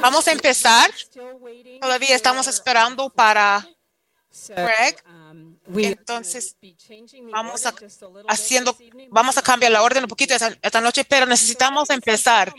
Vamos 0.00 0.26
a 0.26 0.32
empezar. 0.32 0.90
Todavía 1.80 2.16
estamos 2.16 2.46
esperando 2.46 3.10
para 3.10 3.66
Greg. 4.48 5.02
um, 5.06 5.58
Entonces, 5.76 6.56
vamos 7.30 7.66
a 7.66 7.74
haciendo, 8.28 8.76
vamos 9.10 9.36
a 9.36 9.42
cambiar 9.42 9.72
la 9.72 9.82
orden 9.82 10.04
un 10.04 10.08
poquito 10.08 10.32
esta, 10.32 10.56
esta 10.62 10.80
noche, 10.80 11.04
pero 11.04 11.26
necesitamos 11.26 11.90
empezar. 11.90 12.54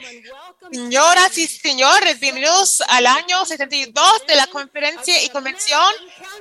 Señoras 0.71 1.35
y 1.37 1.47
señores, 1.47 2.19
bienvenidos 2.19 2.81
al 2.87 3.07
año 3.07 3.43
72 3.43 4.27
de 4.27 4.35
la 4.35 4.47
conferencia 4.47 5.23
y 5.23 5.29
convención 5.29 5.93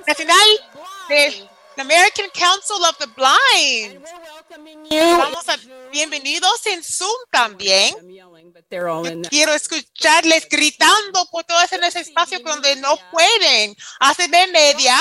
nacional 0.07 0.49
de 1.09 1.49
la 1.77 1.83
American 1.83 2.29
Council 2.31 2.85
of 2.85 2.97
the 2.99 3.07
Blind. 3.07 4.05
Vamos 5.19 5.49
a 5.49 5.57
bienvenidos 5.91 6.67
en 6.67 6.83
Zoom 6.83 7.11
también. 7.31 7.95
Quiero 9.29 9.53
escucharles 9.55 10.49
gritando 10.49 11.27
por 11.31 11.45
todo 11.45 11.61
ese 11.63 11.77
ese 11.77 12.01
espacio 12.01 12.41
donde 12.41 12.77
no 12.77 12.97
pueden. 13.11 13.77
Hace 14.01 14.29
de 14.29 14.47
media, 14.49 14.99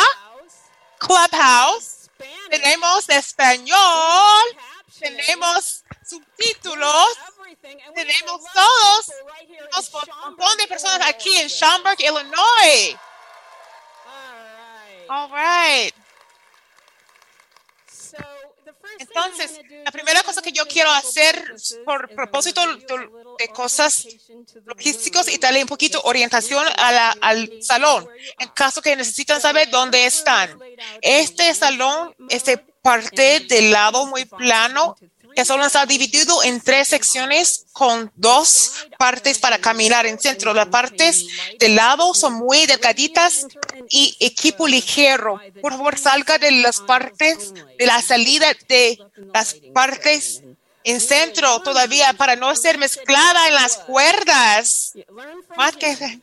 Clubhouse, 0.98 2.09
tenemos 2.49 3.07
español, 3.09 4.43
tenemos 4.99 5.84
subtítulos, 6.05 7.07
tenemos 7.95 8.41
todos, 8.53 9.05
tenemos 9.49 9.93
un 9.93 10.35
montón 10.35 10.57
de 10.57 10.67
personas 10.67 11.07
aquí 11.07 11.35
en 11.38 11.49
Schaumburg, 11.49 11.99
Illinois. 11.99 12.98
All 15.09 15.29
right. 15.29 16.01
Entonces, 19.00 19.59
la 19.84 19.91
primera 19.91 20.23
cosa 20.23 20.41
que 20.41 20.52
yo 20.52 20.68
quiero 20.68 20.91
hacer 20.91 21.55
por 21.86 22.09
propósito 22.09 22.62
de, 22.76 23.48
cosas 23.54 24.08
logísticos 24.66 25.27
y 25.27 25.38
darle 25.38 25.62
un 25.62 25.68
poquito 25.68 25.99
orientación 26.04 26.63
a 26.77 26.91
la- 26.91 27.18
al 27.22 27.52
salón, 27.63 28.08
en 28.40 28.49
caso 28.49 28.82
que 28.82 28.96
necesitan 28.96 29.41
saber 29.41 29.70
dónde 29.70 30.05
están. 30.05 30.60
Este 31.02 31.54
salón 31.55 32.15
es 32.30 32.46
de 32.46 32.57
parte 32.57 33.41
del 33.41 33.71
lado 33.71 34.05
muy 34.05 34.26
plano, 34.26 34.96
que 35.35 35.46
solo 35.46 35.65
está 35.65 35.85
dividido 35.85 36.43
en 36.43 36.62
tres 36.62 36.87
secciones 36.87 37.65
con 37.71 38.12
dos 38.15 38.87
partes 38.98 39.40
para 39.40 39.60
caminar 39.60 40.05
en 40.05 40.20
centro. 40.20 40.54
Las 40.54 40.68
partes 40.68 41.26
del 41.60 41.76
lado 41.76 42.13
son 42.13 42.34
muy 42.34 42.65
delgaditas 42.65 43.48
y 43.90 44.15
equipo 44.20 44.68
ligero. 44.68 45.40
Por 45.62 45.74
favor, 45.74 45.98
salga 45.98 46.37
de 46.37 46.52
las 46.52 46.79
partes 46.82 47.54
de 47.77 47.85
la 47.85 48.02
salida 48.02 48.48
de 48.68 48.99
las 49.34 49.55
partes 49.74 50.41
en 50.84 50.99
centro 50.99 51.62
todavía 51.62 52.13
para 52.13 52.35
no 52.35 52.55
ser 52.55 52.77
mezclada 52.77 53.48
en 53.48 53.55
las 53.55 53.77
cuerdas. 53.77 54.93
Más 55.55 55.76
que 55.77 56.20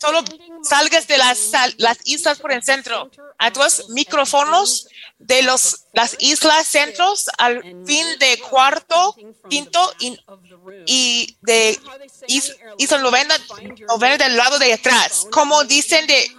solo 0.00 0.22
salgas 0.62 1.06
de 1.06 1.18
las, 1.18 1.38
sal- 1.38 1.74
las 1.78 1.98
islas 2.04 2.38
por 2.38 2.52
el 2.52 2.62
centro. 2.62 3.10
Hay 3.38 3.50
dos 3.50 3.88
micrófonos 3.90 4.88
de 5.18 5.42
los, 5.42 5.84
las 5.92 6.16
islas 6.20 6.66
centros 6.66 7.26
al 7.38 7.62
fin 7.86 8.06
de 8.18 8.38
cuarto, 8.38 9.14
quinto 9.48 9.92
y, 9.98 10.18
y 10.86 11.36
de 11.42 11.78
is- 12.28 12.56
isla 12.78 12.98
novena, 12.98 13.36
novena 13.88 14.16
del 14.16 14.36
lado 14.36 14.58
de 14.58 14.72
atrás. 14.72 15.26
Como 15.30 15.64
dicen 15.64 16.06
de 16.06 16.30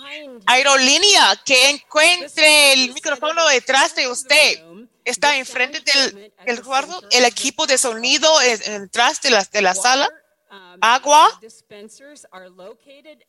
aerolínea, 0.45 1.41
que 1.45 1.69
encuentre 1.69 2.73
el 2.73 2.93
micrófono 2.93 3.47
detrás 3.47 3.95
de 3.95 4.07
usted. 4.07 4.63
Está 5.05 5.37
enfrente 5.37 5.81
del, 5.81 6.33
del 6.45 6.61
el 7.11 7.25
equipo 7.25 7.65
de 7.65 7.77
sonido 7.77 8.29
detrás 8.39 9.21
de 9.21 9.31
la, 9.31 9.43
de 9.43 9.61
la 9.61 9.73
sala. 9.73 10.09
Agua 10.81 11.39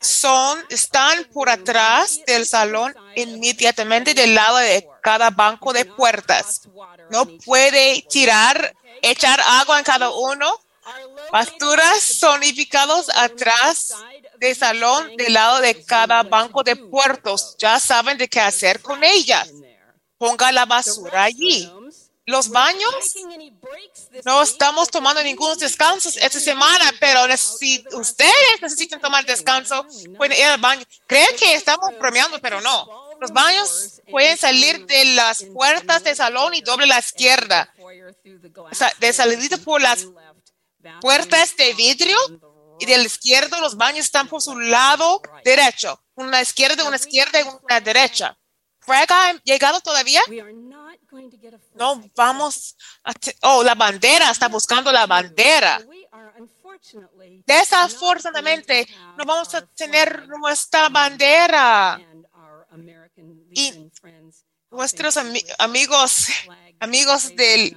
son, 0.01 0.65
están 0.71 1.25
por 1.33 1.51
atrás 1.51 2.21
del 2.27 2.47
salón, 2.47 2.95
inmediatamente 3.17 4.15
del 4.15 4.35
lado 4.35 4.59
de 4.59 4.87
cada 5.03 5.31
banco 5.31 5.73
de 5.73 5.85
puertas. 5.85 6.63
No 7.11 7.27
puede 7.45 8.05
tirar, 8.09 8.75
echar 9.03 9.41
agua 9.41 9.79
en 9.79 9.85
cada 9.85 10.11
uno. 10.11 10.61
Pasturas 11.31 12.03
son 12.03 12.41
ubicados 12.41 13.11
atrás 13.15 13.95
del 14.39 14.57
salón 14.57 15.15
del 15.17 15.35
lado 15.35 15.61
de 15.61 15.85
cada 15.85 16.23
banco 16.23 16.63
de 16.63 16.77
puertos. 16.77 17.55
Ya 17.59 17.79
saben 17.79 18.17
de 18.17 18.29
qué 18.29 18.41
hacer 18.41 18.81
con 18.81 19.05
ellas. 19.05 19.51
Ponga 20.21 20.53
la 20.53 20.67
basura 20.67 21.25
allí. 21.25 21.67
Los 22.27 22.51
baños 22.51 22.95
no 24.23 24.43
estamos 24.43 24.91
tomando 24.91 25.23
ningún 25.23 25.57
descansos 25.59 26.15
esta 26.19 26.39
semana, 26.39 26.93
pero 27.01 27.21
si 27.39 27.83
ustedes 27.93 28.61
necesitan 28.61 29.01
tomar 29.01 29.25
descanso, 29.25 29.87
pueden 30.19 30.39
ir 30.39 30.45
al 30.45 30.61
baño. 30.61 30.85
Creen 31.07 31.35
que 31.39 31.55
estamos 31.55 31.89
bromeando, 31.99 32.39
pero 32.39 32.61
no. 32.61 33.09
Los 33.19 33.33
baños 33.33 34.03
pueden 34.11 34.37
salir 34.37 34.85
de 34.85 35.07
las 35.07 35.43
puertas 35.55 36.05
del 36.05 36.15
salón 36.15 36.53
y 36.53 36.61
doble 36.61 36.87
la 36.87 36.99
izquierda. 36.99 37.73
De 38.99 39.15
salida 39.15 39.57
por 39.57 39.81
las 39.81 40.07
puertas 41.01 41.57
de 41.57 41.73
vidrio 41.73 42.19
y 42.79 42.85
del 42.85 43.07
izquierdo 43.07 43.59
los 43.59 43.75
baños 43.79 44.05
están 44.05 44.29
por 44.29 44.43
su 44.43 44.55
lado 44.61 45.23
derecho. 45.43 45.99
Una 46.15 46.43
izquierda, 46.43 46.85
una 46.85 46.97
izquierda 46.97 47.41
y 47.41 47.45
una 47.63 47.81
derecha. 47.81 48.37
Craig 48.81 49.07
ha 49.11 49.33
llegado 49.45 49.81
todavía? 49.81 50.21
No 51.75 52.03
vamos 52.15 52.77
a 53.05 53.13
oh, 53.43 53.63
la 53.63 53.75
bandera, 53.75 54.31
está 54.31 54.49
buscando 54.49 54.91
la 54.93 55.07
bandera. 55.07 55.81
Desafortunadamente, 57.47 58.89
no 59.17 59.25
vamos 59.25 59.55
a 59.55 59.67
tener 59.67 60.29
nuestra 60.29 60.89
bandera. 60.89 62.01
Y 63.53 63.91
Nuestros 64.71 65.17
ami- 65.17 65.45
amigos, 65.59 66.29
amigos 66.79 67.35
de 67.35 67.77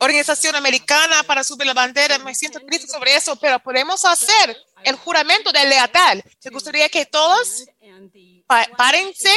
Organización 0.00 0.56
Americana 0.56 1.22
para 1.22 1.44
subir 1.44 1.66
la 1.66 1.74
bandera, 1.74 2.18
me 2.18 2.34
siento 2.34 2.58
triste 2.60 2.88
sobre 2.88 3.14
eso, 3.14 3.36
pero 3.36 3.60
podemos 3.60 4.04
hacer 4.04 4.56
el 4.82 4.96
juramento 4.96 5.52
de 5.52 5.64
lealtad. 5.66 6.16
Me 6.44 6.50
gustaría 6.50 6.88
que 6.88 7.06
todos 7.06 7.64
párense 8.76 9.32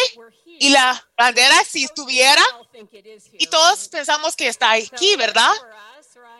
y 0.60 0.70
la 0.70 1.04
bandera 1.18 1.56
si 1.64 1.84
estuviera 1.86 2.42
y 3.34 3.48
todos 3.48 3.88
pensamos 3.90 4.36
que 4.36 4.48
está 4.48 4.72
aquí, 4.72 5.16
¿verdad? 5.16 5.52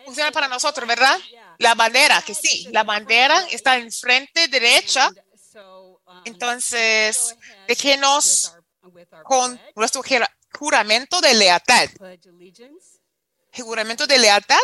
Funciona 0.06 0.32
para 0.32 0.48
nosotros, 0.48 0.88
¿verdad? 0.88 1.18
La 1.60 1.76
bandera, 1.76 2.22
que 2.22 2.34
sí, 2.36 2.68
la 2.72 2.84
bandera 2.84 3.48
está 3.52 3.78
en 3.78 3.92
frente 3.92 4.48
derecha. 4.48 5.12
Entonces, 6.26 7.36
déjenos 7.68 8.54
con 9.24 9.60
nuestro 9.76 10.04
jura- 10.04 10.30
juramento 10.58 11.22
de 11.22 11.34
lealtad. 11.34 11.90
Juramento 13.54 14.06
de 14.08 14.18
lealtad. 14.20 14.60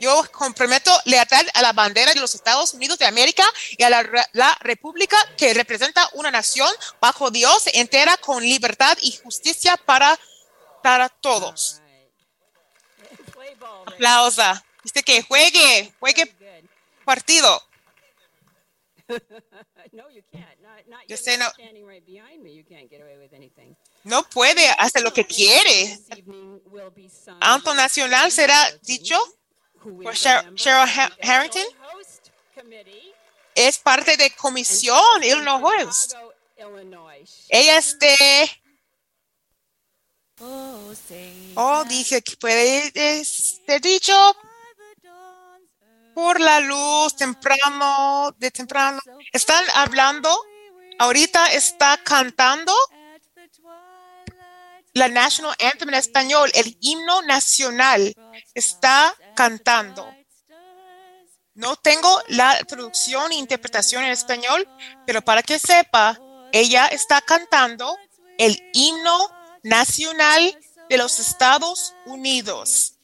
Yo 0.00 0.24
comprometo 0.32 0.90
lealtad 1.04 1.44
a 1.54 1.62
la 1.62 1.72
bandera 1.72 2.14
de 2.14 2.20
los 2.20 2.34
Estados 2.34 2.74
Unidos 2.74 2.98
de 2.98 3.06
América 3.06 3.44
y 3.76 3.82
a 3.82 3.90
la, 3.90 4.28
la 4.32 4.56
república 4.60 5.16
que 5.36 5.54
representa 5.54 6.08
una 6.14 6.30
nación 6.30 6.70
bajo 7.00 7.30
Dios 7.30 7.64
entera 7.72 8.16
con 8.18 8.42
libertad 8.42 8.96
y 9.02 9.12
justicia 9.16 9.76
para, 9.76 10.18
para 10.82 11.08
todos. 11.08 11.80
Aplausa. 13.86 14.64
Dice 14.84 15.02
que 15.02 15.22
juegue, 15.22 15.92
juegue 15.98 16.34
partido. 17.04 17.62
Yo 21.08 21.16
sé, 21.16 21.38
no- 21.38 21.50
No 24.04 24.22
puede 24.28 24.68
hacer 24.78 25.02
lo 25.02 25.12
que 25.12 25.26
quiere. 25.26 25.98
Acto 27.40 27.74
nacional 27.74 28.30
será 28.30 28.70
dicho 28.82 29.18
por 30.04 30.14
Sher- 30.14 30.54
Cheryl 30.54 30.88
Ha- 30.88 31.16
Harrington. 31.22 31.62
Es 33.54 33.78
parte 33.78 34.16
de 34.16 34.30
comisión 34.36 35.22
Illinois. 35.22 36.08
Ella 37.48 37.78
es 37.78 37.98
de, 37.98 38.50
oh, 41.56 41.84
dije 41.84 42.22
que 42.22 42.36
puede 42.36 43.24
ser 43.24 43.80
dicho 43.80 44.14
por 46.14 46.40
la 46.40 46.60
luz 46.60 47.14
temprano, 47.16 48.34
de 48.38 48.50
temprano. 48.50 49.00
Están 49.32 49.64
hablando, 49.74 50.28
ahorita 50.98 51.52
está 51.52 51.96
cantando 52.02 52.74
la 54.94 55.08
National 55.08 55.54
Anthem 55.60 55.88
en 55.88 55.94
español, 55.94 56.50
el 56.54 56.76
himno 56.80 57.22
nacional, 57.22 58.14
está 58.54 59.14
cantando. 59.34 60.12
No 61.54 61.76
tengo 61.76 62.22
la 62.28 62.58
traducción 62.64 63.32
e 63.32 63.36
interpretación 63.36 64.04
en 64.04 64.10
español, 64.10 64.68
pero 65.06 65.22
para 65.22 65.42
que 65.42 65.58
sepa, 65.58 66.18
ella 66.52 66.86
está 66.86 67.20
cantando 67.20 67.96
el 68.38 68.62
himno 68.72 69.30
nacional 69.62 70.58
de 70.88 70.96
los 70.96 71.18
Estados 71.18 71.94
Unidos. 72.06 72.98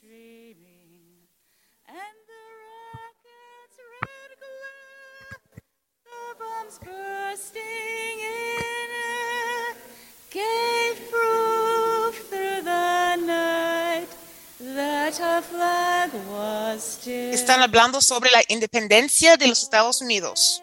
gave. 10.34 11.43
Están 17.06 17.62
hablando 17.62 18.00
sobre 18.00 18.30
la 18.30 18.42
independencia 18.48 19.36
de 19.36 19.46
los 19.46 19.62
Estados 19.62 20.00
Unidos. 20.00 20.62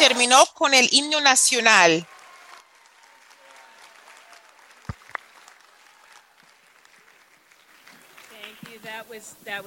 Terminó 0.00 0.44
con 0.54 0.74
el 0.74 0.88
himno 0.92 1.20
nacional. 1.20 2.06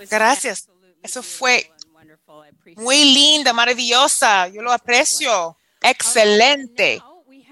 Gracias. 0.09 0.67
Eso 1.01 1.21
fue 1.23 1.69
Muy 2.77 3.03
linda, 3.05 3.53
maravillosa. 3.53 4.47
Yo 4.47 4.61
lo 4.61 4.71
aprecio. 4.71 5.57
Excelente. 5.81 7.01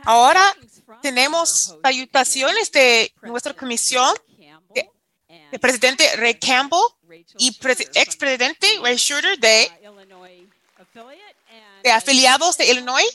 Ahora 0.03 0.55
tenemos 1.01 1.75
salutaciones 1.83 2.71
de 2.71 3.13
nuestra 3.21 3.53
comisión, 3.53 4.15
de- 4.73 4.89
presidente 5.59 6.15
Ray 6.15 6.35
Campbell 6.39 6.79
y 7.37 7.51
pres- 7.59 7.89
expresidente 7.93 8.67
Ray 8.81 8.97
Schroeder 8.97 9.37
de, 9.37 9.69
de 11.83 11.91
afiliados 11.91 12.57
de 12.57 12.71
Illinois. 12.71 13.05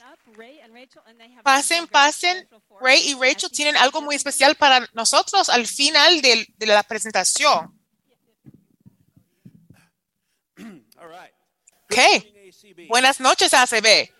Pasen, 1.42 1.86
pasen. 1.88 2.48
Ray 2.80 3.00
y 3.08 3.14
Rachel 3.14 3.50
tienen 3.50 3.76
algo 3.76 4.02
muy 4.02 4.14
especial 4.16 4.54
para 4.56 4.86
nosotros 4.92 5.48
al 5.48 5.66
final 5.66 6.20
del- 6.20 6.46
de, 6.56 6.66
la 6.66 6.82
presentación. 6.82 7.78
Ok. 11.84 11.98
Buenas 12.88 13.20
noches, 13.20 13.54
ACB. 13.54 14.10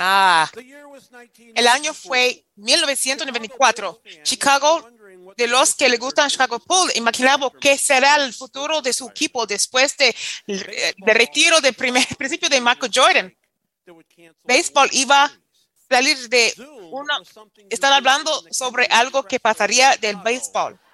Ah, 0.00 0.48
The 0.54 0.64
year 0.64 0.86
was 0.86 1.10
1994. 1.10 1.52
el 1.56 1.66
año 1.66 1.92
fue 1.92 2.46
1994. 2.54 4.00
Chicago, 4.22 4.88
de 5.36 5.46
los 5.46 5.74
que 5.74 5.88
le 5.88 5.96
gustan 5.96 6.30
Chicago 6.30 6.60
Bull, 6.66 6.90
imaginaba 6.94 7.50
qué 7.60 7.76
será 7.78 8.16
el 8.16 8.32
futuro 8.32 8.80
de 8.80 8.92
su 8.92 9.08
equipo 9.08 9.46
después 9.46 9.96
de, 9.96 10.14
de 10.46 11.14
retiro 11.14 11.60
de 11.60 11.72
primer 11.72 12.06
principio 12.18 12.48
de 12.48 12.60
Michael 12.60 12.92
Jordan. 12.94 13.36
The 14.46 14.64
iba 14.92 15.24
a 15.24 15.32
salir 15.88 16.28
de 16.28 16.54
una... 16.90 17.18
Están 17.70 17.92
hablando 17.92 18.30
do 18.30 18.52
sobre 18.52 18.86
algo 18.86 19.22
que 19.22 19.40
pasaría 19.40 19.96
del. 19.96 20.18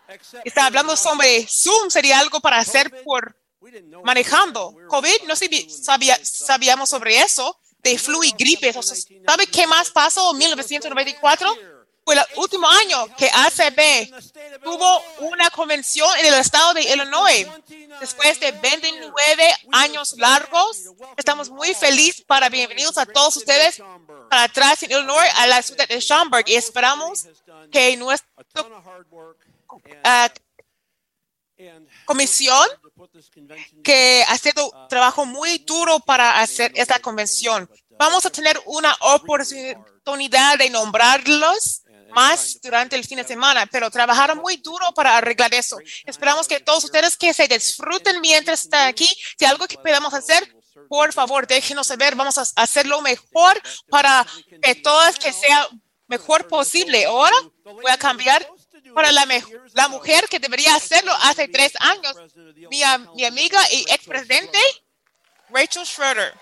Except 0.06 0.46
Están 0.46 0.66
hablando 0.66 0.96
sobre 0.96 1.46
Zoom, 1.46 1.90
sería 1.90 2.18
algo 2.18 2.40
para 2.40 2.58
hacer 2.58 3.02
por 3.02 3.36
manejando. 4.04 4.74
COVID, 4.88 5.22
no 5.26 5.34
sabíamos 5.36 6.90
sobre 6.90 7.18
eso, 7.18 7.58
de 7.78 7.98
flu 7.98 8.22
y 8.22 8.32
gripe. 8.32 8.72
¿Sabe 8.72 9.46
qué 9.46 9.66
más 9.66 9.90
pasó 9.90 10.32
en 10.32 10.38
1994? 10.38 11.73
Fue 12.04 12.14
el 12.14 12.20
último 12.36 12.68
año 12.68 13.06
que 13.16 13.30
ACB 13.30 14.62
tuvo 14.62 15.02
una 15.20 15.48
convención 15.50 16.08
en 16.18 16.26
el 16.26 16.34
estado 16.34 16.74
de 16.74 16.82
Illinois. 16.82 17.46
Después 18.00 18.38
de 18.40 18.52
29 18.52 19.54
años 19.72 20.14
largos, 20.18 20.82
estamos 21.16 21.48
muy 21.48 21.72
felices 21.74 22.22
para 22.26 22.48
bienvenidos 22.48 22.98
a 22.98 23.06
todos 23.06 23.36
ustedes 23.36 23.82
para 24.28 24.44
atrás 24.44 24.82
en 24.82 24.90
Illinois, 24.90 25.30
a 25.36 25.46
la 25.46 25.62
ciudad 25.62 25.88
de 25.88 26.00
Schaumburg 26.00 26.44
y 26.48 26.56
esperamos 26.56 27.26
que 27.70 27.96
nuestra 27.96 28.28
and 30.02 30.38
comisión 32.04 32.68
que 33.82 34.24
ha 34.28 34.36
sido 34.38 34.70
un 34.70 34.88
trabajo 34.88 35.24
muy 35.24 35.58
duro 35.58 36.00
para 36.00 36.40
hacer 36.40 36.72
esta 36.74 36.98
convención. 36.98 37.70
Vamos 37.98 38.26
a 38.26 38.30
tener 38.30 38.60
una 38.66 38.94
oportunidad 39.00 40.58
de 40.58 40.70
nombrarlos 40.70 41.83
más 42.14 42.58
durante 42.62 42.96
el 42.96 43.04
fin 43.04 43.18
de 43.18 43.24
semana, 43.24 43.66
pero 43.66 43.90
trabajaron 43.90 44.38
muy 44.38 44.56
duro 44.56 44.92
para 44.94 45.16
arreglar 45.16 45.52
eso. 45.54 45.78
Esperamos 46.04 46.48
que 46.48 46.60
todos 46.60 46.84
ustedes 46.84 47.16
que 47.16 47.34
se 47.34 47.48
disfruten 47.48 48.20
mientras 48.20 48.62
están 48.62 48.88
aquí. 48.88 49.08
Si 49.38 49.44
algo 49.44 49.66
que 49.66 49.76
podamos 49.76 50.14
hacer, 50.14 50.54
por 50.88 51.12
favor, 51.12 51.46
déjenos 51.46 51.86
saber. 51.86 52.14
Vamos 52.14 52.38
a 52.38 52.62
hacerlo 52.62 53.00
mejor 53.00 53.60
para 53.88 54.26
que 54.62 54.74
todas 54.76 55.18
que 55.18 55.32
sea 55.32 55.68
mejor 56.06 56.48
posible. 56.48 57.04
Ahora 57.04 57.36
voy 57.64 57.90
a 57.90 57.98
cambiar 57.98 58.46
para 58.94 59.10
la, 59.12 59.26
la 59.72 59.88
mujer 59.88 60.28
que 60.28 60.38
debería 60.38 60.74
hacerlo 60.74 61.12
hace 61.22 61.48
tres 61.48 61.72
años, 61.80 62.14
mi, 62.70 62.82
mi 63.14 63.24
amiga 63.24 63.60
y 63.72 63.80
expresidente 63.90 64.58
Rachel 65.48 65.86
Schroeder. 65.86 66.34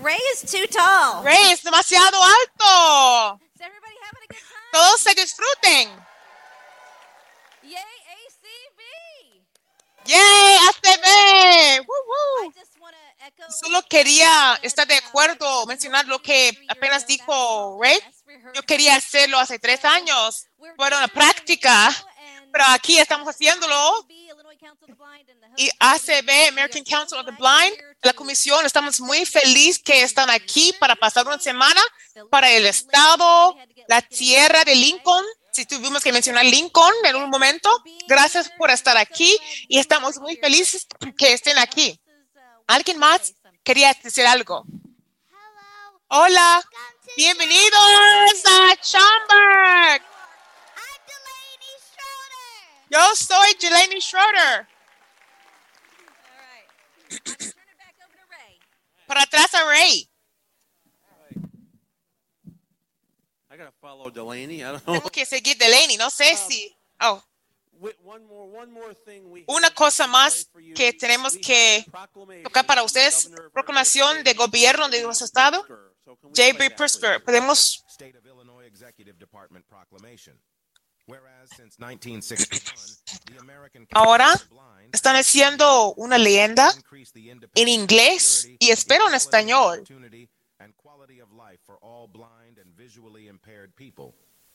Ray 0.00 0.18
is 0.32 0.42
too 0.42 0.66
tall. 0.68 1.24
Ray 1.24 1.50
es 1.50 1.62
demasiado 1.62 2.16
alto. 2.22 3.40
Is 3.54 3.60
everybody 3.60 3.96
having 4.02 4.22
a 4.22 4.32
good 4.32 4.38
time? 4.38 4.70
Todos 4.72 5.00
se 5.00 5.14
disfruten. 5.14 6.06
Yay, 7.62 7.78
ACB! 8.14 8.80
¡Yay! 10.06 10.56
ACB. 10.68 11.86
Woo, 11.86 11.94
I 11.94 12.44
woo. 12.44 12.52
just 12.52 12.74
to 12.74 12.80
echo. 13.26 13.50
Solo 13.50 13.82
quería 13.88 14.58
estar 14.62 14.86
de 14.86 14.96
acuerdo, 14.96 15.66
mencionar 15.66 16.06
lo 16.06 16.20
que 16.20 16.56
apenas 16.68 17.06
dijo 17.06 17.78
Ray. 17.82 17.98
Yo 18.54 18.62
quería 18.62 18.94
hacerlo 18.94 19.38
hace 19.38 19.58
tres 19.58 19.84
años. 19.84 20.46
Fue 20.76 20.86
una 20.86 21.08
práctica, 21.08 21.92
pero 22.52 22.64
aquí 22.68 22.98
estamos 22.98 23.28
haciéndolo. 23.28 24.06
Y 25.56 25.70
ACB, 25.78 26.48
American 26.48 26.84
Council 26.84 27.18
of 27.18 27.26
the 27.26 27.32
Blind, 27.32 27.76
la 28.02 28.12
comisión, 28.12 28.64
estamos 28.64 29.00
muy 29.00 29.24
felices 29.24 29.82
que 29.82 30.02
están 30.02 30.30
aquí 30.30 30.74
para 30.78 30.96
pasar 30.96 31.26
una 31.26 31.38
semana 31.38 31.80
para 32.30 32.50
el 32.50 32.66
estado, 32.66 33.56
la 33.88 34.02
tierra 34.02 34.64
de 34.64 34.74
Lincoln. 34.74 35.24
Si 35.52 35.66
tuvimos 35.66 36.02
que 36.02 36.12
mencionar 36.12 36.44
Lincoln 36.44 36.92
en 37.04 37.16
un 37.16 37.30
momento, 37.30 37.70
gracias 38.06 38.50
por 38.56 38.70
estar 38.70 38.96
aquí 38.96 39.36
y 39.68 39.78
estamos 39.78 40.18
muy 40.18 40.36
felices 40.36 40.86
que 41.16 41.32
estén 41.32 41.58
aquí. 41.58 42.00
¿Alguien 42.66 42.98
más 42.98 43.34
quería 43.64 43.96
decir 44.02 44.26
algo? 44.26 44.64
Hola, 46.08 46.62
bienvenidos 47.16 48.44
a 48.44 48.74
Schaumburg. 48.82 50.17
Yo 52.90 53.14
soy 53.14 53.54
Jelani 53.60 54.00
Schroeder. 54.00 54.66
Para 59.06 59.22
atrás 59.22 59.54
a 59.54 59.64
Ray. 59.64 60.08
I 63.50 63.56
gotta 63.56 63.72
follow 63.80 64.10
Delaney. 64.10 64.60
I 64.60 64.72
don't 64.72 64.84
know. 64.84 64.94
Tengo 64.94 65.10
que 65.10 65.24
seguir 65.24 65.56
Delaney, 65.56 65.96
no 65.96 66.10
sé 66.10 66.36
si. 66.36 66.76
Oh, 67.00 67.22
Wait, 67.80 67.96
one 68.02 68.24
more- 68.26 68.48
one 68.60 68.70
more 68.72 68.92
thing 68.94 69.22
we 69.30 69.44
Una 69.46 69.70
cosa 69.70 70.06
más 70.08 70.50
que 70.74 70.92
tenemos 70.92 71.36
que 71.36 71.84
tocar 72.42 72.66
para 72.66 72.82
ustedes, 72.82 73.30
proclamación 73.52 74.24
de 74.24 74.34
gobierno 74.34 74.88
de 74.88 75.02
nuestro 75.02 75.24
estado. 75.26 75.64
So 76.04 76.16
can 76.16 76.30
we 76.30 76.34
J. 76.34 76.34
play 76.34 76.52
B. 76.52 76.68
that, 76.70 76.76
Pritzker. 76.76 77.24
Podemos. 77.24 77.84
Ahora 83.92 84.34
Están 84.92 85.16
haciendo 85.16 85.94
una 85.94 86.18
leyenda 86.18 86.72
en 87.54 87.68
inglés 87.68 88.48
y 88.58 88.70
espero 88.70 89.08
en 89.08 89.14
español. 89.14 89.84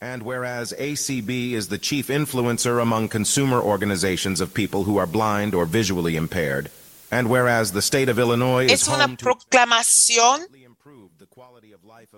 and 0.02 0.24
whereas 0.24 0.74
ACB 0.74 1.54
is 1.54 1.70
the 1.70 1.78
chief 1.78 2.10
influencer 2.10 2.82
among 2.82 3.08
consumer 3.08 3.62
organizations 3.62 4.42
of 4.42 4.54
people 4.54 4.84
who 4.84 4.98
are 4.98 5.08
blind 5.08 5.56
or 5.56 5.66
visually 5.66 6.18
impaired, 6.18 6.70
and 7.10 7.30
whereas 7.30 7.72
the 7.72 7.82
state 7.82 8.10
of 8.10 8.20
Illinois 8.20 8.66
is 8.66 8.82
Es 8.82 8.88
una 8.90 9.06
home 9.06 9.16
to 9.16 9.24
proclamación 9.26 10.42
of 10.44 10.50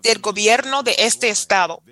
del 0.01 0.19
gobierno 0.19 0.81
de 0.83 0.95
este 0.97 1.29
estado. 1.29 1.83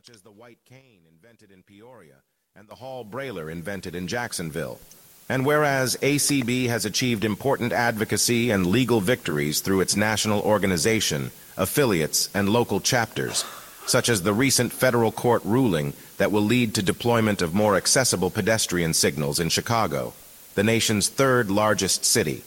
Such 0.00 0.14
as 0.14 0.22
the 0.22 0.30
white 0.30 0.64
cane 0.64 1.02
invented 1.12 1.50
in 1.50 1.62
Peoria 1.62 2.14
and 2.56 2.66
the 2.66 2.74
Hall 2.74 3.04
Brailer 3.04 3.50
invented 3.52 3.94
in 3.94 4.08
Jacksonville. 4.08 4.80
And 5.28 5.44
whereas 5.44 5.94
ACB 5.96 6.68
has 6.68 6.86
achieved 6.86 7.22
important 7.22 7.74
advocacy 7.74 8.50
and 8.50 8.68
legal 8.68 9.02
victories 9.02 9.60
through 9.60 9.82
its 9.82 9.96
national 9.96 10.40
organization, 10.40 11.32
affiliates, 11.58 12.30
and 12.32 12.48
local 12.48 12.80
chapters, 12.80 13.44
such 13.84 14.08
as 14.08 14.22
the 14.22 14.32
recent 14.32 14.72
federal 14.72 15.12
court 15.12 15.42
ruling 15.44 15.92
that 16.16 16.32
will 16.32 16.44
lead 16.44 16.74
to 16.76 16.82
deployment 16.82 17.42
of 17.42 17.52
more 17.52 17.76
accessible 17.76 18.30
pedestrian 18.30 18.94
signals 18.94 19.38
in 19.38 19.50
Chicago, 19.50 20.14
the 20.54 20.64
nation's 20.64 21.10
third 21.10 21.50
largest 21.50 22.06
city, 22.06 22.42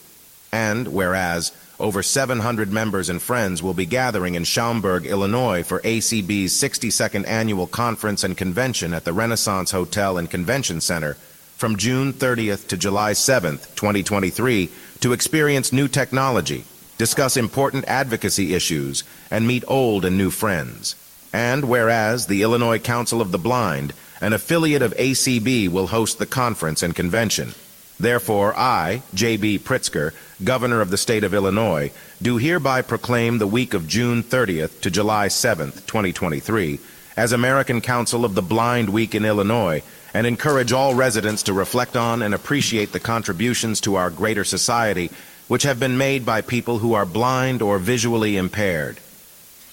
And 0.52 0.88
whereas 0.88 1.52
over 1.84 2.02
700 2.02 2.72
members 2.72 3.10
and 3.10 3.22
friends 3.22 3.62
will 3.62 3.74
be 3.74 3.86
gathering 3.86 4.36
in 4.36 4.46
Schaumburg, 4.46 5.06
Illinois 5.06 5.63
for 5.63 5.82
ACB's 5.82 6.54
62nd 6.54 7.28
annual 7.28 7.68
conference 7.68 8.24
and 8.24 8.38
convention 8.38 8.94
at 8.94 9.04
the 9.04 9.12
Renaissance 9.12 9.72
Hotel 9.72 10.18
and 10.18 10.32
Convention 10.32 10.80
Center 10.80 11.16
from 11.58 11.75
June 11.75 12.13
30th 12.13 12.70
to 12.70 12.78
July 12.78 13.12
7th, 13.12 13.75
2023, 13.75 14.70
to 15.02 15.12
experience 15.12 15.74
new 15.74 15.90
technology, 15.90 16.63
discuss 16.98 17.36
important 17.36 17.84
advocacy 17.86 18.54
issues, 18.54 19.04
and 19.30 19.46
meet 19.46 19.66
old 19.68 20.06
and 20.06 20.18
new 20.18 20.30
friends. 20.30 20.96
And 21.34 21.66
whereas 21.66 22.28
the 22.28 22.44
Illinois 22.44 22.80
Council 22.80 23.20
of 23.20 23.34
the 23.34 23.38
Blind, 23.38 23.92
an 24.22 24.32
affiliate 24.32 24.82
of 24.82 24.96
ACB, 24.96 25.68
will 25.68 25.88
host 25.88 26.18
the 26.18 26.25
conference 26.25 26.82
and 26.82 26.96
convention. 26.96 27.54
Therefore, 28.00 28.54
I, 28.58 29.02
J.B. 29.13 29.60
Pritzker, 29.60 30.13
Governor 30.44 30.82
of 30.82 30.90
the 30.90 30.98
State 30.98 31.24
of 31.24 31.34
Illinois, 31.34 31.92
do 32.22 32.38
hereby 32.38 32.82
proclaim 32.82 33.38
the 33.38 33.48
week 33.48 33.74
of 33.74 33.88
June 33.88 34.24
30th 34.24 34.82
to 34.82 34.92
July 34.92 35.28
7th, 35.28 35.86
2023, 35.86 36.80
as 37.16 37.32
American 37.32 37.82
Council 37.82 38.26
of 38.26 38.36
the 38.36 38.42
Blind 38.42 38.90
Week 38.90 39.16
in 39.16 39.26
Illinois, 39.26 39.82
and 40.14 40.28
encourage 40.28 40.72
all 40.72 40.94
residents 40.94 41.44
to 41.44 41.54
reflect 41.54 41.96
on 41.96 42.22
and 42.22 42.34
appreciate 42.34 42.92
the 42.92 43.00
contributions 43.00 43.82
to 43.82 43.96
our 43.96 44.10
greater 44.10 44.44
society 44.44 45.10
which 45.48 45.64
have 45.64 45.80
been 45.80 45.98
made 45.98 46.26
by 46.26 46.42
people 46.42 46.80
who 46.80 46.94
are 46.94 47.06
blind 47.06 47.62
or 47.62 47.78
visually 47.78 48.38
impaired. 48.38 49.00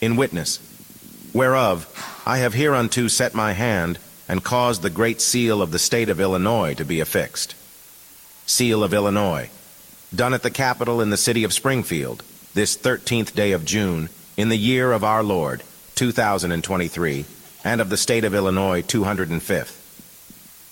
In 0.00 0.16
witness, 0.16 0.58
whereof 1.32 1.86
I 2.26 2.38
have 2.38 2.54
hereunto 2.54 3.08
set 3.08 3.34
my 3.34 3.52
hand 3.52 3.98
and 4.28 4.44
caused 4.44 4.82
the 4.82 4.90
great 4.90 5.20
seal 5.20 5.62
of 5.62 5.70
the 5.70 5.78
state 5.78 6.08
of 6.08 6.20
Illinois 6.20 6.74
to 6.74 6.84
be 6.84 7.00
affixed. 7.00 7.54
Seal 8.46 8.82
of 8.82 8.94
Illinois, 8.94 9.50
done 10.14 10.34
at 10.34 10.42
the 10.42 10.50
Capitol 10.50 11.00
in 11.00 11.10
the 11.10 11.16
city 11.16 11.44
of 11.44 11.52
Springfield, 11.52 12.22
this 12.54 12.76
13th 12.76 13.34
day 13.34 13.52
of 13.52 13.64
June, 13.64 14.08
in 14.36 14.48
the 14.48 14.58
year 14.58 14.92
of 14.92 15.04
our 15.04 15.22
Lord, 15.22 15.62
2023, 15.94 17.24
and 17.64 17.80
of 17.80 17.90
the 17.90 17.96
state 17.96 18.24
of 18.24 18.34
Illinois, 18.34 18.82
205th. 18.82 19.76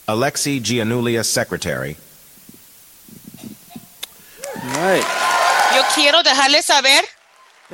Alexi 0.09 0.61
Gianulia, 0.61 1.25
Secretary. 1.25 1.97
All 4.57 4.71
right. 4.81 5.05
Yo 5.75 5.83
quiero 5.95 6.23
dejarles 6.23 6.65
saber 6.65 7.05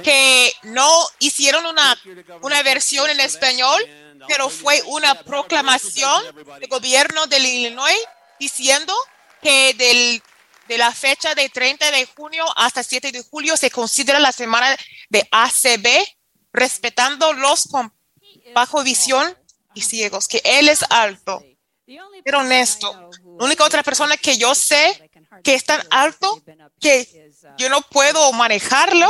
que 0.02 0.50
no 0.64 1.06
hicieron 1.21 1.64
una, 1.64 1.97
una 2.42 2.62
versión 2.62 3.09
en 3.09 3.21
español, 3.21 3.80
pero 4.26 4.49
fue 4.49 4.83
una 4.88 5.14
proclamación 5.14 6.25
del 6.59 6.68
gobierno 6.68 7.26
del 7.26 7.47
Illinois 7.47 8.04
diciendo 8.40 8.92
que 9.40 9.75
del, 9.75 10.23
de 10.68 10.78
la 10.78 10.92
fecha 10.92 11.35
de 11.35 11.49
30 11.49 11.90
de 11.90 12.06
junio 12.06 12.44
hasta 12.56 12.83
7 12.83 13.12
de 13.12 13.23
julio 13.23 13.56
se 13.56 13.71
considera 13.71 14.18
la 14.18 14.33
semana 14.33 14.76
de 15.11 15.26
ACB, 15.30 15.87
respetando 16.52 17.33
los 17.33 17.64
con 17.64 17.92
bajo 18.54 18.83
visión 18.83 19.37
y 19.75 19.83
ciegos, 19.83 20.28
que 20.28 20.40
él 20.44 20.68
es 20.68 20.85
alto, 20.90 21.42
pero 22.25 22.40
honesto. 22.40 23.11
La 23.38 23.44
única 23.44 23.64
otra 23.64 23.83
persona 23.83 24.16
que 24.16 24.37
yo 24.37 24.54
sé 24.54 25.11
que 25.42 25.54
es 25.54 25.64
tan 25.64 25.83
alto 25.90 26.42
que 26.80 27.33
yo 27.59 27.68
no 27.68 27.83
puedo 27.83 28.33
manejarlo 28.33 29.09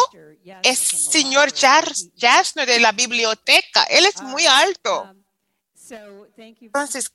es 0.63 0.79
señor 0.79 1.53
Jasner 1.55 2.67
de 2.67 2.81
la 2.81 2.93
biblioteca. 2.93 3.85
Él 3.85 4.07
es 4.07 4.21
muy 4.23 4.47
alto. 4.47 5.15
Entonces, 6.37 7.13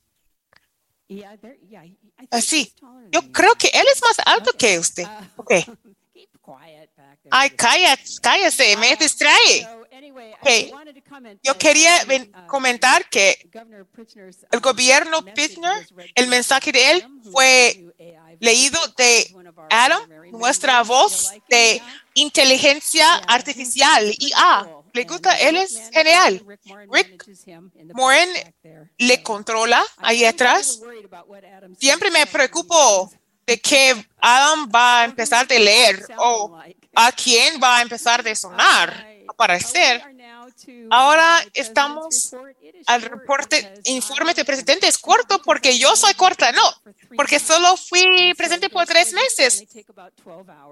así, 2.31 2.73
yo 3.11 3.31
creo 3.31 3.55
que 3.55 3.67
él 3.73 3.85
es 3.93 4.01
más 4.01 4.17
alto 4.25 4.51
que 4.53 4.77
usted. 4.79 5.07
Ok. 5.35 5.51
Ay, 7.31 7.49
cállate, 7.51 8.03
cállese, 8.21 8.75
me 8.77 8.95
distrae. 8.95 9.67
Okay. 10.41 10.71
Yo 11.43 11.57
quería 11.57 12.03
ven- 12.05 12.31
comentar 12.47 13.07
que 13.09 13.49
el 14.51 14.59
gobierno 14.59 15.23
Pitner, 15.33 15.87
el 16.15 16.27
mensaje 16.27 16.71
de 16.71 16.91
él 16.91 17.07
fue 17.31 17.85
leído 18.39 18.79
de 18.97 19.35
Adam, 19.69 20.01
nuestra 20.31 20.81
voz 20.83 21.31
de 21.49 21.81
inteligencia 22.13 23.15
artificial, 23.27 24.11
IA. 24.17 24.67
Le 24.93 25.03
gusta, 25.03 25.37
él 25.39 25.55
es 25.57 25.89
genial. 25.91 26.43
Rick 26.91 27.25
Moran 27.93 28.29
le 28.97 29.23
controla 29.23 29.83
ahí 29.97 30.25
atrás. 30.25 30.79
Siempre 31.79 32.11
me 32.11 32.25
preocupo 32.25 33.11
de 33.45 33.59
que 33.59 34.05
Adam 34.19 34.69
va 34.73 35.01
a 35.01 35.05
empezar 35.05 35.47
de 35.47 35.59
leer 35.59 36.05
o 36.17 36.57
a 36.95 37.11
quién 37.11 37.59
va 37.61 37.77
a 37.77 37.81
empezar 37.81 38.21
de 38.23 38.35
sonar, 38.35 39.07
aparecer. 39.27 40.03
Ahora 40.89 41.43
estamos 41.53 42.33
al 42.85 43.01
reporte, 43.01 43.81
informe 43.85 44.33
de 44.33 44.45
presidente 44.45 44.87
es 44.87 44.97
corto 44.97 45.41
porque 45.41 45.77
yo 45.77 45.95
soy 45.95 46.13
corta, 46.13 46.51
no, 46.51 46.61
porque 47.15 47.39
solo 47.39 47.77
fui 47.77 48.33
presidente 48.35 48.69
por 48.69 48.85
tres 48.85 49.13
meses. 49.13 49.63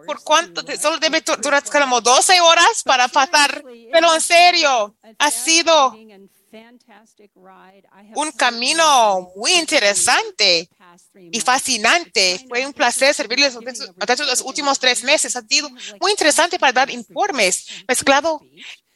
¿Por 0.06 0.24
cuánto? 0.24 0.64
Solo 0.80 0.98
debe 0.98 1.22
durar 1.42 1.64
como 1.64 2.02
12 2.02 2.42
horas 2.42 2.84
para 2.84 3.08
pasar. 3.08 3.64
Pero 3.92 4.14
en 4.14 4.22
serio, 4.22 4.96
ha 5.18 5.32
sido 5.32 5.96
un 8.16 8.32
camino 8.32 9.32
muy 9.36 9.54
interesante 9.54 10.70
y 11.32 11.40
fascinante. 11.42 12.46
Fue 12.48 12.66
un 12.66 12.74
placer 12.74 13.14
servirles 13.14 13.54
durante 13.54 14.26
los 14.26 14.42
últimos 14.42 14.80
tres 14.80 15.04
meses. 15.04 15.36
Ha 15.36 15.42
sido 15.42 15.70
muy 16.00 16.12
interesante 16.12 16.58
para 16.58 16.74
dar 16.74 16.90
informes 16.90 17.68
mezclado 17.88 18.42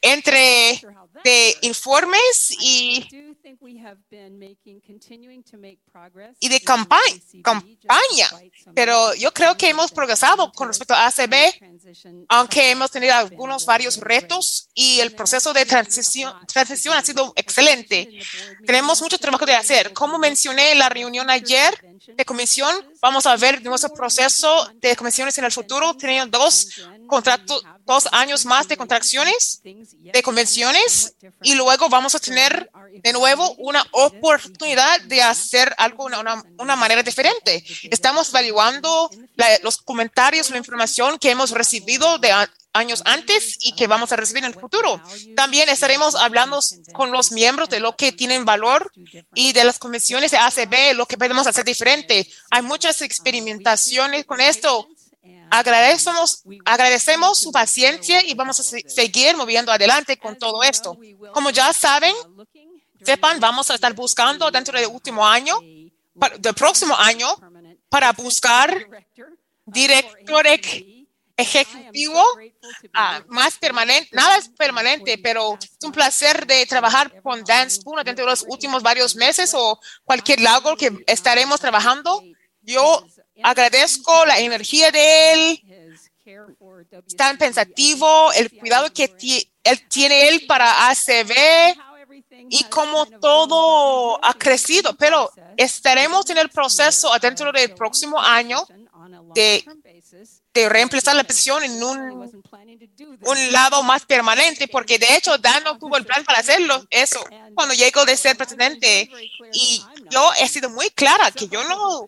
entre 0.02 0.82
de 1.22 1.56
informes 1.62 2.50
y, 2.60 3.08
y 6.40 6.48
de 6.48 6.60
campaña, 6.60 7.20
campaña. 7.42 8.28
Pero 8.74 9.14
yo 9.14 9.32
creo 9.32 9.56
que 9.56 9.68
hemos 9.68 9.92
progresado 9.92 10.50
con 10.52 10.68
respecto 10.68 10.94
a 10.94 11.06
ACB, 11.06 12.26
aunque 12.28 12.70
hemos 12.70 12.90
tenido 12.90 13.14
algunos 13.14 13.64
varios 13.64 13.98
retos 13.98 14.68
y 14.74 14.98
el 15.00 15.14
proceso 15.14 15.52
de 15.52 15.64
transición, 15.64 16.34
transición 16.46 16.96
ha 16.96 17.02
sido 17.02 17.32
excelente. 17.36 18.18
Tenemos 18.66 19.00
mucho 19.00 19.18
trabajo 19.18 19.46
de 19.46 19.54
hacer. 19.54 19.92
Como 19.92 20.18
mencioné 20.18 20.72
en 20.72 20.80
la 20.80 20.88
reunión 20.88 21.30
ayer 21.30 21.72
de 22.06 22.24
comisión, 22.24 22.74
vamos 23.02 23.26
a 23.26 23.36
ver 23.36 23.60
nuestro 23.62 23.92
proceso 23.92 24.70
de 24.76 24.94
comisiones 24.96 25.36
en 25.36 25.44
el 25.44 25.52
futuro. 25.52 25.94
Teniendo 25.94 26.38
dos 26.38 26.68
contratos, 27.06 27.62
dos 27.84 28.08
años 28.12 28.46
más 28.46 28.68
de 28.68 28.76
contracciones, 28.76 29.60
de 29.62 30.22
convenciones, 30.22 31.14
y 31.42 31.54
luego 31.54 31.88
vamos 31.88 32.14
a 32.14 32.20
tener 32.20 32.70
de 33.02 33.12
nuevo 33.12 33.54
una 33.58 33.84
oportunidad 33.90 35.00
de 35.02 35.20
hacer 35.20 35.74
algo 35.76 36.08
de 36.08 36.16
una, 36.58 36.76
manera 36.76 37.02
diferente. 37.02 37.64
Estamos 37.90 38.30
evaluando 38.30 39.10
los 39.62 39.78
comentarios, 39.78 40.48
la 40.50 40.58
información 40.58 41.18
que 41.18 41.30
hemos 41.30 41.50
recibido 41.50 42.18
de 42.18 42.32
años 42.74 43.02
antes 43.04 43.58
y 43.60 43.72
que 43.74 43.86
vamos 43.86 44.12
a 44.12 44.16
recibir 44.16 44.44
en 44.44 44.52
el 44.52 44.58
futuro. 44.58 45.00
También 45.36 45.68
estaremos 45.68 46.14
hablando 46.14 46.58
con 46.92 47.10
los 47.12 47.32
miembros 47.32 47.68
de 47.68 47.80
lo 47.80 47.96
que 47.96 48.12
tienen 48.12 48.44
valor 48.44 48.90
y 49.34 49.52
de 49.52 49.64
las 49.64 49.78
comisiones 49.78 50.30
de 50.30 50.38
ACB, 50.38 50.94
lo 50.96 51.06
que 51.06 51.18
podemos 51.18 51.46
hacer 51.46 51.64
diferente. 51.64 52.26
Hay 52.50 52.62
muchas 52.62 53.02
experimentaciones 53.02 54.24
con 54.24 54.40
esto. 54.40 54.88
Agradecemos, 55.50 56.42
agradecemos 56.64 57.38
su 57.38 57.52
paciencia 57.52 58.24
y 58.24 58.32
vamos 58.34 58.58
a 58.60 58.62
se- 58.62 58.88
seguir 58.88 59.36
moviendo 59.36 59.70
adelante 59.70 60.16
con 60.16 60.38
todo 60.38 60.62
esto. 60.62 60.96
Como 61.34 61.50
ya 61.50 61.72
saben, 61.74 62.14
sepan, 63.04 63.38
vamos 63.38 63.70
a 63.70 63.74
estar 63.74 63.92
buscando 63.92 64.50
dentro 64.50 64.78
del 64.78 64.88
último 64.88 65.26
año, 65.26 65.58
del 66.38 66.54
próximo 66.54 66.96
año, 66.96 67.28
para 67.90 68.12
buscar 68.12 68.86
director 69.66 70.46
ejecutivo 71.36 72.22
ah, 72.94 73.22
más 73.28 73.58
permanente. 73.58 74.08
Nada 74.12 74.36
es 74.36 74.48
permanente, 74.48 75.18
pero 75.18 75.58
es 75.60 75.84
un 75.84 75.92
placer 75.92 76.46
de 76.46 76.66
trabajar 76.66 77.22
con 77.22 77.42
Dan 77.44 77.70
Spoon 77.70 78.04
dentro 78.04 78.24
de 78.24 78.30
los 78.30 78.44
últimos 78.48 78.82
varios 78.82 79.16
meses 79.16 79.52
o 79.54 79.78
cualquier 80.04 80.40
lado 80.40 80.76
que 80.76 80.92
estaremos 81.06 81.60
trabajando. 81.60 82.22
Yo 82.60 83.04
agradezco 83.42 84.24
la 84.26 84.38
energía 84.38 84.90
de 84.90 85.32
él, 85.32 85.62
tan 87.16 87.36
pensativo, 87.38 88.32
el 88.32 88.50
cuidado 88.50 88.92
que 88.92 89.14
él 89.64 89.88
tiene 89.88 90.28
él 90.28 90.46
para 90.46 90.90
ACB 90.90 91.76
y 92.48 92.64
como 92.64 93.06
todo 93.06 94.24
ha 94.24 94.34
crecido, 94.34 94.94
pero 94.96 95.30
estaremos 95.56 96.28
en 96.30 96.38
el 96.38 96.50
proceso 96.50 97.10
dentro 97.20 97.50
del 97.52 97.74
próximo 97.74 98.20
año 98.20 98.66
de, 99.34 99.64
de 100.54 100.68
reemplazar 100.68 101.14
la 101.16 101.24
posición 101.24 101.62
en 101.64 101.82
un, 101.82 101.98
un 103.24 103.52
lado 103.52 103.82
más 103.82 104.04
permanente, 104.04 104.68
porque 104.68 104.98
de 104.98 105.16
hecho 105.16 105.38
Dan 105.38 105.64
no 105.64 105.78
tuvo 105.78 105.96
el 105.96 106.04
plan 106.04 106.24
para 106.24 106.38
hacerlo, 106.40 106.84
eso, 106.90 107.24
cuando 107.54 107.74
llegó 107.74 108.04
de 108.04 108.16
ser 108.16 108.36
presidente. 108.36 109.08
Y 109.54 109.82
yo 110.10 110.30
he 110.38 110.48
sido 110.48 110.70
muy 110.70 110.90
clara 110.90 111.30
que 111.30 111.48
yo 111.48 111.62
no, 111.64 112.06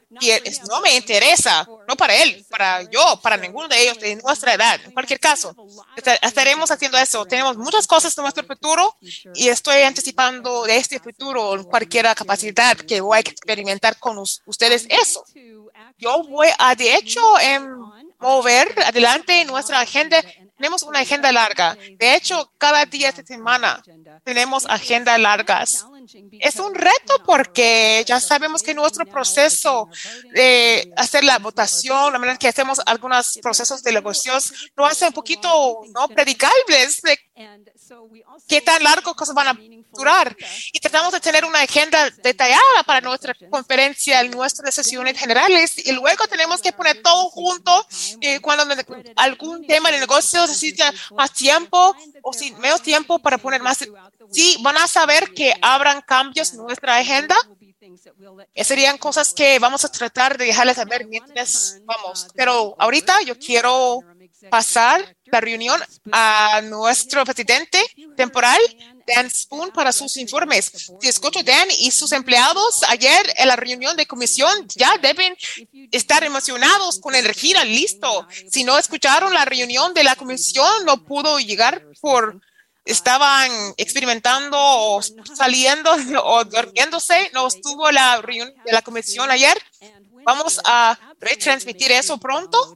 no 0.69 0.81
me 0.81 0.95
interesa, 0.97 1.67
no 1.89 1.97
para 1.97 2.15
él, 2.17 2.45
para 2.51 2.83
yo, 2.91 3.21
para 3.23 3.37
ninguno 3.37 3.69
de 3.69 3.83
ellos 3.83 3.99
de 3.99 4.17
nuestra 4.17 4.55
edad. 4.55 4.81
En 4.85 4.93
cualquier 4.93 5.21
caso, 5.21 5.55
esta- 5.97 6.15
estaremos 6.17 6.71
haciendo 6.71 6.97
eso. 6.99 7.25
Tenemos 7.27 7.57
muchas 7.57 7.87
cosas 7.87 8.17
en 8.17 8.23
nuestro 8.23 8.45
futuro 8.47 8.97
y 9.35 9.49
estoy 9.49 9.83
anticipando 9.83 10.65
de 10.65 10.77
este 10.77 11.01
futuro 11.01 11.55
en 11.55 11.65
cualquier 11.65 12.05
capacidad 12.15 12.77
que 12.77 13.01
voy 13.01 13.17
a 13.17 13.21
experimentar 13.21 13.99
con 13.99 14.19
us- 14.19 14.41
ustedes 14.47 14.87
eso. 14.89 15.25
Yo 16.05 16.23
voy 16.25 16.49
a, 16.59 16.75
de 16.75 16.97
hecho, 16.97 17.23
em, 17.41 17.65
mover 18.19 18.75
adelante 18.85 19.43
nuestra 19.47 19.81
agenda. 19.81 20.23
Tenemos 20.59 20.83
una 20.83 20.99
agenda 20.99 21.33
larga. 21.33 21.79
De 21.97 22.15
hecho, 22.15 22.53
cada 22.59 22.85
día 22.85 23.11
de 23.11 23.25
semana 23.25 23.83
tenemos 24.23 24.67
agendas 24.67 25.19
largas. 25.19 25.87
Es 26.41 26.57
un 26.57 26.75
reto 26.75 27.23
porque 27.25 28.05
ya 28.07 28.21
sabemos 28.21 28.63
que 28.63 28.75
nuestro 28.75 29.07
proceso 29.07 29.89
de 30.35 30.93
hacer 30.95 31.25
la 31.25 31.39
votación, 31.39 32.13
la 32.13 32.19
manera 32.19 32.37
que 32.39 32.49
hacemos 32.49 32.83
algunos 32.85 33.39
procesos 33.43 33.83
de 33.83 33.93
negocios, 33.93 34.71
lo 34.77 34.85
hace 34.85 35.07
un 35.07 35.15
poquito 35.15 35.81
no 35.95 36.09
predicables 36.09 37.01
de 37.01 37.19
qué 38.49 38.61
tan 38.61 38.83
largo 38.83 39.15
cosas 39.15 39.35
van 39.35 39.49
a 39.49 39.59
durar. 39.93 40.37
Y 40.73 40.79
tratamos 40.79 41.13
de 41.13 41.21
tener 41.21 41.45
una 41.45 41.61
agenda 41.61 42.11
detallada 42.11 42.83
para 42.87 43.01
nuestra 43.01 43.35
conferencia, 43.51 44.23
nuestras 44.25 44.75
sesiones 44.75 45.19
generales, 45.19 45.85
y 45.85 45.93
luego 45.93 46.27
tenemos 46.29 46.61
que 46.61 46.73
poner 46.73 47.03
todo 47.03 47.31
junto. 47.31 47.87
Y 48.21 48.39
cuando 48.39 48.65
algún 49.17 49.67
tema 49.67 49.91
de 49.91 50.01
negocio 50.01 50.43
necesita 50.43 50.93
más 51.17 51.33
tiempo 51.33 51.95
o 52.23 52.33
si 52.33 52.53
menos 52.53 52.83
tiempo 52.83 53.19
para 53.19 53.39
poner 53.39 53.63
más, 53.63 53.79
sí, 54.31 54.57
van 54.63 54.77
a 54.77 54.87
saber 54.87 55.33
que 55.35 55.55
habrán 55.61 56.03
cambios 56.03 56.53
en 56.53 56.59
nuestra 56.59 56.97
agenda. 56.97 57.37
Eh, 58.55 58.65
Serían 58.65 58.97
cosas 58.97 59.35
que 59.35 59.59
vamos 59.59 59.85
a 59.85 59.91
tratar 59.91 60.39
de 60.39 60.47
dejarles 60.47 60.77
saber 60.77 61.07
mientras 61.07 61.81
vamos. 61.85 62.29
Pero 62.35 62.75
ahorita 62.79 63.23
yo 63.23 63.39
quiero 63.39 64.01
pasar 64.51 65.17
la 65.35 65.41
reunión 65.41 65.81
a 66.13 66.61
nuestro 66.63 67.25
presidente 67.25 67.79
temporal, 68.17 68.61
Dan 69.05 69.29
Spoon, 69.29 69.71
para 69.73 69.93
sus 69.93 70.17
informes. 70.17 70.71
Si 71.01 71.09
escucho 71.09 71.43
Dan 71.43 71.69
y 71.81 71.91
sus 71.91 72.13
empleados 72.13 72.83
ayer 72.89 73.23
en 73.37 73.49
la 73.49 73.57
reunión 73.57 73.97
de 73.97 74.07
comisión, 74.07 74.53
ya 74.77 74.97
deben 74.99 75.37
estar 75.91 76.23
emocionados 76.23 77.01
con 77.01 77.15
gira 77.35 77.65
listo. 77.65 78.29
Si 78.49 78.63
no 78.63 78.79
escucharon 78.79 79.35
la 79.35 79.45
reunión 79.45 79.93
de 79.93 80.05
la 80.05 80.15
comisión, 80.15 80.85
no 80.87 81.05
pudo 81.05 81.41
llegar 81.41 81.85
por 82.01 82.41
estaban 82.85 83.51
experimentando 83.77 84.57
o 84.57 85.03
saliendo 85.03 85.91
o 86.25 86.45
durmiéndose. 86.45 87.31
No 87.33 87.49
estuvo 87.49 87.91
la 87.91 88.23
reunión 88.23 88.53
de 88.65 88.73
la 88.73 88.83
comisión 88.83 89.31
ayer. 89.31 89.57
Vamos 90.25 90.61
a 90.65 90.99
retransmitir 91.21 91.93
eso 91.93 92.19
pronto. 92.19 92.75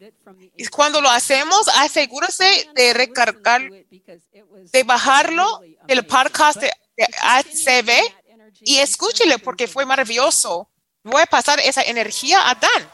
Y 0.57 0.67
cuando 0.67 1.01
lo 1.01 1.11
hacemos, 1.11 1.69
asegúrese 1.77 2.69
de 2.75 2.95
recargar, 2.95 3.63
de 3.63 4.83
bajarlo 4.85 5.61
del 5.87 6.07
podcast 6.07 6.61
de, 6.61 6.71
ACB 7.21 7.91
y 8.61 8.79
escúchele 8.79 9.39
porque 9.39 9.69
fue 9.69 9.87
maravilloso. 9.87 10.69
Voy 11.05 11.23
a 11.23 11.27
pasar 11.27 11.61
esa 11.61 11.83
energía 11.83 12.51
a 12.51 12.55
Dan. 12.55 12.91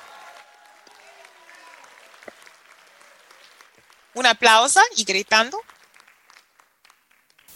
Un 4.15 4.27
aplauso 4.27 4.81
y 4.97 5.05
gritando. 5.05 5.59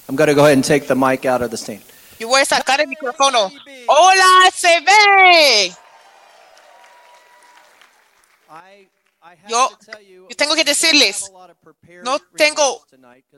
I'm 0.09 0.17
going 0.17 0.29
to 0.29 0.35
go 0.35 0.47
ahead 0.47 0.55
and 0.55 0.65
take 0.65 0.87
the 0.87 0.95
mic 0.95 1.27
out 1.27 1.43
of 1.43 1.51
the 1.51 1.57
stand. 1.57 1.83
Yo 2.19 2.29
voy 2.29 2.41
a 2.41 2.45
sacar 2.45 2.81
el 2.81 2.89
micrófono. 2.89 3.53
Hola, 3.87 4.25
ACB. 4.47 5.77
Yo- 9.49 9.71
yo 10.31 10.37
tengo 10.37 10.55
que 10.55 10.65
decirles, 10.65 11.31
no 12.03 12.19
tengo 12.37 12.87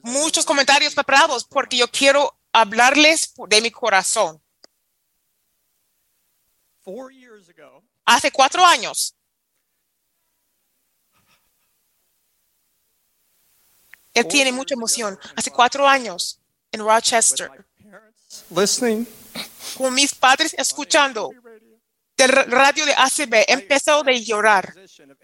muchos 0.03 0.45
comentarios 0.45 0.95
preparados 0.95 1.45
porque 1.45 1.77
yo 1.77 1.89
quiero 1.91 2.35
hablarles 2.53 3.33
de 3.49 3.61
mi 3.61 3.71
corazón. 3.71 4.41
Hace 8.05 8.31
cuatro 8.33 8.65
años, 8.65 9.15
él 14.15 14.27
tiene 14.29 14.53
mucha 14.53 14.75
emoción. 14.75 15.19
Hace 15.37 15.51
cuatro 15.51 15.87
años, 15.87 16.41
en 16.73 16.81
Rochester, 16.81 17.51
listening, 18.51 19.07
con 19.77 19.95
mis 19.95 20.15
padres 20.15 20.55
escuchando 20.59 21.31
del 22.21 22.31
ra- 22.31 22.45
radio 22.45 22.85
de 22.87 22.93
ACB, 22.95 23.45
empezó 23.49 24.03
de 24.03 24.23
llorar. 24.25 24.75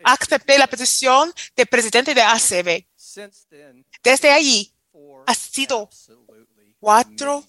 Acepté 0.04 0.58
la 0.58 0.66
posición 0.66 1.32
de 1.54 1.66
presidente 1.66 2.14
de 2.14 2.22
ACB. 2.22 2.86
Desde 4.02 4.30
allí, 4.30 4.72
ha 5.26 5.34
sido 5.34 5.88
cuatro 6.80 7.44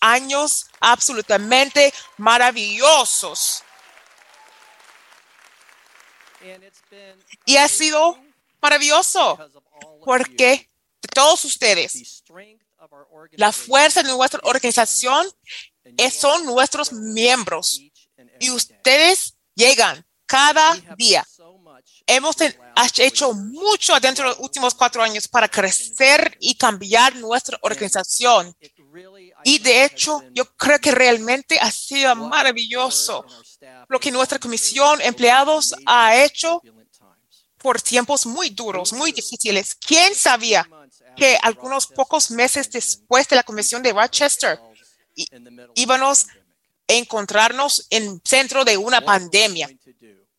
años 0.00 0.66
absolutamente 0.80 1.92
maravillosos. 2.18 3.62
Y 7.44 7.56
ha 7.56 7.68
sido 7.68 8.18
maravilloso 8.60 9.38
porque 10.04 10.70
de 11.02 11.08
todos 11.14 11.44
ustedes, 11.44 12.22
la 13.32 13.52
fuerza 13.52 14.02
de 14.02 14.12
nuestra 14.12 14.40
organización 14.44 15.26
son 16.12 16.44
nuestros 16.44 16.92
miembros. 16.92 17.80
Y 18.40 18.50
ustedes 18.50 19.34
llegan 19.54 20.04
cada 20.26 20.74
día. 20.96 21.26
Hemos 22.06 22.36
hecho 22.98 23.32
mucho 23.32 23.98
dentro 24.00 24.24
de 24.24 24.30
los 24.30 24.40
últimos 24.40 24.74
cuatro 24.74 25.02
años 25.02 25.28
para 25.28 25.48
crecer 25.48 26.36
y 26.40 26.56
cambiar 26.56 27.16
nuestra 27.16 27.58
organización. 27.62 28.54
Y 29.44 29.58
de 29.58 29.84
hecho, 29.84 30.22
yo 30.32 30.44
creo 30.56 30.78
que 30.78 30.92
realmente 30.92 31.58
ha 31.58 31.70
sido 31.70 32.14
maravilloso 32.16 33.24
lo 33.88 34.00
que 34.00 34.10
nuestra 34.10 34.38
comisión, 34.38 35.00
empleados, 35.00 35.74
ha 35.84 36.16
hecho 36.24 36.62
por 37.58 37.80
tiempos 37.80 38.26
muy 38.26 38.50
duros, 38.50 38.92
muy 38.92 39.12
difíciles. 39.12 39.74
¿Quién 39.74 40.14
sabía 40.14 40.68
que 41.16 41.38
algunos 41.42 41.86
pocos 41.86 42.30
meses 42.30 42.70
después 42.70 43.28
de 43.28 43.36
la 43.36 43.42
comisión 43.42 43.82
de 43.82 43.92
Rochester 43.92 44.60
íbamos 45.74 46.26
encontrarnos 46.88 47.86
en 47.90 48.20
centro 48.24 48.64
de 48.64 48.76
una 48.76 49.00
pandemia? 49.00 49.68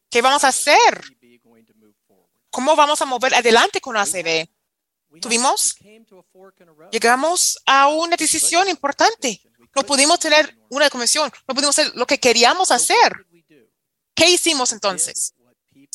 ¿Qué 0.09 0.21
vamos 0.21 0.43
a 0.43 0.47
hacer? 0.49 1.01
¿Cómo 2.49 2.75
vamos 2.75 3.01
a 3.01 3.05
mover 3.05 3.35
adelante 3.35 3.81
con 3.81 3.95
ACB? 3.97 4.47
Tuvimos- 5.21 5.75
Llegamos 6.91 7.57
a 7.65 7.87
una 7.87 8.15
decisión 8.17 8.67
importante. 8.69 9.41
No 9.75 9.83
pudimos 9.83 10.19
tener 10.19 10.57
una 10.69 10.89
comisión, 10.89 11.31
no 11.47 11.53
pudimos 11.53 11.77
hacer 11.77 11.95
lo 11.95 12.05
que 12.07 12.19
queríamos 12.19 12.71
hacer. 12.71 13.25
¿Qué 14.15 14.29
hicimos 14.29 14.71
entonces? 14.73 15.33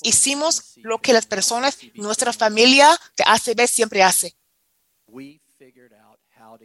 Hicimos 0.04 0.74
lo 0.76 0.98
que 1.00 1.12
las 1.12 1.26
personas, 1.26 1.78
nuestra 1.94 2.32
familia 2.32 2.98
de 3.16 3.24
ACB 3.26 3.66
siempre 3.66 4.02
hace. 4.02 4.36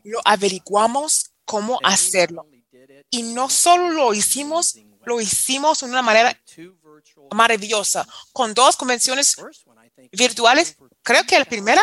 Lo 0.04 0.22
averiguamos 0.26 1.32
cómo 1.46 1.80
hacerlo. 1.84 2.46
Y 3.10 3.24
no 3.24 3.50
solo 3.50 3.90
lo 3.90 4.14
hicimos, 4.14 4.76
lo 5.06 5.22
hicimos 5.22 5.80
de 5.80 5.86
una 5.86 6.02
manera 6.02 6.38
maravillosa, 7.34 8.08
con 8.34 8.54
dos 8.54 8.76
convenciones 8.76 9.36
virtuales. 10.12 10.78
Creo 11.04 11.24
que 11.26 11.40
la 11.40 11.46
primera, 11.46 11.82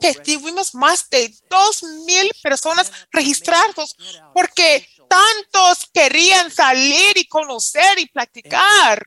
que 0.00 0.14
tuvimos 0.14 0.74
más 0.74 1.08
de 1.08 1.34
dos 1.48 1.82
mil 2.04 2.30
personas 2.42 2.90
registrados 3.10 3.96
porque 4.34 4.86
tantos 5.08 5.88
querían 5.92 6.50
salir 6.50 7.16
y 7.16 7.26
conocer 7.26 7.98
y 7.98 8.06
platicar. 8.06 9.06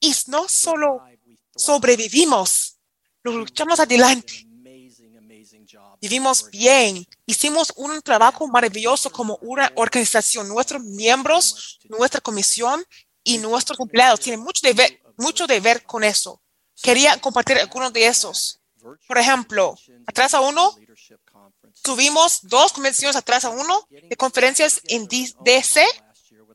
Y 0.00 0.14
no 0.28 0.48
solo 0.48 1.02
sobrevivimos, 1.54 2.78
lo 3.22 3.32
luchamos 3.32 3.80
adelante. 3.80 4.45
Vivimos 6.00 6.50
bien. 6.50 7.06
Hicimos 7.26 7.72
un 7.76 8.00
trabajo 8.02 8.46
maravilloso 8.48 9.10
como 9.10 9.36
una 9.42 9.72
organización. 9.76 10.48
Nuestros 10.48 10.82
miembros, 10.82 11.78
nuestra 11.84 12.20
comisión 12.20 12.84
y 13.24 13.38
nuestros 13.38 13.80
empleados 13.80 14.20
tienen 14.20 14.40
mucho 14.40 14.66
de 14.66 14.72
ver, 14.72 15.02
mucho 15.16 15.46
de 15.46 15.60
ver 15.60 15.82
con 15.84 16.04
eso. 16.04 16.42
Quería 16.82 17.16
compartir 17.20 17.58
algunos 17.58 17.92
de 17.92 18.06
esos. 18.06 18.60
Por 19.08 19.18
ejemplo, 19.18 19.76
atrás 20.06 20.34
a 20.34 20.40
uno, 20.40 20.76
tuvimos 21.82 22.40
dos 22.42 22.72
convenciones 22.72 23.16
atrás 23.16 23.44
a 23.44 23.50
uno 23.50 23.86
de 23.90 24.16
conferencias 24.16 24.80
en 24.84 25.08
DC, 25.08 25.84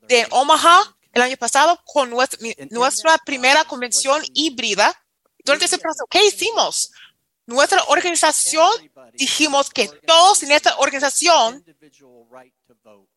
de 0.08 0.28
Omaha 0.32 0.96
el 1.14 1.22
año 1.22 1.38
pasado 1.38 1.80
con 1.86 2.10
nuestra 2.10 3.18
primera 3.26 3.66
convención 3.66 4.22
híbrida. 4.34 4.96
Durante 5.44 5.66
ese 5.66 5.78
proceso, 5.78 6.06
¿qué 6.10 6.26
hicimos? 6.26 6.92
Nuestra 7.48 7.84
organización 7.86 8.70
dijimos 9.14 9.70
que 9.70 9.88
todos 9.88 10.44
en 10.44 10.52
esta 10.52 10.78
organización 10.78 11.64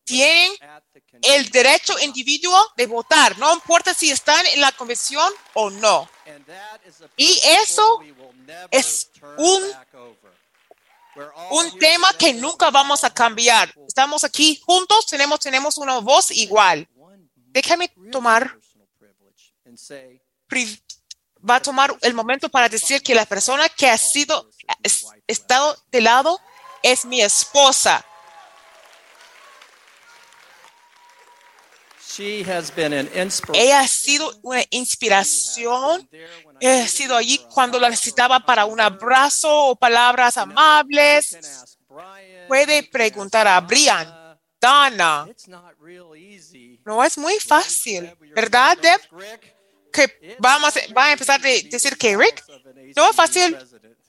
tienen 0.03 0.51
el 1.21 1.49
derecho 1.51 1.93
individual 2.01 2.65
de 2.75 2.87
votar, 2.87 3.37
no 3.37 3.53
importa 3.53 3.93
si 3.93 4.11
están 4.11 4.45
en 4.47 4.59
la 4.61 4.71
convención 4.71 5.31
o 5.53 5.69
no. 5.69 6.09
Y 7.15 7.39
eso 7.61 7.99
es 8.71 9.11
un, 9.37 9.61
un 11.51 11.79
tema 11.79 12.11
que 12.17 12.33
nunca 12.33 12.71
vamos 12.71 13.03
a 13.03 13.13
cambiar. 13.13 13.73
Estamos 13.87 14.23
aquí 14.23 14.59
juntos, 14.65 15.05
tenemos, 15.05 15.39
tenemos 15.39 15.77
una 15.77 15.99
voz 15.99 16.31
igual. 16.31 16.87
Déjame 17.35 17.87
tomar, 18.11 18.57
pri- 20.47 20.81
va 21.47 21.55
a 21.57 21.61
tomar 21.61 21.95
el 22.01 22.13
momento 22.13 22.49
para 22.49 22.69
decir 22.69 23.01
que 23.03 23.13
la 23.15 23.25
persona 23.25 23.69
que 23.69 23.89
ha 23.89 23.97
sido, 23.97 24.49
es- 24.83 25.05
estado 25.27 25.77
de 25.91 26.01
lado 26.01 26.39
es 26.83 27.05
mi 27.05 27.21
esposa. 27.21 28.03
She 32.17 32.43
has 32.49 32.73
been 32.73 32.93
an. 32.93 33.09
Ella 33.53 33.81
ha 33.81 33.87
sido 33.87 34.31
una 34.41 34.63
inspiración. 34.69 36.09
He 36.61 36.87
sido 36.87 37.17
allí 37.17 37.39
cuando 37.53 37.77
la 37.77 37.89
necesitaba 37.89 38.39
para 38.39 38.63
un 38.65 38.79
abrazo 38.79 39.49
o 39.67 39.75
palabras 39.75 40.37
amables. 40.37 41.37
Puede 42.47 42.83
preguntar 42.83 43.47
a 43.47 43.59
Brian, 43.59 44.39
Dana. 44.61 45.27
No 46.85 47.03
es 47.03 47.17
muy 47.17 47.37
fácil, 47.39 48.15
¿verdad, 48.33 48.77
Deb? 48.77 49.01
Que 49.95 50.35
vamos, 50.39 50.73
va 50.95 51.05
a 51.05 51.11
empezar 51.13 51.39
a 51.39 51.43
decir 51.43 51.97
que 51.97 52.17
Rick 52.17 52.43
no 52.95 53.09
es 53.09 53.15
fácil 53.15 53.57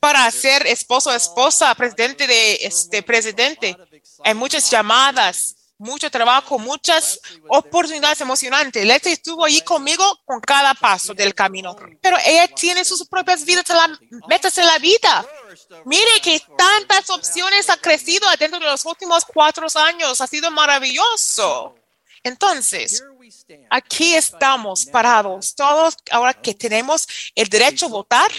para 0.01 0.29
ser 0.31 0.67
esposo 0.67 1.13
esposa, 1.13 1.75
presidente 1.75 2.27
de 2.27 2.59
este 2.63 3.03
presidente. 3.03 3.77
Hay 4.25 4.35
muchas 4.35 4.71
llamadas, 4.71 5.57
mucho 5.79 6.11
trabajo, 6.11 6.59
muchas 6.59 7.21
oportunidades 7.49 8.21
emocionantes. 8.21 8.85
Leti 8.85 9.11
estuvo 9.11 9.45
allí 9.45 9.61
conmigo 9.63 10.05
con 10.25 10.41
cada 10.41 10.75
paso 10.75 11.15
del 11.15 11.35
camino, 11.35 11.77
pero 12.01 12.17
ella 12.25 12.49
tiene 12.49 12.85
sus 12.85 13.07
propias 13.07 13.45
vidas, 13.45 13.69
la, 13.69 13.99
metas 14.29 14.57
en 14.59 14.67
la 14.67 14.79
vida. 14.79 15.27
Mire 15.85 16.21
que 16.23 16.41
tantas 16.57 17.11
opciones 17.11 17.69
ha 17.71 17.77
crecido 17.77 18.27
dentro 18.39 18.59
de 18.59 18.67
los 18.67 18.85
últimos 18.85 19.25
cuatro 19.25 19.67
años. 19.77 20.21
Ha 20.21 20.27
sido 20.27 20.51
maravilloso. 20.51 21.75
Entonces, 22.23 23.05
aquí 23.71 24.15
estamos 24.15 24.85
parados, 24.87 25.55
todos 25.55 25.97
ahora 26.11 26.35
que 26.35 26.55
tenemos 26.55 27.07
el 27.35 27.49
derecho 27.49 27.87
a 27.87 27.91
votar. 27.91 28.31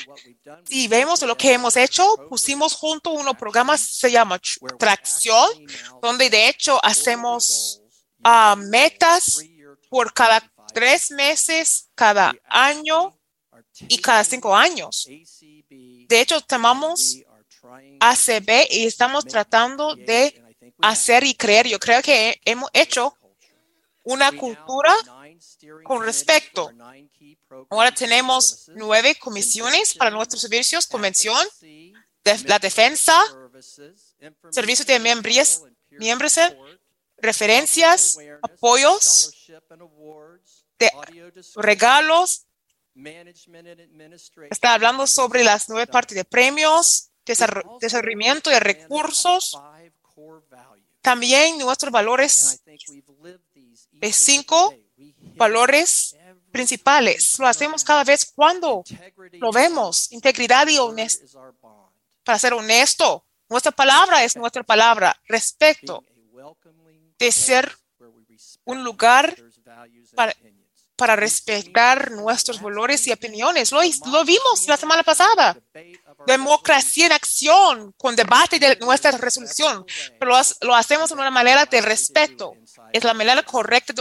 Si 0.65 0.88
vemos 0.88 1.21
lo 1.21 1.36
que 1.38 1.54
hemos 1.54 1.76
hecho, 1.76 2.06
pusimos 2.30 2.73
junto 2.73 3.12
unos 3.12 3.36
programas, 3.38 3.82
se 3.82 4.12
llama 4.12 4.39
Tr- 4.39 4.78
Tracción, 4.78 5.50
donde 6.02 6.30
de 6.30 6.50
hecho 6.50 6.80
hacemos 6.84 7.82
ah, 8.23 8.56
metas 8.58 9.39
por 9.89 10.13
cada 10.13 10.41
tres 10.73 11.12
meses, 11.12 11.89
cada 11.95 12.34
año 12.45 13.17
y 13.88 13.97
cada 14.00 14.23
cinco 14.23 14.56
años. 14.56 15.08
De 15.69 16.21
hecho, 16.21 16.41
tomamos 16.41 17.17
ACB 18.00 18.67
y 18.69 18.86
estamos 18.86 19.26
tratando 19.26 19.95
de 19.95 20.43
hacer 20.82 21.23
y 21.23 21.34
creer. 21.34 21.67
Yo 21.67 21.80
creo 21.80 22.02
que 22.02 22.39
hemos 22.45 22.69
hecho 22.73 23.16
una 24.07 24.31
cultura 24.31 24.93
con 25.83 26.03
respecto. 26.03 26.71
Ahora 27.69 27.91
tenemos 27.93 28.69
nueve 28.75 29.15
comisiones 29.15 29.93
para 29.95 30.11
nuestros 30.11 30.41
servicios, 30.41 30.85
convención, 30.87 31.45
de- 32.23 32.39
la 32.45 32.59
defensa, 32.59 33.13
servicios 34.51 34.87
de 34.87 34.99
miembros, 34.99 35.63
referencias, 37.17 38.17
apoyos, 38.41 39.33
de 40.79 40.91
regalos. 41.55 42.45
Está 44.49 44.73
hablando 44.73 45.05
sobre 45.05 45.43
las 45.43 45.69
nueve 45.69 45.87
partes 45.87 46.15
de 46.15 46.23
premios, 46.25 47.09
desarro- 47.25 47.77
desarrollamiento 47.79 48.49
de 48.49 48.59
recursos, 48.59 49.53
también 51.01 51.57
nuestros 51.59 51.91
valores 51.91 52.61
de 53.99 54.13
cinco 54.13 54.73
valores 55.36 56.15
principales. 56.51 57.38
Lo 57.39 57.47
hacemos 57.47 57.83
cada 57.83 58.03
vez 58.03 58.31
cuando 58.33 58.83
lo 59.33 59.51
vemos. 59.51 60.12
Integridad 60.12 60.67
y 60.67 60.77
honestia. 60.77 61.27
Para 62.23 62.39
ser 62.39 62.53
honesto, 62.53 63.25
nuestra 63.49 63.71
palabra 63.71 64.23
es 64.23 64.36
nuestra 64.36 64.63
palabra. 64.63 65.17
Respeto 65.27 66.03
de 67.17 67.31
ser 67.31 67.71
un 68.65 68.83
lugar 68.83 69.36
para, 70.15 70.36
para 70.97 71.15
respetar 71.15 72.12
nuestros 72.12 72.60
valores 72.60 73.05
y 73.07 73.12
opiniones. 73.12 73.71
Lo, 73.71 73.81
lo 73.81 74.25
vimos 74.25 74.67
la 74.67 74.75
semana 74.75 75.03
pasada. 75.03 75.55
Democracia 76.25 77.05
en 77.05 77.12
acción 77.12 77.93
con 77.95 78.15
debate 78.15 78.60
de 78.60 78.75
nuestra 78.77 79.12
resolución, 79.12 79.86
pero 80.19 80.31
lo, 80.62 80.75
hacemos 80.75 81.10
de 81.10 81.15
una 81.15 81.29
manera 81.29 81.65
de 81.65 81.81
respeto. 81.81 82.53
Es 82.91 83.03
la 83.03 83.13
manera 83.13 83.43
correcta 83.43 83.93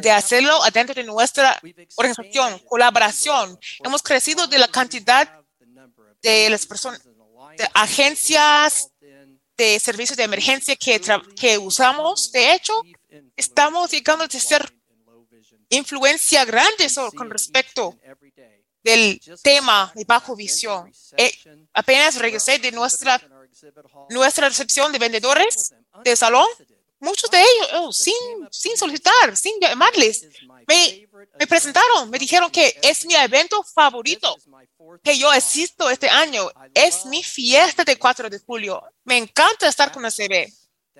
de, 0.00 0.10
hacerlo 0.10 0.64
adentro 0.64 0.94
de 0.94 1.04
nuestra 1.04 1.60
organización, 1.96 2.58
colaboración. 2.60 3.58
Hemos 3.84 4.02
crecido 4.02 4.46
de 4.46 4.58
la 4.58 4.68
cantidad 4.68 5.30
de 6.22 6.48
las 6.48 6.66
personas, 6.66 7.02
de 7.04 7.68
agencias 7.74 8.90
de 9.56 9.78
servicios 9.80 10.16
de 10.16 10.22
emergencia 10.22 10.76
que, 10.76 11.00
que 11.36 11.58
usamos. 11.58 12.30
De 12.30 12.54
hecho, 12.54 12.72
estamos 13.36 13.90
llegando 13.90 14.24
a 14.24 14.28
ser 14.30 14.77
influencia 15.70 16.44
grande 16.44 16.88
con 17.14 17.30
respecto 17.30 17.96
del 18.82 19.20
tema 19.42 19.92
de 19.94 20.04
bajo 20.04 20.34
visión. 20.36 20.92
Eh, 21.16 21.32
apenas 21.74 22.16
regresé 22.16 22.58
de 22.58 22.72
nuestra, 22.72 23.20
nuestra 24.10 24.48
recepción 24.48 24.92
de 24.92 24.98
vendedores 24.98 25.74
de 26.04 26.16
salón. 26.16 26.46
Muchos 27.00 27.30
de 27.30 27.40
ellos, 27.40 27.68
oh, 27.74 27.92
sin, 27.92 28.14
sin 28.50 28.76
solicitar, 28.76 29.36
sin 29.36 29.60
llamarles, 29.60 30.26
me, 30.66 31.08
me 31.38 31.46
presentaron, 31.46 32.10
me 32.10 32.18
dijeron 32.18 32.50
que 32.50 32.76
es 32.82 33.06
mi 33.06 33.14
evento 33.14 33.62
favorito 33.62 34.36
que 35.04 35.16
yo 35.16 35.30
asisto 35.30 35.90
este 35.90 36.08
año. 36.08 36.50
Es 36.74 37.06
mi 37.06 37.22
fiesta 37.22 37.84
de 37.84 37.96
4 37.96 38.28
de 38.28 38.38
julio. 38.40 38.82
Me 39.04 39.16
encanta 39.16 39.68
estar 39.68 39.92
con 39.92 40.04
ACB. 40.04 40.52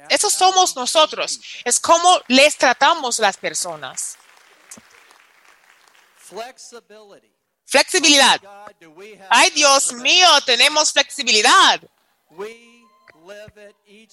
Esos 0.08 0.32
somos 0.32 0.76
nosotros. 0.76 1.40
Es 1.64 1.80
como 1.80 2.20
les 2.28 2.56
tratamos 2.56 3.18
las 3.18 3.36
personas. 3.36 4.16
Flexibilidad. 7.64 8.40
Ay, 9.30 9.50
Dios 9.50 9.92
mío, 9.92 10.28
tenemos 10.46 10.92
flexibilidad. 10.92 11.80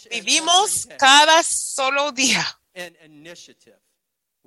Vivimos 0.09 0.87
cada 0.97 1.41
solo 1.43 2.11
día 2.11 2.45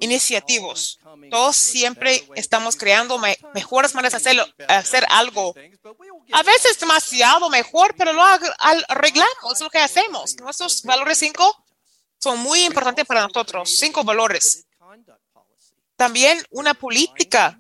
iniciativos. 0.00 0.98
Todos 1.31 1.57
siempre 1.57 2.28
estamos 2.37 2.76
creando 2.76 3.18
me- 3.18 3.38
mejores 3.54 3.94
maneras 3.94 4.12
de 4.12 4.16
hacerlo, 4.18 4.46
hacer 4.68 5.04
algo. 5.09 5.54
A 6.33 6.42
veces 6.42 6.78
demasiado 6.78 7.48
mejor, 7.50 7.94
pero 7.96 8.12
lo 8.12 8.22
arreglamos, 8.22 9.54
es 9.54 9.61
lo 9.61 9.70
que 9.70 9.78
hacemos. 9.78 10.37
Nuestros 10.37 10.83
valores 10.83 11.18
cinco 11.18 11.64
son 12.18 12.38
muy 12.40 12.64
importantes 12.64 13.07
para 13.07 13.22
nosotros. 13.22 13.70
Cinco 13.78 14.04
valores. 14.04 14.66
También 15.98 16.40
una 16.50 16.74
política 16.74 17.58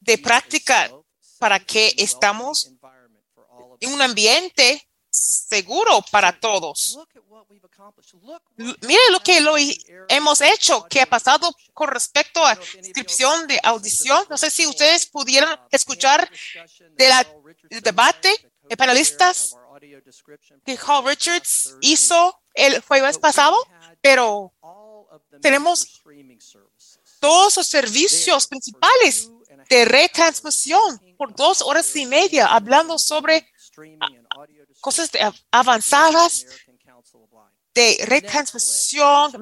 de 0.00 0.18
práctica 0.18 0.90
para 1.38 1.60
que 1.60 1.94
estamos 1.96 2.72
en 3.78 3.92
un 3.92 4.02
ambiente 4.02 4.84
seguro 5.08 6.04
para 6.10 6.32
todos. 6.38 6.98
Mire 8.56 9.00
lo 9.12 9.20
que 9.20 9.40
lo 9.40 9.54
hemos 10.08 10.40
hecho, 10.40 10.84
que 10.90 11.00
ha 11.00 11.06
pasado 11.06 11.54
con 11.72 11.90
respecto 11.90 12.44
a 12.44 12.58
inscripción 12.76 13.46
de 13.46 13.60
audición. 13.62 14.24
No 14.28 14.36
sé 14.36 14.50
si 14.50 14.66
ustedes 14.66 15.06
pudieron 15.06 15.48
escuchar 15.70 16.28
de 16.96 17.24
del 17.70 17.82
debate 17.82 18.34
de 18.62 18.76
panelistas 18.76 19.54
que 20.64 20.76
Hall 20.76 21.06
Richards 21.06 21.76
hizo 21.82 22.42
el 22.54 22.80
jueves 22.80 23.16
pasado, 23.16 23.56
pero 24.00 24.52
tenemos 25.40 26.02
todos 27.20 27.56
los 27.56 27.66
servicios 27.66 28.46
principales 28.46 29.30
de 29.68 29.84
retransmisión 29.84 31.00
por 31.16 31.34
dos 31.34 31.62
horas 31.62 31.94
y 31.96 32.06
media 32.06 32.46
hablando 32.46 32.98
sobre 32.98 33.50
cosas 34.80 35.10
avanzadas 35.50 36.46
de 37.74 38.04
retransmisión, 38.06 39.32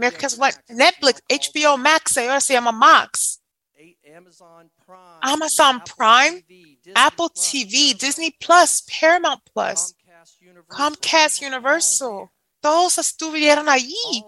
Netflix, 0.69 1.23
HBO 1.29 1.79
Max, 1.79 2.19
ahora 2.19 2.41
se 2.41 2.53
llama 2.53 2.73
Max, 2.73 3.41
Amazon 5.23 5.83
Prime, 5.97 6.45
Apple 6.95 7.29
TV, 7.35 7.95
Disney 7.95 8.31
Plus, 8.33 8.83
Paramount 8.83 9.43
Plus, 9.53 9.95
Comcast 10.69 11.43
Universal, 11.43 12.29
todos 12.61 12.99
estuvieron 12.99 13.69
allí, 13.69 14.25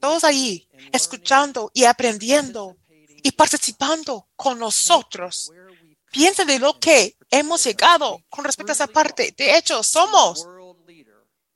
todos 0.00 0.24
allí, 0.24 0.65
escuchando 0.92 1.70
y 1.74 1.84
aprendiendo 1.84 2.76
y 3.22 3.32
participando 3.32 4.28
con 4.36 4.58
nosotros. 4.58 5.50
Piensa 6.12 6.44
de 6.44 6.58
lo 6.58 6.78
que 6.78 7.16
hemos 7.30 7.64
llegado 7.64 8.22
con 8.28 8.44
respecto 8.44 8.72
a 8.72 8.74
esa 8.74 8.86
parte. 8.86 9.34
De 9.36 9.56
hecho, 9.56 9.82
somos 9.82 10.46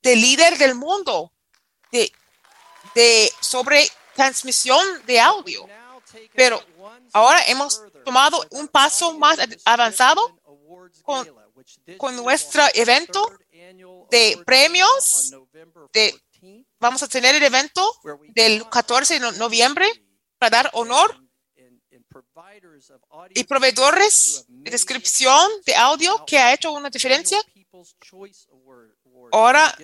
de 0.03 0.17
líder 0.17 0.59
del 0.59 0.75
mundo 0.75 1.33
de, 1.93 3.33
sobre 3.41 3.89
transmisión 4.15 4.85
de 5.07 5.21
audio. 5.21 5.67
Pero 6.35 6.61
ahora 7.13 7.45
hemos 7.47 7.81
tomado 8.05 8.45
un 8.51 8.67
paso 8.69 9.17
más 9.19 9.39
avanzado 9.65 10.39
con- 11.03 11.25
con 11.99 12.17
nuestro 12.17 12.63
evento 12.75 13.31
de 14.11 14.43
premios 14.45 15.31
de- 15.93 16.13
14th, 16.13 16.30
Vamos 16.81 17.03
a 17.03 17.09
tener 17.09 17.35
el 17.35 17.43
evento 17.43 17.83
del 18.35 18.63
honor 18.63 18.71
14 18.71 19.15
de 19.15 19.21
no- 19.21 19.33
noviembre 19.33 19.87
para 20.39 20.63
dar 20.63 20.71
honor 20.73 21.15
y 23.35 23.45
proveedores 23.45 24.45
de 24.49 24.71
descripción 24.71 25.49
de 25.67 25.75
audio 25.77 26.25
que 26.27 26.39
ha 26.39 26.55
hecho 26.55 26.73
una 26.73 26.89
diferencia. 26.91 27.39
Ahora, 29.33 29.77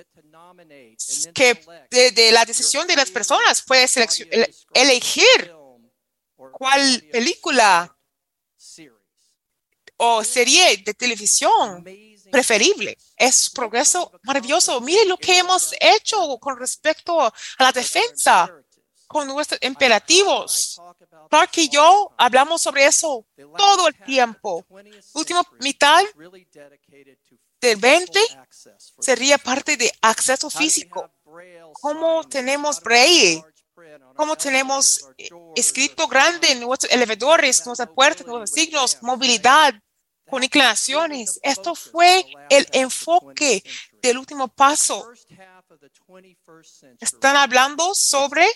que 1.34 1.54
de, 1.90 2.10
de 2.12 2.32
la 2.32 2.44
decisión 2.44 2.86
de 2.86 2.96
las 2.96 3.10
personas 3.10 3.62
puede 3.62 3.86
ele- 4.30 4.54
elegir 4.72 5.54
cuál 6.52 7.02
película 7.12 7.96
o 9.98 10.24
serie 10.24 10.76
de 10.78 10.94
televisión 10.94 11.84
preferible. 12.36 12.98
Es 13.16 13.48
progreso 13.48 14.12
maravilloso. 14.22 14.78
Mire 14.82 15.06
lo 15.06 15.16
que 15.16 15.38
hemos 15.38 15.74
hecho 15.80 16.36
con 16.38 16.58
respecto 16.58 17.18
a 17.22 17.32
la 17.58 17.72
defensa 17.72 18.52
con 19.06 19.26
nuestros 19.26 19.58
imperativos. 19.62 20.78
Clark 21.30 21.50
y 21.56 21.70
yo 21.70 22.12
hablamos 22.18 22.60
sobre 22.60 22.84
eso 22.84 23.26
todo 23.56 23.88
el 23.88 23.94
tiempo. 24.04 24.66
Última 25.14 25.42
mitad 25.60 26.04
del 27.58 27.76
20 27.76 28.20
sería 29.00 29.38
parte 29.38 29.78
de 29.78 29.90
acceso 30.02 30.50
físico. 30.50 31.10
¿Cómo 31.80 32.28
tenemos 32.28 32.82
braille? 32.82 33.42
¿Cómo 34.14 34.36
tenemos 34.36 35.08
eh, 35.16 35.28
escrito 35.54 36.06
grande 36.06 36.52
en 36.52 36.60
nuestros 36.60 36.92
elevadores, 36.92 37.64
nuestras 37.66 37.90
puertas, 37.90 38.26
nuestros 38.26 38.50
signos, 38.50 38.98
movilidad 39.02 39.74
con 40.28 40.42
inclinaciones? 40.42 41.38
Esto 41.42 41.74
fue 41.74 42.24
el 42.50 42.66
enfoque 42.72 43.62
del 44.02 44.18
último 44.18 44.48
paso. 44.48 45.10
Están 47.00 47.36
hablando 47.36 47.94
sobre, 47.94 48.46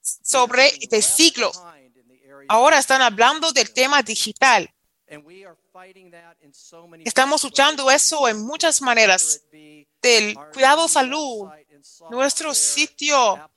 sobre 0.00 0.72
de 0.90 1.02
siglo. 1.02 1.52
Ahora 2.48 2.78
están 2.78 3.02
hablando 3.02 3.52
del 3.52 3.72
tema 3.72 4.02
digital. 4.02 4.73
Estamos 7.04 7.44
luchando 7.44 7.90
eso 7.90 8.28
en 8.28 8.44
muchas 8.44 8.80
maneras. 8.80 9.42
Del 10.00 10.34
cuidado 10.52 10.88
salud, 10.88 11.48
nuestro 12.10 12.54
sitio, 12.54 13.50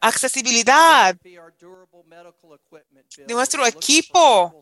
accesibilidad, 0.00 1.16
de 1.22 3.34
nuestro 3.34 3.66
equipo 3.66 4.60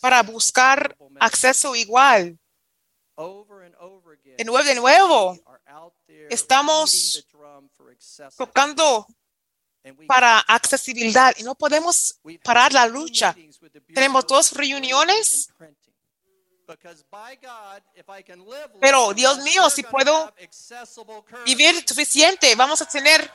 para 0.00 0.22
buscar 0.22 0.96
acceso 1.20 1.74
igual. 1.74 2.38
De 3.16 4.44
nuevo, 4.44 4.64
de 4.64 4.74
nuevo, 4.74 5.38
estamos 6.28 7.26
tocando 8.36 9.06
para 10.06 10.40
accesibilidad. 10.40 11.34
Y 11.38 11.42
no 11.42 11.54
podemos 11.54 12.18
parar 12.42 12.72
la 12.72 12.86
lucha. 12.86 13.34
Tenemos 13.94 14.26
dos 14.26 14.52
reuniones, 14.52 15.50
pero 18.80 19.14
Dios 19.14 19.38
mío, 19.38 19.70
si 19.70 19.82
puedo 19.82 20.34
vivir 21.44 21.84
suficiente, 21.86 22.54
vamos 22.54 22.82
a 22.82 22.88
tener 22.88 23.30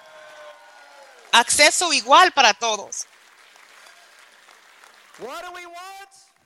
acceso 1.31 1.93
igual 1.93 2.31
para 2.33 2.53
todos. 2.53 3.05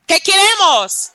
¿Qué 0.06 0.20
queremos? 0.20 1.12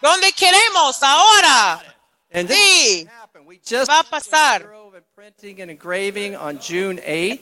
¿Dónde 0.00 0.32
queremos 0.32 1.02
ahora? 1.02 1.96
Sí, 2.48 3.08
happened. 3.32 3.46
We 3.46 3.58
just 3.64 3.90
va 3.90 4.00
a 4.00 4.04
pasar. 4.04 4.62
Printing 5.14 5.60
and 5.60 5.70
Engraving 5.70 6.36
on 6.36 6.58
June 6.58 6.98
8th. 6.98 7.40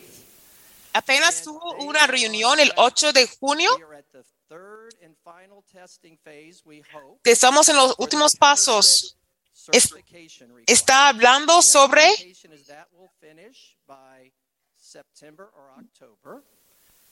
Apenas 0.93 1.41
tuvo 1.43 1.75
una 1.79 2.05
reunión 2.07 2.59
el 2.59 2.71
8 2.77 3.13
de 3.13 3.25
junio. 3.39 3.69
We 3.77 3.83
are 3.83 3.93
at 3.95 4.05
the 4.11 4.23
third 4.49 4.93
and 5.03 5.15
final 5.23 5.63
testing 5.71 6.17
phase, 6.23 6.61
we 6.65 6.81
hope. 6.93 7.19
Estamos 7.23 7.69
en 7.69 7.77
los 7.77 7.95
últimos 7.97 8.35
pasos. 8.35 9.15
Es- 9.71 9.93
Está 10.67 11.09
hablando 11.09 11.61
sobre 11.61 12.01
The 12.01 12.07
expectation 12.11 12.51
is 12.53 12.65
that 12.67 12.87
will 12.91 13.09
finish 13.21 13.77
by 13.87 14.31
September 14.77 15.49
or 15.55 15.71
October. 15.77 16.43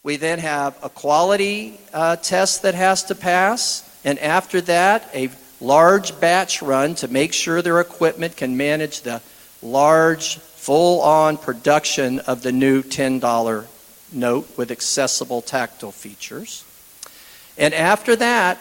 We 0.04 0.18
then 0.18 0.40
have 0.40 0.76
a 0.82 0.90
quality 0.90 1.78
uh, 1.94 2.16
test 2.18 2.62
that 2.64 2.74
has 2.74 3.04
to 3.06 3.16
pass, 3.16 3.84
and 4.04 4.18
after 4.20 4.62
that, 4.62 5.10
a 5.14 5.30
large 5.62 6.20
batch 6.20 6.62
run 6.62 6.96
to 6.96 7.08
make 7.08 7.34
sure 7.34 7.62
their 7.62 7.80
equipment 7.80 8.38
can 8.38 8.58
manage 8.58 9.02
the 9.02 9.22
large, 9.62 10.38
full-on 10.38 11.38
production 11.38 12.20
of 12.20 12.44
the 12.44 12.52
new 12.52 12.82
$10 12.82 13.66
note 14.12 14.58
with 14.58 14.72
accessible 14.72 15.42
tactile 15.42 15.92
features. 15.92 16.64
And 17.58 17.74
after 17.74 18.16
that, 18.16 18.60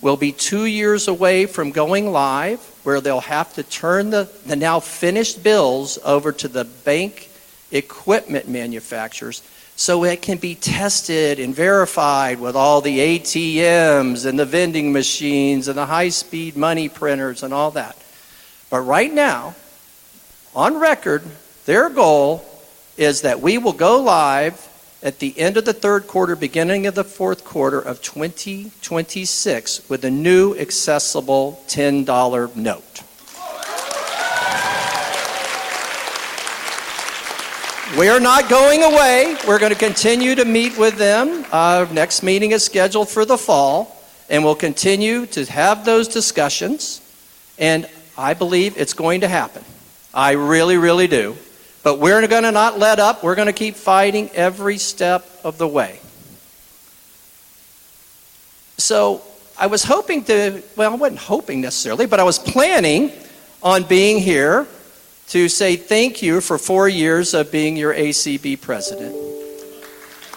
we'll 0.00 0.16
be 0.16 0.32
two 0.32 0.64
years 0.64 1.08
away 1.08 1.46
from 1.46 1.70
going 1.70 2.12
live, 2.12 2.60
where 2.82 3.00
they'll 3.00 3.20
have 3.20 3.52
to 3.54 3.62
turn 3.62 4.10
the, 4.10 4.28
the 4.46 4.56
now 4.56 4.80
finished 4.80 5.42
bills 5.42 5.98
over 6.04 6.32
to 6.32 6.48
the 6.48 6.64
bank 6.64 7.30
equipment 7.70 8.48
manufacturers 8.48 9.42
so 9.78 10.02
it 10.02 10.20
can 10.20 10.38
be 10.38 10.56
tested 10.56 11.38
and 11.38 11.54
verified 11.54 12.40
with 12.40 12.56
all 12.56 12.80
the 12.80 12.98
ATMs 12.98 14.26
and 14.26 14.36
the 14.36 14.44
vending 14.44 14.92
machines 14.92 15.68
and 15.68 15.78
the 15.78 15.86
high 15.86 16.08
speed 16.08 16.56
money 16.56 16.88
printers 16.88 17.44
and 17.44 17.54
all 17.54 17.70
that. 17.70 17.96
But 18.70 18.80
right 18.80 19.14
now, 19.14 19.54
on 20.52 20.80
record, 20.80 21.22
their 21.64 21.88
goal 21.90 22.44
is 22.96 23.20
that 23.20 23.40
we 23.40 23.56
will 23.56 23.72
go 23.72 24.02
live 24.02 24.68
at 25.00 25.20
the 25.20 25.38
end 25.38 25.56
of 25.56 25.64
the 25.64 25.72
third 25.72 26.08
quarter, 26.08 26.34
beginning 26.34 26.88
of 26.88 26.96
the 26.96 27.04
fourth 27.04 27.44
quarter 27.44 27.78
of 27.78 28.02
2026 28.02 29.88
with 29.88 30.04
a 30.04 30.10
new 30.10 30.56
accessible 30.56 31.62
$10 31.68 32.56
note. 32.56 33.02
We're 37.98 38.20
not 38.20 38.48
going 38.48 38.84
away. 38.84 39.36
We're 39.44 39.58
going 39.58 39.72
to 39.72 39.78
continue 39.78 40.36
to 40.36 40.44
meet 40.44 40.78
with 40.78 40.98
them. 40.98 41.44
Our 41.50 41.84
next 41.92 42.22
meeting 42.22 42.52
is 42.52 42.64
scheduled 42.64 43.08
for 43.08 43.24
the 43.24 43.36
fall, 43.36 44.00
and 44.30 44.44
we'll 44.44 44.54
continue 44.54 45.26
to 45.26 45.44
have 45.46 45.84
those 45.84 46.06
discussions. 46.06 47.00
And 47.58 47.88
I 48.16 48.34
believe 48.34 48.78
it's 48.78 48.92
going 48.94 49.22
to 49.22 49.28
happen. 49.28 49.64
I 50.14 50.34
really, 50.34 50.76
really 50.76 51.08
do. 51.08 51.36
But 51.82 51.98
we're 51.98 52.24
going 52.28 52.44
to 52.44 52.52
not 52.52 52.78
let 52.78 53.00
up. 53.00 53.24
We're 53.24 53.34
going 53.34 53.46
to 53.46 53.52
keep 53.52 53.74
fighting 53.74 54.30
every 54.30 54.78
step 54.78 55.28
of 55.42 55.58
the 55.58 55.66
way. 55.66 55.98
So 58.76 59.22
I 59.58 59.66
was 59.66 59.82
hoping 59.82 60.22
to, 60.26 60.62
well, 60.76 60.92
I 60.92 60.94
wasn't 60.94 61.18
hoping 61.18 61.60
necessarily, 61.60 62.06
but 62.06 62.20
I 62.20 62.22
was 62.22 62.38
planning 62.38 63.10
on 63.60 63.82
being 63.82 64.20
here 64.20 64.68
to 65.28 65.48
say 65.48 65.76
thank 65.76 66.22
you 66.22 66.40
for 66.40 66.58
four 66.58 66.88
years 66.88 67.34
of 67.34 67.52
being 67.52 67.76
your 67.76 67.94
ACB 67.94 68.60
president. 68.60 69.14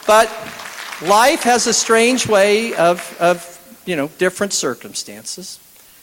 But 0.06 0.28
life 1.02 1.44
has 1.44 1.68
a 1.68 1.74
strange 1.74 2.28
way 2.28 2.74
of, 2.76 3.18
of 3.20 3.82
you 3.86 3.96
know, 3.96 4.10
different 4.18 4.54
circumstances. 4.54 5.60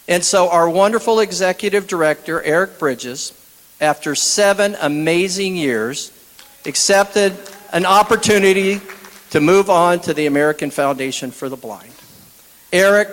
And 0.08 0.24
so 0.24 0.48
our 0.48 0.70
wonderful 0.70 1.20
executive 1.20 1.86
director, 1.86 2.42
Eric 2.42 2.78
Bridges, 2.78 3.34
after 3.80 4.14
seven 4.14 4.76
amazing 4.80 5.54
years, 5.54 6.10
accepted 6.64 7.36
an 7.72 7.84
opportunity 7.84 8.80
to 9.30 9.40
move 9.40 9.68
on 9.68 10.00
to 10.00 10.14
the 10.14 10.24
American 10.24 10.70
Foundation 10.70 11.30
for 11.30 11.50
the 11.50 11.56
Blind. 11.56 11.92
Eric 12.72 13.08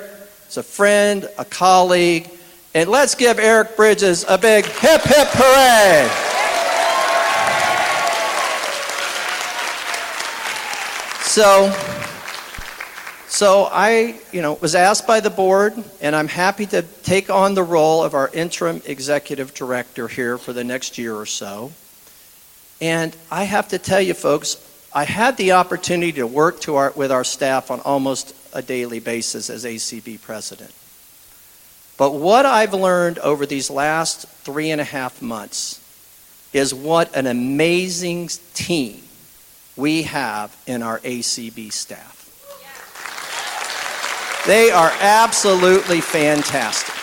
is 0.48 0.56
a 0.56 0.64
friend, 0.64 1.28
a 1.38 1.44
colleague, 1.44 2.30
And 2.76 2.90
let's 2.90 3.16
give 3.16 3.40
Eric 3.40 3.78
Bridges 3.78 4.26
a 4.28 4.38
big 4.38 4.66
hip 4.66 5.02
hip 5.04 5.30
hooray. 5.32 6.10
So, 11.22 11.74
so 13.30 13.70
I, 13.72 14.20
you 14.34 14.42
know, 14.42 14.56
was 14.56 14.76
asked 14.76 15.08
by 15.08 15.22
the 15.22 15.30
board, 15.30 15.74
and 16.02 16.14
I'm 16.14 16.28
happy 16.28 16.66
to 16.66 16.82
take 16.82 17.30
on 17.30 17.54
the 17.54 17.64
role 17.64 18.04
of 18.04 18.14
our 18.14 18.30
interim 18.34 18.82
executive 18.86 19.54
director 19.54 20.10
here 20.10 20.38
for 20.38 20.52
the 20.52 20.66
next 20.66 20.98
year 20.98 21.16
or 21.16 21.26
so. 21.26 21.72
And 22.82 23.16
I 23.32 23.46
have 23.46 23.70
to 23.70 23.80
tell 23.80 24.02
you, 24.02 24.14
folks, 24.14 24.58
I 24.94 25.06
had 25.06 25.38
the 25.38 25.54
opportunity 25.54 26.12
to 26.12 26.28
work 26.28 26.60
to 26.62 26.76
our, 26.76 26.92
with 26.92 27.14
our 27.14 27.24
staff 27.24 27.72
on 27.72 27.80
almost 27.80 28.36
a 28.52 28.62
daily 28.62 29.00
basis 29.00 29.50
as 29.50 29.64
ACB 29.64 30.22
president. 30.22 30.74
But 31.98 32.12
what 32.12 32.46
I've 32.46 32.74
learned 32.74 33.20
over 33.20 33.46
these 33.46 33.70
last 33.70 34.28
three 34.28 34.72
and 34.72 34.82
a 34.82 34.86
half 34.86 35.22
months 35.22 35.82
is 36.52 36.74
what 36.74 37.16
an 37.16 37.28
amazing 37.28 38.30
team 38.54 39.02
we 39.76 40.04
have 40.04 40.56
in 40.68 40.84
our 40.84 41.00
ACB 41.00 41.72
staff. 41.72 42.14
They 44.46 44.72
are 44.72 44.92
absolutely 45.00 46.02
fantastic. 46.02 46.94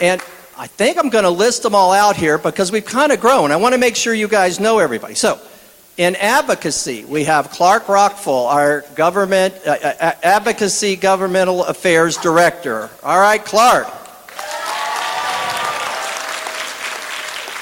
And 0.00 0.20
I 0.56 0.66
think 0.66 0.98
I'm 0.98 1.10
going 1.10 1.24
to 1.24 1.30
list 1.30 1.62
them 1.62 1.74
all 1.74 1.92
out 1.92 2.16
here 2.16 2.38
because 2.38 2.72
we've 2.72 2.84
kind 2.84 3.12
of 3.12 3.20
grown. 3.20 3.52
I 3.52 3.56
want 3.56 3.74
to 3.74 3.78
make 3.78 3.96
sure 3.96 4.12
you 4.12 4.28
guys 4.28 4.58
know 4.58 4.78
everybody. 4.78 5.14
So, 5.14 5.40
in 5.98 6.14
advocacy, 6.14 7.04
we 7.04 7.24
have 7.24 7.50
Clark 7.50 7.86
Rockfull, 7.86 8.48
our 8.48 8.82
government 8.94 9.52
uh, 9.66 9.76
uh, 9.82 10.12
advocacy 10.22 10.94
governmental 10.94 11.64
affairs 11.64 12.16
director. 12.16 12.88
All 13.02 13.18
right, 13.18 13.44
Clark. 13.44 13.88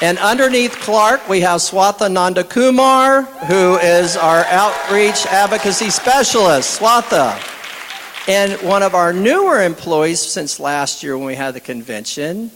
And 0.02 0.18
underneath 0.18 0.72
Clark, 0.80 1.26
we 1.26 1.40
have 1.40 1.62
Swatha 1.62 2.10
Nandakumar, 2.12 3.24
who 3.46 3.76
is 3.76 4.18
our 4.18 4.44
outreach 4.44 5.24
advocacy 5.24 5.88
specialist. 5.88 6.78
Swatha. 6.78 7.42
And 8.28 8.52
one 8.60 8.82
of 8.82 8.94
our 8.94 9.14
newer 9.14 9.62
employees 9.62 10.20
since 10.20 10.60
last 10.60 11.02
year 11.02 11.16
when 11.16 11.26
we 11.26 11.36
had 11.36 11.54
the 11.54 11.60
convention 11.60 12.50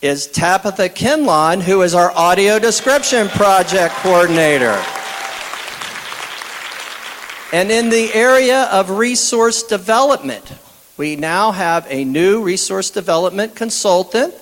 is 0.00 0.26
Tapitha 0.26 0.88
Kinlon, 0.88 1.60
who 1.60 1.82
is 1.82 1.94
our 1.94 2.10
audio 2.12 2.58
description 2.58 3.28
project 3.28 3.94
coordinator. 3.96 4.82
And 7.52 7.70
in 7.70 7.90
the 7.90 8.10
area 8.14 8.62
of 8.72 8.88
resource 8.88 9.62
development, 9.62 10.54
we 10.96 11.16
now 11.16 11.52
have 11.52 11.86
a 11.90 12.02
new 12.02 12.42
resource 12.42 12.88
development 12.88 13.54
consultant, 13.54 14.32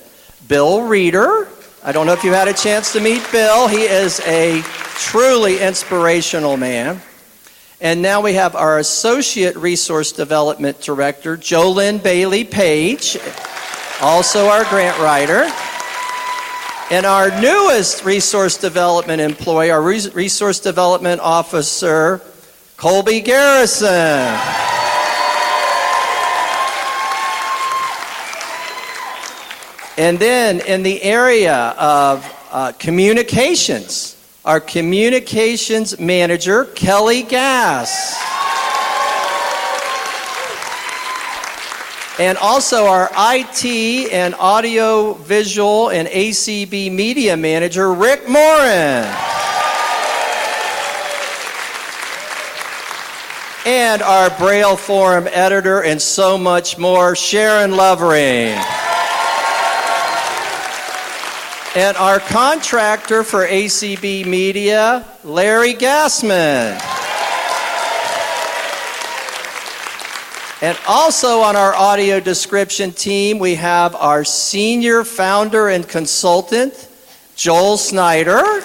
Bill 0.46 0.82
Reeder. 0.82 1.48
I 1.82 1.90
don't 1.90 2.06
know 2.06 2.12
if 2.12 2.22
you 2.22 2.32
had 2.32 2.46
a 2.46 2.52
chance 2.52 2.92
to 2.92 3.00
meet 3.00 3.20
Bill. 3.32 3.66
He 3.66 3.82
is 3.82 4.20
a 4.20 4.62
truly 4.94 5.58
inspirational 5.58 6.56
man. 6.56 7.02
And 7.80 8.00
now 8.00 8.20
we 8.20 8.34
have 8.34 8.54
our 8.54 8.78
Associate 8.78 9.56
Resource 9.56 10.12
Development 10.12 10.80
Director, 10.80 11.36
Jolynn 11.36 12.00
Bailey 12.00 12.44
Page, 12.44 13.18
also 14.00 14.46
our 14.46 14.62
grant 14.66 14.96
writer. 15.00 15.50
And 16.92 17.04
our 17.06 17.40
newest 17.40 18.04
Resource 18.04 18.56
Development 18.56 19.20
employee, 19.20 19.72
our 19.72 19.82
Resource 19.82 20.60
Development 20.60 21.20
Officer, 21.20 22.20
Colby 22.80 23.20
Garrison. 23.20 23.86
And 29.98 30.18
then 30.18 30.60
in 30.60 30.82
the 30.82 31.02
area 31.02 31.74
of 31.76 32.24
uh, 32.50 32.72
communications, 32.78 34.16
our 34.46 34.60
communications 34.60 36.00
manager, 36.00 36.64
Kelly 36.74 37.22
Gass. 37.22 38.18
And 42.18 42.38
also 42.38 42.86
our 42.86 43.10
IT 43.14 44.10
and 44.10 44.34
audio 44.36 45.12
visual 45.12 45.90
and 45.90 46.08
ACB 46.08 46.90
media 46.90 47.36
manager, 47.36 47.92
Rick 47.92 48.26
Morin. 48.26 49.39
And 53.70 54.02
our 54.02 54.36
Braille 54.36 54.76
Forum 54.76 55.28
editor 55.30 55.84
and 55.84 56.02
so 56.02 56.36
much 56.36 56.76
more, 56.76 57.14
Sharon 57.14 57.76
Lovering. 57.76 58.58
And 61.76 61.96
our 61.96 62.18
contractor 62.18 63.22
for 63.22 63.46
ACB 63.46 64.26
Media, 64.26 65.06
Larry 65.22 65.74
Gassman. 65.74 66.82
And 70.60 70.76
also 70.88 71.38
on 71.38 71.54
our 71.54 71.72
audio 71.76 72.18
description 72.18 72.90
team, 72.90 73.38
we 73.38 73.54
have 73.54 73.94
our 73.94 74.24
senior 74.24 75.04
founder 75.04 75.68
and 75.68 75.88
consultant, 75.88 76.88
Joel 77.36 77.76
Snyder. 77.76 78.64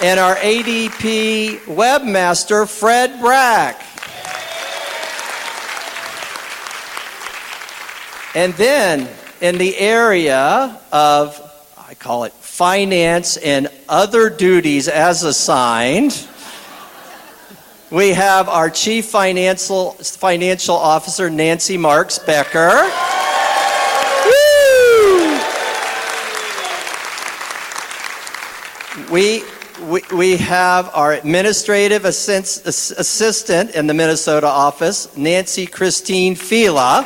And 0.00 0.20
our 0.20 0.36
ADP 0.36 1.58
webmaster, 1.62 2.68
Fred 2.68 3.20
Brack. 3.20 3.82
And 8.36 8.54
then 8.54 9.08
in 9.40 9.58
the 9.58 9.76
area 9.76 10.80
of, 10.92 11.40
I 11.76 11.94
call 11.94 12.22
it 12.22 12.32
finance 12.32 13.38
and 13.38 13.66
other 13.88 14.30
duties 14.30 14.86
as 14.86 15.24
assigned, 15.24 16.28
we 17.90 18.10
have 18.10 18.48
our 18.48 18.70
Chief 18.70 19.06
Financial, 19.06 19.94
Financial 19.94 20.76
Officer, 20.76 21.28
Nancy 21.28 21.76
Marks 21.76 22.20
Becker. 22.20 22.88
We, 29.10 29.42
we, 29.82 30.02
we 30.14 30.36
have 30.38 30.90
our 30.94 31.12
administrative 31.12 32.04
assist, 32.04 32.66
assistant 32.66 33.74
in 33.74 33.86
the 33.86 33.94
Minnesota 33.94 34.46
office, 34.46 35.16
Nancy 35.16 35.66
Christine 35.66 36.34
Fila. 36.34 37.04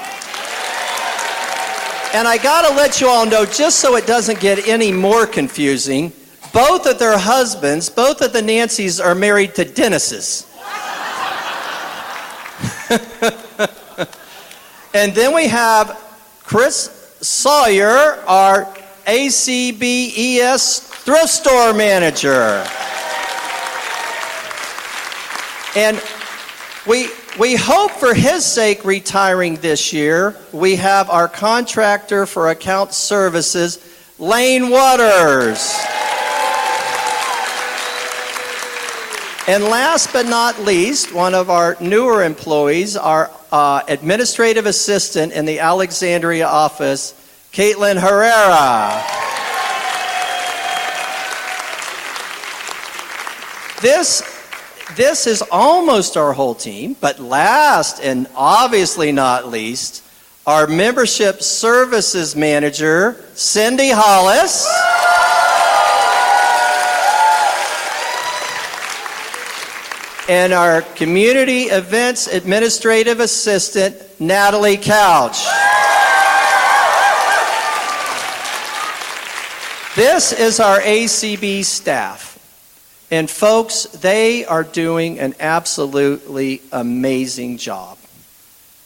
And 2.15 2.29
I 2.29 2.39
got 2.43 2.69
to 2.69 2.75
let 2.75 3.01
you 3.01 3.09
all 3.09 3.27
know, 3.27 3.45
just 3.45 3.81
so 3.81 3.97
it 3.97 4.07
doesn't 4.07 4.41
get 4.41 4.69
any 4.69 4.93
more 4.93 5.27
confusing, 5.27 6.13
both 6.53 6.87
of 6.87 6.99
their 6.99 7.19
husbands, 7.19 7.89
both 7.89 8.21
of 8.21 8.33
the 8.33 8.41
Nancys, 8.41 9.03
are 9.03 9.15
married 9.15 9.55
to 9.55 9.65
Dennises. 9.65 10.49
and 14.95 15.15
then 15.15 15.35
we 15.35 15.49
have 15.49 15.99
Chris 16.43 17.17
Sawyer, 17.21 18.23
our 18.27 18.65
ACBES 19.07 20.92
thrift 21.05 21.31
store 21.31 21.73
manager. 21.73 22.65
And 25.75 26.01
we, 26.87 27.09
we 27.41 27.57
hope 27.57 27.91
for 27.91 28.15
his 28.15 28.45
sake 28.45 28.85
retiring 28.85 29.57
this 29.57 29.93
year. 29.93 30.37
We 30.53 30.77
have 30.77 31.11
our 31.11 31.27
contractor 31.27 32.25
for 32.25 32.51
account 32.51 32.95
services, 32.95 33.81
Lane 34.21 34.71
Waters. 34.71 35.75
And 39.49 39.65
last 39.65 40.13
but 40.13 40.27
not 40.27 40.61
least, 40.61 41.13
one 41.13 41.35
of 41.35 41.51
our 41.51 41.77
newer 41.81 42.23
employees, 42.23 42.97
our 42.97 43.29
uh, 43.51 43.83
administrative 43.89 44.67
assistant 44.67 45.33
in 45.33 45.47
the 45.47 45.59
Alexandria 45.59 46.47
office, 46.47 47.13
Caitlin 47.53 47.99
Herrera. 47.99 49.03
This, 53.83 54.23
this 54.95 55.27
is 55.27 55.43
almost 55.51 56.17
our 56.17 56.33
whole 56.33 56.55
team, 56.55 56.95
but 57.01 57.19
last 57.19 57.99
and 58.01 58.29
obviously 58.37 59.11
not 59.11 59.49
least, 59.49 60.05
our 60.47 60.69
membership 60.69 61.43
services 61.43 62.37
manager, 62.37 63.25
Cindy 63.35 63.91
Hollis. 63.91 64.69
and 70.29 70.53
our 70.53 70.83
community 70.83 71.63
events 71.63 72.29
administrative 72.29 73.19
assistant, 73.19 73.97
Natalie 74.21 74.77
Couch. 74.77 75.45
This 79.97 80.33
is 80.33 80.61
our 80.61 80.79
ACB 80.79 81.65
staff. 81.65 82.32
And 83.13 83.29
folks, 83.29 83.83
they 83.85 84.47
are 84.47 84.65
doing 84.65 85.19
an 85.19 85.35
absolutely 85.39 86.63
amazing 86.73 87.59
job. 87.59 87.99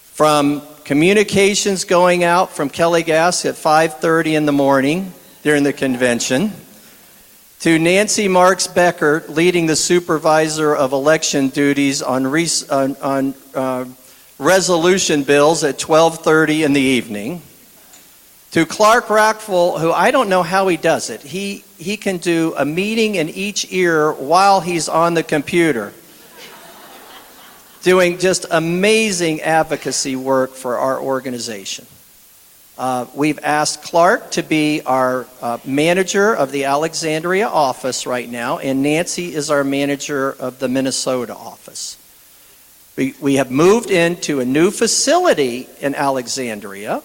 from 0.02 0.62
communications 0.84 1.84
going 1.84 2.24
out 2.24 2.50
from 2.50 2.70
Kelly 2.70 3.02
Gas 3.02 3.44
at 3.44 3.54
5:30 3.54 4.34
in 4.34 4.46
the 4.46 4.52
morning 4.52 5.12
during 5.42 5.62
the 5.62 5.72
convention 5.72 6.52
to 7.60 7.78
Nancy 7.78 8.26
Marks 8.26 8.66
Becker 8.66 9.22
leading 9.28 9.66
the 9.66 9.76
supervisor 9.76 10.74
of 10.74 10.92
election 10.92 11.48
duties 11.48 12.02
on, 12.02 12.24
on, 12.26 12.96
on 13.02 13.34
uh, 13.54 13.84
resolution 14.38 15.22
bills 15.22 15.62
at 15.62 15.78
12:30 15.78 16.64
in 16.64 16.72
the 16.72 16.80
evening 16.80 17.42
to 18.52 18.64
Clark 18.64 19.06
Rackful, 19.08 19.78
who 19.78 19.92
I 19.92 20.10
don't 20.10 20.28
know 20.28 20.42
how 20.42 20.66
he 20.66 20.76
does 20.78 21.10
it. 21.10 21.20
He, 21.20 21.62
he 21.78 21.96
can 21.96 22.18
do 22.18 22.54
a 22.56 22.64
meeting 22.64 23.16
in 23.16 23.28
each 23.28 23.72
ear 23.72 24.12
while 24.12 24.60
he's 24.60 24.88
on 24.88 25.14
the 25.14 25.22
computer, 25.22 25.92
doing 27.82 28.18
just 28.18 28.46
amazing 28.50 29.40
advocacy 29.42 30.16
work 30.16 30.54
for 30.54 30.78
our 30.78 31.00
organization. 31.00 31.86
Uh, 32.78 33.06
we've 33.14 33.38
asked 33.42 33.82
Clark 33.82 34.30
to 34.32 34.42
be 34.42 34.82
our 34.82 35.26
uh, 35.40 35.56
manager 35.64 36.34
of 36.34 36.52
the 36.52 36.64
Alexandria 36.64 37.48
office 37.48 38.06
right 38.06 38.28
now, 38.28 38.58
and 38.58 38.82
Nancy 38.82 39.34
is 39.34 39.50
our 39.50 39.64
manager 39.64 40.32
of 40.32 40.58
the 40.58 40.68
Minnesota 40.68 41.34
office. 41.34 41.96
We, 42.96 43.14
we 43.20 43.34
have 43.36 43.50
moved 43.50 43.90
into 43.90 44.40
a 44.40 44.44
new 44.44 44.70
facility 44.70 45.68
in 45.80 45.94
Alexandria. 45.94 47.02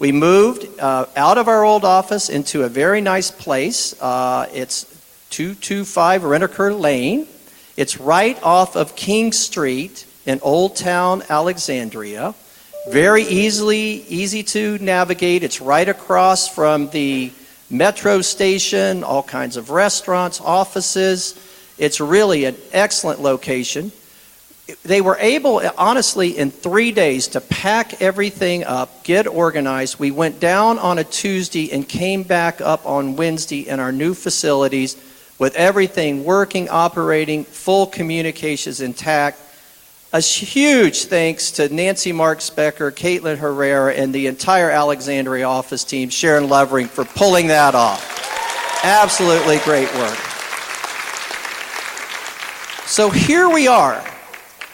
We 0.00 0.12
moved 0.12 0.80
uh, 0.80 1.04
out 1.14 1.36
of 1.36 1.46
our 1.46 1.62
old 1.62 1.84
office 1.84 2.30
into 2.30 2.62
a 2.62 2.70
very 2.70 3.02
nice 3.02 3.30
place. 3.30 3.94
Uh, 4.00 4.48
it's 4.50 4.84
225 5.28 6.22
Rentaker 6.22 6.80
Lane. 6.80 7.28
It's 7.76 8.00
right 8.00 8.42
off 8.42 8.76
of 8.76 8.96
King 8.96 9.30
Street 9.30 10.06
in 10.24 10.40
Old 10.40 10.74
Town 10.74 11.22
Alexandria. 11.28 12.34
Very 12.88 13.24
easily, 13.24 14.06
easy 14.08 14.42
to 14.44 14.78
navigate. 14.78 15.42
It's 15.42 15.60
right 15.60 15.86
across 15.86 16.48
from 16.48 16.88
the 16.88 17.30
metro 17.68 18.22
station, 18.22 19.04
all 19.04 19.22
kinds 19.22 19.58
of 19.58 19.68
restaurants, 19.68 20.40
offices. 20.40 21.38
It's 21.76 22.00
really 22.00 22.46
an 22.46 22.56
excellent 22.72 23.20
location 23.20 23.92
they 24.82 25.00
were 25.00 25.16
able, 25.18 25.62
honestly, 25.76 26.36
in 26.36 26.50
three 26.50 26.92
days 26.92 27.28
to 27.28 27.40
pack 27.40 28.00
everything 28.02 28.64
up, 28.64 29.04
get 29.04 29.26
organized. 29.26 29.98
We 29.98 30.10
went 30.10 30.40
down 30.40 30.78
on 30.78 30.98
a 30.98 31.04
Tuesday 31.04 31.70
and 31.72 31.88
came 31.88 32.22
back 32.22 32.60
up 32.60 32.84
on 32.86 33.16
Wednesday 33.16 33.68
in 33.68 33.80
our 33.80 33.92
new 33.92 34.14
facilities 34.14 34.96
with 35.38 35.56
everything 35.56 36.24
working, 36.24 36.68
operating, 36.68 37.44
full 37.44 37.86
communications 37.86 38.80
intact. 38.80 39.38
A 40.12 40.20
huge 40.20 41.04
thanks 41.04 41.52
to 41.52 41.72
Nancy 41.72 42.12
Marks 42.12 42.50
Becker, 42.50 42.90
Caitlin 42.90 43.38
Herrera, 43.38 43.94
and 43.94 44.12
the 44.12 44.26
entire 44.26 44.70
Alexandria 44.70 45.46
office 45.46 45.84
team, 45.84 46.08
Sharon 46.10 46.48
Lovering, 46.48 46.88
for 46.88 47.04
pulling 47.04 47.46
that 47.46 47.74
off. 47.74 48.04
Absolutely 48.82 49.58
great 49.58 49.92
work. 49.94 50.18
So 52.86 53.08
here 53.08 53.48
we 53.48 53.68
are 53.68 54.04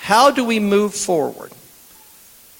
how 0.06 0.30
do 0.30 0.44
we 0.44 0.60
move 0.60 0.94
forward? 0.94 1.50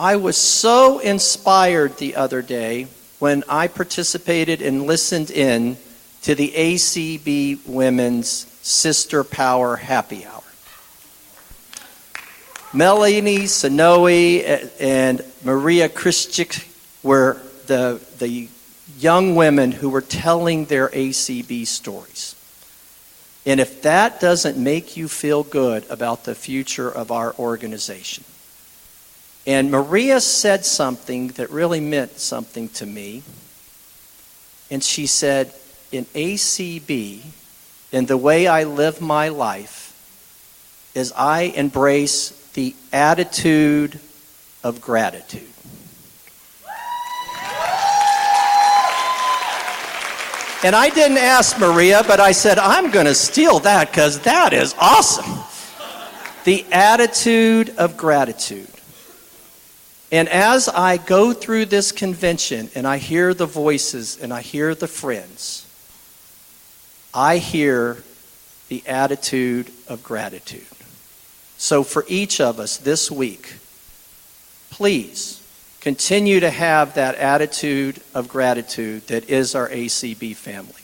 I 0.01 0.17
was 0.17 0.37
so 0.37 0.99
inspired 0.99 1.97
the 1.97 2.17
other 2.17 2.43
day 2.43 2.89
when 3.21 3.45
I 3.49 3.69
participated 3.69 4.61
and 4.61 4.89
listened 4.89 5.31
in 5.31 5.77
to 6.23 6.35
the 6.35 6.51
ACB 6.51 7.65
Women's 7.65 8.29
Sister 8.63 9.23
Power 9.23 9.77
Happy 9.77 10.27
Hour. 10.27 10.43
Melanie 12.75 13.45
Sonoe 13.45 14.69
and 14.81 15.25
Maria 15.45 15.89
Christic 15.89 16.69
were 17.05 17.41
the, 17.69 18.01
the 18.19 18.49
young 18.99 19.37
women 19.37 19.71
who 19.71 19.89
were 19.89 20.01
telling 20.03 20.65
their 20.65 20.89
ACB 20.89 21.65
stories. 21.69 22.36
And 23.47 23.61
if 23.61 23.83
that 23.83 24.21
doesn't 24.21 24.59
make 24.59 24.97
you 24.97 25.07
feel 25.07 25.45
good 25.45 25.89
about 25.89 26.25
the 26.25 26.35
future 26.35 26.91
of 26.91 27.13
our 27.13 27.33
organization, 27.39 28.25
and 29.47 29.71
Maria 29.71 30.21
said 30.21 30.67
something 30.67 31.29
that 31.29 31.51
really 31.51 31.81
meant 31.81 32.19
something 32.19 32.69
to 32.71 32.85
me. 32.85 33.23
And 34.69 34.83
she 34.83 35.07
said, 35.07 35.53
in 35.93 36.07
ACB, 36.07 37.23
in 37.93 38.07
the 38.07 38.17
way 38.17 38.49
I 38.49 38.65
live 38.65 39.01
my 39.01 39.29
life, 39.29 39.85
is 40.97 41.13
I 41.13 41.43
embrace 41.43 42.31
the 42.55 42.75
attitude 42.93 44.01
of 44.65 44.81
gratitude. 44.81 45.47
And 50.67 50.75
I 50.75 50.89
didn't 50.89 51.19
ask 51.19 51.61
Maria, 51.61 52.03
but 52.09 52.19
I 52.19 52.33
said, 52.33 52.59
I'm 52.59 52.91
going 52.91 53.07
to 53.07 53.15
steal 53.15 53.61
that 53.61 53.89
because 53.89 54.19
that 54.23 54.53
is 54.53 54.75
awesome. 54.81 55.45
The 56.43 56.67
attitude 56.73 57.71
of 57.79 57.97
gratitude. 57.97 58.67
And 60.11 60.29
as 60.29 60.69
I 60.69 60.97
go 60.97 61.33
through 61.33 61.67
this 61.67 61.93
convention 61.93 62.69
and 62.75 62.85
I 62.85 62.99
hear 62.99 63.33
the 63.33 63.47
voices 63.47 64.19
and 64.21 64.33
I 64.33 64.41
hear 64.41 64.75
the 64.75 64.89
friends, 64.89 65.69
I 67.15 67.39
hear 67.39 68.03
the 68.67 68.83
attitude 68.89 69.71
of 69.87 70.03
gratitude. 70.03 70.67
So 71.59 71.85
for 71.85 72.05
each 72.09 72.41
of 72.41 72.59
us 72.59 72.77
this 72.77 73.09
week, 73.09 73.55
please 74.71 75.36
continue 75.87 76.41
to 76.41 76.51
have 76.51 76.95
that 76.95 77.15
attitude 77.15 78.01
of 78.13 78.27
gratitude 78.27 79.07
that 79.07 79.31
is 79.31 79.55
our 79.55 79.69
ACB 79.69 80.35
family. 80.35 80.83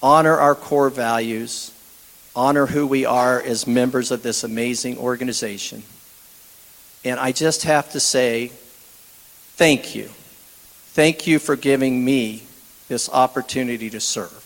Honor 0.00 0.36
our 0.36 0.54
core 0.54 0.88
values, 0.88 1.72
honor 2.36 2.66
who 2.66 2.86
we 2.86 3.04
are 3.04 3.42
as 3.42 3.66
members 3.66 4.12
of 4.12 4.22
this 4.22 4.44
amazing 4.44 4.96
organization. 4.98 5.82
And 7.04 7.18
I 7.18 7.32
just 7.32 7.64
have 7.64 7.90
to 7.90 7.98
say, 7.98 8.52
thank 9.56 9.96
you. 9.96 10.04
Thank 10.92 11.26
you 11.26 11.40
for 11.40 11.56
giving 11.56 12.04
me 12.04 12.44
this 12.86 13.10
opportunity 13.10 13.90
to 13.90 13.98
serve. 13.98 14.43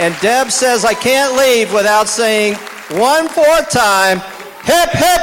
And 0.00 0.18
Deb 0.20 0.50
says, 0.50 0.86
I 0.86 0.94
can't 0.94 1.36
leave 1.36 1.74
without 1.74 2.08
saying 2.08 2.54
one 2.88 3.28
fourth 3.28 3.68
time 3.68 4.20
hip, 4.64 4.88
hip, 4.92 5.20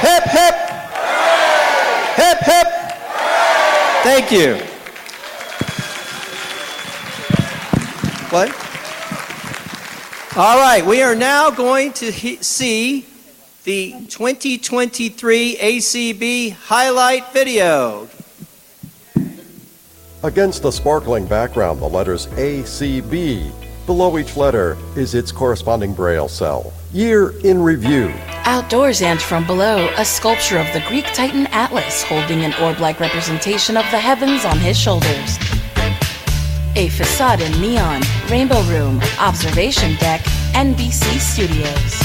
hip, 0.00 0.24
hip, 0.24 0.54
hip, 2.14 2.38
hip. 2.44 2.66
Thank 4.02 4.30
you. 4.30 4.56
What? 8.28 8.50
All 10.36 10.58
right, 10.58 10.84
we 10.84 11.00
are 11.00 11.14
now 11.14 11.50
going 11.50 11.94
to 11.94 12.10
he- 12.10 12.36
see 12.36 13.06
the 13.64 13.92
2023 14.08 15.56
ACB 15.56 16.52
highlight 16.52 17.32
video. 17.32 18.10
Against 20.22 20.66
a 20.66 20.72
sparkling 20.72 21.24
background, 21.24 21.80
the 21.80 21.88
letters 21.88 22.26
ACB. 22.26 23.50
Below 23.86 24.18
each 24.18 24.36
letter 24.36 24.76
is 24.94 25.14
its 25.14 25.32
corresponding 25.32 25.94
braille 25.94 26.28
cell. 26.28 26.74
Year 26.92 27.30
in 27.40 27.62
review. 27.62 28.12
Outdoors 28.44 29.00
and 29.00 29.20
from 29.20 29.46
below, 29.46 29.88
a 29.96 30.04
sculpture 30.04 30.58
of 30.58 30.70
the 30.74 30.84
Greek 30.88 31.06
Titan 31.14 31.46
Atlas 31.52 32.02
holding 32.02 32.44
an 32.44 32.52
orb 32.62 32.80
like 32.80 33.00
representation 33.00 33.78
of 33.78 33.84
the 33.90 33.98
heavens 33.98 34.44
on 34.44 34.58
his 34.58 34.78
shoulders. 34.78 35.38
A 36.76 36.90
facade 36.90 37.40
in 37.40 37.58
neon, 37.58 38.02
rainbow 38.28 38.60
room, 38.64 39.00
observation 39.18 39.96
deck, 39.96 40.20
NBC 40.52 41.18
Studios. 41.18 41.98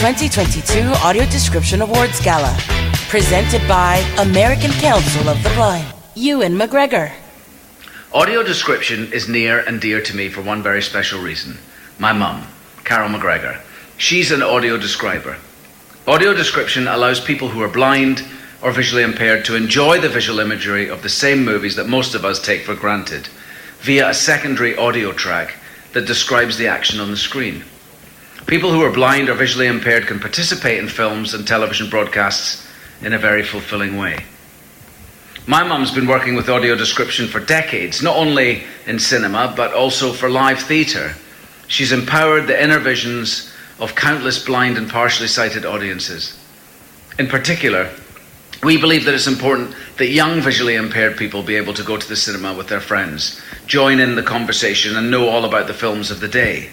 2022 0.00 0.80
Audio 1.06 1.24
Description 1.26 1.80
Awards 1.80 2.20
Gala. 2.20 2.56
Presented 3.08 3.66
by 3.68 3.98
American 4.18 4.72
Council 4.72 5.28
of 5.28 5.40
the 5.44 5.50
Blind. 5.50 5.93
Ewan 6.16 6.56
McGregor. 6.56 7.12
Audio 8.12 8.44
description 8.44 9.12
is 9.12 9.28
near 9.28 9.58
and 9.58 9.80
dear 9.80 10.00
to 10.00 10.14
me 10.14 10.28
for 10.28 10.42
one 10.42 10.62
very 10.62 10.80
special 10.80 11.20
reason. 11.20 11.58
My 11.98 12.12
mum, 12.12 12.46
Carol 12.84 13.08
McGregor. 13.08 13.60
She's 13.98 14.30
an 14.30 14.40
audio 14.40 14.76
describer. 14.76 15.38
Audio 16.06 16.32
description 16.32 16.86
allows 16.86 17.18
people 17.18 17.48
who 17.48 17.60
are 17.62 17.68
blind 17.68 18.24
or 18.62 18.70
visually 18.70 19.02
impaired 19.02 19.44
to 19.46 19.56
enjoy 19.56 19.98
the 19.98 20.08
visual 20.08 20.38
imagery 20.38 20.88
of 20.88 21.02
the 21.02 21.08
same 21.08 21.44
movies 21.44 21.74
that 21.74 21.88
most 21.88 22.14
of 22.14 22.24
us 22.24 22.40
take 22.40 22.62
for 22.62 22.76
granted 22.76 23.26
via 23.80 24.10
a 24.10 24.14
secondary 24.14 24.76
audio 24.76 25.10
track 25.10 25.56
that 25.94 26.06
describes 26.06 26.56
the 26.56 26.68
action 26.68 27.00
on 27.00 27.10
the 27.10 27.16
screen. 27.16 27.64
People 28.46 28.70
who 28.70 28.82
are 28.82 28.92
blind 28.92 29.28
or 29.28 29.34
visually 29.34 29.66
impaired 29.66 30.06
can 30.06 30.20
participate 30.20 30.78
in 30.78 30.86
films 30.86 31.34
and 31.34 31.44
television 31.44 31.90
broadcasts 31.90 32.68
in 33.02 33.14
a 33.14 33.18
very 33.18 33.42
fulfilling 33.42 33.96
way. 33.96 34.24
My 35.46 35.62
mum's 35.62 35.90
been 35.90 36.06
working 36.06 36.36
with 36.36 36.48
audio 36.48 36.74
description 36.74 37.28
for 37.28 37.38
decades, 37.38 38.02
not 38.02 38.16
only 38.16 38.62
in 38.86 38.98
cinema, 38.98 39.52
but 39.54 39.74
also 39.74 40.14
for 40.14 40.30
live 40.30 40.60
theatre. 40.60 41.14
She's 41.68 41.92
empowered 41.92 42.46
the 42.46 42.62
inner 42.62 42.78
visions 42.78 43.52
of 43.78 43.94
countless 43.94 44.42
blind 44.42 44.78
and 44.78 44.88
partially 44.88 45.28
sighted 45.28 45.66
audiences. 45.66 46.38
In 47.18 47.26
particular, 47.26 47.90
we 48.62 48.78
believe 48.78 49.04
that 49.04 49.12
it's 49.12 49.26
important 49.26 49.74
that 49.98 50.08
young 50.08 50.40
visually 50.40 50.76
impaired 50.76 51.18
people 51.18 51.42
be 51.42 51.56
able 51.56 51.74
to 51.74 51.84
go 51.84 51.98
to 51.98 52.08
the 52.08 52.16
cinema 52.16 52.54
with 52.54 52.68
their 52.68 52.80
friends, 52.80 53.38
join 53.66 54.00
in 54.00 54.14
the 54.14 54.22
conversation, 54.22 54.96
and 54.96 55.10
know 55.10 55.28
all 55.28 55.44
about 55.44 55.66
the 55.66 55.74
films 55.74 56.10
of 56.10 56.20
the 56.20 56.28
day. 56.28 56.70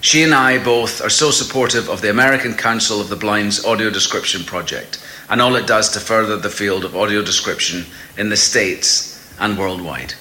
She 0.00 0.22
and 0.22 0.32
I 0.32 0.62
both 0.64 1.02
are 1.02 1.10
so 1.10 1.30
supportive 1.30 1.90
of 1.90 2.00
the 2.00 2.08
American 2.08 2.54
Council 2.54 2.98
of 2.98 3.10
the 3.10 3.16
Blind's 3.16 3.62
audio 3.66 3.90
description 3.90 4.42
project 4.42 5.05
and 5.28 5.40
all 5.40 5.56
it 5.56 5.66
does 5.66 5.90
to 5.90 6.00
further 6.00 6.36
the 6.36 6.50
field 6.50 6.84
of 6.84 6.96
audio 6.96 7.22
description 7.22 7.84
in 8.16 8.28
the 8.28 8.36
States 8.36 9.34
and 9.40 9.58
worldwide. 9.58 10.14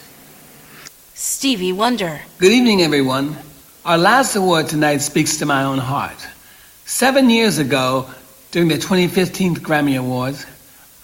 Stevie 1.13 1.73
Wonder. 1.73 2.21
Good 2.39 2.51
evening, 2.51 2.81
everyone. 2.81 3.37
Our 3.85 3.97
last 3.97 4.35
award 4.35 4.67
tonight 4.67 4.97
speaks 4.97 5.37
to 5.37 5.45
my 5.45 5.63
own 5.63 5.77
heart. 5.77 6.27
Seven 6.85 7.29
years 7.29 7.57
ago, 7.57 8.09
during 8.51 8.69
the 8.69 8.75
2015 8.75 9.55
Grammy 9.55 9.97
Awards, 9.97 10.45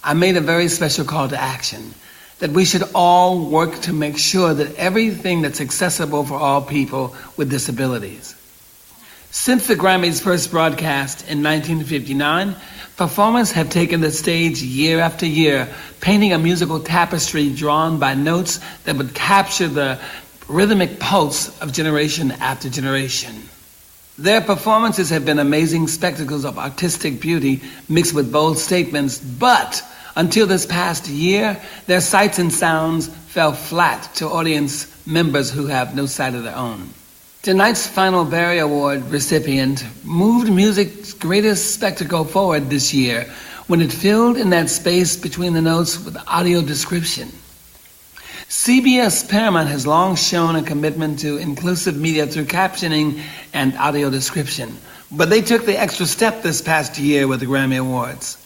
I 0.04 0.14
made 0.14 0.36
a 0.36 0.40
very 0.40 0.68
special 0.68 1.04
call 1.04 1.28
to 1.28 1.40
action 1.40 1.94
that 2.40 2.50
we 2.50 2.64
should 2.64 2.82
all 2.92 3.48
work 3.48 3.78
to 3.82 3.92
make 3.92 4.18
sure 4.18 4.52
that 4.52 4.74
everything 4.74 5.42
that's 5.42 5.60
accessible 5.60 6.24
for 6.24 6.34
all 6.34 6.60
people 6.60 7.14
with 7.36 7.50
disabilities. 7.50 8.34
Since 9.30 9.68
the 9.68 9.76
Grammys' 9.76 10.20
first 10.20 10.50
broadcast 10.50 11.22
in 11.22 11.42
1959, 11.42 12.56
performers 12.96 13.52
have 13.52 13.70
taken 13.70 14.00
the 14.00 14.10
stage 14.10 14.62
year 14.62 15.00
after 15.00 15.26
year, 15.26 15.68
painting 16.00 16.32
a 16.32 16.38
musical 16.38 16.80
tapestry 16.80 17.50
drawn 17.50 17.98
by 17.98 18.14
notes 18.14 18.60
that 18.84 18.96
would 18.96 19.14
capture 19.14 19.68
the 19.68 19.98
rhythmic 20.48 20.98
pulse 21.00 21.60
of 21.60 21.72
generation 21.72 22.32
after 22.32 22.68
generation. 22.68 23.42
Their 24.18 24.40
performances 24.40 25.10
have 25.10 25.24
been 25.24 25.38
amazing 25.38 25.88
spectacles 25.88 26.44
of 26.44 26.58
artistic 26.58 27.20
beauty 27.20 27.62
mixed 27.88 28.14
with 28.14 28.30
bold 28.30 28.58
statements, 28.58 29.18
but 29.18 29.82
until 30.16 30.46
this 30.46 30.66
past 30.66 31.08
year, 31.08 31.58
their 31.86 32.00
sights 32.00 32.38
and 32.38 32.52
sounds 32.52 33.08
fell 33.08 33.52
flat 33.52 34.14
to 34.16 34.26
audience 34.26 34.86
members 35.06 35.50
who 35.50 35.66
have 35.66 35.96
no 35.96 36.06
sight 36.06 36.34
of 36.34 36.44
their 36.44 36.54
own. 36.54 36.90
Tonight's 37.42 37.88
final 37.88 38.24
Barry 38.24 38.60
Award 38.60 39.10
recipient 39.10 39.84
moved 40.04 40.48
music's 40.48 41.12
greatest 41.12 41.74
spectacle 41.74 42.24
forward 42.24 42.70
this 42.70 42.94
year 42.94 43.24
when 43.66 43.80
it 43.80 43.92
filled 43.92 44.36
in 44.36 44.50
that 44.50 44.70
space 44.70 45.16
between 45.16 45.52
the 45.52 45.60
notes 45.60 46.04
with 46.04 46.16
audio 46.28 46.62
description. 46.62 47.26
CBS 48.48 49.28
Paramount 49.28 49.68
has 49.68 49.88
long 49.88 50.14
shown 50.14 50.54
a 50.54 50.62
commitment 50.62 51.18
to 51.18 51.36
inclusive 51.38 51.96
media 51.96 52.28
through 52.28 52.44
captioning 52.44 53.20
and 53.52 53.76
audio 53.76 54.08
description, 54.08 54.76
but 55.10 55.28
they 55.28 55.42
took 55.42 55.66
the 55.66 55.76
extra 55.76 56.06
step 56.06 56.44
this 56.44 56.62
past 56.62 56.96
year 56.96 57.26
with 57.26 57.40
the 57.40 57.46
Grammy 57.46 57.80
Awards. 57.80 58.38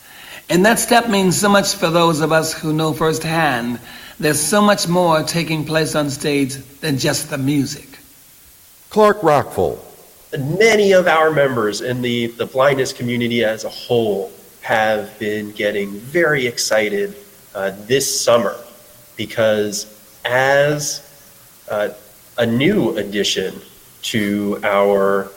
And 0.48 0.64
that 0.64 0.78
step 0.78 1.10
means 1.10 1.38
so 1.38 1.50
much 1.50 1.74
for 1.74 1.90
those 1.90 2.22
of 2.22 2.32
us 2.32 2.54
who 2.54 2.72
know 2.72 2.94
firsthand 2.94 3.78
there's 4.18 4.40
so 4.40 4.62
much 4.62 4.88
more 4.88 5.22
taking 5.22 5.66
place 5.66 5.94
on 5.94 6.08
stage 6.08 6.54
than 6.80 6.96
just 6.96 7.28
the 7.28 7.36
music. 7.36 7.95
Clark 8.90 9.22
Rockful. 9.22 9.82
Many 10.38 10.92
of 10.92 11.06
our 11.06 11.30
members 11.30 11.80
in 11.80 12.02
the, 12.02 12.28
the 12.28 12.46
blindness 12.46 12.92
community 12.92 13.44
as 13.44 13.64
a 13.64 13.68
whole 13.68 14.32
have 14.60 15.16
been 15.18 15.52
getting 15.52 15.92
very 15.92 16.46
excited 16.46 17.14
uh, 17.54 17.72
this 17.86 18.20
summer 18.20 18.56
because 19.16 19.86
as 20.24 21.02
uh, 21.70 21.90
a 22.38 22.46
new 22.46 22.96
addition 22.96 23.54
to 24.02 24.58
our 24.62 25.30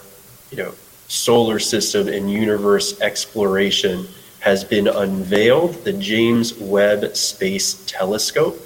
you 0.51 0.57
know 0.57 0.73
solar 1.07 1.59
system 1.59 2.07
and 2.07 2.31
universe 2.31 2.99
exploration 3.01 4.07
has 4.39 4.63
been 4.63 4.87
unveiled 4.87 5.75
the 5.83 5.93
James 5.93 6.57
Webb 6.59 7.15
Space 7.15 7.83
Telescope. 7.85 8.59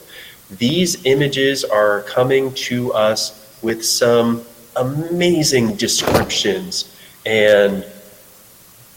These 0.51 1.05
images 1.05 1.63
are 1.63 2.01
coming 2.03 2.53
to 2.55 2.93
us 2.93 3.57
with 3.61 3.83
some 3.83 4.45
amazing 4.75 5.75
descriptions 5.75 6.95
and 7.25 7.85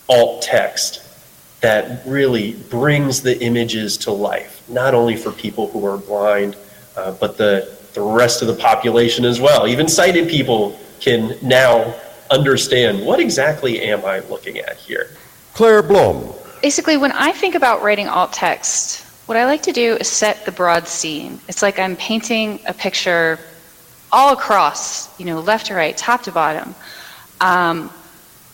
alt 0.09 0.43
text 0.43 1.03
that 1.61 2.07
really 2.07 2.53
brings 2.71 3.23
the 3.23 3.41
images 3.43 3.97
to 3.97 4.13
life, 4.13 4.63
not 4.69 4.95
only 4.95 5.17
for 5.17 5.33
people 5.33 5.69
who 5.69 5.85
are 5.87 5.97
blind, 5.97 6.57
uh, 6.97 7.13
but 7.13 7.37
the, 7.37 7.77
the 7.95 8.01
rest 8.01 8.43
of 8.43 8.49
the 8.49 8.55
population 8.55 9.25
as 9.25 9.41
well. 9.41 9.67
Even 9.67 9.89
sighted 9.89 10.29
people 10.29 10.79
can 11.01 11.37
now 11.43 11.95
understand 12.31 13.05
what 13.05 13.21
exactly 13.21 13.81
am 13.83 14.05
I 14.05 14.21
looking 14.21 14.59
at 14.59 14.77
here. 14.77 15.11
Claire 15.55 15.83
Blum. 15.83 16.33
Basically, 16.63 16.97
when 16.97 17.13
I 17.13 17.33
think 17.33 17.55
about 17.55 17.83
writing 17.83 18.09
alt 18.09 18.33
text, 18.33 19.05
what 19.27 19.37
I 19.37 19.45
like 19.45 19.63
to 19.63 19.73
do 19.73 19.97
is 19.97 20.09
set 20.09 20.45
the 20.45 20.53
broad 20.53 20.87
scene. 20.87 21.41
It's 21.49 21.63
like 21.63 21.79
I'm 21.79 21.97
painting 21.97 22.61
a 22.67 22.75
picture 22.75 23.39
all 24.17 24.33
across, 24.33 25.21
you 25.21 25.27
know, 25.27 25.41
left 25.41 25.67
to 25.67 25.75
right, 25.75 25.95
top 25.95 26.23
to 26.23 26.33
bottom. 26.33 26.75
Um, 27.43 27.91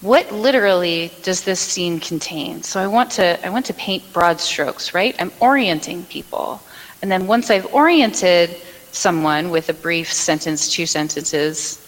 what 0.01 0.33
literally 0.33 1.13
does 1.23 1.43
this 1.43 1.61
scene 1.61 2.01
contain? 2.01 2.65
So 2.65 2.81
I 2.81 2.89
want 2.89 3.13
to 3.13 3.47
I 3.47 3.49
want 3.49 3.67
to 3.67 3.75
paint 3.75 4.03
broad 4.13 4.41
strokes, 4.41 4.93
right? 4.93 5.15
I'm 5.21 5.31
orienting 5.39 6.05
people. 6.07 6.61
And 7.01 7.09
then 7.13 7.29
once 7.29 7.49
I've 7.49 7.73
oriented 7.73 8.57
someone 8.91 9.51
with 9.51 9.69
a 9.69 9.75
brief 9.75 10.13
sentence, 10.13 10.69
two 10.69 10.85
sentences, 10.85 11.79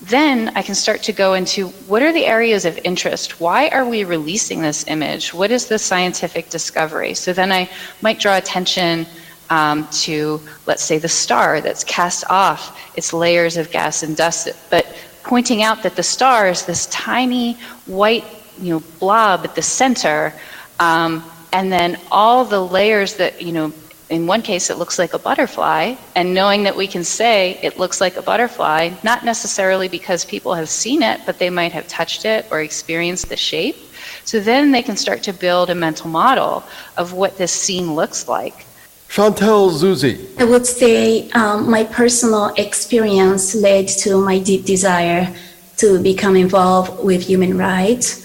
then 0.00 0.50
I 0.56 0.62
can 0.62 0.74
start 0.74 1.02
to 1.02 1.12
go 1.12 1.34
into 1.34 1.68
what 1.90 2.02
are 2.02 2.14
the 2.14 2.24
areas 2.24 2.64
of 2.64 2.78
interest? 2.84 3.38
Why 3.38 3.68
are 3.68 3.84
we 3.84 4.04
releasing 4.04 4.62
this 4.62 4.86
image? 4.88 5.34
What 5.34 5.50
is 5.50 5.66
the 5.66 5.78
scientific 5.78 6.48
discovery? 6.48 7.12
So 7.12 7.34
then 7.34 7.52
I 7.52 7.68
might 8.00 8.18
draw 8.18 8.38
attention 8.38 9.06
um, 9.50 9.86
to, 9.88 10.40
let's 10.66 10.82
say, 10.82 10.98
the 10.98 11.08
star 11.08 11.60
that's 11.60 11.84
cast 11.84 12.24
off 12.30 12.96
its 12.96 13.12
layers 13.12 13.56
of 13.56 13.70
gas 13.70 14.02
and 14.02 14.16
dust, 14.16 14.48
but 14.70 14.86
pointing 15.22 15.62
out 15.62 15.82
that 15.82 15.96
the 15.96 16.02
star 16.02 16.48
is 16.48 16.64
this 16.64 16.86
tiny 16.86 17.54
white 17.86 18.24
you 18.60 18.74
know, 18.74 18.82
blob 18.98 19.44
at 19.44 19.54
the 19.54 19.62
center, 19.62 20.32
um, 20.78 21.22
and 21.52 21.70
then 21.70 21.98
all 22.10 22.44
the 22.44 22.60
layers 22.60 23.14
that, 23.14 23.42
you 23.42 23.52
know, 23.52 23.72
in 24.08 24.26
one 24.26 24.42
case 24.42 24.70
it 24.70 24.76
looks 24.76 24.98
like 24.98 25.14
a 25.14 25.18
butterfly, 25.18 25.94
and 26.14 26.34
knowing 26.34 26.64
that 26.64 26.76
we 26.76 26.86
can 26.86 27.04
say 27.04 27.58
it 27.62 27.78
looks 27.78 28.00
like 28.00 28.16
a 28.16 28.22
butterfly, 28.22 28.90
not 29.02 29.24
necessarily 29.24 29.88
because 29.88 30.24
people 30.24 30.54
have 30.54 30.68
seen 30.68 31.02
it, 31.02 31.20
but 31.26 31.38
they 31.38 31.50
might 31.50 31.72
have 31.72 31.86
touched 31.88 32.24
it 32.24 32.46
or 32.50 32.60
experienced 32.60 33.28
the 33.28 33.36
shape. 33.36 33.76
So 34.24 34.40
then 34.40 34.72
they 34.72 34.82
can 34.82 34.96
start 34.96 35.22
to 35.24 35.32
build 35.32 35.70
a 35.70 35.74
mental 35.74 36.08
model 36.08 36.64
of 36.96 37.12
what 37.12 37.38
this 37.38 37.52
scene 37.52 37.94
looks 37.94 38.28
like. 38.28 38.66
Chantel 39.10 39.72
Zuzi. 39.72 40.20
I 40.38 40.44
would 40.44 40.64
say 40.64 41.28
um, 41.30 41.68
my 41.68 41.82
personal 41.82 42.54
experience 42.56 43.56
led 43.56 43.88
to 44.04 44.20
my 44.20 44.38
deep 44.38 44.64
desire 44.64 45.34
to 45.78 46.00
become 46.00 46.36
involved 46.36 47.02
with 47.04 47.20
human 47.20 47.58
rights. 47.58 48.24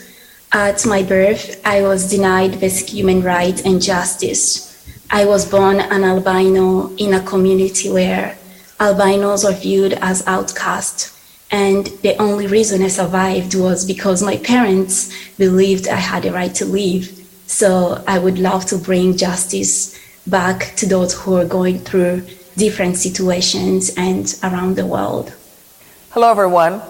At 0.51 0.85
my 0.85 1.01
birth, 1.01 1.59
I 1.65 1.81
was 1.81 2.07
denied 2.07 2.59
basic 2.59 2.89
human 2.89 3.23
rights 3.23 3.63
and 3.65 3.81
justice. 3.81 4.77
I 5.09 5.25
was 5.25 5.49
born 5.49 5.79
an 5.79 6.03
albino 6.03 6.95
in 6.97 7.15
a 7.15 7.23
community 7.23 7.89
where 7.89 8.37
albinos 8.79 9.43
are 9.43 9.53
viewed 9.53 9.93
as 9.93 10.27
outcasts. 10.27 11.19
And 11.49 11.87
the 12.03 12.15
only 12.21 12.45
reason 12.45 12.83
I 12.83 12.89
survived 12.89 13.55
was 13.55 13.85
because 13.85 14.21
my 14.21 14.37
parents 14.37 15.11
believed 15.39 15.87
I 15.87 15.95
had 15.95 16.25
a 16.25 16.31
right 16.31 16.53
to 16.53 16.65
live. 16.65 17.05
So 17.47 18.03
I 18.07 18.19
would 18.19 18.37
love 18.37 18.67
to 18.67 18.77
bring 18.77 19.17
justice 19.17 19.99
back 20.27 20.75
to 20.77 20.85
those 20.87 21.13
who 21.13 21.35
are 21.35 21.45
going 21.45 21.79
through 21.79 22.23
different 22.57 22.97
situations 22.97 23.93
and 23.97 24.33
around 24.43 24.75
the 24.75 24.85
world. 24.85 25.33
Hello, 26.11 26.31
everyone. 26.31 26.81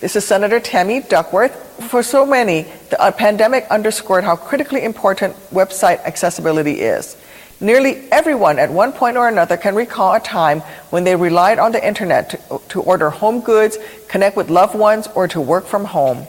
This 0.00 0.16
is 0.16 0.24
Senator 0.24 0.60
Tammy 0.60 1.00
Duckworth. 1.00 1.54
For 1.90 2.02
so 2.02 2.26
many, 2.26 2.62
the 2.90 3.00
uh, 3.00 3.10
pandemic 3.10 3.66
underscored 3.70 4.24
how 4.24 4.36
critically 4.36 4.84
important 4.84 5.34
website 5.50 6.00
accessibility 6.04 6.80
is. 6.80 7.16
Nearly 7.60 8.10
everyone 8.10 8.58
at 8.58 8.70
one 8.70 8.92
point 8.92 9.16
or 9.16 9.28
another 9.28 9.56
can 9.56 9.74
recall 9.74 10.14
a 10.14 10.20
time 10.20 10.60
when 10.90 11.04
they 11.04 11.16
relied 11.16 11.58
on 11.58 11.72
the 11.72 11.86
internet 11.86 12.30
to, 12.30 12.60
to 12.70 12.82
order 12.82 13.10
home 13.10 13.40
goods, 13.40 13.78
connect 14.08 14.36
with 14.36 14.50
loved 14.50 14.74
ones, 14.74 15.06
or 15.14 15.28
to 15.28 15.40
work 15.40 15.66
from 15.66 15.84
home. 15.84 16.26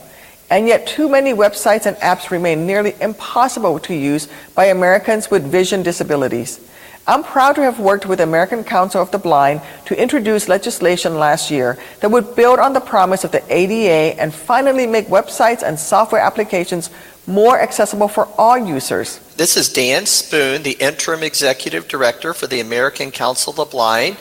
And 0.52 0.68
yet, 0.68 0.86
too 0.86 1.08
many 1.08 1.32
websites 1.32 1.86
and 1.86 1.95
apps 1.97 2.30
remain 2.30 2.68
nearly 2.68 2.93
impossible 2.99 3.80
to 3.80 3.95
use 3.95 4.28
by 4.54 4.66
Americans 4.66 5.32
with 5.32 5.49
vision 5.49 5.82
disabilities. 5.82 6.60
I'm 7.08 7.24
proud 7.24 7.56
to 7.56 7.62
have 7.62 7.80
worked 7.80 8.06
with 8.06 8.20
American 8.20 8.66
Council 8.66 9.02
of 9.02 9.12
the 9.12 9.18
Blind 9.18 9.62
to 9.86 9.99
introduce 9.99 10.49
legislation 10.49 11.16
last 11.18 11.52
year 11.52 11.80
that 12.02 12.12
would 12.12 12.36
build 12.36 12.60
on 12.60 12.74
the 12.74 12.82
promise 12.82 13.24
of 13.24 13.32
the 13.32 13.41
ADA 13.47 14.22
and 14.22 14.34
finally 14.34 14.86
make 14.86 15.08
websites 15.08 15.64
and 15.64 15.80
software 15.80 16.22
applications 16.22 16.89
more 17.26 17.58
accessible 17.58 18.10
for 18.10 18.28
all 18.38 18.58
users. 18.58 19.20
This 19.38 19.56
is 19.56 19.72
Dan 19.72 20.06
Spoon, 20.06 20.64
the 20.64 20.78
Interim 20.82 21.24
Executive 21.24 21.88
Director 21.88 22.34
for 22.34 22.47
the 22.47 22.60
American 22.60 23.10
Council 23.10 23.52
of 23.52 23.56
the 23.56 23.66
Blind. 23.66 24.18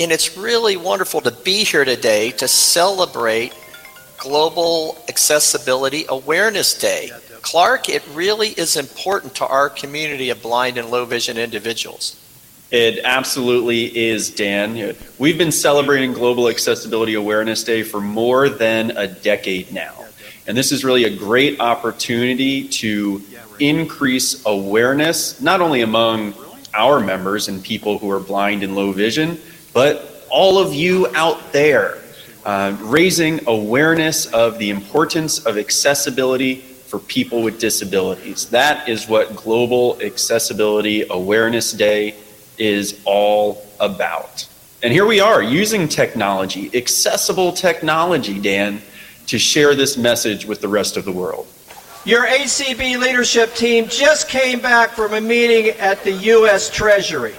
And 0.00 0.10
it's 0.10 0.36
really 0.36 0.76
wonderful 0.76 1.20
to 1.20 1.30
be 1.30 1.62
here 1.62 1.84
today 1.84 2.32
to 2.32 2.48
celebrate 2.48 3.54
Global 4.20 5.02
Accessibility 5.08 6.04
Awareness 6.08 6.78
Day. 6.78 7.10
Clark, 7.40 7.88
it 7.88 8.06
really 8.12 8.48
is 8.48 8.76
important 8.76 9.34
to 9.36 9.46
our 9.46 9.70
community 9.70 10.28
of 10.28 10.42
blind 10.42 10.76
and 10.76 10.90
low 10.90 11.06
vision 11.06 11.38
individuals. 11.38 12.16
It 12.70 13.00
absolutely 13.02 13.86
is, 13.98 14.30
Dan. 14.30 14.94
We've 15.18 15.38
been 15.38 15.50
celebrating 15.50 16.12
Global 16.12 16.50
Accessibility 16.50 17.14
Awareness 17.14 17.64
Day 17.64 17.82
for 17.82 18.00
more 18.00 18.50
than 18.50 18.90
a 18.90 19.06
decade 19.08 19.72
now. 19.72 20.04
And 20.46 20.56
this 20.56 20.70
is 20.70 20.84
really 20.84 21.04
a 21.04 21.16
great 21.16 21.58
opportunity 21.58 22.68
to 22.68 23.22
increase 23.58 24.44
awareness, 24.44 25.40
not 25.40 25.62
only 25.62 25.80
among 25.80 26.34
our 26.74 27.00
members 27.00 27.48
and 27.48 27.62
people 27.62 27.98
who 27.98 28.10
are 28.10 28.20
blind 28.20 28.62
and 28.62 28.76
low 28.76 28.92
vision, 28.92 29.40
but 29.72 30.26
all 30.30 30.58
of 30.58 30.74
you 30.74 31.08
out 31.16 31.52
there, 31.52 31.98
uh, 32.44 32.76
raising 32.80 33.46
awareness 33.46 34.26
of 34.26 34.58
the 34.58 34.70
importance 34.70 35.44
of 35.44 35.58
accessibility 35.58 36.56
for 36.56 36.98
people 36.98 37.42
with 37.42 37.60
disabilities. 37.60 38.46
That 38.50 38.88
is 38.88 39.08
what 39.08 39.36
Global 39.36 40.00
Accessibility 40.02 41.04
Awareness 41.08 41.72
Day 41.72 42.16
is 42.58 43.00
all 43.04 43.66
about. 43.78 44.48
And 44.82 44.92
here 44.92 45.06
we 45.06 45.20
are 45.20 45.42
using 45.42 45.88
technology, 45.88 46.70
accessible 46.74 47.52
technology, 47.52 48.40
Dan, 48.40 48.80
to 49.26 49.38
share 49.38 49.74
this 49.74 49.96
message 49.96 50.46
with 50.46 50.60
the 50.60 50.68
rest 50.68 50.96
of 50.96 51.04
the 51.04 51.12
world. 51.12 51.46
Your 52.04 52.26
ACB 52.26 52.98
leadership 52.98 53.54
team 53.54 53.86
just 53.88 54.28
came 54.28 54.58
back 54.58 54.90
from 54.90 55.12
a 55.12 55.20
meeting 55.20 55.68
at 55.78 56.02
the 56.02 56.12
U.S. 56.12 56.70
Treasury 56.70 57.34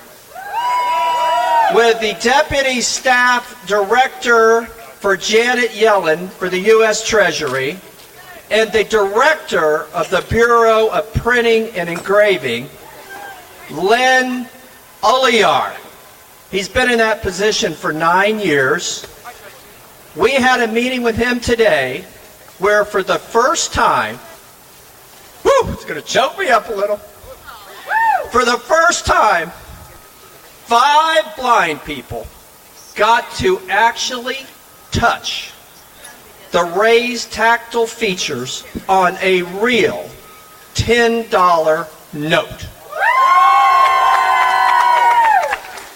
with 1.73 1.99
the 1.99 2.15
Deputy 2.21 2.79
Staff 2.81 3.67
Director 3.67 4.67
for 5.01 5.17
Janet 5.17 5.71
Yellen 5.71 6.29
for 6.29 6.47
the 6.47 6.59
U.S. 6.59 7.03
Treasury 7.03 7.75
and 8.51 8.71
the 8.71 8.83
Director 8.83 9.87
of 9.95 10.07
the 10.11 10.23
Bureau 10.29 10.89
of 10.89 11.11
Printing 11.15 11.69
and 11.75 11.89
Engraving, 11.89 12.69
Len 13.71 14.47
Oliar. 15.01 15.75
He's 16.51 16.69
been 16.69 16.91
in 16.91 16.99
that 16.99 17.23
position 17.23 17.73
for 17.73 17.91
nine 17.91 18.37
years. 18.37 19.07
We 20.15 20.33
had 20.33 20.61
a 20.61 20.71
meeting 20.71 21.01
with 21.01 21.15
him 21.15 21.39
today 21.39 22.05
where, 22.59 22.85
for 22.85 23.01
the 23.01 23.17
first 23.17 23.73
time, 23.73 24.17
whew, 25.41 25.73
it's 25.73 25.83
going 25.83 25.99
to 25.99 26.07
choke 26.07 26.37
me 26.37 26.49
up 26.49 26.69
a 26.69 26.73
little. 26.73 26.97
For 28.29 28.45
the 28.45 28.59
first 28.59 29.07
time, 29.07 29.49
five 29.49 31.35
blind 31.35 31.83
people 31.85 32.27
got 32.95 33.31
to 33.37 33.59
actually 33.67 34.45
touch 34.91 35.51
the 36.51 36.63
raised 36.77 37.31
tactile 37.31 37.87
features 37.87 38.65
on 38.89 39.15
a 39.21 39.41
real 39.63 40.09
$10 40.75 41.87
note. 42.13 42.67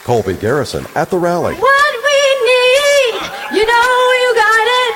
Colby 0.06 0.36
Garrison 0.36 0.86
at 0.96 1.10
the 1.10 1.18
rally. 1.18 1.56
What 1.56 1.94
we 2.08 2.22
need, 2.48 3.14
you 3.58 3.66
know 3.66 3.92
you 4.22 4.30
got 4.36 4.66
it. 4.80 4.96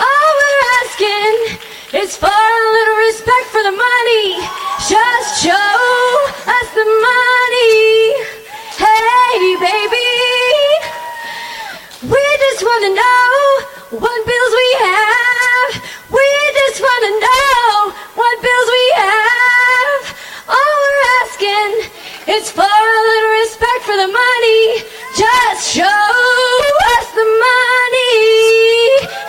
All 0.00 0.30
we're 0.40 0.62
asking 0.82 1.34
is 2.02 2.16
for 2.16 2.26
a 2.26 2.72
little 2.72 2.96
respect 3.06 3.46
for 3.52 3.62
the 3.62 3.76
money. 3.76 4.40
Just 4.88 5.44
show 5.44 5.52
us 5.52 6.68
the 6.74 6.88
money. 6.98 8.14
Hey, 8.74 9.56
baby. 9.60 10.10
We 12.02 12.08
just 12.08 12.62
want 12.62 12.82
to 12.84 12.94
know 12.96 14.00
what 14.00 14.24
bills 14.24 14.54
we 14.56 14.68
have. 14.88 15.84
We 16.08 16.24
just 16.64 16.80
want 16.80 17.02
to 17.04 17.12
know 17.20 17.92
what 18.16 18.40
bills 18.40 18.68
we 18.72 18.86
have. 19.04 20.16
All 20.48 20.76
we're 20.80 21.04
asking 21.20 21.92
is 22.32 22.50
for 22.50 22.64
a 22.64 23.00
little 23.04 23.32
respect 23.44 23.84
for 23.84 23.96
the 24.00 24.08
money. 24.08 24.80
Just 25.12 25.68
show 25.68 25.84
us 25.84 27.06
the 27.12 27.28
money. 27.44 28.16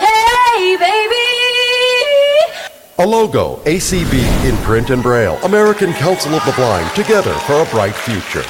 Hey, 0.00 0.76
baby. 0.80 1.28
A 3.00 3.06
logo, 3.06 3.56
ACB 3.64 4.14
in 4.48 4.56
print 4.64 4.88
and 4.88 5.02
braille. 5.02 5.38
American 5.44 5.92
Council 5.92 6.32
of 6.34 6.42
the 6.46 6.52
Blind, 6.52 6.88
together 6.96 7.34
for 7.40 7.60
a 7.60 7.66
bright 7.66 7.94
future. 7.94 8.44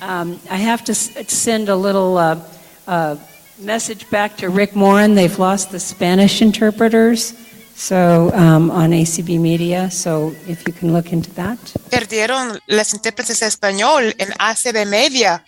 Um, 0.00 0.38
I 0.50 0.56
have 0.56 0.84
to 0.84 0.92
s- 0.92 1.10
send 1.28 1.68
a 1.68 1.74
little 1.76 2.16
uh, 2.16 2.38
uh, 2.86 3.16
message 3.58 4.08
back 4.10 4.36
to 4.38 4.48
Rick 4.48 4.74
Moran. 4.76 5.14
They've 5.14 5.38
lost 5.38 5.70
the 5.70 5.80
Spanish 5.80 6.40
interpreters 6.40 7.34
so 7.74 8.30
um, 8.34 8.70
on 8.70 8.90
ACB 8.90 9.38
Media. 9.40 9.90
So 9.90 10.34
if 10.46 10.66
you 10.66 10.72
can 10.72 10.92
look 10.92 11.12
into 11.12 11.30
that. 11.34 11.58
Perdieron 11.90 12.60
las 12.66 12.92
intérpretes 12.94 13.40
de 13.40 13.46
español 13.46 14.14
en 14.18 14.32
ACB 14.38 14.86
Media. 14.86 15.44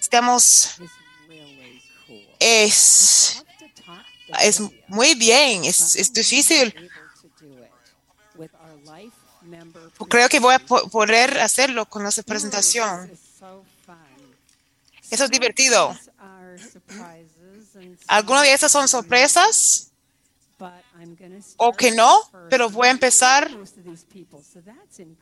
Estamos 0.00 0.80
es 2.40 3.44
es 4.42 4.62
muy 4.88 5.14
bien, 5.14 5.64
es, 5.64 5.94
es 5.96 6.12
difícil. 6.12 6.74
Creo 10.08 10.28
que 10.28 10.40
voy 10.40 10.54
a 10.54 10.58
po- 10.58 10.88
poder 10.88 11.38
hacerlo 11.40 11.86
con 11.86 12.02
nuestra 12.02 12.22
presentación. 12.24 13.10
Eso 15.10 15.24
es 15.24 15.30
divertido. 15.30 15.96
Algunas 18.08 18.42
de 18.44 18.52
esas 18.52 18.72
son 18.72 18.88
sorpresas 18.88 19.88
o 21.56 21.72
que 21.72 21.90
no, 21.90 22.30
pero 22.48 22.70
voy 22.70 22.88
a 22.88 22.90
empezar. 22.92 23.50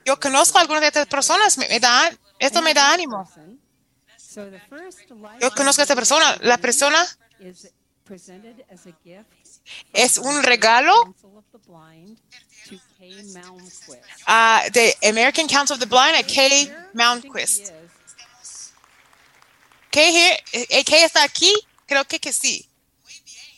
Yo 0.04 0.18
conozco 0.20 0.58
a 0.58 0.60
algunas 0.60 0.82
de 0.82 0.88
estas 0.88 1.06
personas, 1.06 1.56
me, 1.58 1.66
me 1.68 1.80
da, 1.80 2.10
esto 2.38 2.60
me 2.62 2.74
da 2.74 2.92
ánimo. 2.92 3.28
Yo 5.40 5.50
conozco 5.56 5.80
a 5.82 5.84
esta 5.84 5.94
persona. 5.96 6.36
La 6.42 6.58
persona 6.58 7.04
es 9.92 10.18
un 10.18 10.42
regalo 10.42 11.14
ah, 14.26 14.62
de 14.72 14.96
American 15.08 15.46
Council 15.46 15.74
of 15.74 15.80
the 15.80 15.86
Blind 15.86 16.16
a 16.16 16.22
Kay 16.22 16.72
Mountquist. 16.94 17.72
Kay, 19.90 20.38
eh, 20.52 20.84
Kay 20.84 21.02
está 21.02 21.24
aquí? 21.24 21.52
Creo 21.86 22.04
que, 22.04 22.20
que 22.20 22.32
sí. 22.32 22.68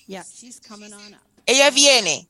Yeah, 0.06 0.24
she's 0.24 0.60
coming 0.60 0.92
on 0.92 1.14
up. 1.14 1.20
Ella 1.46 1.70
viene. 1.70 2.28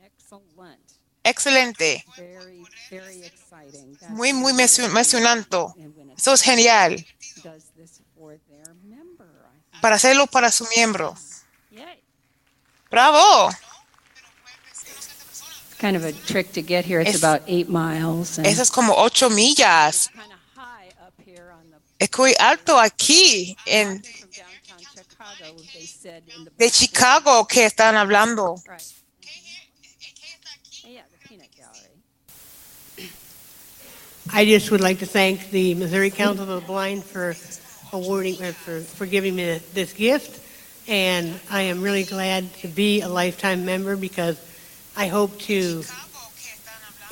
Excellent. 0.00 0.80
Excelente. 1.24 2.04
Very, 2.16 2.64
very 2.90 3.22
exciting. 3.24 3.96
That's 3.98 4.12
Muy, 4.12 4.32
muy 4.32 4.52
emocionante. 4.52 5.56
Eso 6.16 6.32
es 6.32 6.42
genial. 6.42 7.04
Para 9.80 9.96
hacerlo 9.96 10.26
para 10.26 10.50
su 10.50 10.66
miembro. 10.74 11.14
Yay. 12.90 12.90
¡Bravo! 12.90 13.50
Kind 15.78 15.96
of 15.96 16.04
a 16.04 16.12
trick 16.12 16.52
to 16.54 16.62
get 16.62 16.84
here. 16.84 17.00
It's 17.00 17.10
Es- 17.14 17.18
about 17.22 17.42
eight 17.46 17.68
miles. 17.68 18.38
and- 18.38 18.46
Eso 18.46 18.62
es 18.62 18.70
como 18.70 18.94
ocho 18.96 19.28
millas. 19.30 20.08
Es 22.00 22.08
muy 22.16 22.34
alto 22.38 22.78
aquí 22.78 23.56
en 23.66 24.02
Chicago, 24.02 25.56
they 25.74 25.84
said 25.86 26.22
in 26.36 26.44
the 26.44 26.50
de 26.56 26.70
Chicago 26.70 27.44
que 27.44 27.64
están 27.66 27.96
hablando. 27.96 28.56
Right. 28.68 28.80
Yeah, 30.84 31.02
the 31.10 31.28
peanut 31.28 31.48
gallery. 31.56 33.10
I 34.32 34.44
just 34.44 34.70
would 34.70 34.80
like 34.80 35.00
to 35.00 35.06
thank 35.06 35.50
the 35.50 35.74
Missouri 35.74 36.10
Council 36.10 36.42
of 36.50 36.60
the 36.60 36.66
Blind 36.66 37.04
for 37.04 37.34
awarding, 37.92 38.40
uh, 38.42 38.52
for, 38.52 38.80
for 38.80 39.06
giving 39.06 39.34
me 39.34 39.58
this 39.74 39.92
gift. 39.92 40.40
And 40.88 41.38
I 41.50 41.62
am 41.62 41.82
really 41.82 42.04
glad 42.04 42.50
to 42.60 42.68
be 42.68 43.02
a 43.02 43.08
lifetime 43.08 43.66
member 43.66 43.94
because 43.94 44.40
I 44.96 45.08
hope 45.08 45.38
to 45.40 45.84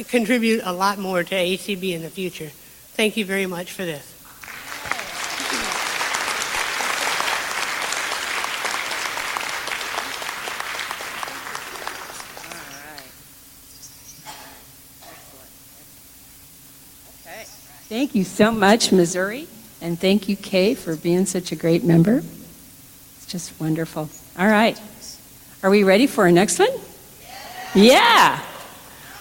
contribute 0.09 0.63
a 0.65 0.73
lot 0.73 0.99
more 0.99 1.23
to 1.23 1.35
ACB 1.35 1.93
in 1.93 2.01
the 2.01 2.09
future. 2.09 2.51
Thank 2.95 3.19
you 3.19 3.27
very 3.27 3.45
much 3.45 3.73
for 3.73 3.85
this. 3.85 4.15
Thank 17.89 18.15
you 18.15 18.25
so 18.25 18.51
much, 18.51 18.91
Missouri. 18.91 19.47
And 19.83 20.01
thank 20.01 20.29
you, 20.29 20.37
Kay, 20.37 20.75
for 20.75 20.97
being 20.97 21.27
such 21.27 21.53
a 21.53 21.57
great 21.57 21.85
member. 21.85 22.23
Just 23.37 23.61
wonderful. 23.61 24.09
All 24.39 24.47
right. 24.47 24.81
Are 25.63 25.69
we 25.69 25.85
ready 25.85 26.07
for 26.07 26.25
our 26.25 26.33
next 26.33 26.59
one? 26.59 26.71
Yeah. 27.75 28.43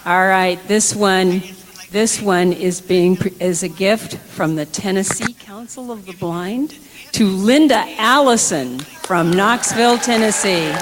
All 0.05 0.25
right, 0.25 0.57
this 0.69 0.95
one, 0.95 1.43
this 1.91 2.21
one 2.21 2.53
is 2.53 2.79
being, 2.79 3.17
is 3.41 3.63
a 3.63 3.67
gift 3.67 4.15
from 4.15 4.55
the 4.55 4.65
Tennessee 4.67 5.33
Council 5.33 5.91
of 5.91 6.05
the 6.05 6.13
Blind 6.13 6.79
to 7.11 7.27
Linda 7.27 7.83
Allison 7.97 8.79
from 8.79 9.31
Knoxville, 9.31 9.97
Tennessee. 9.97 10.73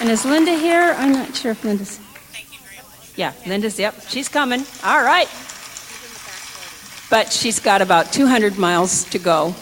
And 0.00 0.08
is 0.08 0.24
Linda 0.24 0.52
here? 0.56 0.94
I'm 0.96 1.12
not 1.12 1.36
sure 1.36 1.50
if 1.50 1.62
Linda's. 1.62 1.98
Here. 1.98 2.06
Thank 2.32 2.50
you 2.50 2.60
very 2.60 2.76
much. 2.76 3.12
Yeah, 3.14 3.34
Linda's, 3.46 3.78
yep, 3.78 3.94
she's 4.08 4.30
coming. 4.30 4.64
All 4.82 5.02
right. 5.02 5.28
But 7.14 7.32
she's 7.32 7.60
got 7.60 7.80
about 7.80 8.12
200 8.12 8.58
miles 8.58 9.04
to 9.10 9.20
go. 9.20 9.54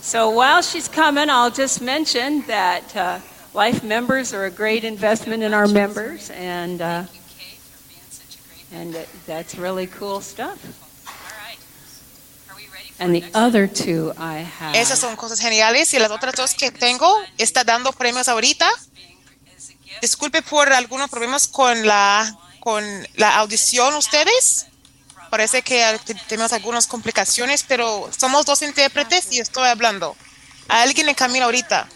So 0.00 0.30
while 0.30 0.62
she's 0.62 0.88
coming, 0.88 1.28
I'll 1.28 1.50
just 1.50 1.82
mention 1.82 2.40
that 2.46 2.96
uh, 2.96 3.18
Life 3.52 3.84
members 3.84 4.32
are 4.32 4.46
a 4.46 4.50
great 4.50 4.82
investment 4.84 5.42
in 5.42 5.52
our 5.52 5.68
members, 5.68 6.30
and 6.30 6.80
uh, 6.80 7.04
and 8.72 8.94
that- 8.94 9.08
that's 9.26 9.54
really 9.54 9.86
cool 9.86 10.22
stuff. 10.22 10.58
And 12.98 13.14
the 13.14 13.24
other 13.34 13.66
two 13.68 14.12
I 14.16 14.38
have. 14.58 14.74
Esas 14.74 14.98
son 14.98 15.14
cosas 15.16 15.40
geniales. 15.40 15.92
Y 15.92 15.98
las 15.98 16.10
otras 16.10 16.34
dos 16.34 16.54
que 16.54 16.70
tengo, 16.70 17.22
está 17.38 17.64
dando 17.64 17.92
premios 17.92 18.28
ahorita. 18.28 18.68
Disculpe 20.00 20.40
por 20.42 20.72
algunos 20.72 21.10
problemas 21.10 21.46
con 21.46 21.86
la, 21.86 22.24
con 22.64 22.82
la 23.14 23.36
audición 23.36 23.94
ustedes. 23.94 24.66
Parece 25.30 25.62
que 25.62 26.00
te- 26.04 26.14
tenemos 26.14 26.52
algunas 26.52 26.86
complicaciones, 26.86 27.62
pero 27.62 28.10
somos 28.16 28.46
dos 28.46 28.62
intérpretes 28.62 29.30
y 29.32 29.38
estoy 29.40 29.68
hablando. 29.68 30.16
A 30.68 30.80
alguien 30.82 31.08
en 31.08 31.14
camino 31.14 31.44
ahorita. 31.44 31.86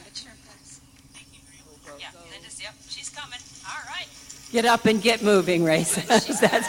Get 4.52 4.64
up 4.66 4.86
and 4.86 5.02
get 5.02 5.22
moving, 5.22 5.64
Ray 5.64 5.84
says. 5.84 6.06
That's 6.40 6.68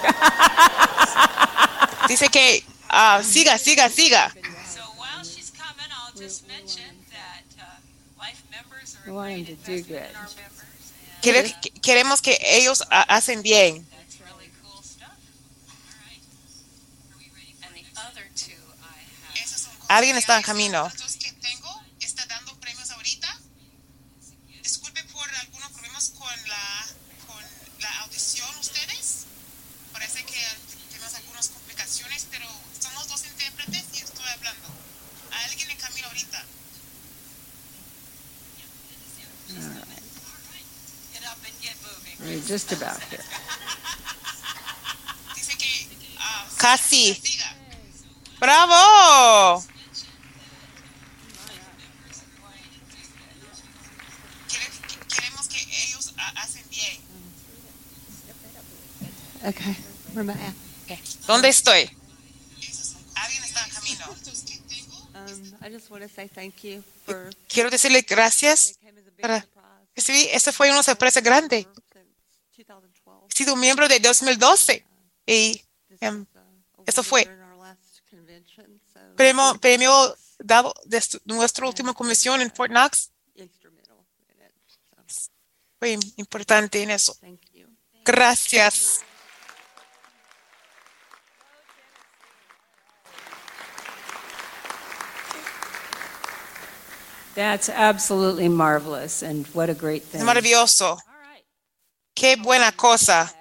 Dice 2.08 2.28
que 2.30 2.64
ah, 2.89 3.22
siga, 3.24 3.58
siga, 3.58 3.89
siga. 3.89 4.34
Quiere- 11.22 11.54
queremos 11.82 12.22
que 12.22 12.38
ellos 12.41 12.84
ah, 12.91 13.06
hacen 13.10 13.41
bien. 13.41 13.86
Alguien 19.90 20.16
está 20.18 20.38
en 20.38 20.44
camino. 20.44 20.90
Disculpe 24.64 25.04
por 25.06 25.30
algunos 25.36 25.72
problemas 25.72 26.10
con 26.18 26.28
la, 26.48 26.86
con 27.28 27.44
la 27.80 28.00
audición 28.02 28.50
ustedes. 28.60 29.26
Parece 29.92 30.24
que 30.26 30.42
tenemos 30.92 31.14
algunas 31.16 31.48
complicaciones, 31.50 32.28
pero 32.32 32.48
somos 32.80 33.08
dos 33.08 33.26
intérpretes 33.26 33.84
y 33.94 33.98
estoy 33.98 34.28
hablando. 34.30 34.68
A 35.32 35.44
alguien 35.46 35.70
en 35.72 35.78
camino 35.78 36.08
ahorita. 36.08 36.46
We're 42.20 42.40
just 42.42 42.72
about 42.74 43.02
here. 43.10 43.24
Casi. 46.58 47.18
¡Bravo! 48.40 49.64
Queremos 55.08 55.48
que 55.48 55.60
ellos 55.84 56.14
ha- 56.18 56.42
hacen 56.42 56.68
bien. 56.70 57.00
Okay. 59.44 59.78
¿Dónde 61.28 61.50
estoy? 61.50 61.90
Alguien 63.16 63.44
está 63.44 63.66
en 63.66 63.72
camino. 63.72 64.06
Um, 65.16 65.66
I 65.66 65.72
just 65.72 65.90
want 65.90 66.04
to 66.04 66.10
say 66.10 66.28
thank 66.28 66.64
you 66.64 66.84
for 67.06 67.30
Quiero 67.48 67.70
decirle 67.70 68.02
gracias. 68.02 68.80
Para, 69.22 69.46
sí, 69.96 70.30
esa 70.32 70.52
fue 70.52 70.72
una 70.72 70.84
sorpresa 70.84 71.22
grande. 71.22 71.68
He 72.58 73.36
sido 73.36 73.56
miembro 73.56 73.88
de 73.88 74.00
2012 74.00 74.86
y 75.26 75.62
em, 76.02 76.26
eso 76.86 77.04
fue 77.04 77.30
premio, 79.16 79.60
premio 79.60 80.18
dado 80.40 80.74
de 80.86 81.02
nuestra 81.26 81.68
última 81.68 81.94
comisión 81.94 82.42
en 82.42 82.52
Fort 82.52 82.72
Knox. 82.72 83.12
Fue 85.80 85.98
importante 86.18 86.84
en 86.84 86.92
eso. 86.92 87.18
Gracias. 88.04 89.02
That's 97.40 97.70
absolutely 97.70 98.50
marvelous, 98.50 99.24
and 99.24 99.48
what 99.54 99.70
a 99.70 99.74
great 99.74 100.04
thing. 100.04 100.20
Es 100.20 100.26
maravilloso. 100.28 100.98
Qué 102.14 102.36
buena 102.36 102.74
cosa. 102.74 103.34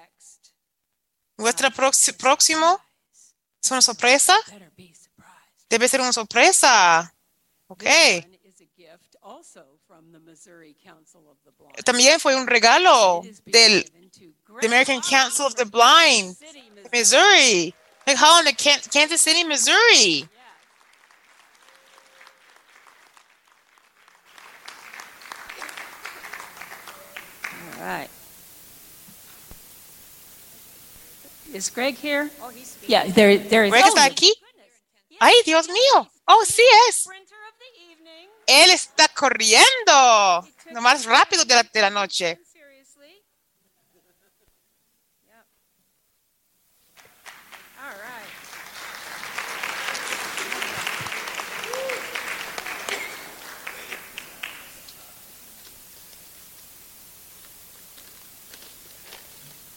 Nuestra 1.37 1.69
proxi- 1.69 2.13
próximo 2.17 2.79
es 3.61 3.69
una 3.71 3.81
sorpresa. 3.81 4.37
Debe 5.69 5.89
ser 5.89 5.99
una 5.99 6.13
sorpresa. 6.13 7.13
Ok. 7.67 7.83
The 10.13 10.19
Missouri 10.25 10.77
Council 10.81 11.27
of 11.29 11.37
the 11.43 11.51
Blind. 11.51 11.83
También 11.83 12.21
fue 12.21 12.37
un 12.37 12.47
regalo 12.47 13.21
del 13.47 13.83
the 14.61 14.65
American 14.67 15.01
Council 15.01 15.45
of 15.45 15.55
the 15.55 15.65
Blind, 15.65 16.37
Missouri. 16.93 17.75
Like 18.07 18.17
Holland, 18.17 18.47
the 18.47 18.53
Kansas 18.89 19.19
City, 19.19 19.43
Missouri. 19.43 20.29
Right. 27.97 28.09
Is 31.53 31.69
Greg 31.69 31.95
here? 31.95 32.29
Yeah, 32.87 33.07
there, 33.07 33.37
there 33.37 33.65
is. 33.65 33.71
Greg 33.71 33.85
está 33.85 34.05
aquí. 34.05 34.31
Ay, 35.19 35.33
Dios 35.45 35.67
mío. 35.67 36.07
Oh, 36.27 36.45
sí 36.45 36.63
es. 36.87 37.07
Él 38.45 38.69
está 38.71 39.07
corriendo. 39.09 40.47
Lo 40.71 40.81
más 40.81 41.05
rápido 41.05 41.43
de 41.45 41.55
la, 41.55 41.63
de 41.63 41.81
la 41.81 41.89
noche. 41.89 42.39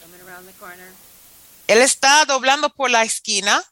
Coming 0.01 0.19
around 0.19 0.21
the 0.21 0.21
corner. 0.21 0.22
Él 1.67 1.81
está 1.81 2.25
doblando 2.25 2.69
por 2.69 2.89
la 2.89 3.03
esquina. 3.03 3.63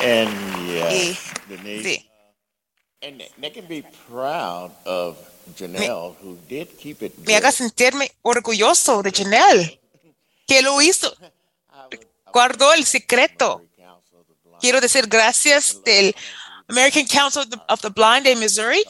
And 0.00 0.68
yeah, 0.68 0.90
Y- 0.92 1.18
Denise, 1.48 1.84
sí. 1.88 2.10
and 3.00 3.18
they- 3.20 3.30
they 3.38 3.50
can 3.50 3.66
be 3.66 3.82
proud 4.06 4.70
of 4.84 5.16
Janelle, 5.56 6.14
who 6.22 6.36
did 6.48 6.68
keep 6.78 7.02
it. 7.02 7.16
me 7.26 7.34
haga 7.36 7.50
sentirme 7.52 8.10
orgulloso 8.22 9.02
de 9.02 9.10
Janelle, 9.12 9.80
que 10.46 10.62
lo 10.62 10.80
hizo, 10.82 11.14
guardó 12.32 12.72
el 12.72 12.84
secreto. 12.84 13.62
Quiero 14.60 14.80
decir 14.80 15.06
gracias 15.06 15.82
del 15.84 16.14
American 16.68 17.06
Council 17.06 17.42
of 17.42 17.48
the, 17.50 17.58
of 17.68 17.80
the 17.82 17.90
Blind 17.90 18.24
de 18.24 18.36
Missouri. 18.36 18.82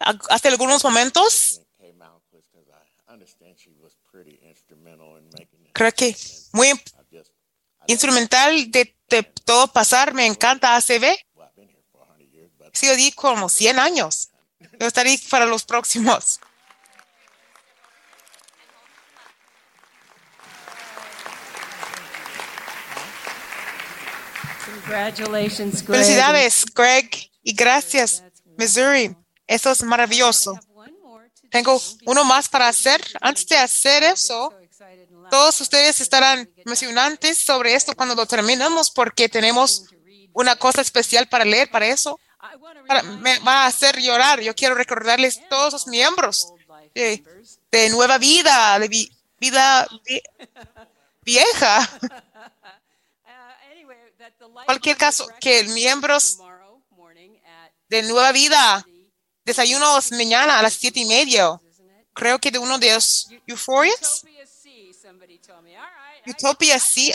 Ha- 0.00 0.18
Hace 0.30 0.48
algunos 0.48 0.82
momentos, 0.84 1.60
creo 5.72 5.92
que 5.92 6.16
muy 6.52 6.68
instrumental 7.86 8.70
de, 8.70 8.94
de 9.08 9.22
todo 9.22 9.68
pasar. 9.72 10.14
Me 10.14 10.26
encanta 10.26 10.76
ACB. 10.76 11.04
He 11.04 12.78
sido 12.78 12.94
ahí 12.94 13.12
como 13.12 13.48
100 13.48 13.78
años. 13.78 14.28
Yo 14.78 14.86
estaré 14.86 15.18
para 15.30 15.46
los 15.46 15.64
próximos. 15.64 16.40
Congratulations, 24.82 25.84
Greg. 25.84 26.00
Felicidades, 26.00 26.64
Greg, 26.74 27.30
y 27.42 27.54
gracias, 27.54 28.22
Missouri. 28.58 29.14
Eso 29.46 29.70
es 29.70 29.82
maravilloso. 29.82 30.58
Tengo 31.50 31.80
uno 32.06 32.24
más 32.24 32.48
para 32.48 32.68
hacer. 32.68 33.02
Antes 33.20 33.46
de 33.46 33.58
hacer 33.58 34.02
eso, 34.02 34.52
todos 35.30 35.60
ustedes 35.60 36.00
estarán 36.00 36.50
emocionantes 36.56 37.38
sobre 37.38 37.74
esto 37.74 37.94
cuando 37.94 38.14
lo 38.14 38.26
terminamos 38.26 38.90
porque 38.90 39.28
tenemos 39.28 39.84
una 40.32 40.56
cosa 40.56 40.80
especial 40.80 41.28
para 41.28 41.44
leer 41.44 41.70
para 41.70 41.86
eso. 41.86 42.18
Para- 42.86 43.02
me 43.02 43.38
va 43.40 43.62
a 43.64 43.66
hacer 43.66 43.98
llorar. 44.00 44.40
Yo 44.40 44.54
quiero 44.54 44.74
recordarles 44.74 45.40
todos 45.48 45.72
los 45.72 45.86
miembros 45.86 46.52
de, 46.94 47.22
de 47.70 47.88
Nueva 47.90 48.18
Vida, 48.18 48.78
de 48.78 48.88
vi- 48.88 49.12
vida 49.38 49.86
vie- 50.06 50.22
vieja. 51.22 51.88
Cualquier 54.66 54.96
caso, 54.96 55.28
que 55.40 55.64
miembros 55.64 56.38
de 57.88 58.02
Nueva 58.04 58.32
Vida, 58.32 58.86
desayunos 59.44 60.10
mañana 60.12 60.58
a 60.58 60.62
las 60.62 60.74
siete 60.74 61.00
y 61.00 61.04
media. 61.04 61.60
Creo 62.14 62.38
que 62.38 62.50
de 62.50 62.58
uno 62.58 62.78
de 62.78 62.94
los 62.94 63.28
Euphorias. 63.46 64.24
Utopia 66.26 66.78
sí. 66.78 67.12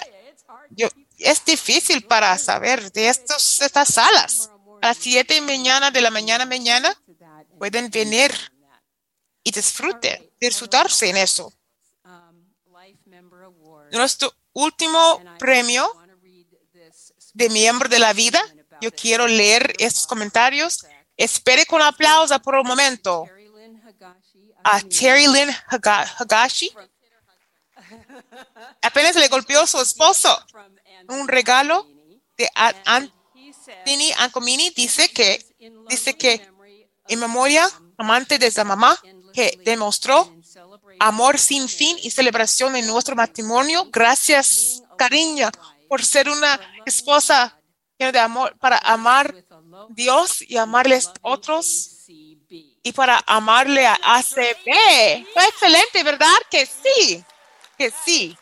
Yo, 0.71 0.87
es 1.19 1.43
difícil 1.45 2.03
para 2.05 2.37
saber 2.37 2.91
de 2.91 3.09
estos, 3.09 3.61
estas 3.61 3.93
salas. 3.93 4.49
A 4.81 4.87
las 4.89 4.97
siete 4.97 5.35
y 5.37 5.41
mañana 5.41 5.91
de 5.91 6.01
la 6.01 6.09
mañana 6.11 6.45
mañana 6.45 6.93
pueden 7.57 7.89
venir 7.89 8.31
y 9.43 9.51
disfruten, 9.51 10.29
disfrutarse 10.39 11.09
en 11.09 11.17
eso. 11.17 11.51
Nuestro 13.91 14.33
último 14.53 15.21
premio 15.39 15.89
de 17.33 17.49
miembro 17.49 17.89
de 17.89 17.99
la 17.99 18.13
vida. 18.13 18.41
Yo 18.81 18.91
quiero 18.91 19.27
leer 19.27 19.73
estos 19.79 20.05
comentarios. 20.05 20.85
Espere 21.15 21.65
con 21.65 21.81
aplauso 21.81 22.39
por 22.41 22.55
un 22.55 22.67
momento 22.67 23.25
a 24.63 24.81
Terry 24.81 25.27
Lynn 25.27 25.49
Haga- 25.67 26.03
Hagashi. 26.19 26.71
Apenas 28.81 29.15
le 29.15 29.27
golpeó 29.29 29.65
su 29.65 29.79
esposo. 29.81 30.29
Un 31.07 31.27
regalo 31.27 31.87
de 32.37 32.49
A- 32.55 32.73
Anthony 33.67 34.13
Ancomini 34.17 34.69
dice 34.71 35.09
que, 35.09 35.45
dice 35.89 36.17
que 36.17 36.49
en 37.07 37.19
memoria, 37.19 37.69
amante 37.97 38.37
de 38.37 38.47
esa 38.47 38.63
mamá, 38.63 38.97
que 39.33 39.59
demostró 39.63 40.33
amor 40.99 41.37
sin 41.37 41.67
fin 41.69 41.97
y 42.01 42.11
celebración 42.11 42.75
en 42.75 42.87
nuestro 42.87 43.15
matrimonio. 43.15 43.87
Gracias, 43.91 44.81
cariño, 44.97 45.49
por 45.87 46.03
ser 46.03 46.29
una 46.29 46.59
esposa 46.85 47.59
llena 47.97 48.11
de 48.11 48.19
amor, 48.19 48.57
para 48.59 48.77
amar 48.79 49.43
Dios 49.89 50.41
y 50.41 50.57
amarles 50.57 51.09
otros 51.21 52.05
y 52.07 52.91
para 52.93 53.21
amarle 53.25 53.85
a 53.85 53.99
ACB. 54.01 55.25
Fue 55.33 55.45
excelente, 55.45 56.03
¿verdad? 56.03 56.37
Que 56.49 56.65
sí, 56.65 57.23
que 57.77 57.91
sí. 58.05 58.37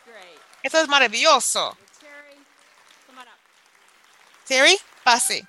Eso 0.62 0.80
es 0.80 0.88
maravilloso. 0.88 1.76
Terry, 4.46 4.78
pase. 5.06 5.46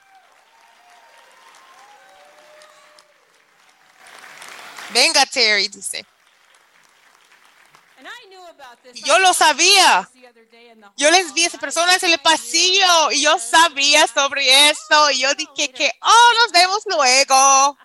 Venga, 4.91 5.25
Terry, 5.25 5.67
dice. 5.67 6.05
Yo 8.93 9.17
lo 9.19 9.33
sabía. 9.33 10.07
Yo 10.95 11.09
les 11.09 11.33
vi 11.33 11.43
a 11.43 11.47
esas 11.47 11.59
personas 11.59 12.01
en 12.03 12.11
el 12.11 12.19
pasillo 12.19 13.11
y 13.11 13.21
yo 13.23 13.39
sabía 13.39 14.05
sobre 14.05 14.69
eso. 14.69 15.11
Y 15.11 15.21
yo 15.21 15.33
dije 15.33 15.71
que, 15.71 15.91
oh, 16.01 16.33
nos 16.37 16.51
vemos 16.51 16.83
luego. 16.85 17.77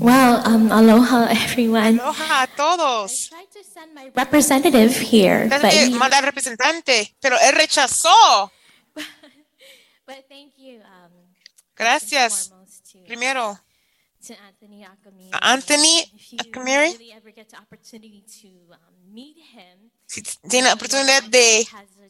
Well, 0.00 0.42
um, 0.46 0.70
aloha, 0.70 1.28
everyone. 1.30 1.98
Aloha 1.98 2.42
a 2.42 2.46
todos. 2.46 3.30
Representative 4.14 4.94
here, 4.96 5.48
Tengo 5.48 5.62
but 5.62 5.70
que 5.70 5.86
he, 5.86 5.90
mandar 5.90 6.24
representante, 6.24 7.14
pero 7.20 7.36
él 7.38 7.52
rechazó. 7.54 8.50
but 8.94 10.24
thank 10.28 10.54
you 10.56 10.80
um, 10.82 11.10
Gracias. 11.76 12.52
Primero, 13.06 13.58
to 14.26 14.34
Anthony 14.46 14.84
Akamiri. 14.84 15.30
Anthony 15.40 16.00
If 16.14 16.32
you 16.32 16.38
Akamiri. 16.38 16.92
really 16.92 17.12
ever 17.12 17.30
get 17.32 17.48
the 17.48 17.56
opportunity 17.56 18.24
to 18.40 18.48
um, 18.72 18.78
meet 19.12 19.36
him, 19.52 19.90
si 20.06 20.22
tiene 20.48 20.68
la 20.68 20.74
oportunidad 20.74 21.22
de 21.24 21.66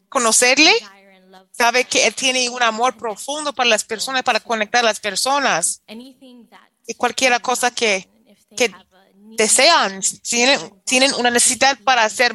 conocerle, 0.09 0.73
sabe 1.51 1.85
que 1.85 2.05
él 2.07 2.13
tiene 2.15 2.49
un 2.49 2.61
amor 2.61 2.95
profundo 2.97 3.53
para 3.53 3.69
las 3.69 3.83
personas, 3.83 4.23
para 4.23 4.39
conectar 4.39 4.81
a 4.83 4.87
las 4.87 4.99
personas. 4.99 5.81
anything 5.87 6.47
that 6.49 6.69
Y 6.89 6.95
cualquier 6.95 7.39
cosa 7.39 7.69
que, 7.69 8.09
que 8.57 8.73
desean, 9.37 10.01
tienen, 10.23 10.81
tienen 10.85 11.13
una 11.13 11.29
necesidad 11.29 11.77
para 11.83 12.09
ser 12.09 12.33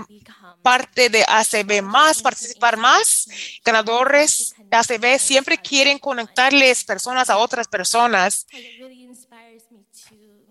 parte 0.63 1.09
de 1.09 1.25
ACB 1.27 1.83
más, 1.83 2.23
participar 2.23 2.77
más. 2.77 3.27
Ganadores 3.65 4.55
de 4.57 4.77
ACB 4.77 5.19
siempre 5.19 5.59
quieren 5.59 5.99
conectarles 5.99 6.85
personas 6.85 7.31
a 7.31 7.39
otras 7.39 7.67
personas. 7.67 8.47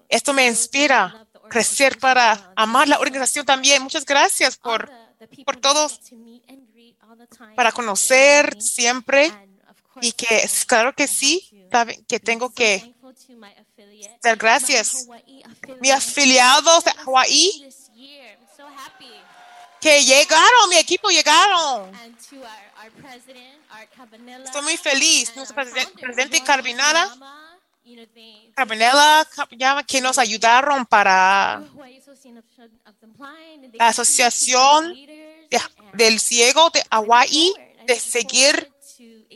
Esto 0.09 0.33
me 0.33 0.47
inspira 0.47 1.05
a 1.05 1.47
crecer 1.47 1.97
para 1.97 2.51
amar 2.57 2.89
la 2.89 2.99
organización 2.99 3.45
también. 3.45 3.81
Muchas 3.81 4.03
gracias 4.03 4.57
por, 4.57 4.91
por 5.45 5.55
todos, 5.61 6.01
para 7.55 7.71
conocer 7.71 8.61
siempre 8.61 9.31
y 10.01 10.11
que 10.11 10.45
claro 10.67 10.93
que 10.93 11.07
sí, 11.07 11.49
que 12.05 12.19
tengo 12.19 12.49
que 12.53 12.92
dar 14.21 14.35
gracias. 14.37 15.07
Mi 15.81 15.91
afiliados 15.91 16.83
de 16.85 16.91
Hawaii. 17.05 17.69
que 19.81 20.01
llegaron, 20.05 20.69
mi 20.69 20.77
equipo 20.77 21.09
llegaron. 21.09 21.91
Estoy 24.45 24.61
muy 24.61 24.77
feliz. 24.77 25.35
Nuestro 25.35 25.55
presidente, 25.55 26.41
Carbinara, 26.43 27.13
Carbinala, 28.55 29.27
que 29.85 29.99
nos 29.99 30.17
ayudaron 30.17 30.85
para 30.85 31.61
la 33.73 33.87
Asociación 33.87 34.93
de- 35.49 35.61
del 35.93 36.19
Ciego 36.19 36.69
de 36.69 36.81
Hawaii 36.89 37.53
de 37.85 37.99
seguir 37.99 38.71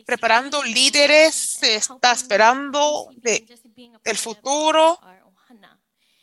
preparando 0.06 0.64
líderes, 0.64 1.36
se 1.36 1.76
está 1.76 2.14
esperando 2.14 3.10
de, 3.18 3.46
del 4.04 4.18
futuro 4.18 5.00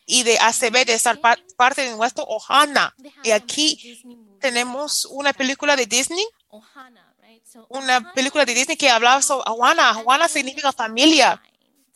y 0.06 0.22
de 0.22 0.38
ACB, 0.38 0.84
de 0.84 0.94
estar 0.94 1.18
pa- 1.20 1.38
parte 1.56 1.82
de 1.82 1.92
nuestro 1.96 2.24
Ohana. 2.24 2.94
Y 3.22 3.30
aquí 3.30 4.02
tenemos 4.40 5.06
una 5.06 5.32
película 5.32 5.76
de 5.76 5.86
Disney, 5.86 6.26
Ohana, 6.48 7.14
right? 7.22 7.42
So 7.46 7.66
una 7.70 8.12
película 8.12 8.44
de 8.44 8.54
Disney 8.54 8.76
que 8.76 8.90
hablaba 8.90 9.22
sobre 9.22 9.44
Ohana. 9.50 9.98
Ohana 10.04 10.28
significa 10.28 10.72
familia 10.72 11.40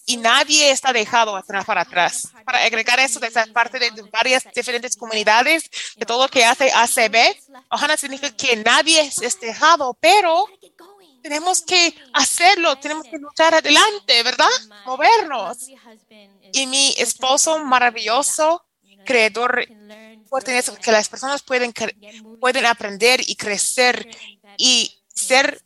y 0.07 0.17
nadie 0.17 0.71
está 0.71 0.91
dejado 0.95 1.37
atrás 1.37 1.67
para 1.67 1.83
atrás. 1.83 2.29
Para 2.47 2.65
agregar 2.65 2.99
eso 2.99 3.21
de 3.21 3.31
ser 3.31 3.53
parte 3.53 3.79
de 3.79 3.91
varias 4.11 4.43
diferentes 4.55 4.97
comunidades, 4.97 5.69
de 5.97 6.07
todo 6.07 6.23
lo 6.23 6.29
que 6.31 6.47
hace 6.47 6.73
ACB, 6.73 7.37
Ohana 7.71 7.97
significa 7.99 8.35
que 8.35 8.57
nadie 8.57 9.03
es 9.21 9.39
dejado, 9.39 9.93
pero 10.01 10.47
tenemos 11.29 11.61
que 11.61 11.95
hacerlo, 12.15 12.79
tenemos 12.79 13.05
que 13.05 13.19
luchar 13.19 13.55
adelante, 13.55 14.23
¿verdad? 14.23 14.49
Movernos. 14.87 15.69
Y 16.55 16.67
mi 16.67 16.95
esposo 16.97 17.59
maravilloso, 17.59 18.65
creador, 19.05 19.67
que 19.67 20.93
las 20.93 21.09
personas 21.11 21.43
pueden, 21.43 21.75
pueden 22.41 22.65
aprender 22.65 23.21
y 23.27 23.37
crecer 23.37 24.09
y 24.57 25.05
ser 25.15 25.63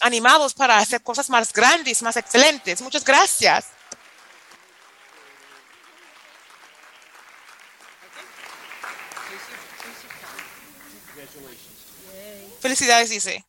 animados 0.00 0.54
para 0.54 0.78
hacer 0.78 1.02
cosas 1.02 1.28
más 1.30 1.52
grandes, 1.52 2.00
más 2.02 2.16
excelentes. 2.16 2.80
Muchas 2.80 3.04
gracias. 3.04 3.66
Felicidades, 12.60 13.10
dice. 13.10 13.44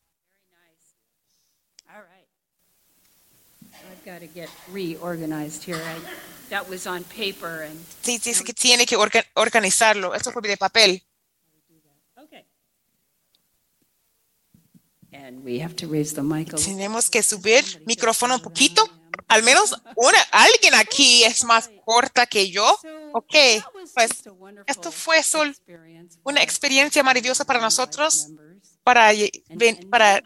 All 1.96 2.02
right. 2.02 2.28
I've 3.74 3.82
got 3.82 3.82
to 3.82 3.82
get 3.82 3.84
reorganized 3.84 3.84
here. 3.84 3.84
I, 3.84 3.84
that 3.84 3.86
was 3.86 3.86
on 3.86 3.86
paper 3.86 3.86
and. 3.86 3.95
Sí, 8.04 8.20
dice 8.20 8.44
que 8.44 8.54
tiene 8.54 8.86
que 8.86 8.96
orga- 8.98 9.26
organizarlo. 9.34 10.14
Esto 10.14 10.32
fue 10.32 10.42
de 10.44 10.58
papel. 10.58 11.04
Okay. 12.16 12.46
And 15.12 15.44
we 15.44 15.62
have 15.64 15.76
to 15.76 15.88
raise 15.88 16.14
the 16.14 16.22
mic 16.22 16.54
a 16.54 16.58
little. 16.58 16.60
Tenemos 16.74 17.10
que 17.10 17.24
subir 17.24 17.64
micrófono 17.88 18.36
un 18.36 18.42
poquito. 18.42 18.88
Al 19.28 19.42
menos 19.44 19.74
una, 19.96 20.22
alguien 20.32 20.76
aquí 20.76 21.24
es 21.24 21.44
más 21.44 21.70
corta 21.86 22.26
que 22.28 22.52
yo. 22.52 22.78
Ok. 23.14 23.34
Pues 23.94 24.12
esto 24.68 24.92
fue 24.92 25.24
sol- 25.24 25.56
una 26.24 26.44
experiencia 26.44 27.02
maravillosa 27.02 27.46
para 27.46 27.60
nosotros, 27.62 28.28
para, 28.84 29.12
ven- 29.50 29.90
para 29.90 30.22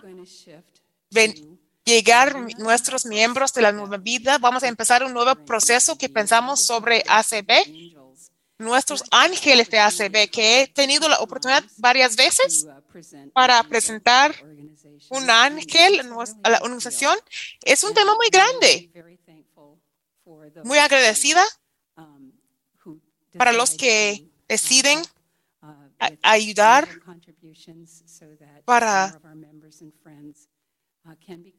ven- 1.12 1.59
llegar 1.86 2.36
nuestros 2.58 3.06
miembros 3.06 3.54
de 3.54 3.62
la 3.62 3.72
nueva 3.72 3.98
vida. 3.98 4.38
Vamos 4.38 4.64
a 4.64 4.68
empezar 4.68 5.04
un 5.04 5.14
nuevo 5.14 5.34
proceso 5.46 5.98
que 5.98 6.10
pensamos 6.10 6.66
sobre 6.66 7.04
ACB, 7.08 7.50
nuestros 8.58 9.04
ángeles 9.12 9.70
de 9.70 9.80
ACB, 9.80 10.30
que 10.30 10.62
he 10.62 10.68
tenido 10.68 11.08
la 11.08 11.20
oportunidad 11.20 11.64
varias 11.78 12.16
veces 12.16 12.68
para 13.34 13.64
presentar 13.64 14.36
un 15.10 15.30
ángel 15.30 16.02
a 16.44 16.50
la 16.50 16.60
organización. 16.62 17.18
Es 17.64 17.84
un 17.84 17.94
tema 17.94 18.16
muy 18.16 18.30
grande. 18.30 18.92
Muy 20.64 20.78
agradecida 20.78 21.44
para 23.38 23.54
los 23.54 23.72
que 23.72 24.28
deciden 24.48 25.02
ayudar 26.22 26.88
para 28.66 29.20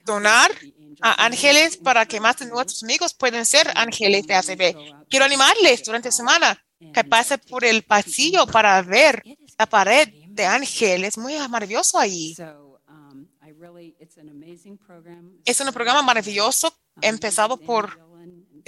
donar 0.05 0.51
a 1.01 1.25
ángeles 1.25 1.77
para 1.77 2.07
que 2.07 2.21
más 2.21 2.39
de 2.39 2.47
nuestros 2.47 2.83
amigos 2.83 3.15
puedan 3.15 3.47
ser 3.47 3.71
ángeles 3.75 4.27
de 4.27 4.35
ACB. 4.35 5.07
Quiero 5.09 5.25
animarles 5.25 5.83
durante 5.85 6.09
la 6.09 6.13
semana 6.13 6.65
que 6.93 7.05
pase 7.05 7.39
por 7.39 7.65
el 7.65 7.83
pasillo 7.83 8.47
para 8.47 8.81
ver 8.83 9.23
la 9.59 9.67
pared 9.67 10.09
de 10.29 10.47
ángeles. 10.47 11.19
Muy 11.19 11.37
maravilloso 11.49 11.99
ahí. 11.99 12.35
Es 15.45 15.61
un 15.61 15.73
programa 15.73 16.03
maravilloso 16.03 16.75
empezado 17.01 17.57
por 17.57 17.99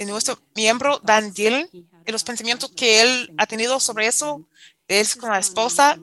nuestro 0.05 0.39
miembro 0.55 0.99
Dan 1.03 1.33
Dillon 1.33 1.67
y 2.05 2.11
los 2.11 2.23
pensamientos 2.23 2.71
que 2.71 3.01
él 3.01 3.33
ha 3.37 3.45
tenido 3.45 3.79
sobre 3.79 4.07
eso. 4.07 4.47
Él 4.87 5.07
con 5.19 5.31
la 5.31 5.39
esposa 5.39 5.97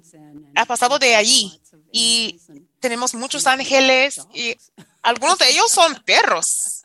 ha 0.54 0.64
pasado 0.64 0.98
de 0.98 1.14
allí 1.14 1.60
y 1.92 2.40
tenemos 2.80 3.14
muchos 3.14 3.46
ángeles 3.46 4.20
y 4.34 4.56
algunos 5.02 5.38
de 5.38 5.50
ellos 5.50 5.70
son 5.70 5.94
perros. 6.04 6.84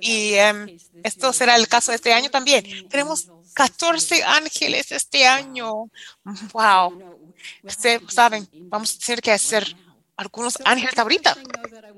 Y 0.00 0.34
em, 0.34 0.78
esto 1.02 1.32
será 1.32 1.56
el 1.56 1.66
caso 1.68 1.92
este 1.92 2.12
año 2.12 2.30
también. 2.30 2.88
Tenemos 2.88 3.30
14 3.54 4.22
ángeles 4.22 4.92
este 4.92 5.26
año. 5.26 5.90
Wow. 6.52 7.18
Ustedes 7.62 8.02
saben, 8.08 8.48
vamos 8.52 8.96
a 8.96 9.06
tener 9.06 9.22
que 9.22 9.32
hacer 9.32 9.76
algunos 10.16 10.58
ángeles 10.64 10.98
ahorita. 10.98 11.36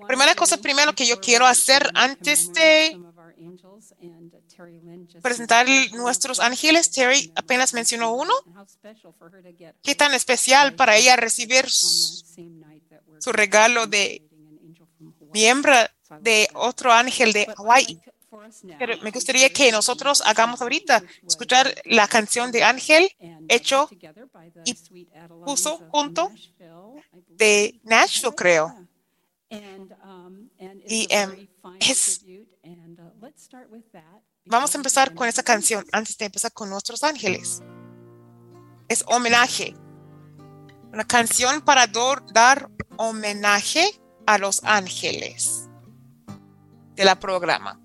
Primera 0.07 0.35
cosa 0.35 0.57
primero 0.57 0.95
que 0.95 1.07
yo 1.07 1.21
quiero 1.21 1.47
hacer 1.47 1.91
antes 1.95 2.53
de 2.53 2.99
presentar 5.23 5.67
nuestros 5.93 6.41
ángeles, 6.41 6.91
Terry 6.91 7.33
apenas 7.35 7.75
mencionó 7.75 8.13
uno. 8.15 8.33
¿Qué 9.83 9.95
tan 9.95 10.15
especial 10.15 10.75
para 10.75 10.97
ella 10.97 11.17
recibir 11.17 11.69
su 11.69 13.33
regalo 13.33 13.87
de 13.87 14.23
miembro 15.33 15.75
de 16.21 16.49
otro 16.55 16.93
ángel 16.93 17.33
de 17.33 17.47
Hawaii? 17.57 18.01
Pero 18.79 18.97
me 19.03 19.11
gustaría 19.11 19.51
que 19.51 19.71
nosotros 19.71 20.23
hagamos 20.25 20.63
ahorita, 20.63 21.03
escuchar 21.27 21.75
la 21.85 22.09
canción 22.09 22.51
de 22.51 22.65
Ángel 22.65 23.11
hecho 23.49 23.89
y 24.65 24.75
puso 25.45 25.79
junto 25.91 26.31
de 27.29 27.79
Nashville, 27.85 28.35
creo. 28.35 28.89
Y 30.89 31.07
em, 31.11 31.49
es, 31.79 32.25
vamos 34.45 34.75
a 34.75 34.79
empezar 34.79 35.15
con 35.15 35.29
esa 35.29 35.43
canción 35.43 35.85
antes 35.93 36.17
de 36.19 36.27
empezar 36.27 36.53
con 36.53 36.71
nuestros 36.71 37.03
ángeles. 37.03 37.63
Es 38.89 39.05
homenaje. 39.07 39.75
Una 40.93 41.05
canción 41.05 41.63
para 41.63 41.87
dar 41.87 42.69
homenaje 42.99 43.99
a 44.27 44.39
los 44.39 44.63
ángeles 44.65 45.69
de 46.95 47.05
la 47.05 47.19
programa. 47.19 47.79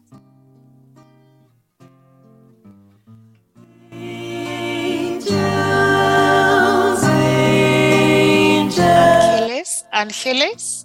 Ángeles, 8.79 9.85
ángeles. 9.91 10.76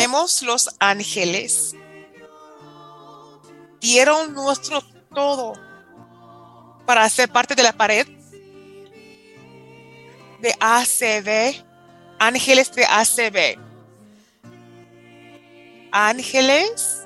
Vemos 0.00 0.40
los 0.40 0.70
ángeles. 0.78 1.76
Dieron 3.82 4.32
nuestro 4.32 4.80
todo 5.14 5.52
para 6.86 7.06
ser 7.10 7.28
parte 7.28 7.54
de 7.54 7.62
la 7.62 7.74
pared 7.74 8.06
de 10.40 10.54
ACB. 10.58 11.62
Ángeles 12.18 12.72
de 12.72 12.86
ACB. 12.86 13.58
Ángeles. 15.92 17.04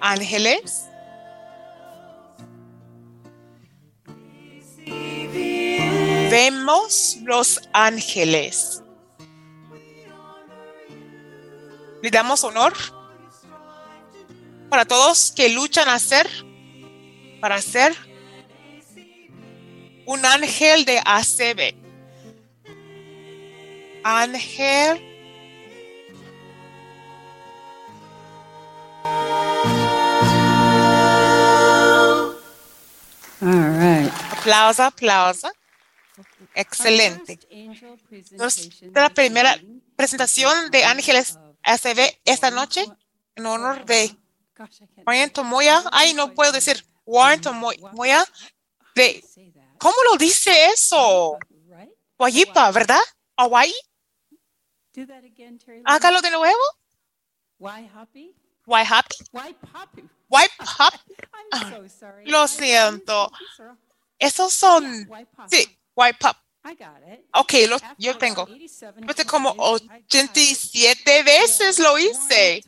Ángeles. 0.00 0.84
Vemos 6.30 7.16
los 7.22 7.60
ángeles. 7.72 8.81
Le 12.02 12.10
damos 12.10 12.42
honor 12.42 12.74
para 14.68 14.84
todos 14.84 15.30
que 15.30 15.48
luchan 15.50 15.88
a 15.88 15.98
ser, 16.00 16.28
para 17.40 17.62
ser 17.62 17.94
un 20.04 20.24
ángel 20.26 20.84
de 20.84 20.98
ACB. 21.04 21.76
Ángel. 24.02 25.08
All 33.40 33.78
right. 33.78 34.12
Aplauso, 34.32 34.82
aplauso. 34.82 35.52
Excelente. 36.54 37.38
Nuestra 38.32 39.08
primera 39.10 39.56
presentación 39.96 40.70
de 40.70 40.84
Ángeles 40.84 41.38
ACB 41.62 42.20
esta 42.24 42.50
noche 42.50 42.86
en 43.34 43.46
honor 43.46 43.84
de 43.84 44.16
Warren 45.06 45.30
Tomoya. 45.30 45.82
Ay, 45.92 46.14
no 46.14 46.34
puedo 46.34 46.52
decir 46.52 46.84
Warren 47.04 47.40
Tomoya. 47.40 48.24
De, 48.94 49.24
¿Cómo 49.78 49.96
lo 50.10 50.18
dice 50.18 50.66
eso? 50.66 51.38
Guayipa, 52.18 52.70
¿verdad? 52.70 53.00
Hawaii. 53.36 53.74
Hágalo 55.84 56.20
de 56.20 56.30
nuevo. 56.30 56.62
Why 57.58 57.88
happy? 57.94 58.34
Why 58.66 58.84
happy? 58.84 59.16
Why 59.32 59.56
happy? 59.72 60.02
Why 60.28 60.46
happy? 60.78 61.16
I'm 61.52 61.70
so 61.70 61.88
sorry. 61.88 62.26
Lo 62.26 62.46
siento. 62.46 63.30
Esos 64.18 64.52
son. 64.52 65.08
Sí, 65.48 65.78
why 65.96 66.12
pop. 66.62 66.72
I 66.72 66.74
got 66.74 67.02
it. 67.06 67.26
Ok, 67.34 67.52
lo, 67.68 67.76
yo 67.98 68.16
tengo. 68.18 68.46
Como 69.26 69.54
87 69.58 71.22
veces 71.22 71.78
lo 71.78 71.98
hice. 71.98 72.62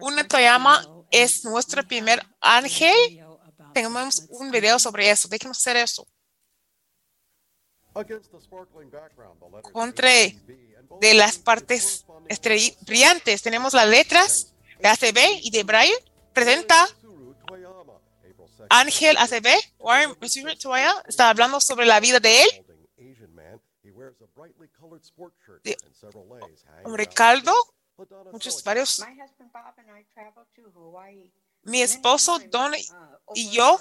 Una 0.00 0.26
Toyama 0.26 0.86
es 1.10 1.44
nuestro 1.44 1.82
primer 1.86 2.24
ángel. 2.40 2.94
Tenemos 3.74 4.26
un 4.30 4.50
video 4.50 4.78
sobre 4.78 5.10
eso. 5.10 5.28
Déjenos 5.28 5.58
hacer 5.58 5.76
eso. 5.76 6.06
Against 7.94 8.30
the 8.30 8.40
sparkling 8.40 8.88
background, 8.90 9.40
the 9.40 9.46
letters 9.46 9.72
Contra 9.72 10.08
de 11.00 11.14
las 11.14 11.38
partes 11.38 12.04
brillantes 12.82 13.42
tenemos 13.42 13.74
las 13.74 13.88
letras 13.88 14.54
de 14.78 14.88
ACB 14.88 15.18
y 15.42 15.50
de 15.50 15.64
Brian. 15.64 15.98
Presenta 16.32 16.88
Ángel 18.68 19.16
ACB. 19.18 19.48
Warren 19.80 20.16
Missouri 20.20 20.56
Toya 20.56 20.94
está 21.08 21.30
hablando 21.30 21.60
sobre 21.60 21.86
la 21.86 21.98
vida 21.98 22.20
de 22.20 22.42
él. 22.42 22.48
De- 25.64 25.76
Hombre 26.84 27.06
caldo. 27.08 27.52
Muchos, 28.32 28.62
varios. 28.64 28.98
My 29.00 29.20
husband 29.20 29.52
Bob 29.52 29.74
and 29.78 29.90
I 29.90 30.04
traveled 30.14 30.46
to 30.54 30.70
Hawaii. 30.74 31.30
Mi 31.62 31.82
esposo 31.82 32.38
Don 32.48 32.72
y 33.34 33.50
yo 33.50 33.78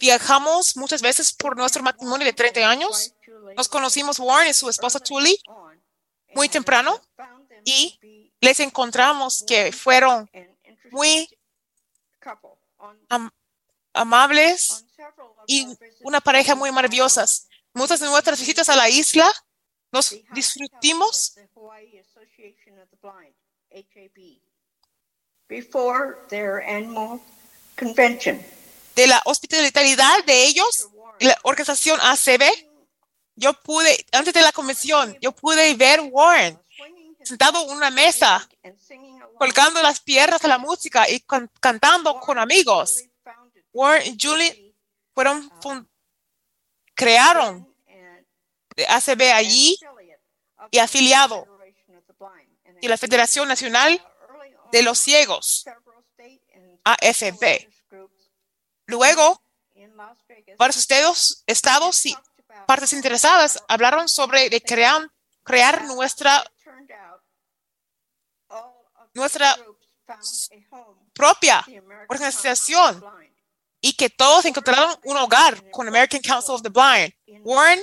viajamos 0.00 0.76
muchas 0.78 1.02
veces 1.02 1.32
por 1.34 1.54
nuestro 1.56 1.82
matrimonio 1.82 2.24
de 2.24 2.32
30 2.32 2.66
años. 2.68 3.14
Nos 3.56 3.68
conocimos 3.68 4.18
Warren 4.18 4.50
y 4.50 4.54
su 4.54 4.70
esposa 4.70 4.98
Tully 5.00 5.38
muy 6.34 6.48
temprano 6.48 6.98
y 7.64 7.98
les 8.40 8.60
encontramos 8.60 9.44
que 9.46 9.72
fueron 9.72 10.30
muy 10.90 11.28
am- 13.10 13.30
amables 13.92 14.86
y 15.46 15.66
una 16.02 16.20
pareja 16.22 16.54
muy 16.54 16.72
maravillosas. 16.72 17.43
Muchas 17.74 18.00
de 18.00 18.06
nuestras 18.06 18.38
visitas 18.38 18.68
a 18.68 18.76
la 18.76 18.88
isla 18.88 19.30
nos 19.92 20.14
disfrutimos 20.32 21.34
de 28.94 29.06
la 29.08 29.20
hospitalidad 29.24 30.24
de 30.24 30.44
ellos, 30.46 30.88
la 31.20 31.36
organización 31.42 31.98
ACB, 32.00 32.42
yo 33.36 33.52
pude, 33.62 34.06
antes 34.12 34.32
de 34.32 34.40
la 34.42 34.52
convención, 34.52 35.16
yo 35.20 35.32
pude 35.32 35.74
ver 35.74 36.00
Warren 36.00 36.58
sentado 37.24 37.64
en 37.64 37.70
una 37.76 37.90
mesa, 37.90 38.48
colgando 39.38 39.82
las 39.82 39.98
piernas 40.00 40.40
de 40.40 40.48
la 40.48 40.58
música 40.58 41.08
y 41.10 41.20
can- 41.20 41.50
cantando 41.60 42.20
con 42.20 42.38
amigos. 42.38 43.02
Warren 43.72 44.14
y 44.14 44.16
Julie 44.20 44.74
fueron, 45.12 45.50
fun- 45.60 45.88
crearon 46.94 47.74
ACB 48.88 49.32
allí 49.32 49.78
y 50.70 50.78
afiliado 50.78 51.46
y 52.80 52.88
la 52.88 52.98
Federación 52.98 53.48
Nacional 53.48 54.04
de 54.72 54.82
los 54.82 54.98
Ciegos, 54.98 55.64
AFB. 56.84 57.68
Luego, 58.86 59.42
varios 60.58 60.76
estados, 60.76 61.42
estados 61.46 62.06
y 62.06 62.16
partes 62.66 62.92
interesadas 62.92 63.62
hablaron 63.68 64.08
sobre 64.08 64.50
de 64.50 64.60
crear, 64.60 65.08
crear 65.42 65.84
nuestra, 65.84 66.44
nuestra 69.14 69.56
propia 71.14 71.64
organización 72.08 73.02
y 73.84 73.92
que 73.92 74.08
todos 74.08 74.46
encontraron 74.46 74.96
un 75.04 75.18
hogar 75.18 75.70
con 75.70 75.86
American 75.86 76.22
Council 76.22 76.54
of 76.54 76.62
the 76.62 76.70
Blind. 76.70 77.12
Warren 77.44 77.82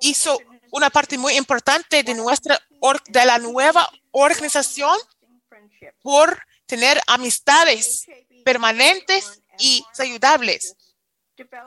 hizo 0.00 0.38
una 0.70 0.88
parte 0.88 1.18
muy 1.18 1.36
importante 1.36 2.02
de 2.02 2.14
nuestra 2.14 2.58
de 3.08 3.24
la 3.26 3.38
nueva 3.38 3.86
organización 4.12 4.98
por 6.00 6.42
tener 6.64 6.98
amistades 7.06 8.06
permanentes 8.46 9.42
y 9.58 9.84
saludables. 9.92 10.74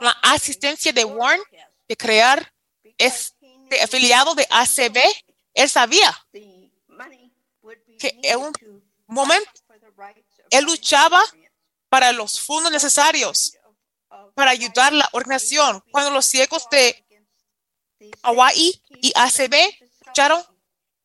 La 0.02 0.18
asistencia 0.24 0.92
de 0.92 1.06
Warren 1.06 1.44
de 1.88 1.96
crear 1.96 2.52
este 2.98 3.82
afiliado 3.84 4.34
de 4.34 4.48
ACB, 4.50 4.98
él 5.54 5.70
sabía 5.70 6.12
que 8.00 8.20
en 8.24 8.40
un 8.40 8.84
momento 9.06 9.52
él 10.50 10.66
luchaba 10.66 11.24
para 11.96 12.12
los 12.12 12.42
fondos 12.42 12.74
necesarios 12.74 13.58
para 14.34 14.52
ayudar 14.52 14.92
a 14.92 14.98
la 14.98 15.10
organización. 15.14 15.82
Cuando 15.92 16.12
los 16.12 16.26
ciegos 16.26 16.68
de 16.70 17.06
Hawaii 18.22 18.84
y 19.02 19.14
ACB 19.16 19.56
lucharon 20.06 20.44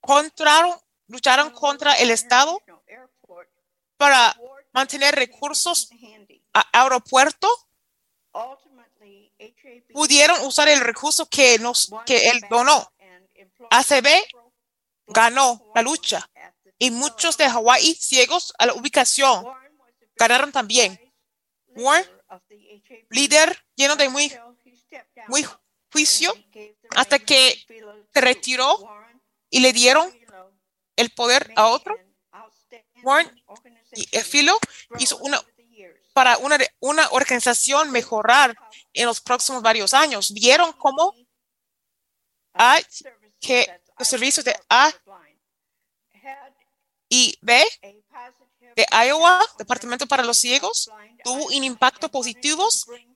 contra, 0.01 0.81
lucharon 1.07 1.51
contra 1.53 1.95
el 1.95 2.11
Estado 2.11 2.61
para 3.99 4.37
mantener 4.73 5.15
recursos 5.15 5.91
a 6.55 6.83
aeropuerto, 6.83 7.49
pudieron 9.93 10.45
usar 10.45 10.69
el 10.71 10.81
recurso 10.81 11.25
que 11.27 11.61
nos 11.61 11.89
que 12.05 12.31
él 12.31 12.41
donó. 12.51 12.93
ACB 13.71 14.09
ganó 15.07 15.71
la 15.73 15.83
lucha 15.83 16.29
y 16.81 16.91
muchos 16.91 17.37
de 17.37 17.45
Hawaii 17.45 17.95
ciegos 17.95 18.53
a 18.59 18.67
la 18.67 18.75
ubicación 18.75 19.47
ganaron 20.21 20.53
también. 20.53 21.01
Warren, 21.69 22.07
líder 23.09 23.65
lleno 23.75 23.97
de 23.97 24.09
muy, 24.11 24.31
muy 25.29 25.47
juicio, 25.91 26.33
hasta 26.91 27.19
que 27.19 27.65
se 28.13 28.21
retiró 28.21 28.69
y 29.49 29.61
le 29.61 29.73
dieron 29.73 30.07
el 30.97 31.11
poder 31.11 31.53
a 31.57 31.69
otro. 31.69 31.97
Warren 33.03 33.43
y 33.93 34.07
el 34.13 34.25
filo 34.25 34.59
hizo 34.99 35.17
una 35.19 35.41
para 36.13 36.37
una, 36.39 36.59
una 36.81 37.09
organización 37.13 37.91
mejorar 37.91 38.55
en 38.93 39.07
los 39.07 39.21
próximos 39.21 39.63
varios 39.63 39.95
años. 39.95 40.33
Vieron 40.33 40.73
cómo 40.75 41.15
hay 42.53 42.83
que 43.41 43.81
los 43.99 44.09
servicios 44.09 44.45
de 44.45 44.55
A 44.69 44.93
y 47.09 47.39
B 47.41 47.65
Iowa, 48.91 49.41
Departamento 49.59 50.07
para 50.07 50.25
los 50.25 50.39
Ciegos, 50.39 50.91
tuvo 51.25 51.47
un 51.47 51.65
impacto 51.65 52.11
positivo 52.11 52.67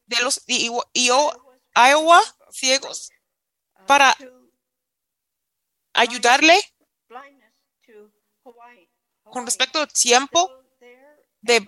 de 0.07 0.23
los 0.23 0.41
Iowa 0.47 2.23
ciegos 2.51 3.11
para 3.87 4.17
ayudarle 5.93 6.59
con 9.25 9.45
respecto 9.45 9.81
al 9.81 9.93
tiempo 9.93 10.51
de, 11.41 11.67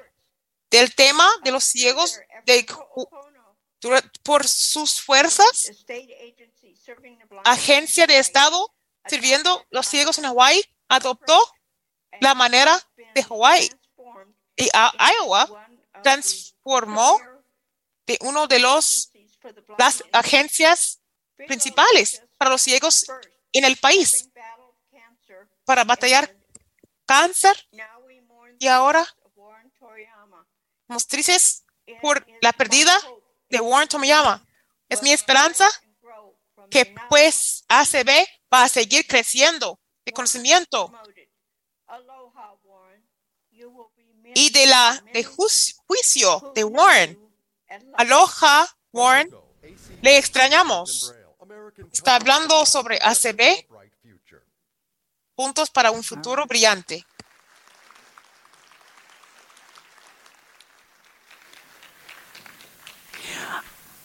del 0.70 0.94
tema 0.94 1.28
de 1.42 1.51
los 1.51 1.64
ciegos 1.64 2.20
de, 2.44 2.66
por 4.22 4.47
sus 4.47 5.01
fuerzas, 5.01 5.72
agencia 7.44 8.07
de 8.07 8.18
Estado 8.18 8.74
sirviendo 9.07 9.64
los 9.70 9.86
ciegos 9.86 10.18
en 10.18 10.24
Hawái 10.24 10.62
adoptó 10.88 11.38
la 12.20 12.34
manera 12.34 12.80
de 13.14 13.22
Hawái 13.22 13.70
y 14.57 14.68
Iowa 14.72 15.68
transformó 16.02 17.20
de 18.07 18.18
uno 18.22 18.46
de 18.46 18.59
los 18.59 19.12
las 19.78 20.02
agencias 20.12 21.00
principales 21.36 22.22
para 22.36 22.50
los 22.50 22.62
ciegos 22.62 23.07
en 23.52 23.64
el 23.64 23.76
país 23.76 24.30
para 25.64 25.84
batallar 25.84 26.34
cáncer. 27.04 27.68
Y 28.59 28.66
ahora 28.68 29.07
estamos 30.82 31.07
tristes 31.07 31.64
por 32.00 32.26
la 32.40 32.52
pérdida 32.52 32.98
de 33.50 33.61
Warren 33.61 33.88
Tomoyama. 33.88 34.44
Es 34.88 35.02
mi 35.02 35.12
esperanza 35.12 35.68
que 36.70 36.94
pues 37.09 37.64
ACB 37.68 38.26
va 38.52 38.64
a 38.64 38.68
seguir 38.68 39.07
creciendo 39.07 39.78
de 40.04 40.12
conocimiento 40.12 40.92
y 44.34 44.50
de 44.50 44.66
la 44.66 45.02
de 45.12 45.24
juicio 45.24 46.52
de 46.54 46.64
Warren. 46.64 47.18
Aloha, 47.94 48.66
Warren. 48.92 49.30
Le 50.02 50.18
extrañamos. 50.18 51.14
Está 51.92 52.16
hablando 52.16 52.64
sobre 52.66 52.98
ACB. 53.00 53.66
Puntos 55.34 55.70
para 55.70 55.90
un 55.90 56.02
futuro 56.02 56.46
brillante. 56.46 57.04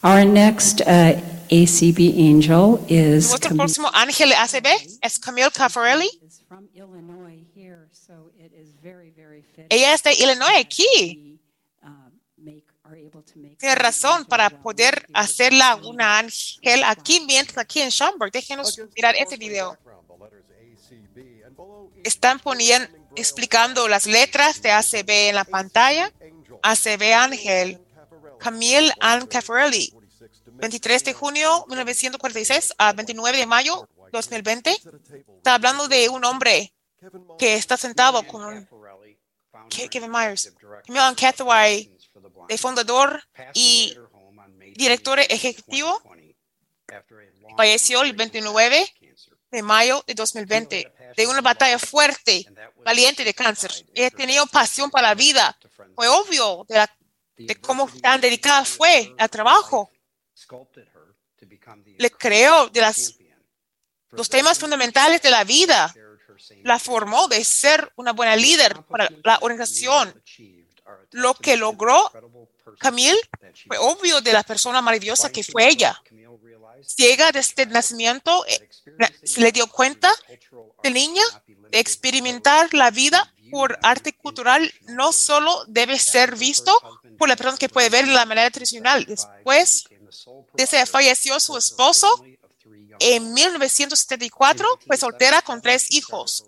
Our 0.04 0.24
next 0.24 0.80
uh, 0.80 1.14
ACB 1.48 2.18
angel 2.18 2.84
is 2.88 3.28
Nuestro 3.28 3.54
próximo 3.54 3.88
ángel 3.94 4.30
de 4.30 4.34
ACB 4.34 4.66
es 5.00 5.18
Camille 5.18 5.50
Caffarelli. 5.52 6.10
from 6.52 6.68
Illinois 6.74 7.40
here, 7.54 7.88
so 7.92 8.30
it 8.36 8.52
is 8.52 8.74
very, 8.82 9.10
very 9.10 9.10
fitting. 9.10 9.30
Ella 9.68 9.94
es 9.94 10.02
de 10.02 10.14
Illinois 10.14 10.58
aquí. 10.58 11.38
Tiene 13.58 13.74
razón 13.74 14.26
para 14.26 14.50
poder 14.50 15.06
hacerla 15.14 15.76
una 15.76 16.18
ángel 16.18 16.84
aquí 16.84 17.20
mientras 17.20 17.58
aquí 17.58 17.80
en 17.80 17.90
Schaumburg. 17.90 18.32
Déjenos 18.32 18.78
mirar 18.94 19.14
este 19.16 19.36
video. 19.36 19.78
Están 22.04 22.40
poniendo, 22.40 22.88
explicando 23.16 23.88
las 23.88 24.06
letras 24.06 24.60
de 24.62 24.72
ACB 24.72 25.10
en 25.28 25.34
la 25.36 25.44
pantalla. 25.44 26.12
ACB 26.62 27.12
Ángel, 27.14 27.80
Camille 28.38 28.92
Ann 29.00 29.26
Caffarelli, 29.26 29.92
23 30.46 31.04
de 31.04 31.12
junio 31.12 31.64
1946 31.68 32.74
a 32.78 32.92
29 32.92 33.38
de 33.38 33.46
mayo 33.46 33.88
2020. 34.12 34.70
Está 35.36 35.54
hablando 35.54 35.88
de 35.88 36.08
un 36.08 36.24
hombre 36.24 36.72
que 37.38 37.54
está 37.54 37.76
sentado 37.76 38.24
con 38.26 38.44
un 38.44 38.68
Kevin 39.90 40.10
Myers, 40.10 40.52
Camille 40.86 41.14
Caffarelli, 41.16 41.98
de 42.48 42.58
fundador 42.58 43.22
y 43.54 43.94
director 44.76 45.18
ejecutivo, 45.20 46.00
falleció 47.56 48.02
el 48.02 48.12
29 48.12 48.94
de 49.50 49.62
mayo 49.62 50.02
de 50.06 50.14
2020 50.14 50.92
de 51.16 51.26
una 51.26 51.40
batalla 51.42 51.78
fuerte, 51.78 52.44
valiente 52.84 53.24
de 53.24 53.34
cáncer. 53.34 53.70
He 53.94 54.10
tenido 54.10 54.46
pasión 54.46 54.90
para 54.90 55.08
la 55.08 55.14
vida. 55.14 55.56
Fue 55.94 56.08
obvio 56.08 56.64
de, 56.68 56.74
la- 56.76 56.96
de 57.36 57.54
cómo 57.60 57.88
tan 58.00 58.20
dedicada 58.20 58.64
fue 58.64 59.14
al 59.18 59.28
trabajo. 59.30 59.90
Le 61.98 62.10
creo 62.10 62.68
de 62.68 62.80
las, 62.80 63.16
los 64.10 64.28
temas 64.28 64.58
fundamentales 64.58 65.20
de 65.22 65.30
la 65.30 65.44
vida. 65.44 65.92
La 66.62 66.78
formó 66.78 67.28
de 67.28 67.44
ser 67.44 67.92
una 67.96 68.12
buena 68.12 68.36
líder 68.36 68.82
para 68.84 69.08
la 69.24 69.38
organización. 69.40 70.22
Lo 71.10 71.34
que 71.34 71.56
logró 71.56 72.10
Camille 72.78 73.18
fue 73.66 73.78
obvio 73.78 74.20
de 74.20 74.32
la 74.32 74.42
persona 74.42 74.80
maravillosa 74.80 75.30
que 75.30 75.44
fue 75.44 75.68
ella. 75.68 76.00
Ciega 76.84 77.30
desde 77.32 77.62
el 77.62 77.70
nacimiento, 77.70 78.44
eh, 78.46 78.68
se 79.22 79.40
le 79.40 79.52
dio 79.52 79.66
cuenta 79.68 80.12
de 80.82 80.90
niña 80.90 81.22
de 81.70 81.78
experimentar 81.78 82.74
la 82.74 82.90
vida 82.90 83.32
por 83.50 83.78
arte 83.82 84.14
cultural 84.14 84.72
no 84.88 85.12
solo 85.12 85.64
debe 85.68 85.98
ser 85.98 86.36
visto 86.36 86.72
por 87.18 87.28
la 87.28 87.36
persona 87.36 87.58
que 87.58 87.68
puede 87.68 87.90
ver 87.90 88.06
de 88.06 88.12
la 88.12 88.24
manera 88.24 88.50
tradicional. 88.50 89.04
Después 89.04 89.84
de 90.54 90.66
que 90.66 90.86
falleció 90.86 91.38
su 91.38 91.56
esposo, 91.56 92.24
en 92.98 93.32
1974 93.32 94.66
fue 94.86 94.96
soltera 94.96 95.42
con 95.42 95.60
tres 95.60 95.90
hijos 95.90 96.46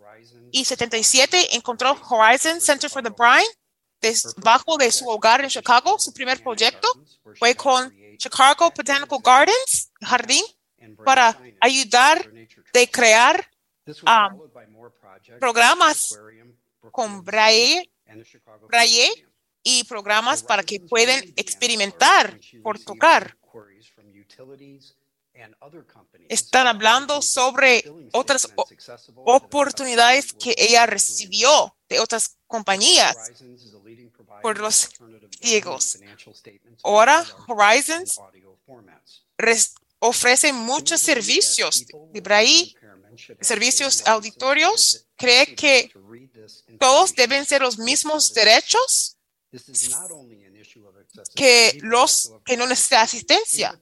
y 0.50 0.64
77 0.64 1.56
encontró 1.56 1.96
Horizon 2.08 2.60
Center 2.60 2.88
for 2.88 3.02
the 3.02 3.10
Blind 3.10 3.48
debajo 4.36 4.76
de 4.76 4.90
su 4.90 5.08
hogar 5.08 5.42
en 5.42 5.48
Chicago. 5.48 5.98
Su 5.98 6.12
primer 6.12 6.42
proyecto 6.42 6.88
fue 7.38 7.54
con 7.54 7.92
Chicago 8.18 8.72
Botanical 8.76 9.18
Gardens, 9.22 9.90
jardín, 10.00 10.44
para 11.04 11.38
ayudar 11.60 12.30
de 12.72 12.90
crear 12.90 13.48
um, 13.86 14.50
programas 15.40 16.18
con 16.90 17.24
braille, 17.24 17.90
braille 18.68 19.26
y 19.62 19.84
programas 19.84 20.42
para 20.42 20.62
que 20.62 20.80
puedan 20.80 21.22
experimentar 21.36 22.38
por 22.62 22.78
tocar. 22.78 23.36
Están 26.28 26.66
hablando 26.66 27.20
sobre 27.20 27.85
otras 28.12 28.48
oportunidades 29.16 30.32
que 30.32 30.55
ella 30.56 30.86
recibió 30.86 31.77
de 31.89 31.98
otras 31.98 32.36
compañías 32.47 33.16
por 34.43 34.59
los 34.59 34.90
ciegos. 35.40 35.98
Ahora 36.82 37.24
Horizons 37.48 38.20
ofrece 39.98 40.52
muchos 40.52 41.01
servicios 41.01 41.85
braille, 42.23 42.74
servicios 43.40 44.06
auditorios. 44.06 45.06
¿Cree 45.16 45.55
que 45.55 45.93
todos 46.78 47.15
deben 47.15 47.44
ser 47.44 47.62
los 47.62 47.78
mismos 47.78 48.32
derechos 48.35 49.16
que 51.35 51.78
los 51.82 52.32
que 52.44 52.56
no 52.56 52.66
necesitan 52.66 53.02
asistencia? 53.02 53.78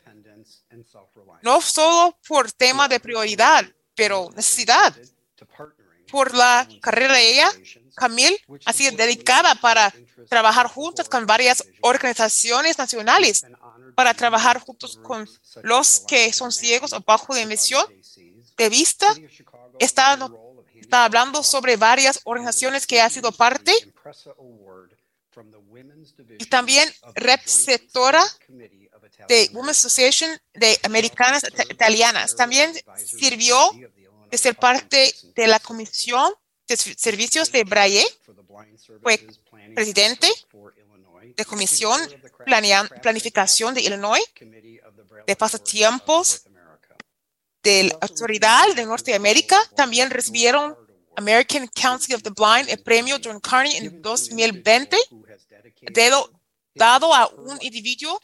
No 1.43 1.61
solo 1.61 2.17
por 2.27 2.51
tema 2.53 2.89
de 2.89 3.01
prioridad, 3.01 3.65
pero 3.95 4.31
necesidad. 4.35 4.95
Por 6.11 6.35
la 6.35 6.69
carrera 6.81 7.15
de 7.15 7.33
ella, 7.33 7.51
Camille 7.95 8.39
ha 8.65 8.73
sido 8.73 8.97
dedicada 8.97 9.55
para 9.57 9.93
trabajar 10.29 10.67
juntos 10.67 11.09
con 11.09 11.27
varias 11.27 11.65
organizaciones 11.81 12.79
nacionales, 12.79 13.47
para 13.95 14.15
trabajar 14.15 14.61
juntos 14.61 14.99
con 15.03 15.29
los 15.63 16.01
que 16.01 16.33
son 16.33 16.53
ciegos 16.53 16.93
o 16.93 17.01
bajo 17.01 17.35
de 17.35 17.43
emisión 17.43 17.85
de 18.57 18.69
vista. 18.69 19.15
Está, 19.79 20.19
está 20.75 21.05
hablando 21.05 21.43
sobre 21.43 21.77
varias 21.77 22.21
organizaciones 22.25 22.87
que 22.87 23.01
ha 23.01 23.11
sido 23.11 23.33
parte 23.33 23.73
y 26.39 26.45
también 26.47 26.89
receptora 27.15 28.23
de 29.29 29.51
Women's 29.53 29.79
Association 29.79 30.31
de 30.55 30.79
Americanas 30.83 31.45
Ita- 31.45 31.65
Italianas. 31.71 32.35
También 32.37 32.73
sirvió 33.05 33.57
de 34.31 34.39
ser 34.39 34.55
parte 34.57 35.15
de 35.37 35.47
la 35.47 35.59
Comisión 35.61 36.33
de 36.69 36.77
Servicios 36.77 37.51
de 37.53 37.65
Braille. 37.65 38.05
Fue 39.03 39.19
presidente 39.75 40.29
de 41.37 41.45
Comisión 41.45 42.01
Planea- 42.47 42.89
Planificación 43.01 43.75
de 43.75 43.81
Illinois, 43.83 44.23
de 45.27 45.37
Pasatiempos 45.37 46.43
de 47.63 47.85
la 47.85 47.99
Autoridad 48.01 48.75
de 48.75 48.85
Norteamérica. 48.87 49.59
También 49.77 50.11
recibieron 50.11 50.77
American 51.17 51.69
Council 51.69 52.15
of 52.17 52.23
the 52.23 52.31
Blind, 52.31 52.69
el 52.71 52.83
premio 52.83 53.19
John 53.23 53.39
Carney 53.41 53.77
en 53.77 54.01
2020, 54.03 54.97
dedo- 55.93 56.31
dado 56.75 57.15
a 57.15 57.29
un 57.29 57.59
individuo 57.63 58.19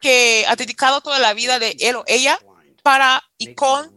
que 0.00 0.44
ha 0.48 0.56
dedicado 0.56 1.00
toda 1.00 1.18
la 1.18 1.34
vida 1.34 1.58
de 1.58 1.76
él 1.80 1.96
o 1.96 2.04
ella 2.06 2.38
para 2.82 3.22
y 3.38 3.54
con 3.54 3.92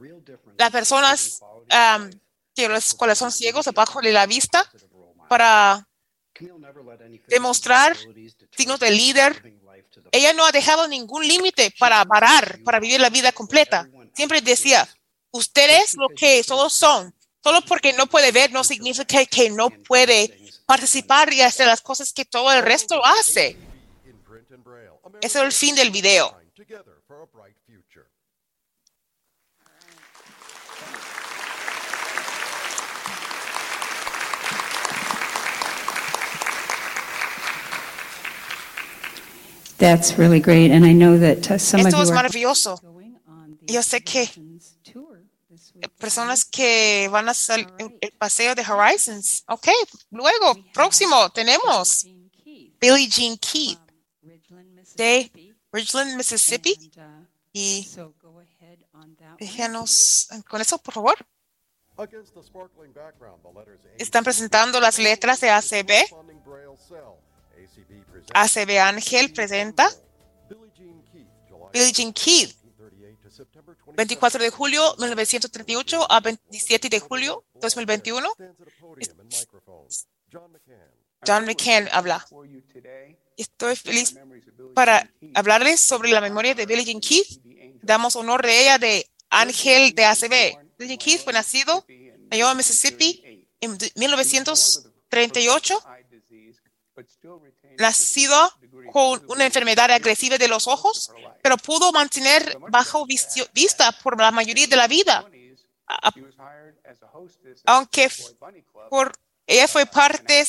las 0.58 0.72
personas 0.72 1.40
um, 1.42 2.10
que 2.56 2.70
los 2.70 2.94
cuales 2.94 3.18
son 3.18 3.32
ciegos 3.32 3.68
abajo 3.68 4.02
de 4.02 4.12
la 4.12 4.26
vista 4.26 4.70
para 5.28 5.88
demostrar 7.28 7.98
signos 8.56 8.80
de 8.80 8.92
líder. 8.92 9.54
Ella 10.12 10.34
no 10.34 10.46
ha 10.46 10.52
dejado 10.52 10.88
ningún 10.88 11.28
límite 11.28 11.74
para 11.80 12.04
parar, 12.06 12.60
para 12.64 12.80
vivir 12.80 13.00
la 13.00 13.10
vida 13.10 13.32
completa. 13.32 13.88
Siempre 14.14 14.42
decía, 14.42 14.88
ustedes 15.32 15.96
lo 15.96 16.10
que 16.10 16.44
todos 16.44 16.74
son, 16.74 17.14
solo 17.44 17.62
porque 17.62 17.94
no 17.94 18.08
puede 18.08 18.32
ver 18.32 18.52
no 18.52 18.64
significa 18.64 19.26
que 19.26 19.50
no 19.50 19.70
puede 19.70 20.38
participar 20.66 21.32
y 21.34 21.42
hacer 21.42 21.68
las 21.68 21.82
cosas 21.82 22.14
que 22.14 22.26
todo 22.26 22.52
el 22.52 22.64
resto 22.64 23.04
hace. 23.06 23.58
Ese 25.22 25.40
es 25.40 25.46
el 25.46 25.52
fin 25.52 25.76
del 25.76 25.92
video. 25.92 26.36
That's 39.78 40.18
really 40.18 40.40
great, 40.40 40.72
and 40.72 40.86
I 40.86 40.94
know 40.94 41.18
that 41.20 41.52
uh, 41.52 41.58
some 41.58 41.82
of 41.82 41.88
Esto 41.88 41.98
you 41.98 42.04
es 42.04 42.12
maravilloso. 42.12 42.80
Yo 43.68 43.84
sé 43.84 44.02
que 44.04 44.30
personas 45.98 46.46
que 46.46 47.10
van 47.12 47.28
a 47.28 47.32
hacer 47.32 47.68
el 47.78 47.98
el 48.00 48.12
paseo 48.14 48.56
de 48.56 48.64
Horizons. 48.64 49.44
Ok, 49.48 49.68
luego, 50.12 50.56
próximo, 50.74 51.30
tenemos 51.32 52.06
Billie 52.80 53.08
Jean 53.10 53.38
Keith 53.38 53.85
de 54.96 55.32
Ridgeland, 55.72 56.16
Mississippi. 56.16 56.92
Y 57.54 57.88
déjanos 59.40 60.28
con 60.48 60.62
eso, 60.62 60.78
por 60.78 60.94
favor. 60.94 61.16
Están 63.98 64.24
presentando 64.24 64.80
las 64.80 65.00
letras 65.00 65.40
de 65.40 65.50
ACB. 65.50 65.92
ACB 68.34 68.80
Ángel 68.80 69.32
presenta 69.32 69.90
Billie 71.72 71.92
Jean 71.92 72.14
Keith, 72.14 72.56
38 72.78 73.20
to 73.22 73.30
September 73.32 73.76
24 73.96 74.42
de 74.42 74.50
julio 74.50 74.96
1938 74.98 76.08
a 76.10 76.20
27 76.20 76.90
de 76.90 77.00
julio 77.00 77.44
2021. 77.56 78.28
podium 78.80 79.20
and 79.20 79.30
microphone. 79.30 79.88
John 80.32 80.52
McCann. 80.52 80.92
John 81.26 81.46
McCann 81.46 81.90
habla. 81.92 82.26
Estoy 83.38 83.76
feliz 83.76 84.16
para 84.74 85.12
hablarles 85.34 85.82
sobre 85.82 86.10
la 86.10 86.22
memoria 86.22 86.56
de 86.56 86.66
Billie 86.66 86.86
Jean 86.86 87.02
Keith. 87.02 87.42
Damos 87.82 88.16
honor 88.16 88.42
de 88.46 88.62
ella 88.62 88.78
de 88.78 89.10
Ángel 89.30 89.94
de 89.94 90.06
ACB. 90.06 90.58
Billie 90.78 90.96
Jean 90.96 90.98
Keith 90.98 91.24
fue 91.24 91.34
nacido 91.34 91.84
en 91.88 92.28
Iowa, 92.32 92.54
Mississippi 92.54 93.46
en 93.60 93.78
1938. 93.96 95.84
Nacido 97.78 98.54
con 98.94 99.22
una 99.28 99.46
enfermedad 99.46 99.92
agresiva 99.92 100.38
de 100.38 100.48
los 100.48 100.68
ojos, 100.68 101.12
pero 101.44 101.58
pudo 101.58 101.92
mantener 101.92 102.58
bajo 102.70 103.06
vista 103.06 103.92
por 104.02 104.18
la 104.18 104.32
mayoría 104.32 104.68
de 104.68 104.76
la 104.78 104.88
vida. 104.88 105.30
Aunque 107.66 108.10
por, 108.90 109.12
ella 109.46 109.68
fue 109.68 109.86
parte 109.86 110.46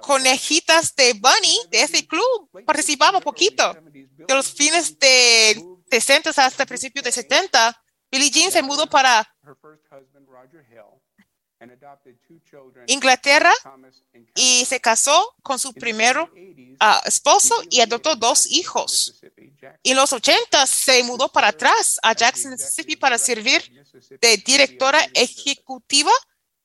conejitas 0.00 0.94
de 0.94 1.14
Bunny, 1.14 1.58
de 1.70 1.82
ese 1.82 2.06
club, 2.06 2.50
participaba 2.64 3.20
poquito. 3.20 3.74
De 3.92 4.34
los 4.34 4.52
fines 4.52 4.98
de 4.98 5.62
60 5.90 6.30
hasta 6.30 6.66
principios 6.66 7.04
de 7.04 7.12
70, 7.12 7.82
Billie 8.10 8.30
Jean 8.30 8.50
se 8.50 8.62
mudó 8.62 8.88
para 8.88 9.26
Inglaterra 12.86 13.52
y 14.34 14.64
se 14.64 14.80
casó 14.80 15.34
con 15.42 15.58
su 15.58 15.74
primer 15.74 16.16
ah, 16.78 17.02
esposo 17.04 17.54
y 17.68 17.80
adoptó 17.80 18.14
dos 18.14 18.46
hijos. 18.46 19.20
Y 19.82 19.90
en 19.90 19.96
los 19.96 20.12
80 20.12 20.66
se 20.66 21.02
mudó 21.02 21.28
para 21.28 21.48
atrás 21.48 21.98
a 22.02 22.12
Jackson, 22.12 22.52
Mississippi 22.52 22.96
para 22.96 23.18
servir 23.18 23.62
de 24.20 24.36
directora 24.36 25.00
ejecutiva 25.14 26.12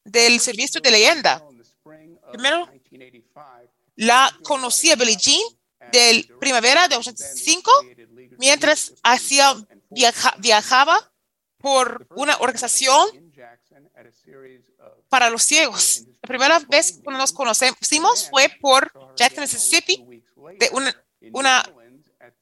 del 0.03 0.39
servicio 0.39 0.81
de 0.81 0.91
leyenda. 0.91 1.41
Primero, 2.31 2.69
la 3.95 4.35
conocí 4.43 4.91
a 4.91 4.95
Billie 4.95 5.15
Jean 5.17 5.39
del 5.91 6.27
primavera 6.39 6.87
de 6.87 6.95
85 6.95 7.71
mientras 8.37 8.93
hacía 9.03 9.53
viaja- 9.89 10.35
viajaba 10.39 11.11
por 11.57 12.05
una 12.15 12.35
organización 12.37 13.07
para 15.09 15.29
los 15.29 15.43
ciegos. 15.43 16.03
La 16.21 16.27
primera 16.27 16.59
vez 16.59 16.93
que 17.03 17.11
nos 17.11 17.31
conocimos 17.31 18.29
fue 18.29 18.49
por 18.61 18.91
Jackson, 19.15 19.43
Mississippi, 19.43 20.23
de 20.59 20.69
una, 20.73 21.05
una 21.31 21.63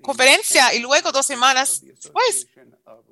conferencia 0.02 0.74
y 0.74 0.80
luego 0.80 1.12
dos 1.12 1.26
semanas 1.26 1.82
después 1.84 2.48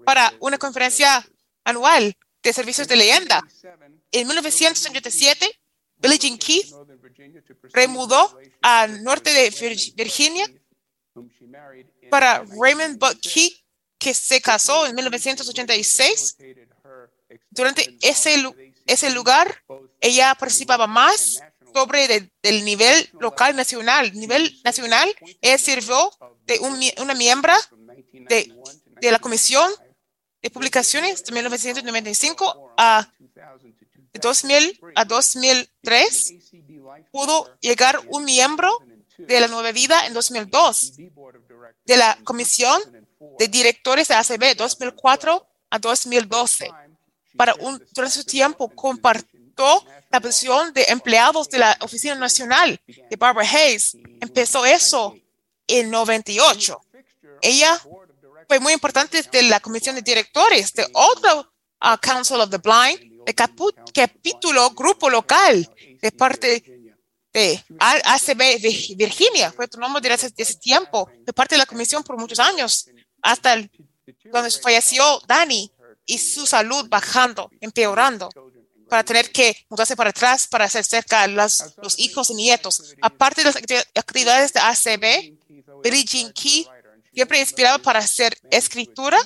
para 0.06 0.34
una 0.40 0.58
conferencia 0.58 1.28
anual 1.64 2.16
de 2.42 2.54
servicios 2.54 2.88
de 2.88 2.96
leyenda. 2.96 3.44
En 4.12 4.28
1987, 4.28 5.48
Billie 5.98 6.18
Jean 6.18 6.38
Keith 6.38 6.72
remudó 7.74 8.40
al 8.62 9.04
norte 9.04 9.32
de 9.32 9.52
Vir- 9.52 9.94
Virginia 9.96 10.46
para 12.10 12.44
Raymond 12.60 12.98
Buck 12.98 13.20
Keith, 13.22 13.58
que 13.98 14.14
se 14.14 14.42
casó 14.42 14.86
en 14.88 14.96
1986. 14.96 16.38
Durante 17.52 17.98
ese, 18.02 18.38
lu- 18.38 18.56
ese 18.86 19.10
lugar, 19.12 19.64
ella 20.00 20.34
participaba 20.36 20.88
más 20.88 21.40
sobre 21.74 22.08
de- 22.08 22.32
del 22.42 22.64
nivel 22.66 23.10
local 23.20 23.56
nacional. 23.56 24.12
Nivel 24.14 24.60
nacional, 24.64 25.14
ella 25.42 25.58
sirvió 25.58 26.10
de 26.46 26.60
una 26.98 27.14
miembro 27.14 27.54
de, 28.12 28.52
de 29.02 29.12
la 29.12 29.20
Comisión 29.20 29.70
de 30.42 30.50
Publicaciones 30.50 31.24
de 31.24 31.32
1995 31.34 32.74
a 32.78 33.12
2000 34.14 34.80
a 34.96 35.06
2003. 35.06 36.34
Pudo 37.12 37.58
llegar 37.60 38.00
un 38.08 38.26
miembro 38.26 38.78
de 39.18 39.40
la 39.40 39.48
Nueva 39.48 39.72
Vida 39.72 40.06
en 40.08 40.14
2002 40.14 40.94
de 41.86 41.98
la 41.98 42.18
Comisión 42.24 42.82
de 43.38 43.48
Directores 43.48 44.08
de 44.08 44.16
ACB 44.16 44.56
2004 44.56 45.48
a 45.70 45.80
2012. 45.80 46.72
Para 47.36 47.56
un, 47.56 47.84
durante 47.94 48.18
su 48.18 48.24
tiempo 48.26 48.70
compartió 48.70 49.86
la 50.10 50.20
posición 50.20 50.74
de 50.74 50.84
empleados 50.84 51.50
de 51.50 51.60
la 51.60 51.78
Oficina 51.82 52.16
Nacional 52.16 52.80
de 52.88 53.16
Barbara 53.18 53.48
Hayes. 53.48 53.98
Empezó 54.22 54.66
eso 54.66 55.16
en 55.68 55.90
98. 55.90 56.82
Ella 57.42 57.80
fue 58.48 58.60
muy 58.60 58.74
importante 58.74 59.22
de 59.22 59.44
la 59.44 59.60
Comisión 59.60 59.96
de 59.96 60.02
Directores 60.02 60.74
de 60.74 60.88
otro 60.94 61.52
uh, 61.82 61.98
Council 62.02 62.42
of 62.42 62.50
the 62.50 62.58
Blind, 62.58 63.09
capítulo 63.94 64.70
grupo 64.72 65.10
local 65.10 65.70
de 66.02 66.12
parte 66.12 66.64
de 67.34 67.64
ACB 67.80 68.58
Vir- 68.60 68.96
Virginia, 68.98 69.52
fue 69.52 69.68
nombre 69.78 70.02
de 70.02 70.14
ese, 70.16 70.56
tiempo, 70.56 71.10
de 71.22 71.34
parte 71.34 71.56
de 71.56 71.60
la 71.60 71.66
comisión 71.66 72.04
por 72.04 72.18
muchos 72.18 72.40
años, 72.40 72.90
hasta 73.22 73.54
el- 73.54 73.70
cuando 74.32 74.50
falleció 74.60 75.22
Dani 75.28 75.72
y 76.06 76.18
su 76.18 76.46
salud 76.48 76.88
bajando, 76.90 77.50
empeorando, 77.62 78.30
para 78.90 79.04
tener 79.04 79.32
que 79.32 79.56
mudarse 79.70 79.96
para 79.96 80.10
atrás 80.10 80.48
para 80.48 80.66
hacer 80.66 80.84
cerca 80.84 81.22
a 81.22 81.28
las- 81.28 81.76
los 81.78 82.00
hijos 82.00 82.32
y 82.32 82.34
nietos. 82.34 82.96
Aparte 83.02 83.42
de 83.42 83.46
las 83.46 83.56
acti- 83.58 83.86
actividades 83.94 84.52
de 84.54 84.60
ACB, 84.62 85.38
Billie 85.84 86.34
Key 86.34 86.68
siempre 87.14 87.40
inspiraba 87.40 87.78
para 87.78 88.00
hacer 88.00 88.36
escritura. 88.50 89.20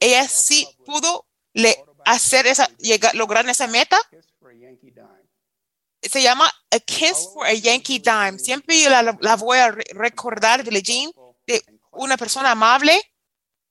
Ella 0.00 0.26
sí 0.28 0.66
pudo 0.84 1.24
le, 1.54 1.76
hacer 2.12 2.46
esa, 2.46 2.66
llegar, 2.78 3.14
lograr 3.14 3.48
esa 3.48 3.66
meta 3.66 3.98
se 6.02 6.22
llama 6.22 6.50
A 6.70 6.78
Kiss 6.78 7.28
for 7.34 7.46
a 7.46 7.52
Yankee 7.52 7.98
Dime. 7.98 8.38
Siempre 8.38 8.80
yo 8.80 8.88
la, 8.88 9.16
la 9.20 9.36
voy 9.36 9.58
a 9.58 9.72
re- 9.72 9.84
recordar 9.90 10.64
de 10.64 10.82
Jean, 10.82 11.10
de 11.46 11.62
una 11.90 12.16
persona 12.16 12.52
amable 12.52 12.98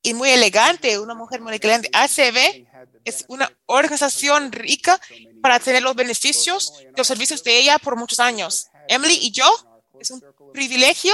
y 0.02 0.14
muy 0.14 0.30
elegante, 0.30 1.00
una 1.00 1.16
mujer 1.16 1.42
muy 1.42 1.52
elegante. 1.56 1.90
ACB 1.94 2.68
es 3.06 3.26
una 3.30 3.50
organización 3.66 4.52
rica 4.52 5.00
para 5.42 5.60
tener 5.60 5.82
los 5.82 5.96
beneficios 5.96 6.78
de 6.80 6.94
los 6.96 7.08
servicios 7.08 7.44
de 7.44 7.58
ella 7.58 7.80
por 7.80 7.96
muchos 7.96 8.20
años. 8.20 8.68
Emily 8.90 9.18
y 9.22 9.32
yo, 9.32 9.48
es 10.00 10.12
un 10.12 10.22
privilegio 10.54 11.14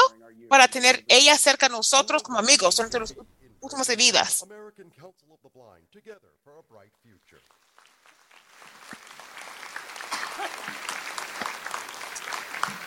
para 0.49 0.67
tener 0.67 1.05
ella 1.07 1.37
cerca 1.37 1.67
de 1.67 1.73
nosotros 1.73 2.23
como 2.23 2.39
amigos 2.39 2.75
durante 2.75 2.99
los 2.99 3.13
últimos 3.61 3.87
de 3.87 3.95
vidas. 3.95 4.43
American 4.43 4.89
Council 4.91 5.31
of 5.31 5.39
the 5.41 5.49
Blind, 5.53 5.87
together 5.91 6.31
for 6.43 6.53
a 6.57 6.61
bright 6.73 6.91
future. 7.01 7.41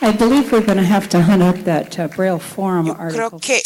I 0.01 0.13
believe 0.13 0.53
we're 0.53 0.65
going 0.65 0.79
to 0.79 0.85
have 0.85 1.09
to 1.09 1.23
hunt 1.23 1.43
up 1.43 1.57
that 1.65 1.99
uh, 1.99 2.09
Braille 2.09 2.39
Forum 2.39 2.87
Creo 2.89 2.99
article. 3.31 3.41
que 3.41 3.63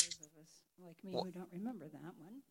Like 0.78 1.04
me, 1.04 1.12
who 1.12 1.30
don't 1.32 1.48
remember 1.52 1.88
that 1.90 2.14
one. 2.18 2.42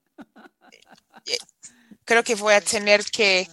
creo 2.06 2.24
que 2.24 2.36
voy 2.36 2.54
a 2.54 2.62
tener 2.62 3.04
que 3.06 3.48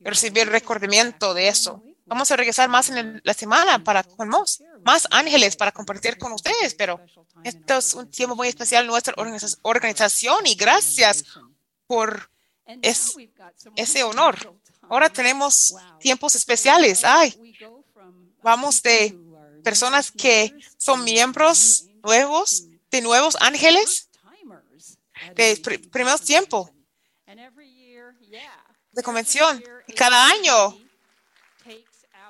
recibir 0.00 0.48
recordamiento 0.48 1.34
de 1.34 1.48
eso. 1.48 1.82
Vamos 2.06 2.30
a 2.30 2.36
regresar 2.36 2.68
más 2.68 2.88
en 2.90 2.98
el- 2.98 3.20
la 3.24 3.34
semana 3.34 3.82
para 3.82 4.04
con 4.04 4.28
más, 4.28 4.62
más 4.84 5.08
ángeles 5.10 5.56
para 5.56 5.72
compartir 5.72 6.16
con 6.18 6.32
ustedes, 6.32 6.74
pero 6.74 7.00
esto 7.42 7.78
es 7.78 7.94
un 7.94 8.08
tiempo 8.08 8.36
muy 8.36 8.46
especial 8.48 8.84
en 8.84 8.90
nuestra 8.90 9.14
organiza- 9.16 9.58
organización 9.62 10.46
y 10.46 10.54
gracias 10.54 11.24
por 11.88 12.30
es- 12.82 13.16
ese 13.74 14.04
honor. 14.04 14.36
Ahora 14.88 15.08
tenemos 15.10 15.74
tiempos 15.98 16.36
especiales. 16.36 17.02
Ay, 17.04 17.34
vamos 18.42 18.80
de 18.82 19.18
personas 19.70 20.12
que 20.12 20.54
son 20.78 21.02
miembros 21.02 21.86
nuevos, 22.04 22.66
de 22.92 23.00
nuevos 23.00 23.36
ángeles, 23.40 24.08
de 25.34 25.60
pr- 25.60 25.90
primeros 25.90 26.20
tiempos 26.22 26.70
de 28.92 29.02
convención. 29.02 29.62
Y 29.88 29.92
cada 29.92 30.24
año 30.28 30.78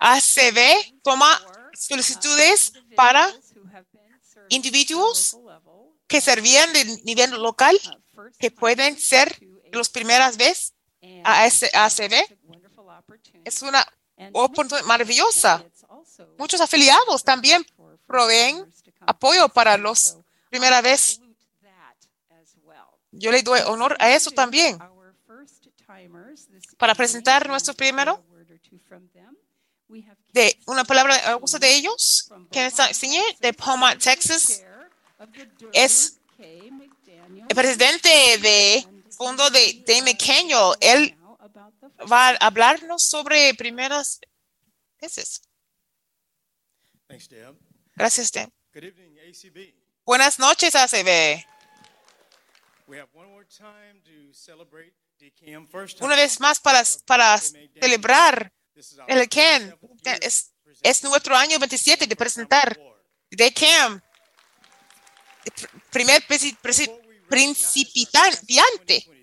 ACB 0.01 0.59
toma 1.03 1.31
solicitudes 1.75 2.73
para 2.95 3.31
individuos 4.49 5.37
que 6.09 6.21
servían 6.23 6.73
de 6.73 6.85
nivel 7.05 7.31
local, 7.33 7.77
que 8.39 8.51
pueden 8.51 8.99
ser 8.99 9.39
las 9.73 9.91
primeras 9.91 10.39
veces 10.39 10.73
a 11.23 11.45
ACB. 11.85 12.15
Es 13.45 13.61
una 13.61 13.87
oportunidad 14.33 14.87
maravillosa. 14.87 15.63
Muchos 16.39 16.61
afiliados 16.61 17.25
también 17.25 17.67
proveen 18.07 18.73
apoyo 19.01 19.49
para 19.49 19.77
los 19.77 20.17
primera 20.49 20.81
vez. 20.81 21.21
Yo 23.11 23.31
le 23.31 23.43
doy 23.43 23.61
honor 23.67 23.97
a 23.99 24.13
eso 24.13 24.31
también. 24.31 24.79
Para 26.77 26.95
presentar 26.95 27.49
nuestro 27.49 27.75
primero 27.75 28.23
de 30.33 30.59
una 30.67 30.85
palabra 30.85 31.17
a 31.17 31.35
gusto 31.35 31.59
de 31.59 31.75
ellos, 31.75 32.31
que 32.51 32.71
de 33.41 33.53
Palma, 33.55 33.97
Texas, 33.97 34.63
es 35.73 36.19
el 36.39 37.55
presidente 37.55 38.09
de 38.39 38.87
fondo 39.17 39.49
de 39.51 39.85
Dave. 39.87 40.17
Él 40.81 41.17
va 42.11 42.29
a 42.29 42.47
hablarnos 42.47 43.03
sobre 43.03 43.55
primeras 43.55 44.21
veces. 45.01 45.41
Thanks, 47.09 47.29
Deb. 47.29 47.57
Gracias, 47.95 48.33
Deb. 48.33 48.51
Good 48.73 48.85
evening, 48.85 49.17
ACB. 49.19 49.75
Buenas 50.05 50.39
noches, 50.39 50.75
ACB. 50.75 51.45
We 52.87 52.99
have 52.99 53.09
one 53.13 53.29
more 53.31 53.45
time 53.47 54.03
to 54.05 54.33
celebrate 54.33 54.93
DKM 55.19 55.67
first 55.67 56.01
Una 56.03 56.15
vez 56.15 56.41
más 56.41 56.61
para, 56.61 56.83
para 57.07 57.39
celebrar 57.39 58.53
el 59.09 59.29
CAN. 59.29 59.79
Es, 60.21 60.53
es 60.83 61.03
nuestro 61.05 61.37
año 61.37 61.59
27 61.59 62.07
de 62.07 62.17
presentar 62.17 62.79
de 63.31 63.53
CAM. 63.53 64.01
Primer 65.91 66.23
principiante. 67.29 69.16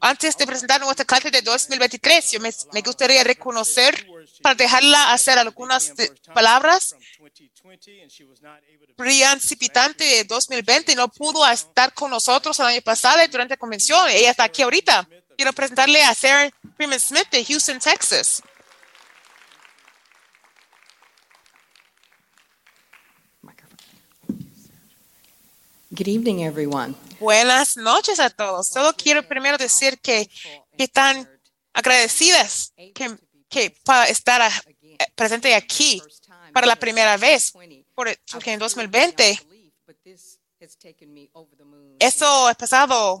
Antes 0.00 0.36
de 0.36 0.46
presentar 0.46 0.80
nuestra 0.80 1.04
clase 1.04 1.30
de 1.30 1.42
2023, 1.42 2.32
yo 2.32 2.40
me, 2.40 2.50
gustaría 2.82 3.22
reconocer 3.22 4.06
para 4.42 4.54
dejarla 4.54 5.12
hacer 5.12 5.38
algunas 5.38 5.94
de- 5.94 6.10
palabras. 6.34 6.94
Principiante 8.96 10.04
de 10.04 10.24
2020 10.24 10.94
no 10.94 11.08
pudo 11.08 11.46
estar 11.48 11.92
con 11.92 12.10
nosotros 12.10 12.58
el 12.60 12.66
año 12.66 12.82
pasado 12.82 13.18
durante 13.28 13.52
la 13.54 13.58
convención. 13.58 14.08
Ella 14.08 14.30
está 14.30 14.44
aquí 14.44 14.62
ahorita. 14.62 15.06
Quiero 15.36 15.52
presentarle 15.52 16.02
a 16.02 16.14
Sarah 16.14 16.50
Freeman 16.76 17.00
Smith 17.00 17.28
de 17.30 17.44
Houston, 17.44 17.78
Texas. 17.78 18.42
Good 26.00 26.08
evening, 26.08 26.40
everyone. 26.44 26.94
Buenas 27.20 27.76
noches 27.76 28.20
a 28.20 28.30
todos. 28.30 28.68
Solo 28.68 28.94
quiero 28.96 29.22
primero 29.28 29.58
decir 29.58 30.00
que, 30.00 30.30
que 30.78 30.88
tan 30.88 31.28
agradecidas 31.74 32.72
que, 32.94 33.18
que 33.50 33.76
para 33.84 34.08
estar 34.08 34.50
presente 35.14 35.54
aquí 35.54 36.02
para 36.54 36.66
la 36.66 36.76
primera 36.76 37.18
vez, 37.18 37.52
por- 37.94 38.08
porque 38.32 38.52
en 38.52 38.58
2020 38.58 39.40
But 39.86 39.96
this 40.02 40.38
has 40.62 40.74
taken 40.78 41.12
me 41.12 41.28
over 41.34 41.54
the 41.58 41.64
moon. 41.64 41.96
eso 41.98 42.48
ha 42.48 42.54
pasado. 42.54 43.20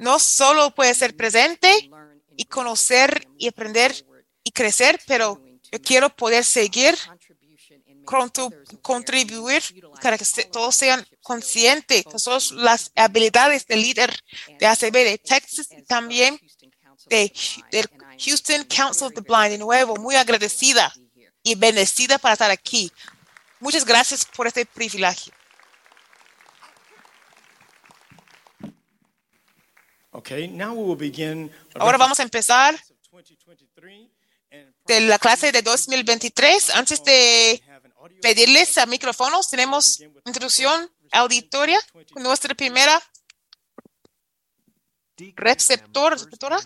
No 0.00 0.18
solo 0.18 0.74
puede 0.74 0.92
ser 0.92 1.16
presente 1.16 1.88
y 2.36 2.44
conocer 2.44 3.26
y 3.38 3.48
aprender 3.48 3.94
y 4.44 4.50
crecer, 4.50 5.00
pero 5.06 5.42
yo 5.72 5.80
quiero 5.80 6.14
poder 6.14 6.44
seguir 6.44 6.98
contribuir 8.82 9.62
para 10.00 10.16
que 10.16 10.24
todos 10.50 10.74
sean 10.74 11.06
conscientes 11.22 12.04
de 12.04 12.10
todas 12.10 12.52
las 12.52 12.90
habilidades 12.94 13.66
del 13.66 13.82
líder 13.82 14.18
de 14.58 14.66
ACB 14.66 14.92
de 14.92 15.18
Texas 15.18 15.68
y 15.70 15.82
también 15.82 16.40
de, 17.06 17.32
del 17.70 17.88
Houston 18.18 18.64
Council 18.64 19.08
of 19.08 19.14
the 19.14 19.20
Blind. 19.20 19.50
De 19.50 19.58
nuevo, 19.58 19.96
muy 19.96 20.14
agradecida 20.16 20.92
y 21.42 21.54
bendecida 21.54 22.18
para 22.18 22.34
estar 22.34 22.50
aquí. 22.50 22.90
Muchas 23.60 23.84
gracias 23.84 24.24
por 24.24 24.46
este 24.46 24.64
privilegio. 24.64 25.32
Okay, 30.10 30.48
now 30.48 30.74
we 30.74 30.82
will 30.82 30.96
begin. 30.96 31.50
a 31.74 31.80
Ahora 31.80 31.96
vamos 31.96 32.18
a 32.18 32.22
empezar 32.22 32.74
de 34.86 35.00
la 35.02 35.18
clase 35.18 35.52
de 35.52 35.62
2023. 35.62 36.70
Antes 36.70 37.04
de 37.04 37.62
pedirles 38.20 38.78
a 38.78 38.86
micrófonos, 38.86 39.48
tenemos 39.48 40.00
introducción 40.24 40.90
auditoria 41.12 41.80
nuestra 42.16 42.54
primera 42.54 43.02
receptor, 45.36 46.12
receptora. 46.12 46.58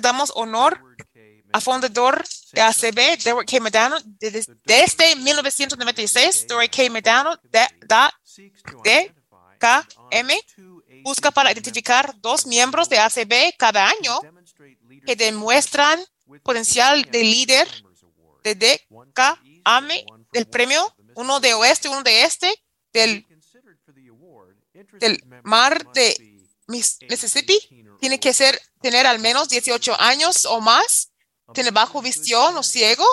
Damos 0.00 0.32
honor 0.34 0.80
a 1.52 1.60
fundador 1.60 2.24
de 2.52 2.60
ACB, 2.60 3.22
Derek 3.22 3.48
K. 3.48 3.60
Medano, 3.60 3.96
desde, 4.04 4.56
desde 4.64 5.16
1996, 5.16 6.46
Derek 6.48 6.74
K. 6.74 6.90
Medano, 6.90 7.36
de, 7.44 7.66
de 8.82 9.14
KM, 9.58 10.30
busca 11.02 11.30
para 11.30 11.52
identificar 11.52 12.14
dos 12.20 12.46
miembros 12.46 12.88
de 12.88 12.98
ACB 12.98 13.56
cada 13.56 13.88
año 13.88 14.20
que 15.06 15.16
demuestran 15.16 16.04
potencial 16.42 17.02
de 17.04 17.22
líder 17.22 17.68
de 18.42 18.54
DKM 18.54 19.88
del 20.32 20.46
premio, 20.46 20.94
uno 21.14 21.40
de 21.40 21.54
oeste, 21.54 21.88
uno 21.88 22.02
de 22.02 22.22
este, 22.24 22.52
del, 22.92 23.26
del 25.00 25.22
mar 25.42 25.90
de 25.92 26.16
Mis- 26.66 26.98
Mississippi, 27.08 27.58
tiene 28.00 28.18
que 28.20 28.32
ser, 28.32 28.60
tener 28.80 29.06
al 29.06 29.18
menos 29.18 29.48
18 29.48 30.00
años 30.00 30.44
o 30.44 30.60
más, 30.60 31.10
tener 31.52 31.72
bajo 31.72 32.02
visión 32.02 32.56
o 32.56 32.62
ciego, 32.62 33.04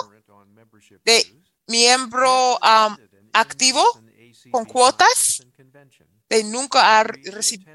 de 1.04 1.42
miembro 1.66 2.54
um, 2.56 2.96
activo 3.32 3.84
con 4.50 4.64
cuotas, 4.66 5.42
de 6.28 6.44
nunca 6.44 6.98
ha 7.00 7.04
recibido, 7.04 7.72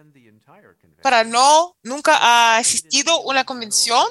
para 1.02 1.24
no, 1.24 1.76
nunca 1.84 2.18
ha 2.18 2.58
asistido 2.58 3.12
a 3.14 3.22
una 3.22 3.46
convención, 3.46 4.06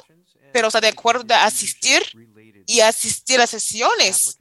pero 0.56 0.68
está 0.68 0.80
de 0.80 0.88
acuerdo 0.88 1.22
de 1.22 1.34
asistir 1.34 2.02
y 2.66 2.80
asistir 2.80 3.38
a 3.38 3.46
sesiones 3.46 4.38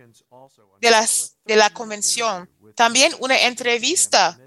de, 0.79 0.89
las, 0.89 1.35
de 1.43 1.57
la 1.57 1.69
convención. 1.71 2.49
También 2.73 3.13
una 3.19 3.37
entrevista 3.37 4.39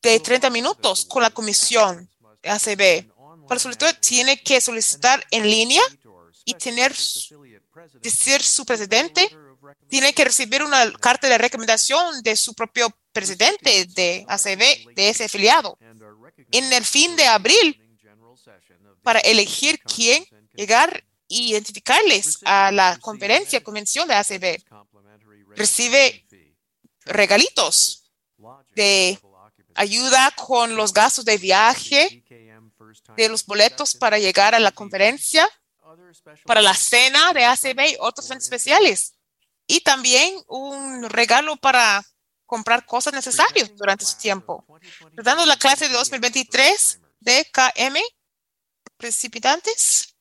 de 0.00 0.20
30 0.20 0.48
minutos 0.50 1.04
con 1.06 1.24
la 1.24 1.30
comisión 1.30 2.08
de 2.40 2.50
ACB. 2.50 3.48
Para 3.48 3.58
solicitar, 3.58 4.00
tiene 4.00 4.40
que 4.40 4.60
solicitar 4.60 5.26
en 5.32 5.42
línea 5.42 5.82
y 6.44 6.54
tener, 6.54 6.94
decir 8.00 8.40
su 8.40 8.64
presidente, 8.64 9.36
tiene 9.88 10.12
que 10.12 10.24
recibir 10.24 10.62
una 10.62 10.92
carta 11.00 11.28
de 11.28 11.36
recomendación 11.36 12.22
de 12.22 12.36
su 12.36 12.54
propio 12.54 12.96
presidente 13.10 13.86
de 13.86 14.24
ACB, 14.28 14.94
de 14.94 15.08
ese 15.08 15.24
afiliado, 15.24 15.76
en 16.52 16.72
el 16.72 16.84
fin 16.84 17.16
de 17.16 17.26
abril, 17.26 17.87
para 19.08 19.20
elegir 19.20 19.80
quién 19.80 20.22
llegar 20.52 21.02
y 21.28 21.52
identificarles 21.52 22.40
a 22.44 22.70
la 22.70 22.98
conferencia, 23.00 23.64
convención 23.64 24.06
de 24.06 24.12
ACB. 24.12 24.62
Recibe 25.56 26.26
regalitos 27.06 28.04
de 28.76 29.18
ayuda 29.74 30.30
con 30.32 30.76
los 30.76 30.92
gastos 30.92 31.24
de 31.24 31.38
viaje, 31.38 32.22
de 33.16 33.28
los 33.30 33.46
boletos 33.46 33.94
para 33.94 34.18
llegar 34.18 34.54
a 34.54 34.60
la 34.60 34.72
conferencia, 34.72 35.48
para 36.44 36.60
la 36.60 36.74
cena 36.74 37.32
de 37.32 37.46
ACB 37.46 37.92
y 37.92 37.96
otros 38.00 38.30
especiales. 38.30 39.14
Y 39.66 39.80
también 39.80 40.34
un 40.48 41.08
regalo 41.08 41.56
para 41.56 42.04
comprar 42.44 42.84
cosas 42.84 43.14
necesarias 43.14 43.74
durante 43.74 44.04
su 44.04 44.18
tiempo. 44.18 44.66
Dando 45.12 45.46
la 45.46 45.56
clase 45.56 45.88
de 45.88 45.94
2023 45.94 47.00
de 47.20 47.46
KM, 47.50 47.98
precipitantes. 48.98 50.14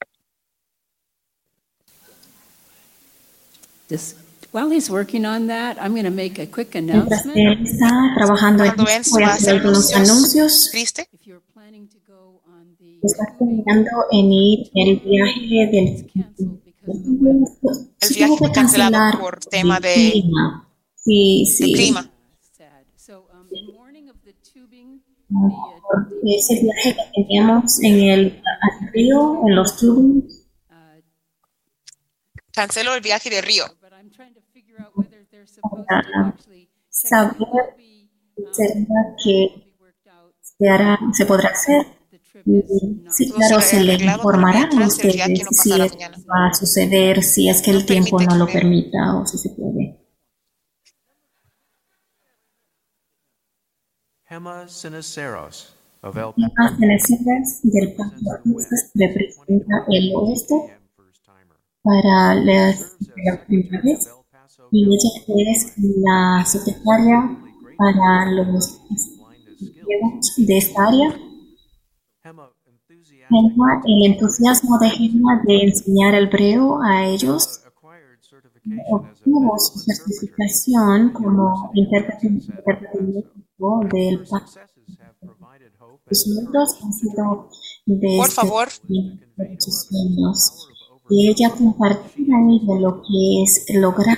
Just, 3.89 4.15
while 4.51 4.69
he's 4.69 4.89
working 4.89 5.25
on 5.25 5.47
that, 5.47 5.77
I'm 5.81 5.93
going 5.93 6.03
to 6.03 6.11
make 6.11 6.39
a 6.39 6.45
quick 6.45 6.73
Mientras 6.73 7.25
announcement. 7.25 7.37
él 7.37 7.63
está 7.65 7.89
trabajando 8.15 8.63
en 8.63 8.73
Cuando 8.75 8.91
él 8.91 9.01
esto, 9.01 9.11
voy 9.15 9.23
va 9.23 9.29
a 9.29 9.31
a 9.31 9.35
hacer 9.35 9.49
hacer 9.49 9.55
algunos 9.57 9.93
anuncios. 9.93 10.09
anuncios. 10.09 10.69
Triste. 10.71 11.09
Está 13.03 13.37
planeando 13.37 13.89
en 14.11 14.31
ir 14.33 14.71
el 14.73 14.99
viaje 14.99 15.67
del 15.71 16.11
El 17.99 18.15
viaje 18.15 18.37
fue 18.37 18.51
cancelado 18.51 19.19
por 19.19 19.39
tema 19.39 19.79
del 19.79 19.93
de, 19.95 20.11
clima. 20.11 20.67
Sí, 20.95 21.43
de 21.45 21.51
sí. 21.51 21.73
clima. 21.73 22.11
Por 25.87 26.07
ese 26.25 26.61
viaje 26.61 26.95
que 26.95 27.21
teníamos 27.21 27.81
en 27.81 27.99
el 27.99 28.41
al 28.45 28.91
río, 28.91 29.41
en 29.47 29.55
los 29.55 29.77
tubos, 29.77 30.47
Canceló 32.57 32.95
el 32.95 33.01
viaje 33.01 33.29
de 33.29 33.39
Río. 33.39 33.65
para 35.87 36.35
saber 36.89 37.75
si 37.77 38.47
será 38.51 39.15
que 39.23 39.75
se, 40.41 40.67
hará, 40.67 40.99
se 41.13 41.25
podrá 41.27 41.49
hacer. 41.49 41.85
Sí, 43.11 43.31
claro, 43.31 43.61
se 43.61 43.79
le 43.79 43.93
informará 44.03 44.69
a 44.71 44.87
ustedes 44.87 45.47
si 45.51 45.79
esto 45.79 45.99
va 46.27 46.47
a 46.47 46.53
suceder, 46.55 47.21
si 47.21 47.47
es 47.47 47.61
que 47.61 47.69
el 47.69 47.85
tiempo 47.85 48.19
no 48.19 48.35
lo 48.35 48.47
permita 48.47 49.17
o 49.17 49.27
si 49.27 49.37
se 49.37 49.49
puede. 49.51 49.99
Gemma 54.27 54.67
Sinaceros 54.67 55.76
Las 56.01 56.79
Venezuelas 56.79 57.59
del 57.63 57.93
Pacto 57.95 58.31
representa 58.93 59.85
el 59.89 60.15
oeste 60.15 60.55
para 61.81 62.35
las, 62.35 62.97
la 63.25 63.45
primera 63.45 63.81
vez 63.81 64.09
y 64.71 64.83
ella 64.83 65.51
es 65.51 65.73
la 65.77 66.45
secretaria 66.45 67.37
para 67.77 68.31
los 68.31 68.79
de 70.37 70.57
esta 70.57 70.87
área. 70.87 71.15
Gemma, 73.29 73.81
el 73.85 74.11
entusiasmo 74.11 74.77
de 74.79 74.89
Gemma 74.89 75.41
de 75.45 75.63
enseñar 75.63 76.15
el 76.15 76.27
hebreo 76.27 76.81
a 76.81 77.05
ellos 77.05 77.63
obtuvo 78.89 79.57
su 79.59 79.79
certificación 79.79 81.11
como 81.11 81.71
intérprete 81.73 82.29
del 82.29 84.25
pacto. 84.29 84.59
Logros 86.09 86.75
han 86.83 86.93
sido 86.93 87.49
desde 87.85 88.17
Por 88.17 88.29
favor. 88.29 88.69
sus 89.59 89.83
sueños 89.87 90.67
y 91.09 91.29
ella 91.29 91.49
compartió 91.51 92.25
ahí 92.35 92.59
de 92.65 92.79
lo 92.79 93.01
que 93.01 93.43
es 93.43 93.65
lograr 93.75 94.17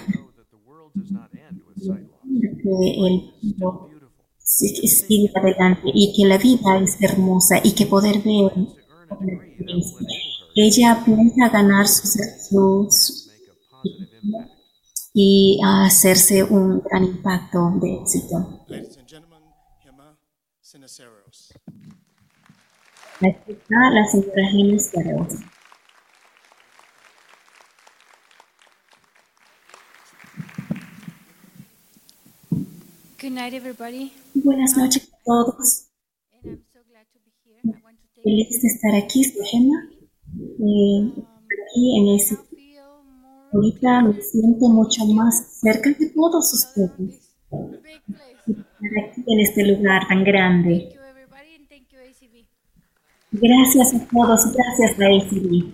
que 2.62 3.08
el 3.08 3.34
mundo 3.42 3.90
si- 4.38 4.88
sigue 4.88 5.32
adelante 5.36 5.84
y 5.94 6.14
que 6.16 6.26
la 6.28 6.38
vida 6.38 6.78
es 6.82 7.02
hermosa 7.02 7.60
y 7.64 7.72
que 7.74 7.86
poder 7.86 8.22
ver 8.22 8.52
ella 10.56 11.02
piensa 11.06 11.50
ganar 11.50 11.88
sus 11.88 12.18
sus- 12.50 13.30
y 15.14 15.60
hacerse 15.64 16.44
un 16.44 16.82
gran 16.82 17.04
impacto 17.04 17.72
de 17.82 17.96
éxito. 17.96 18.64
Ladies 18.68 18.98
and 18.98 19.08
gentlemen, 19.10 19.42
Gemma 19.84 20.18
Sinaceros. 20.62 21.52
La 23.22 23.28
escucha 23.28 23.76
la 23.92 24.08
señora 24.08 24.48
Gines 24.50 24.92
Guerreros. 24.94 25.34
Good 33.22 33.32
night, 33.32 33.54
everybody. 33.54 34.14
Buenas 34.36 34.78
noches 34.78 35.12
a 35.12 35.18
todos. 35.26 35.90
Feliz 38.24 38.62
de 38.62 38.68
estar 38.70 38.96
aquí, 38.96 39.26
soy 39.26 39.46
Gemma. 39.48 39.90
Eh, 40.60 41.12
aquí 41.12 42.00
en 42.00 42.16
ese. 42.16 42.38
Ahorita 43.52 44.02
me 44.02 44.22
siento 44.22 44.70
mucho 44.70 45.06
más 45.08 45.60
cerca 45.60 45.90
de 45.90 46.10
todos 46.12 46.54
ustedes. 46.54 47.36
Estar 48.48 49.10
aquí 49.10 49.24
en 49.28 49.40
este 49.42 49.66
lugar 49.66 50.08
tan 50.08 50.24
grande. 50.24 50.99
Gracias 53.32 53.94
a 53.94 54.08
todos, 54.08 54.54
gracias 54.54 55.00
a 55.00 55.06
ACB. 55.06 55.72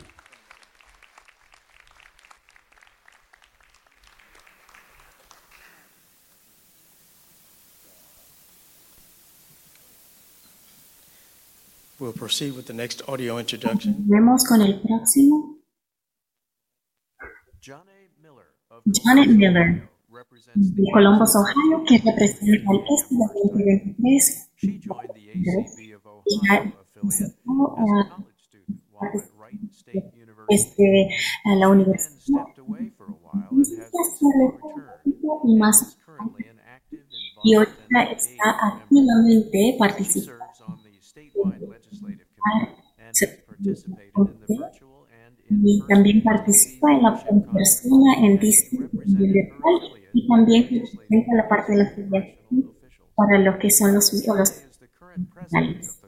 We'll 11.98 12.12
proceed 12.12 12.56
with 12.56 12.66
the 12.68 12.74
next 12.74 13.02
audio 13.08 13.40
introduction. 13.40 14.06
Vemos 14.08 14.44
con 14.44 14.62
el 14.62 14.82
próximo. 14.82 15.56
Janet 17.64 19.30
Miller, 19.30 19.90
de 20.54 20.92
Columbus, 20.94 21.36
Ohio, 21.36 21.84
que 21.88 21.98
representa 21.98 22.72
el 22.72 22.84
este 22.90 23.16
del 23.16 23.30
2023. 23.34 24.50
Ella 26.26 26.85
visitó, 27.02 27.76
ah, 27.78 28.24
este, 30.50 31.10
a 31.46 31.56
la 31.56 31.70
universidad. 31.70 32.46
y 35.44 35.56
más 35.58 35.98
y 37.44 37.54
ahorita 37.54 38.04
está 38.12 38.44
activamente 38.62 39.76
participando 39.78 40.46
y 45.50 45.82
también 45.88 46.24
participa 46.24 46.92
en 46.92 47.04
la 47.04 47.24
persona 47.54 48.14
en 48.20 48.40
Disney 48.40 48.90
y 50.14 50.28
también 50.28 50.64
representa 50.64 51.36
la 51.36 51.48
parte 51.48 51.74
de 51.74 51.78
la 51.78 51.84
afiliación 51.84 52.74
para 53.16 53.38
lo 53.40 53.60
que 53.60 53.70
son 53.70 53.94
los 53.94 54.12
los 54.12 54.64
finales. 55.48 56.05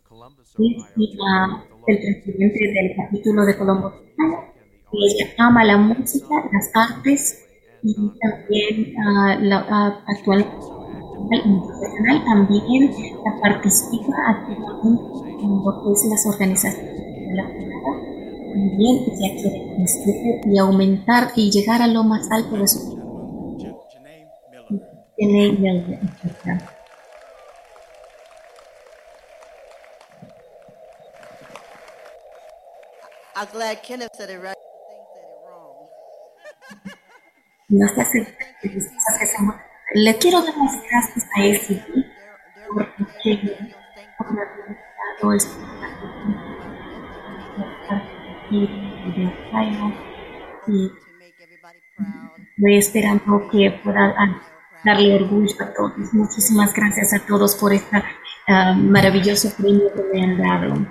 Y, 0.59 0.77
y, 0.95 1.17
el 1.87 1.97
presidente 1.97 2.59
del 2.59 2.95
capítulo 2.97 3.45
de 3.45 3.57
Colombo 3.57 3.93
ella 4.93 5.27
ama 5.37 5.63
la 5.63 5.77
música, 5.77 6.35
las 6.51 6.71
artes 6.73 7.45
y 7.83 7.93
también 7.93 8.95
ah, 8.99 9.37
la 9.39 9.65
ah, 9.69 10.03
actual 10.07 10.45
internacional 11.29 12.23
también 12.25 12.91
participa 13.41 14.15
activamente 14.27 15.43
en 15.43 15.49
lo 15.63 15.83
que 15.83 15.91
es 15.91 16.05
las 16.09 16.25
organizaciones 16.25 16.95
de 16.95 17.35
la. 17.35 17.43
También 18.53 19.03
ella 19.05 19.41
quiere 19.41 19.75
crecer 19.75 20.41
y 20.45 20.57
aumentar 20.57 21.31
y 21.35 21.51
llegar 21.51 21.81
a 21.81 21.87
lo 21.87 22.03
más 22.03 22.31
alto 22.31 22.55
de 22.55 22.67
su 22.67 22.97
Tiene 25.15 25.49
I'm 33.39 33.47
glad 33.53 33.83
Kenneth 33.83 34.09
said 34.17 34.31
it 34.31 34.39
right. 34.41 34.55
No 37.69 37.87
sé 37.89 38.03
si 38.05 38.19
le 39.93 40.17
quiero 40.17 40.41
dar 40.41 40.57
las 40.57 40.81
gracias 40.89 41.25
a 41.35 41.41
porque 42.73 43.37
por 44.17 44.27
haber 44.27 44.47
dado 49.51 49.93
y 50.67 50.91
estoy 52.55 52.77
esperando 52.77 53.47
que 53.51 53.79
pueda 53.83 54.15
darle 54.83 55.13
orgullo 55.13 55.55
a 55.59 55.73
todos. 55.75 56.11
Muchísimas 56.11 56.73
gracias 56.73 57.13
a 57.13 57.19
todos 57.27 57.55
por 57.55 57.71
este 57.71 58.01
maravilloso 58.77 59.55
premio 59.55 59.93
que 59.93 60.01
me 60.11 60.23
han 60.23 60.37
dado. 60.39 60.87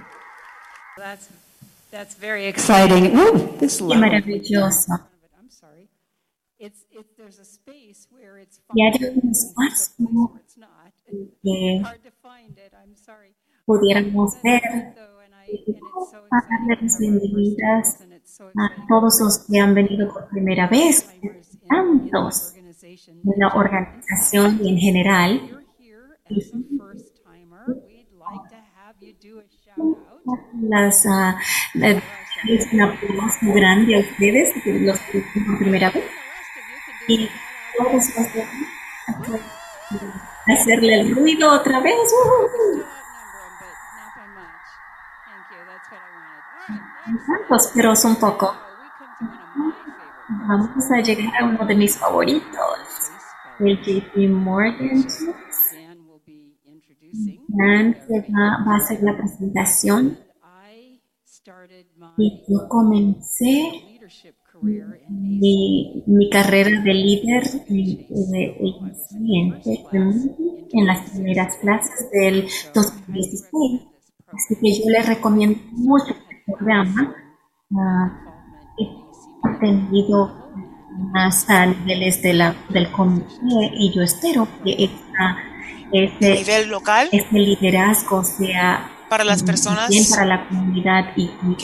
That's, 1.96 2.14
very 2.14 2.44
exciting. 2.44 3.16
Ooh, 3.16 3.56
this 3.58 3.78
Qué 3.78 3.96
maravilloso. 3.96 4.92
A 4.92 5.08
Y 8.74 8.82
hay 8.82 8.92
un 9.14 9.30
espacio 9.30 9.96
que 11.42 11.82
pudiéramos 13.64 14.42
ver 14.42 14.62
para 16.28 16.46
darle 16.50 16.82
las 16.82 16.98
bienvenidas 16.98 17.98
a 18.58 18.86
todos 18.88 19.18
los 19.20 19.38
que 19.46 19.58
han 19.58 19.74
venido 19.74 20.12
por 20.12 20.28
primera 20.28 20.68
vez, 20.68 21.08
tantos 21.66 22.52
de 22.52 23.36
la 23.38 23.48
organización 23.54 24.60
y 24.62 24.68
en 24.68 24.78
general. 24.78 25.40
Las, 30.60 31.06
ah, 31.06 31.36
eh, 31.74 32.02
es 32.48 32.66
grande 32.72 33.96
a 33.96 34.00
ustedes, 34.00 34.54
los 34.64 34.98
que 35.00 35.24
por 35.46 35.58
primera 35.58 35.90
vez. 35.90 36.04
Y 37.06 37.28
todos 37.76 37.92
los 37.92 38.10
hacerle 40.48 41.00
el 41.00 41.14
ruido 41.14 41.52
otra 41.52 41.80
vez. 41.80 41.94
¡Uh! 42.12 42.82
Tantos, 47.26 47.70
pero 47.74 47.92
es 47.92 48.04
un 48.04 48.16
poco. 48.16 48.56
Vamos 50.28 50.90
a 50.90 51.00
llegar 51.00 51.32
a 51.40 51.44
uno 51.44 51.64
de 51.64 51.74
mis 51.76 51.96
favoritos, 51.96 53.12
el 53.60 53.80
JP 53.80 54.28
Morgan. 54.28 55.06
Dan 57.48 57.96
se 58.06 58.20
va, 58.32 58.64
va 58.66 58.74
a 58.74 58.76
hacer 58.76 59.02
la 59.02 59.16
presentación. 59.16 60.18
Y 62.18 62.42
yo 62.48 62.68
comencé 62.68 63.98
mi, 65.08 66.02
mi 66.06 66.30
carrera 66.30 66.80
de 66.82 66.94
líder 66.94 67.44
de, 67.68 68.06
de- 68.08 68.56
de 68.82 68.94
siguiente 69.08 69.84
en 70.72 70.86
las 70.86 71.10
primeras 71.10 71.56
clases 71.56 72.10
del 72.10 72.46
2016. 72.74 73.82
Así 74.32 74.56
que 74.60 74.72
yo 74.72 74.90
les 74.90 75.06
recomiendo 75.06 75.58
mucho 75.72 76.06
este 76.10 76.42
programa. 76.46 77.14
Ah, 77.76 78.20
he 78.78 78.86
aprendido 79.48 80.32
más 81.12 81.48
a 81.50 81.66
niveles 81.66 82.22
de 82.22 82.32
la, 82.34 82.54
del 82.70 82.90
comité 82.90 83.26
y 83.78 83.92
yo 83.94 84.02
espero 84.02 84.48
que 84.64 84.84
esta, 84.84 85.36
este, 85.92 86.34
nivel 86.34 86.68
local 86.68 87.08
este 87.12 87.38
liderazgo 87.38 88.24
sea 88.24 88.90
para 89.08 89.24
las 89.24 89.42
personas 89.42 89.88
bien 89.88 90.04
para 90.08 90.26
la 90.26 90.48
comunidad 90.48 91.12
y, 91.16 91.22
y 91.22 91.56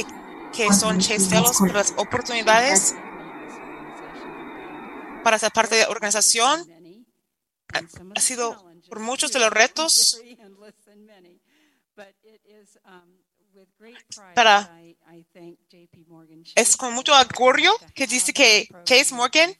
que 0.52 0.72
son 0.72 0.98
Chase 0.98 1.28
Fellows 1.28 1.56
por 1.58 1.74
las 1.74 1.94
oportunidades 1.96 2.94
para 5.22 5.38
ser 5.38 5.52
parte 5.52 5.76
de 5.76 5.82
la 5.82 5.88
organización. 5.88 6.60
Ha, 7.72 7.80
ha 8.16 8.20
sido 8.20 8.70
por 8.88 9.00
muchos 9.00 9.32
de 9.32 9.38
los 9.40 9.50
retos 9.50 10.20
para 14.34 14.78
es 16.54 16.76
con 16.76 16.92
mucho 16.94 17.12
orgullo 17.14 17.72
que 17.94 18.06
dice 18.06 18.32
que 18.32 18.68
Chase 18.84 19.14
Morgan 19.14 19.54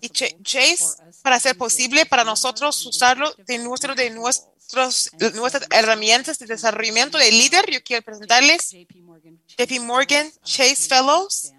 y 0.00 0.08
Ch- 0.08 0.36
Chase 0.42 0.84
para 1.22 1.36
hacer 1.36 1.56
posible 1.56 2.06
para 2.06 2.24
nosotros 2.24 2.84
usarlo 2.86 3.32
de 3.46 3.58
nuestro 3.58 3.94
de 3.94 4.10
nuestros 4.10 5.10
nuestras 5.34 5.66
herramientas 5.70 6.38
de 6.38 6.46
desarrollo 6.46 7.06
de 7.10 7.32
líder 7.32 7.68
yo 7.70 7.82
quiero 7.82 8.02
presentarles 8.02 8.70
JP 9.56 9.80
Morgan 9.80 10.32
Chase 10.44 10.76
Fellows 10.88 11.52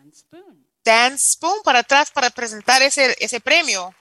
Dan 0.83 1.17
Spoon 1.19 1.61
para 1.63 1.79
atrás 1.79 2.09
para 2.11 2.29
presentar 2.29 2.81
ese 2.81 3.15
ese 3.19 3.39
premio 3.39 3.93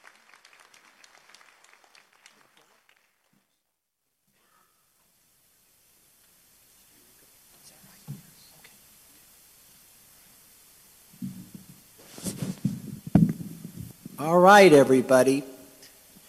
All 14.21 14.39
right, 14.39 14.73
everybody. 14.73 15.43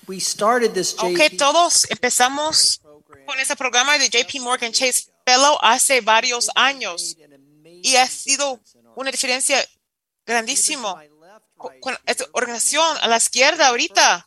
We 0.08 0.20
started 0.20 0.74
this 0.74 0.96
Ok, 0.98 1.18
JP 1.30 1.38
todos 1.38 1.86
empezamos 1.90 2.82
con 3.26 3.40
ese 3.40 3.56
programa 3.56 3.98
de 3.98 4.10
JP 4.10 4.40
Morgan 4.42 4.72
Chase 4.72 5.12
Fellow 5.26 5.58
hace 5.62 6.02
varios 6.02 6.50
años 6.56 7.16
y 7.84 7.96
ha 7.98 8.08
sido 8.08 8.60
una 8.96 9.12
diferencia 9.12 9.58
grandísima 10.26 11.04
co- 11.58 11.72
con 11.82 11.98
esta 12.06 12.26
organización 12.34 12.98
a 13.02 13.08
la 13.08 13.18
izquierda 13.18 13.68
ahorita. 13.68 14.26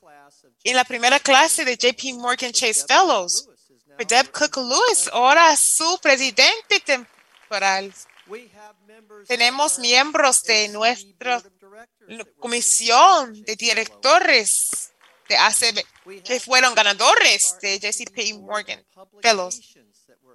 En 0.63 0.77
la 0.77 0.85
primera 0.85 1.19
clase 1.21 1.65
de 1.65 1.77
JP 1.77 2.15
Morgan 2.19 2.53
Chase 2.53 2.85
Fellows, 2.87 3.49
fue 3.97 4.05
Deb 4.07 4.31
Cook 4.31 4.57
Lewis, 4.57 5.09
ahora 5.13 5.55
su 5.57 5.99
presidente 6.01 6.81
temporal. 6.85 7.93
Tenemos 9.29 9.79
miembros 9.79 10.43
de 10.45 10.69
nuestra 12.07 12.33
comisión 12.39 13.45
de 13.45 13.57
directores 13.57 14.93
de 15.29 15.37
ACB 15.37 16.23
que 16.23 16.41
fueron 16.41 16.75
ganadores 16.75 17.57
de 17.61 17.79
JCP 17.79 18.35
Morgan 18.41 18.85
Fellows, 19.23 19.75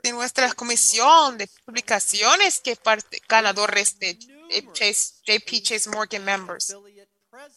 de 0.03 0.11
nuestra 0.11 0.51
comisión 0.53 1.37
de 1.37 1.47
publicaciones 1.65 2.59
que 2.59 2.75
parte 2.75 3.21
ganadores 3.27 3.99
de 3.99 4.17
Chase, 4.73 5.13
JP 5.25 5.61
Chase 5.61 5.89
Morgan 5.89 6.23
members. 6.25 6.75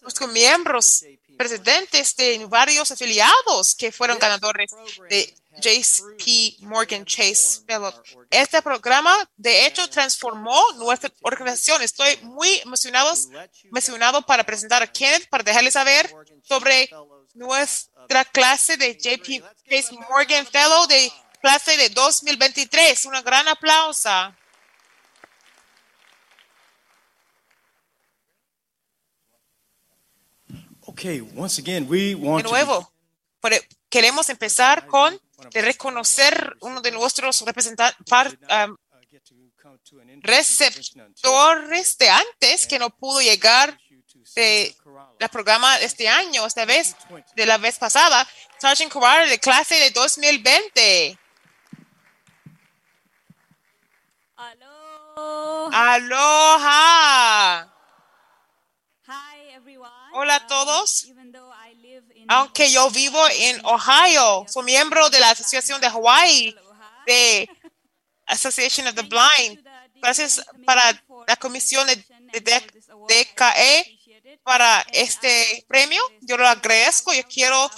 nuestros 0.03 0.31
miembros, 0.31 1.05
presidentes 1.39 2.15
de 2.17 2.45
varios 2.47 2.91
afiliados 2.91 3.75
que 3.75 3.91
fueron 3.91 4.19
ganadores 4.19 4.71
de 5.09 5.35
JP 5.61 6.63
Morgan 6.63 7.05
Chase 7.05 7.63
Fellow. 7.67 7.93
Este 8.31 8.63
programa, 8.63 9.15
de 9.37 9.67
hecho, 9.67 9.89
transformó 9.89 10.61
nuestra 10.77 11.11
organización. 11.23 11.83
Estoy 11.83 12.17
muy 12.23 12.49
emocionado, 12.65 13.13
emocionado 13.65 14.23
para 14.23 14.45
presentar 14.45 14.83
a 14.83 14.87
Kenneth, 14.87 15.29
para 15.29 15.43
dejarles 15.43 15.75
saber 15.75 16.11
sobre 16.43 16.89
nuestra 17.35 18.25
clase 18.25 18.77
de 18.77 18.95
JP 18.95 19.45
Chase 19.69 19.95
Morgan 20.09 20.47
Fellow 20.47 20.87
de 20.87 21.13
clase 21.41 21.77
de 21.77 21.89
2023. 21.91 23.07
Un 23.07 23.23
gran 23.25 23.49
aplauso. 23.49 24.11
Okay, 30.85 31.21
once 31.21 31.59
again, 31.59 31.87
we 31.89 32.15
want 32.15 32.45
De 32.45 32.51
nuevo, 32.51 32.93
queremos 33.89 34.29
empezar 34.29 34.87
con 34.87 35.19
de 35.51 35.63
reconocer 35.63 36.57
uno 36.61 36.81
de 36.81 36.91
nuestros 36.91 37.41
representantes, 37.43 37.97
receptores 40.21 41.99
de 41.99 42.11
antes 42.11 42.67
que 42.67 42.79
no 42.79 42.91
pudo 42.91 43.21
llegar 43.21 43.79
de 44.35 44.77
la 45.19 45.29
programa 45.29 45.79
de 45.79 45.87
este 45.87 46.09
año, 46.09 46.47
esta 46.47 46.65
vez, 46.65 46.97
de 47.35 47.47
la 47.47 47.59
vez 47.59 47.79
pasada, 47.79 48.27
Sergeant 48.59 48.93
Carrara 48.93 49.27
de 49.27 49.39
clase 49.39 49.75
de 49.77 49.91
2020. 49.91 51.19
Aloha. 55.73 57.69
Hola 60.15 60.37
a 60.37 60.47
todos. 60.47 61.07
Aunque 62.29 62.71
yo 62.71 62.91
vivo 62.91 63.21
en 63.31 63.65
Ohio, 63.65 64.45
soy 64.49 64.65
miembro 64.65 65.11
de 65.11 65.21
la 65.21 65.31
Asociación 65.31 65.81
de 65.81 65.89
Hawaii, 65.89 66.57
de 67.07 67.49
Association 68.27 68.87
of 68.87 68.95
the 68.95 69.03
Blind. 69.03 69.65
Gracias 69.97 70.45
para 70.65 70.83
la 71.27 71.37
comisión 71.37 71.87
de, 71.87 71.97
DKE 72.33 73.99
para 74.43 74.85
este 74.93 75.65
premio. 75.69 76.03
Yo 76.23 76.37
lo 76.37 76.47
agradezco. 76.47 77.13
Yo 77.13 77.23
quiero 77.25 77.71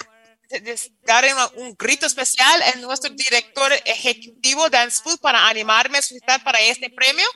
dar 1.03 1.24
un, 1.57 1.74
grito 1.77 2.07
especial 2.07 2.62
a 2.62 2.77
nuestro 2.78 3.11
director 3.11 3.73
ejecutivo, 3.85 4.70
Dan 4.70 4.91
Spoof, 4.91 5.19
para 5.19 5.49
animarme 5.49 5.99
a 5.99 6.03
solicitar 6.03 6.43
para 6.45 6.59
este 6.61 6.91
premio. 6.91 7.27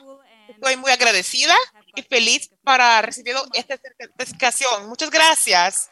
Estoy 0.47 0.77
muy 0.77 0.91
agradecida 0.91 1.55
y 1.95 2.01
feliz 2.01 2.49
para 2.63 3.01
recibir 3.01 3.35
esta 3.53 3.77
certificación. 3.77 4.87
Muchas 4.87 5.09
gracias. 5.09 5.89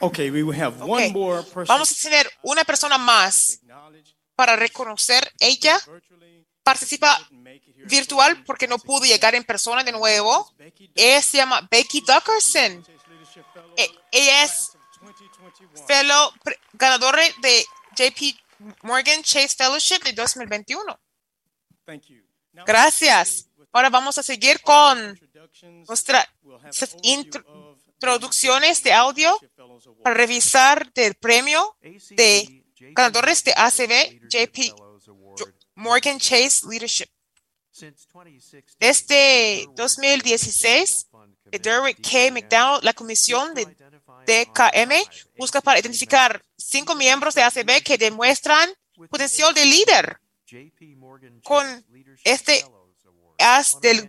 Okay, 0.00 0.30
we 0.30 0.42
will 0.42 0.60
have 0.60 0.80
one 0.82 1.12
more 1.12 1.42
person. 1.42 1.66
Vamos 1.66 1.92
a 1.92 1.94
tener 2.02 2.30
una 2.42 2.64
persona 2.64 2.98
más 2.98 3.60
para 4.34 4.56
reconocer 4.56 5.32
ella. 5.38 5.80
Participa 6.62 7.18
virtual 7.86 8.42
porque 8.44 8.66
no 8.66 8.78
pudo 8.78 9.04
llegar 9.04 9.34
en 9.34 9.44
persona 9.44 9.84
de 9.84 9.92
nuevo. 9.92 10.52
Ella 10.94 11.22
se 11.22 11.36
llama 11.38 11.66
Becky 11.70 12.00
Duckerson. 12.00 12.84
E- 13.76 13.90
Ella 14.12 14.44
es 14.44 14.70
fellow 15.86 16.32
ganadora 16.72 17.22
de 17.42 17.66
JP 17.96 18.34
Morgan 18.82 19.22
Chase 19.22 19.54
Fellowship 19.56 20.00
de 20.04 20.12
2021. 20.12 20.98
Thank 21.84 22.04
you. 22.08 22.22
Gracias. 22.66 23.46
Ahora 23.72 23.90
vamos 23.90 24.16
a 24.18 24.22
seguir 24.22 24.60
con 24.62 25.18
nuestras 25.86 26.26
introducciones 27.02 28.82
de 28.82 28.92
audio 28.92 29.38
para 30.02 30.14
revisar 30.14 30.92
del 30.92 31.14
premio 31.14 31.76
de 32.10 32.64
ganadores 32.92 33.42
de 33.44 33.52
ACB 33.56 34.20
JP 34.28 34.74
Morgan 35.76 36.18
Chase 36.18 36.66
Leadership. 36.68 37.08
Desde 38.78 39.66
2016, 39.74 41.06
de 41.46 41.58
Derrick 41.58 42.00
K. 42.00 42.30
McDowell, 42.30 42.84
la 42.84 42.92
comisión 42.92 43.54
de 43.54 43.64
DKM 44.26 44.92
busca 45.36 45.60
para 45.60 45.78
identificar 45.80 46.42
cinco 46.56 46.94
miembros 46.94 47.34
de 47.34 47.42
ACB 47.42 47.82
que 47.82 47.98
demuestran 47.98 48.70
potencial 49.10 49.52
de 49.54 49.64
líder. 49.64 50.20
Con 51.42 51.84
este 52.22 52.64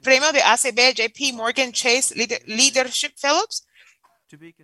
premio 0.01 0.31
de 0.31 0.41
ACB 0.43 0.93
JP 0.93 1.33
Morgan 1.33 1.71
Chase 1.71 2.13
Leader- 2.15 2.43
Leadership 2.45 3.13
Fellows, 3.17 3.65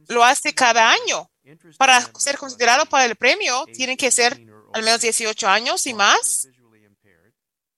lo 0.07 0.23
hace 0.23 0.53
cada 0.53 0.91
año. 0.91 1.29
Para 1.77 2.01
ser 2.19 2.37
considerado 2.37 2.85
para 2.85 3.05
el 3.05 3.15
premio, 3.15 3.65
tienen 3.73 3.97
que 3.97 4.11
ser 4.11 4.33
al 4.73 4.83
menos 4.83 5.01
18 5.01 5.47
años 5.47 5.85
y 5.87 5.93
más, 5.93 6.47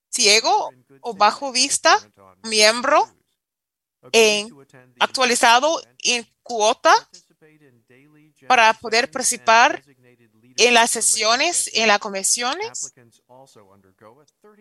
ciego 0.09 0.71
o 1.01 1.13
bajo 1.13 1.51
vista, 1.51 1.97
miembro 2.43 3.15
en 4.11 4.49
actualizado 4.99 5.81
en 5.99 6.27
cuota 6.41 6.93
para 8.47 8.73
poder 8.73 9.09
participar 9.09 9.81
en 10.57 10.73
las 10.73 10.91
sesiones, 10.91 11.69
en 11.73 11.87
las 11.87 11.99
comisiones. 11.99 12.93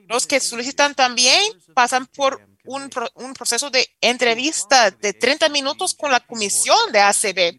Los 0.08 0.26
que 0.26 0.40
solicitan 0.40 0.94
también 0.94 1.42
pasan 1.74 2.06
por 2.06 2.40
un, 2.64 2.90
un 3.14 3.34
proceso 3.34 3.70
de 3.70 3.88
entrevista 4.00 4.90
de 4.90 5.12
30 5.12 5.48
minutos 5.48 5.94
con 5.94 6.10
la 6.10 6.20
comisión 6.20 6.92
de 6.92 7.00
ACB 7.00 7.58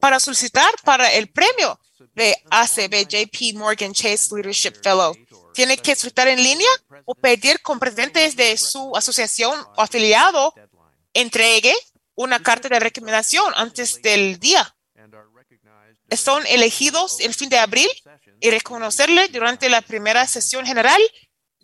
para 0.00 0.20
solicitar 0.20 0.70
para 0.84 1.12
el 1.12 1.30
premio 1.30 1.78
de 2.14 2.36
ACB 2.50 3.08
JP 3.08 3.56
Morgan 3.56 3.92
Chase 3.92 4.34
Leadership 4.34 4.74
Fellow. 4.82 5.16
Tiene 5.54 5.78
que 5.78 5.94
solicitar 5.94 6.28
en 6.28 6.42
línea 6.42 6.68
o 7.04 7.14
pedir 7.14 7.60
con 7.62 7.78
presidentes 7.78 8.36
de 8.36 8.56
su 8.56 8.94
asociación 8.96 9.58
o 9.76 9.80
afiliado 9.80 10.52
entregue 11.12 11.74
una 12.16 12.42
carta 12.42 12.68
de 12.68 12.80
recomendación 12.80 13.52
antes 13.56 14.02
del 14.02 14.38
día. 14.38 14.73
Son 16.16 16.46
elegidos 16.46 17.20
el 17.20 17.34
fin 17.34 17.48
de 17.48 17.58
abril 17.58 17.88
y 18.40 18.50
reconocerle 18.50 19.28
durante 19.28 19.68
la 19.68 19.80
primera 19.80 20.26
sesión 20.26 20.66
general 20.66 21.00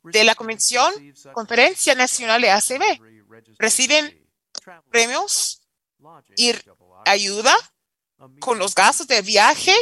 de 0.05 0.25
la 0.25 0.35
Convención 0.35 0.93
Conferencia 1.33 1.95
Nacional 1.95 2.41
de 2.41 2.51
ACB. 2.51 3.01
Reciben 3.59 4.29
premios 4.91 5.63
y 6.37 6.53
ayuda 7.05 7.55
con 8.39 8.59
los 8.59 8.75
gastos 8.75 9.07
de 9.07 9.23
viaje, 9.23 9.75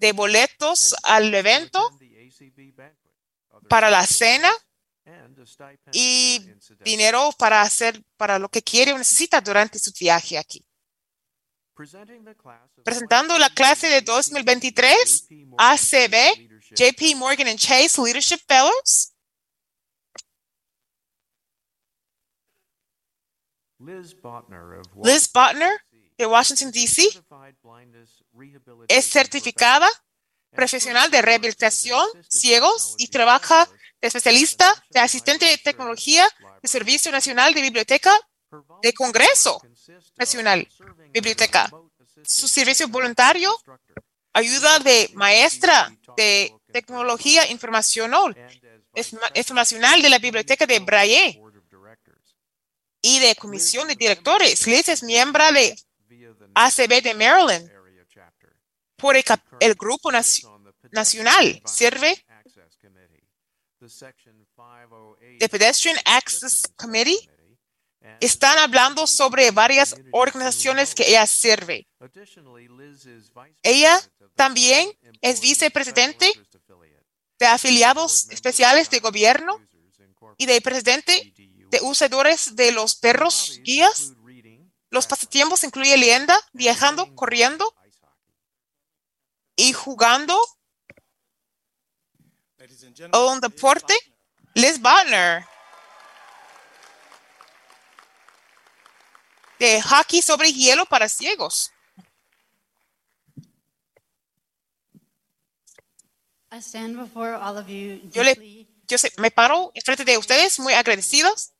de 0.00 0.12
boletos 0.12 0.94
al 1.02 1.34
evento, 1.34 1.90
para 3.68 3.90
la 3.90 4.06
cena 4.06 4.50
y 5.92 6.40
dinero 6.80 7.30
para 7.38 7.62
hacer 7.62 8.02
para 8.16 8.38
lo 8.38 8.48
que 8.48 8.62
quiere 8.62 8.92
o 8.92 8.98
necesita 8.98 9.40
durante 9.40 9.78
su 9.78 9.92
viaje 9.98 10.38
aquí. 10.38 10.64
Presentando 12.84 13.38
la 13.38 13.50
clase 13.50 13.88
de 13.88 14.02
2023 14.02 15.28
ACB 15.56 16.50
JP 16.74 17.16
Morgan 17.16 17.48
and 17.48 17.58
Chase 17.58 18.00
Leadership 18.00 18.40
Fellows, 18.46 19.12
Liz 25.02 25.32
Botner 25.32 25.80
de 26.18 26.26
Washington, 26.26 26.70
D.C. 26.70 27.08
es 28.88 29.04
certificada 29.06 29.88
profesional 30.50 31.10
de 31.10 31.22
rehabilitación 31.22 32.06
ciegos 32.28 32.94
y 32.98 33.08
trabaja 33.08 33.66
de 34.00 34.08
especialista 34.08 34.66
de 34.90 35.00
asistente 35.00 35.46
de 35.46 35.56
tecnología 35.58 36.28
de 36.62 36.68
Servicio 36.68 37.10
Nacional 37.10 37.54
de 37.54 37.62
Biblioteca 37.62 38.12
de 38.82 38.92
Congreso 38.92 39.62
Nacional 40.16 40.68
Biblioteca. 41.10 41.70
Su 42.24 42.48
servicio 42.48 42.88
voluntario 42.88 43.54
ayuda 44.32 44.78
de 44.80 45.10
maestra 45.14 45.90
de 46.16 46.54
tecnología 46.72 47.50
informacional, 47.50 48.34
informacional 49.34 50.02
de 50.02 50.08
la 50.08 50.18
Biblioteca 50.18 50.66
de 50.66 50.78
Braille 50.80 51.40
y 53.02 53.18
de 53.20 53.34
comisión 53.36 53.88
de 53.88 53.96
directores. 53.96 54.66
Liz 54.66 54.88
es 54.88 55.02
miembro 55.02 55.50
de 55.52 55.74
ACB 56.54 57.02
de 57.02 57.14
Maryland 57.14 57.70
por 58.96 59.16
el, 59.16 59.74
grupo 59.74 60.10
naci- 60.12 60.42
nacional. 60.92 61.62
Sirve 61.64 62.24
de 65.38 65.48
Pedestrian 65.48 65.96
Access 66.04 66.62
Committee. 66.76 67.18
Están 68.20 68.58
hablando 68.58 69.06
sobre 69.06 69.50
varias 69.50 69.96
organizaciones 70.12 70.94
que 70.94 71.08
ella 71.08 71.26
sirve. 71.26 71.88
Ella 73.62 74.00
también 74.34 74.96
es 75.20 75.40
vicepresidente 75.40 76.32
de 77.38 77.46
afiliados 77.46 78.28
especiales 78.30 78.90
de 78.90 79.00
gobierno 79.00 79.58
y 80.36 80.46
de 80.46 80.60
presidente 80.60 81.32
de 81.36 81.80
usadores 81.82 82.54
de 82.56 82.72
los 82.72 82.96
perros 82.96 83.60
guías. 83.62 84.12
Los 84.90 85.06
pasatiempos 85.06 85.64
incluyen 85.64 86.00
leyenda, 86.00 86.38
viajando, 86.52 87.14
corriendo 87.14 87.74
y 89.56 89.72
jugando 89.72 90.38
o 93.12 93.32
un 93.32 93.40
deporte. 93.40 93.94
Liz 94.54 94.80
Butner. 94.80 95.46
De 99.60 99.80
hockey 99.82 100.22
sobre 100.22 100.52
hielo 100.52 100.86
para 100.86 101.06
ciegos. 101.08 101.70
I 106.50 106.58
stand 106.62 106.96
before 106.96 107.34
all 107.34 107.56
of 107.58 107.68
you 107.68 108.00
Yo, 108.10 108.22
le, 108.24 108.66
yo 108.88 108.96
sé- 108.98 109.12
me 109.18 109.30
paro 109.30 109.70
enfrente 109.74 110.04
de 110.04 110.16
ustedes 110.18 110.58
muy 110.58 110.72
agradecidos 110.72 111.52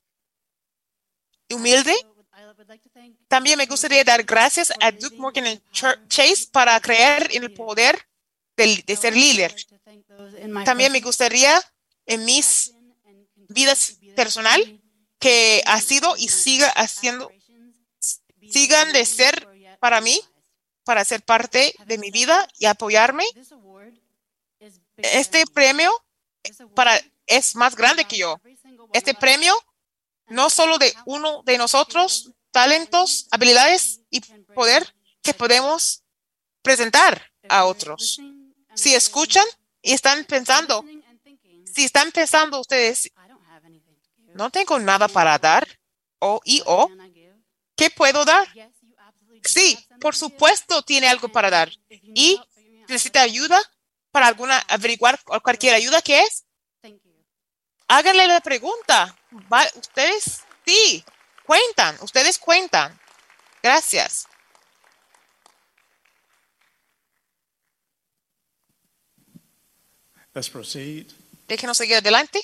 y 1.48 1.54
humilde. 1.54 1.94
También 3.28 3.58
me 3.58 3.66
gustaría 3.66 4.02
dar 4.02 4.22
gracias 4.24 4.72
a 4.80 4.90
Duke 4.90 5.16
Morgan 5.16 5.44
Ch- 5.70 6.08
Chase 6.08 6.48
para 6.50 6.80
creer 6.80 7.28
en 7.32 7.44
el 7.44 7.52
poder 7.52 8.08
del- 8.56 8.82
de, 8.86 8.96
ser 8.96 9.14
líder. 9.14 9.54
También 10.64 10.90
me 10.90 11.00
gustaría 11.00 11.60
en 12.06 12.24
mis 12.24 12.72
vidas 13.48 13.98
personal 14.16 14.80
que 15.18 15.62
ha 15.66 15.80
sido 15.82 16.16
y 16.16 16.28
siga 16.28 16.68
haciendo, 16.70 17.30
sigan 18.50 18.92
de 18.92 19.04
ser 19.04 19.48
para 19.78 20.00
mí, 20.00 20.20
para 20.84 21.04
ser 21.04 21.22
parte 21.22 21.74
de 21.86 21.98
mi 21.98 22.10
vida 22.10 22.46
y 22.58 22.66
apoyarme. 22.66 23.24
Este 24.96 25.46
premio 25.46 25.92
para, 26.74 27.00
es 27.26 27.54
más 27.56 27.76
grande 27.76 28.04
que 28.04 28.18
yo. 28.18 28.40
Este 28.92 29.14
premio 29.14 29.54
no 30.28 30.50
solo 30.50 30.78
de 30.78 30.94
uno 31.06 31.42
de 31.44 31.58
nosotros, 31.58 32.30
talentos, 32.50 33.26
habilidades 33.30 34.00
y 34.10 34.20
poder 34.54 34.94
que 35.22 35.34
podemos 35.34 36.02
presentar 36.62 37.30
a 37.48 37.64
otros. 37.64 38.20
Si 38.74 38.94
escuchan 38.94 39.44
y 39.82 39.92
están 39.92 40.24
pensando, 40.24 40.84
si 41.64 41.84
están 41.84 42.12
pensando 42.12 42.60
ustedes, 42.60 43.10
no 44.34 44.50
tengo 44.50 44.78
nada 44.78 45.08
para 45.08 45.38
dar, 45.38 45.66
o 46.20 46.40
y 46.44 46.62
o, 46.66 46.88
¿qué 47.80 47.88
puedo 47.88 48.26
dar? 48.26 48.46
Sí, 49.42 49.78
por 50.02 50.14
supuesto 50.14 50.82
tiene 50.82 51.08
algo 51.08 51.28
para 51.32 51.48
dar. 51.48 51.70
Y 51.88 52.38
necesita 52.88 53.22
ayuda 53.22 53.58
para 54.10 54.26
alguna 54.26 54.58
averiguar 54.68 55.18
cu- 55.24 55.40
cualquier 55.40 55.74
ayuda 55.74 56.02
que 56.02 56.20
es. 56.20 56.44
Háganle 57.88 58.26
la 58.26 58.40
pregunta. 58.42 59.16
Ustedes 59.76 60.42
sí, 60.66 61.02
cuentan, 61.46 61.96
ustedes 62.02 62.36
cuentan. 62.38 63.00
Gracias. 63.62 64.26
Let's 70.34 70.48
proceed. 70.50 71.06
Déjenos 71.48 71.76
seguir 71.76 71.96
adelante. 71.96 72.40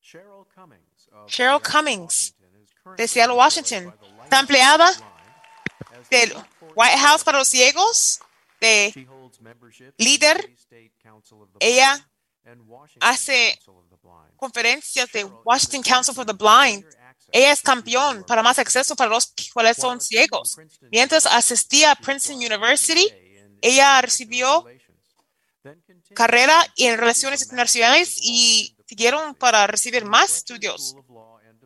Cheryl 0.00 0.46
Cummings 0.54 1.08
of 1.12 1.28
Cheryl 1.30 1.60
Cummings, 1.60 2.34
de 2.96 3.08
Seattle, 3.08 3.36
Washington, 3.36 3.94
está 4.24 4.40
empleada 4.40 4.92
del 6.10 6.34
White 6.74 6.98
House 6.98 7.24
para 7.24 7.38
los 7.38 7.48
ciegos, 7.48 8.20
de 8.60 9.08
líder. 9.96 10.54
Ella 11.60 12.08
hace 13.00 13.58
conferencias 14.36 15.10
de 15.12 15.24
Washington 15.24 15.82
Council 15.82 16.14
for 16.14 16.26
the 16.26 16.32
Blind. 16.32 16.84
Ella 17.32 17.52
es 17.52 17.60
campeón 17.60 18.24
para 18.24 18.42
más 18.42 18.58
acceso 18.58 18.94
para 18.94 19.10
los 19.10 19.32
cuales 19.52 19.76
son 19.76 20.00
ciegos. 20.00 20.56
Mientras 20.92 21.26
asistía 21.26 21.92
a 21.92 21.96
Princeton 21.96 22.36
University, 22.36 23.12
ella 23.60 24.00
recibió 24.00 24.64
carrera 26.14 26.64
en 26.76 26.96
relaciones 26.96 27.42
internacionales 27.42 28.16
y 28.20 28.76
siguieron 28.86 29.34
para 29.34 29.66
recibir 29.66 30.04
más 30.04 30.36
estudios 30.36 30.94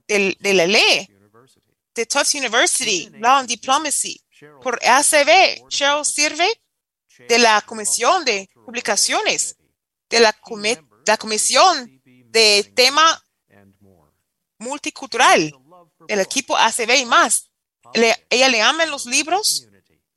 de, 0.08 0.36
de 0.40 0.54
la 0.54 0.66
ley 0.66 1.09
de 2.00 2.06
Tufts 2.06 2.34
University, 2.34 3.08
Law 3.20 3.38
and 3.38 3.48
Diplomacy, 3.48 4.20
por 4.62 4.78
ACB. 4.84 5.68
Cheryl 5.68 6.04
sirve 6.04 6.48
de 7.28 7.38
la 7.38 7.60
Comisión 7.62 8.24
de 8.24 8.48
Publicaciones, 8.64 9.56
de 10.08 10.20
la, 10.20 10.34
la 11.06 11.16
Comisión 11.18 12.00
de 12.04 12.72
Tema 12.74 13.22
Multicultural, 14.58 15.52
del 16.06 16.20
equipo 16.20 16.56
ACB 16.56 16.90
y 16.98 17.04
más. 17.04 17.50
Le- 17.94 18.26
ella 18.30 18.48
le 18.48 18.62
ama 18.62 18.86
los 18.86 19.06
libros, 19.06 19.66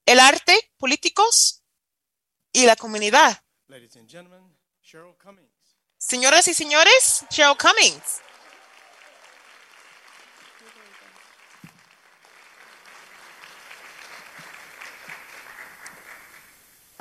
el 0.05 0.19
arte, 0.19 0.71
políticos 0.77 1.61
y 2.53 2.65
la 2.65 2.75
comunidad. 2.75 3.41
Señoras 5.97 6.47
y 6.47 6.53
señores, 6.53 7.23
Cheryl 7.29 7.57
Cummings. 7.57 8.21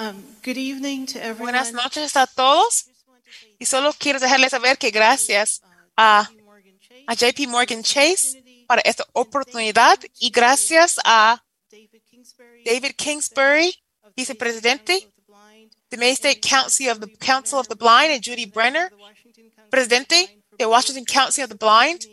Um, 0.03 0.21
good 0.43 0.59
evening 0.59 1.07
to 1.07 1.19
everyone. 1.21 1.53
Buenas 1.53 1.73
noches 1.73 2.17
a 2.17 2.27
todos. 2.27 2.87
Y 3.61 3.67
solo 3.67 3.93
quiero 3.93 4.19
dejarles 4.19 4.51
saber 4.51 4.77
que 4.77 4.91
gracias 4.91 5.63
a, 5.97 6.29
a 7.07 7.15
JP 7.15 7.47
Morgan 7.47 7.85
Chase 7.85 8.43
para 8.67 8.83
esta 8.85 9.07
oportunidad 9.13 10.01
y 10.19 10.31
gracias 10.31 10.99
a 11.05 11.41
David 12.65 12.97
Kingsbury, 12.97 13.81
vicepresidente 14.17 15.09
de 15.89 15.97
May 15.97 16.11
State 16.11 16.41
Council 16.41 16.89
of 16.89 16.99
the 16.99 17.17
Council 17.25 17.61
of 17.61 17.69
the 17.69 17.77
Blind, 17.77 18.11
y 18.11 18.21
Judy 18.21 18.47
Brenner, 18.47 18.93
presidente 19.71 20.43
de 20.59 20.67
Washington 20.67 21.05
Council 21.05 21.45
of 21.45 21.51
the 21.51 21.57
Blind, 21.57 22.05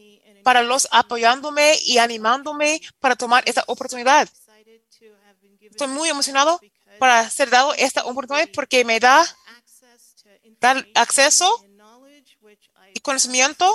para 0.44 0.62
los 0.62 0.88
apoyándome 0.92 1.80
y 1.84 1.98
animándome 1.98 2.82
para 3.00 3.16
tomar 3.16 3.44
esta 3.48 3.64
oportunidad. 3.66 4.30
Estoy 5.72 5.88
muy 5.88 6.10
emocionado 6.10 6.60
para 7.00 7.30
ser 7.30 7.50
dado 7.50 7.74
esta 7.76 8.06
oportunidad 8.06 8.50
porque 8.54 8.86
me 8.86 9.00
da 9.00 9.26
acceso 10.96 11.66
y 12.94 13.00
conocimiento. 13.00 13.66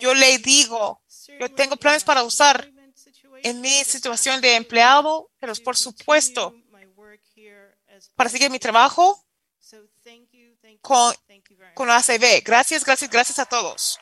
Yo 0.00 0.14
le 0.14 0.38
digo, 0.38 1.02
yo 1.40 1.52
tengo 1.52 1.76
planes 1.76 2.04
para 2.04 2.22
usar 2.22 2.70
en 3.42 3.60
mi 3.60 3.84
situación 3.84 4.40
de 4.40 4.54
empleado, 4.56 5.30
pero 5.40 5.54
por 5.64 5.76
supuesto, 5.76 6.54
para 8.14 8.30
seguir 8.30 8.50
mi 8.50 8.58
trabajo 8.58 9.24
con, 10.80 11.14
con 11.74 11.90
ACB. 11.90 12.42
Gracias, 12.44 12.84
gracias, 12.84 13.10
gracias 13.10 13.38
a 13.38 13.46
todos. 13.46 13.98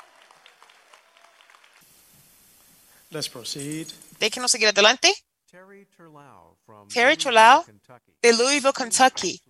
Let's 3.11 3.29
proceed. 3.29 3.89
Déjenos 4.19 4.51
seguir 4.51 4.69
adelante. 4.69 5.15
Terry 5.51 5.87
Terlau 5.87 6.57
from 6.67 6.89
Terry 6.89 7.17
Cholau 7.17 7.65
de 8.27 8.33
Louisville, 8.33 8.73
Kentucky. 8.73 9.41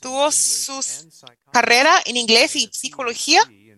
Tuvo 0.00 0.30
su 0.30 0.80
carrera 1.52 2.00
en 2.04 2.16
inglés 2.16 2.54
y 2.56 2.68
psicología 2.72 3.42
y 3.50 3.74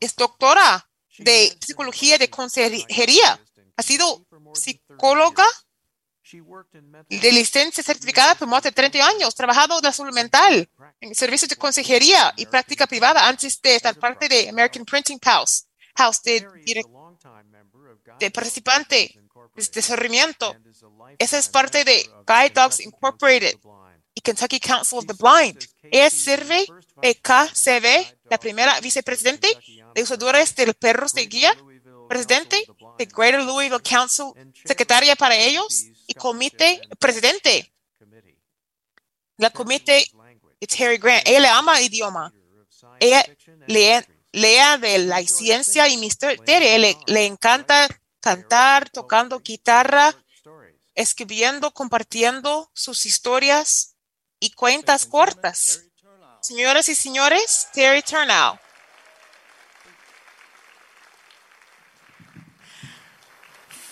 es 0.00 0.16
doctora 0.16 0.88
de 1.18 1.56
psicología 1.60 2.18
de 2.18 2.30
consejería. 2.30 3.40
Ha 3.76 3.82
sido 3.82 4.26
psicóloga 4.54 5.46
de 7.08 7.32
licencia 7.32 7.84
certificada 7.84 8.34
por 8.34 8.48
más 8.48 8.62
de 8.62 8.72
30 8.72 9.06
años, 9.06 9.34
trabajado 9.34 9.78
en 9.78 9.84
la 9.84 9.92
salud 9.92 10.14
mental, 10.14 10.68
en 11.00 11.14
servicios 11.14 11.48
de 11.48 11.56
consejería 11.56 12.32
y 12.36 12.46
práctica 12.46 12.86
privada 12.86 13.28
antes 13.28 13.60
de 13.60 13.76
estar 13.76 13.94
parte 13.96 14.28
de 14.28 14.48
American 14.48 14.84
Printing 14.84 15.18
House, 15.22 15.66
House 15.96 16.22
de 16.22 16.46
participante 18.32 19.14
de 19.54 19.68
desarrollamiento. 19.72 20.56
Esa 21.18 21.38
es 21.38 21.48
parte 21.48 21.84
de 21.84 22.08
Guide 22.26 22.52
Dogs 22.54 22.80
Incorporated 22.80 23.56
y 24.14 24.20
Kentucky 24.20 24.58
Council 24.60 24.98
of 24.98 25.06
the 25.06 25.14
Blind. 25.14 25.68
Ella 25.82 26.10
sirve 26.10 26.66
de 27.02 27.14
KCB, 27.14 28.30
la 28.30 28.38
primera 28.38 28.80
vicepresidente 28.80 29.48
de 29.94 30.02
usadores 30.02 30.54
de 30.56 30.72
perros 30.74 31.12
de 31.12 31.26
guía, 31.26 31.56
presidente 32.08 32.64
de 32.98 33.04
Greater 33.06 33.42
Louisville 33.42 33.82
Council, 33.82 34.26
secretaria 34.64 35.16
para 35.16 35.36
ellos 35.36 35.84
y 36.06 36.14
comité 36.14 36.80
presidente. 36.98 37.72
La 39.36 39.50
comité 39.50 40.10
de 40.60 40.66
Terry 40.66 40.96
Grant. 40.96 41.26
Ella 41.26 41.40
le 41.40 41.48
ama 41.48 41.78
el 41.78 41.86
idioma. 41.86 42.32
Ella 43.00 43.22
lee, 43.66 44.02
lea 44.32 44.78
de 44.78 44.98
la 44.98 45.22
ciencia 45.22 45.88
y 45.88 45.98
misterio. 45.98 46.42
Le, 46.46 46.96
le 47.06 47.26
encanta 47.26 47.86
cantar, 48.20 48.88
tocando 48.88 49.40
guitarra, 49.40 50.14
escribiendo, 50.96 51.70
compartiendo 51.72 52.70
sus 52.74 53.06
historias 53.06 53.94
y 54.40 54.50
cuentas 54.50 55.06
cortas. 55.06 55.84
Señoras 56.42 56.88
y 56.88 56.94
señores, 56.94 57.68
Terry 57.72 58.02
Turnow. 58.02 58.58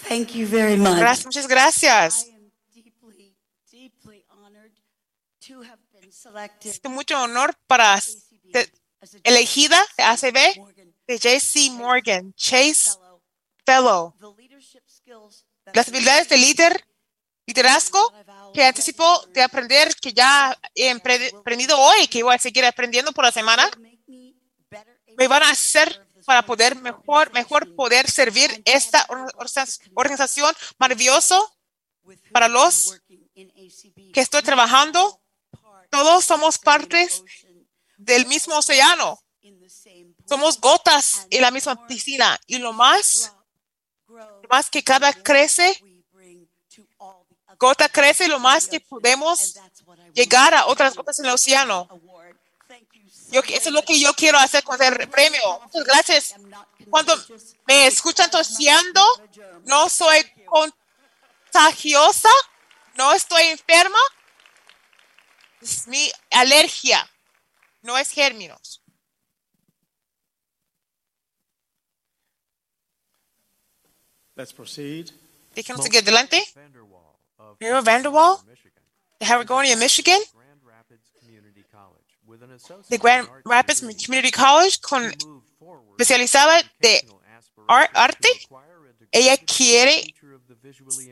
Thank 0.08 0.32
you 0.32 0.46
very 0.46 0.76
much. 0.76 0.96
Gracias, 0.98 1.26
muchas 1.26 1.48
gracias. 1.48 2.26
Es 6.60 6.84
mucho 6.84 7.22
honor 7.22 7.56
para 7.66 8.00
ser 8.00 8.72
elegida 9.22 9.78
de 9.96 10.02
ACB 10.02 10.74
de 11.06 11.18
JC 11.18 11.70
Morgan, 11.72 12.32
Chase 12.34 12.98
Fellow. 13.64 14.14
Las 15.72 15.88
habilidades 15.88 16.28
de 16.28 16.36
líder, 16.36 16.86
liderazgo 17.46 18.12
que 18.52 18.64
anticipo 18.64 19.26
de 19.28 19.42
aprender, 19.42 19.94
que 19.96 20.12
ya 20.12 20.56
he 20.74 20.90
empre- 20.92 21.36
aprendido 21.38 21.78
hoy, 21.78 22.06
que 22.08 22.22
voy 22.22 22.34
a 22.34 22.38
seguir 22.38 22.64
aprendiendo 22.64 23.12
por 23.12 23.24
la 23.24 23.32
semana, 23.32 23.68
me 25.16 25.28
van 25.28 25.42
a 25.42 25.50
hacer 25.50 26.08
para 26.24 26.44
poder 26.46 26.76
mejor, 26.76 27.32
mejor 27.32 27.74
poder 27.74 28.10
servir 28.10 28.62
esta 28.64 29.06
organización 29.94 30.54
maravillosa 30.78 31.38
para 32.32 32.48
los 32.48 33.00
que 33.34 34.20
estoy 34.20 34.42
trabajando. 34.42 35.20
Todos 35.90 36.24
somos 36.24 36.58
partes 36.58 37.22
del 37.96 38.26
mismo 38.26 38.56
océano. 38.56 39.18
Somos 40.26 40.58
gotas 40.58 41.26
en 41.30 41.42
la 41.42 41.50
misma 41.50 41.86
piscina 41.86 42.40
y 42.46 42.56
lo 42.58 42.72
más, 42.72 43.32
lo 44.08 44.48
más 44.48 44.70
que 44.70 44.82
cada 44.82 45.12
crece, 45.12 45.78
gota 47.58 47.88
crece, 47.88 48.28
lo 48.28 48.38
más 48.38 48.66
que 48.66 48.80
podemos 48.80 49.54
llegar 50.12 50.54
a 50.54 50.66
otras 50.66 50.94
gotas 50.94 51.18
en 51.20 51.26
el 51.26 51.32
océano. 51.32 51.88
Yo, 53.30 53.40
eso 53.40 53.68
es 53.68 53.72
lo 53.72 53.82
que 53.82 53.98
yo 53.98 54.14
quiero 54.14 54.38
hacer 54.38 54.62
con 54.62 54.80
el 54.80 55.08
premio. 55.08 55.60
Muchas 55.62 55.84
gracias. 55.84 56.34
Cuando 56.90 57.16
me 57.66 57.86
escuchan 57.86 58.30
toseando, 58.30 59.02
no 59.64 59.88
soy 59.88 60.24
contagiosa, 60.46 62.30
no 62.94 63.12
estoy 63.12 63.44
enferma. 63.44 63.98
Es 65.60 65.88
mi 65.88 66.10
alergia, 66.30 67.10
no 67.82 67.96
es 67.96 68.10
gérminos. 68.10 68.82
Let's 74.36 74.52
proceed. 74.52 75.10
Déjenos 75.54 75.84
seguir 75.84 76.00
adelante. 76.00 76.44
Mayor 77.60 77.82
Vanderwall, 77.84 78.38
de 79.20 79.26
Haragonia, 79.26 79.76
Michigan, 79.76 80.20
de 82.88 82.98
Grand 82.98 83.28
Rapids 83.44 83.80
Community 84.06 84.30
College, 84.32 84.78
con 84.80 85.02
especializada 85.92 86.62
de 86.80 87.06
ar- 87.68 87.90
arte. 87.94 88.28
Ella 89.12 89.36
quiere 89.36 90.14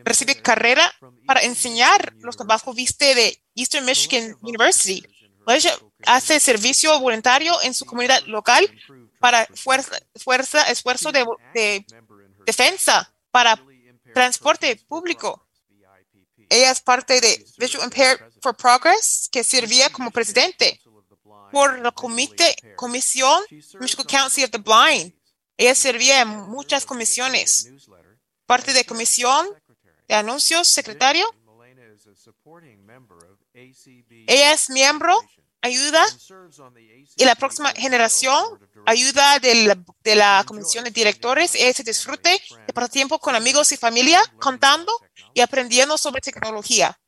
recibir 0.05 0.43
carrera 0.43 0.93
para 1.27 1.41
enseñar 1.43 2.13
los 2.21 2.37
trabajos 2.37 2.75
viste 2.75 3.15
de 3.15 3.41
Eastern 3.55 3.85
Michigan 3.85 4.37
University. 4.43 5.03
Ella 5.47 5.73
hace 6.07 6.41
servicio 6.41 6.99
voluntario 7.01 7.61
en 7.63 7.75
su 7.75 7.85
comunidad 7.85 8.23
local 8.27 8.65
para 9.21 9.47
fuerza, 9.55 10.63
esfuerzo 10.71 11.13
de 11.13 11.25
defensa 12.47 13.13
para 13.31 13.57
transporte 14.15 14.77
público. 14.89 15.47
Ella 16.53 16.71
es 16.71 16.81
parte 16.81 17.19
de 17.19 17.47
Visual 17.57 17.85
Impaired 17.85 18.21
for 18.43 18.55
Progress, 18.55 19.27
que 19.33 19.43
servía 19.43 19.89
como 19.91 20.11
presidente 20.11 20.79
por 21.51 21.79
la 21.79 21.91
comité, 21.93 22.55
comisión 22.77 23.43
Michigan 23.81 24.05
Council 24.07 24.45
of 24.45 24.51
the 24.51 24.59
Blind. 24.59 25.15
Ella 25.57 25.75
servía 25.75 26.21
en 26.21 26.29
muchas 26.29 26.85
comisiones. 26.85 27.71
Parte 28.45 28.75
de 28.75 28.85
comisión 28.85 29.49
de 30.07 30.15
anuncios, 30.15 30.69
secretario. 30.69 31.25
Ella 33.55 34.53
es 34.53 34.69
miembro, 34.69 35.19
ayuda, 35.63 36.05
y 37.17 37.25
la 37.25 37.35
próxima 37.35 37.71
generación, 37.73 38.61
ayuda 38.85 39.39
de 39.39 39.55
la, 39.55 39.79
de 40.05 40.17
la 40.17 40.45
comisión 40.47 40.85
de 40.85 40.91
directores. 40.91 41.55
Ella 41.55 41.73
se 41.73 41.83
disfrute 41.83 42.43
de 42.67 42.73
pasar 42.75 42.91
tiempo 42.91 43.19
con 43.19 43.35
amigos 43.35 43.73
y 43.73 43.79
familia, 43.79 44.23
contando 44.39 44.93
y 45.35 45.41
aprendiendo 45.41 45.97
sobre 45.99 46.21
tecnología. 46.21 46.99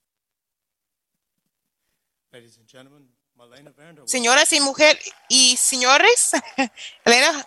Ladies 2.30 2.58
and 2.58 2.68
gentlemen, 2.68 3.08
Malena 3.34 3.72
Vanderwall. 3.76 4.08
Señoras 4.08 4.52
y 4.52 4.60
mujeres 4.60 5.04
y 5.28 5.56
señores, 5.56 6.32
Elena, 7.04 7.46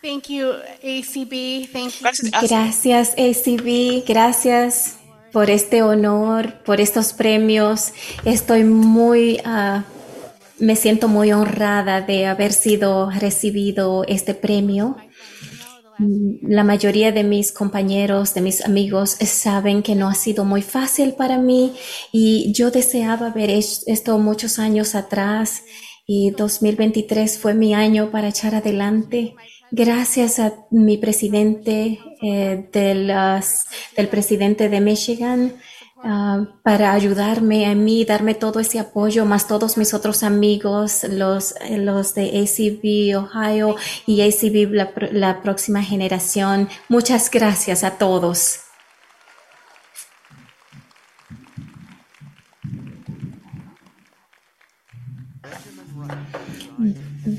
Thank 0.00 0.28
you, 0.28 0.52
ACB. 0.82 1.68
Thank 1.72 2.00
you. 2.00 2.30
Gracias, 2.42 3.14
ACB. 3.18 4.04
Gracias 4.06 4.96
por 5.32 5.50
este 5.50 5.82
honor, 5.82 6.62
por 6.62 6.80
estos 6.80 7.12
premios. 7.12 7.92
Estoy 8.24 8.62
muy, 8.62 9.40
ah, 9.44 9.84
me 10.60 10.76
siento 10.76 11.08
muy 11.08 11.32
honrada 11.32 12.00
de 12.00 12.26
haber 12.26 12.52
sido 12.52 13.10
recibido 13.10 14.04
este 14.06 14.34
premio. 14.34 14.96
Mm, 15.98 16.50
La 16.50 16.64
mayoría 16.64 17.12
de 17.12 17.24
mis 17.24 17.52
compañeros, 17.52 18.34
de 18.34 18.40
mis 18.40 18.64
amigos, 18.64 19.10
saben 19.20 19.82
que 19.82 19.94
no 19.94 20.08
ha 20.08 20.14
sido 20.14 20.44
muy 20.44 20.62
fácil 20.62 21.14
para 21.14 21.38
mí 21.38 21.74
y 22.12 22.52
yo 22.52 22.70
deseaba 22.70 23.28
haber 23.28 23.50
hecho 23.50 23.80
esto 23.86 24.18
muchos 24.18 24.58
años 24.58 24.94
atrás 24.94 25.62
y 26.06 26.30
2023 26.30 27.38
fue 27.38 27.54
mi 27.54 27.74
año 27.74 28.10
para 28.10 28.28
echar 28.28 28.54
adelante. 28.54 29.34
Gracias 29.70 30.38
a 30.38 30.54
mi 30.70 30.96
presidente, 30.96 31.98
eh, 32.22 32.68
de 32.72 32.94
las- 32.94 33.66
del 33.96 34.08
presidente 34.08 34.68
de 34.70 34.80
Michigan, 34.80 35.52
ah, 36.02 36.46
para 36.62 36.92
ayudarme 36.92 37.66
a 37.66 37.74
mí, 37.74 38.04
darme 38.04 38.34
todo 38.34 38.60
ese 38.60 38.78
apoyo, 38.78 39.24
más 39.24 39.46
todos 39.46 39.76
mis 39.76 39.94
otros 39.94 40.22
amigos, 40.22 41.04
los, 41.08 41.54
eh, 41.62 41.78
los 41.78 42.14
de 42.14 42.40
ACB 42.40 43.16
Ohio 43.18 43.76
y 44.06 44.22
ACB 44.22 44.72
la, 44.72 44.92
la 45.12 45.42
próxima 45.42 45.82
generación. 45.82 46.68
Muchas 46.88 47.30
gracias 47.30 47.84
a 47.84 47.98
todos. 47.98 48.60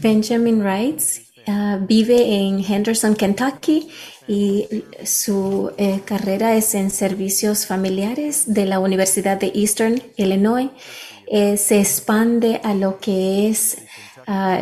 Benjamin 0.01 0.61
Wright 0.61 1.01
ah, 1.49 1.79
vive 1.81 2.35
en 2.35 2.63
Henderson, 2.63 3.15
Kentucky 3.15 3.89
y 4.27 4.85
su 5.03 5.71
eh, 5.77 6.01
carrera 6.05 6.55
es 6.55 6.75
en 6.75 6.91
servicios 6.91 7.65
familiares 7.65 8.43
de 8.45 8.65
la 8.65 8.79
Universidad 8.79 9.39
de 9.39 9.51
Eastern 9.55 10.03
Illinois. 10.17 10.69
Eh, 11.31 11.57
se 11.57 11.79
expande 11.79 12.61
a 12.63 12.73
lo 12.73 12.99
que 12.99 13.49
es 13.49 13.79
ah, 14.27 14.61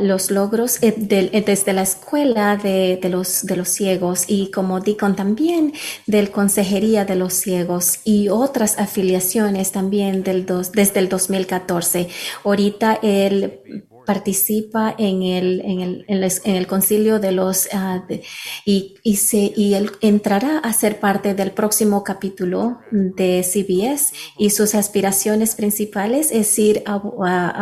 los 0.00 0.30
logros 0.32 0.82
eh, 0.82 0.92
desde 0.96 1.72
la 1.72 1.82
escuela 1.82 2.56
de, 2.56 3.00
los, 3.08 3.46
de 3.46 3.56
los 3.56 3.68
ciegos 3.68 4.24
y 4.26 4.50
como 4.50 4.80
Deacon 4.80 5.14
también 5.14 5.72
del 6.06 6.30
Consejería 6.30 7.04
de 7.04 7.14
los 7.14 7.32
Ciegos 7.34 8.00
y 8.04 8.28
otras 8.28 8.78
afiliaciones 8.78 9.70
también 9.72 10.24
del 10.24 10.46
desde 10.46 10.98
el 10.98 11.08
2014. 11.08 12.08
Ahorita 12.44 12.98
él 13.02 13.60
participa 14.06 14.94
en 14.96 15.22
el, 15.22 15.60
en 15.60 15.80
el, 15.80 16.04
en 16.08 16.56
el 16.56 16.66
concilio 16.66 17.18
de 17.18 17.32
los 17.32 17.68
de- 18.08 18.22
y, 18.64 18.94
y, 19.02 19.16
se, 19.16 19.52
y 19.56 19.74
él 19.74 19.90
entrará 20.00 20.58
a 20.58 20.72
ser 20.72 20.98
parte 21.00 21.34
del 21.34 21.50
próximo 21.50 22.02
capítulo 22.04 22.78
de 22.90 23.42
CBS 23.42 24.14
y 24.38 24.50
sus 24.50 24.74
aspiraciones 24.74 25.54
principales 25.54 26.30
es 26.32 26.58
ir 26.58 26.82
a, 26.86 26.94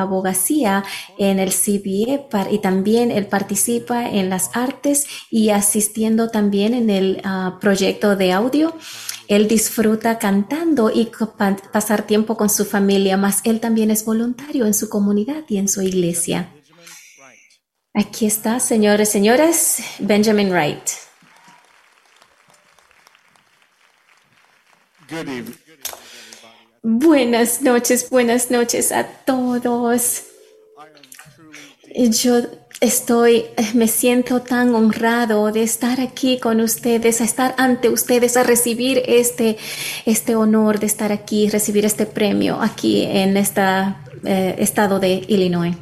abogacía 0.03 0.85
en 1.19 1.39
el 1.41 1.51
CBA 1.53 2.29
par- 2.29 2.53
y 2.53 2.59
también 2.59 3.11
él 3.11 3.27
participa 3.27 4.09
en 4.09 4.29
las 4.31 4.51
artes 4.55 5.07
y 5.31 5.51
asistiendo 5.51 6.29
también 6.31 6.75
en 6.75 6.91
el 6.91 7.21
ah, 7.25 7.59
proyecto 7.61 8.15
de 8.17 8.33
audio. 8.33 8.75
Él 9.29 9.49
disfruta 9.49 10.19
cantando 10.19 10.91
y 10.91 11.11
pasar 11.73 12.07
tiempo 12.07 12.37
con 12.37 12.51
su 12.51 12.65
familia, 12.65 13.17
más 13.17 13.41
él 13.45 13.61
también 13.61 13.91
es 13.91 14.05
voluntario 14.05 14.67
en 14.67 14.75
su 14.75 14.89
comunidad 14.89 15.45
y 15.49 15.59
en 15.59 15.69
su 15.69 15.83
iglesia. 15.83 16.51
Aquí 17.95 18.27
está, 18.27 18.61
señores, 18.61 19.09
señoras, 19.09 19.79
Benjamin 19.99 20.51
Wright. 20.51 20.89
Good 25.09 25.29
evening. 25.29 25.55
Buenas 26.87 27.63
noches, 27.63 28.11
buenas 28.11 28.51
noches 28.51 28.93
a 28.93 29.07
todos. 29.25 30.25
Yo 31.95 32.43
estoy, 32.85 33.47
me 33.75 33.89
siento 33.89 34.43
tan 34.43 34.75
honrado 34.75 35.51
de 35.51 35.63
estar 35.63 36.01
aquí 36.01 36.39
con 36.39 36.61
ustedes, 36.61 37.21
a 37.21 37.25
estar 37.25 37.55
ante 37.59 37.89
ustedes, 37.89 38.37
a 38.37 38.43
recibir 38.43 39.03
este, 39.07 39.57
este 40.07 40.37
honor 40.37 40.79
de 40.79 40.87
estar 40.87 41.13
aquí, 41.13 41.49
recibir 41.49 41.85
este 41.85 42.07
premio 42.07 42.61
aquí 42.61 43.03
en 43.03 43.37
este 43.37 43.63
estado 44.25 45.01
de 45.01 45.25
Illinois. 45.29 45.75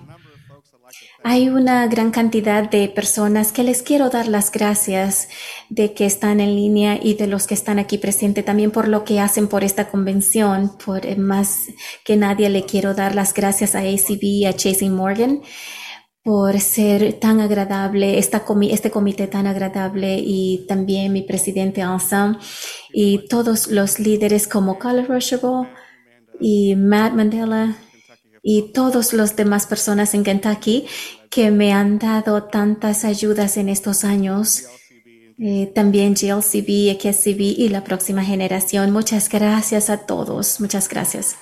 Hay 1.24 1.48
una 1.48 1.86
gran 1.86 2.10
cantidad 2.10 2.68
de 2.68 2.88
personas 2.88 3.52
que 3.52 3.62
les 3.62 3.82
quiero 3.82 4.10
dar 4.10 4.26
las 4.26 4.50
gracias 4.50 5.28
de 5.68 5.92
que 5.94 6.04
están 6.04 6.40
en 6.40 6.56
línea 6.56 6.98
y 7.00 7.14
de 7.14 7.28
los 7.28 7.46
que 7.46 7.54
están 7.54 7.78
aquí 7.78 7.96
presentes 7.96 8.44
también 8.44 8.72
por 8.72 8.88
lo 8.88 9.04
que 9.04 9.20
hacen 9.20 9.46
por 9.46 9.62
esta 9.62 9.88
convención. 9.88 10.76
Por 10.84 11.06
eh, 11.06 11.14
más 11.14 11.66
que 12.04 12.16
nadie 12.16 12.50
le 12.50 12.64
quiero 12.64 12.94
dar 12.94 13.14
las 13.14 13.34
gracias 13.34 13.76
a 13.76 13.80
ACB 13.80 14.22
y 14.22 14.44
a 14.46 14.52
Chasing 14.52 14.94
Morgan 14.94 15.42
por 16.24 16.60
ser 16.60 17.14
tan 17.14 17.40
agradable, 17.40 18.18
esta 18.18 18.44
este 18.70 18.90
comité 18.90 19.26
tan 19.26 19.46
agradable 19.46 20.18
y 20.24 20.64
también 20.68 21.12
mi 21.12 21.22
presidente 21.22 21.82
Ansam 21.82 22.38
y 22.92 23.26
todos 23.26 23.66
los 23.66 23.98
líderes 23.98 24.46
como 24.46 24.78
Carla 24.78 25.04
Rochable 25.04 25.68
y 26.40 26.76
Matt 26.76 27.14
Mandela 27.14 27.76
y 28.42 28.72
todos 28.72 29.12
los 29.12 29.34
demás 29.34 29.66
personas 29.66 30.14
en 30.14 30.22
Kentucky 30.22 30.86
que 31.28 31.50
me 31.50 31.72
han 31.72 31.98
dado 31.98 32.44
tantas 32.44 33.04
ayudas 33.04 33.56
en 33.56 33.68
estos 33.68 34.04
años. 34.04 34.64
Eh, 35.38 35.72
también 35.74 36.14
GLCB, 36.14 37.00
XCB 37.00 37.40
y 37.40 37.68
la 37.68 37.82
próxima 37.82 38.22
generación. 38.22 38.92
Muchas 38.92 39.28
gracias 39.28 39.90
a 39.90 40.06
todos. 40.06 40.60
Muchas 40.60 40.88
gracias. 40.88 41.36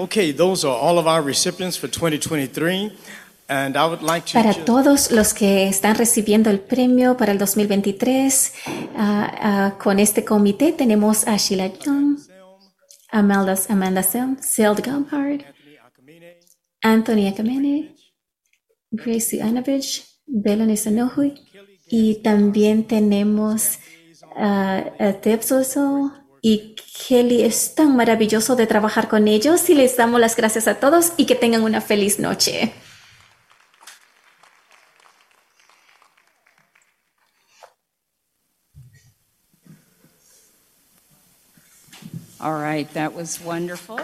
Okay, 0.00 0.32
those 0.32 0.64
are 0.64 0.74
all 0.74 0.98
of 0.98 1.06
our 1.06 1.20
recipients 1.20 1.76
for 1.76 1.86
2023. 1.86 2.90
And 3.50 3.76
I 3.76 3.84
would 3.84 4.00
like 4.00 4.24
to 4.26 4.32
Para 4.32 4.54
todos 4.64 5.10
los 5.10 5.34
que 5.34 5.68
están 5.68 5.94
recibiendo 5.94 6.48
el 6.48 6.58
premio 6.58 7.18
para 7.18 7.32
el 7.32 7.38
2023, 7.38 8.54
ah, 8.96 9.30
ah, 9.42 9.78
con 9.78 9.98
este 9.98 10.24
comité 10.24 10.72
tenemos 10.72 11.26
a 11.26 11.36
Sheila 11.36 11.66
Young, 11.66 12.18
Amanda, 13.12 13.54
Amanda 13.68 14.02
Selm, 14.02 14.38
Seld 14.40 14.80
Gumhard, 14.82 15.44
Anthony 16.80 17.28
Akamene, 17.28 17.94
Gracie 18.90 19.42
Anovich, 19.42 20.06
Belani 20.26 20.78
Sanohui, 20.78 21.34
y 21.88 22.22
también 22.22 22.84
tenemos 22.84 23.80
a 24.34 24.82
Deb 25.22 25.42
Soso 25.42 26.19
y 26.42 26.74
Kelly. 27.08 27.42
Es 27.42 27.74
tan 27.74 27.96
maravilloso 27.96 28.56
de 28.56 28.66
trabajar 28.66 29.08
con 29.08 29.28
ellos 29.28 29.68
y 29.70 29.74
les 29.74 29.96
damos 29.96 30.20
las 30.20 30.36
gracias 30.36 30.68
a 30.68 30.76
todos 30.76 31.12
y 31.16 31.26
que 31.26 31.34
tengan 31.34 31.62
una 31.62 31.80
feliz 31.80 32.18
noche. 32.18 32.72
All 42.40 42.58
right, 42.58 42.88
that 42.94 43.12
was 43.14 43.40
wonderful. 43.44 43.98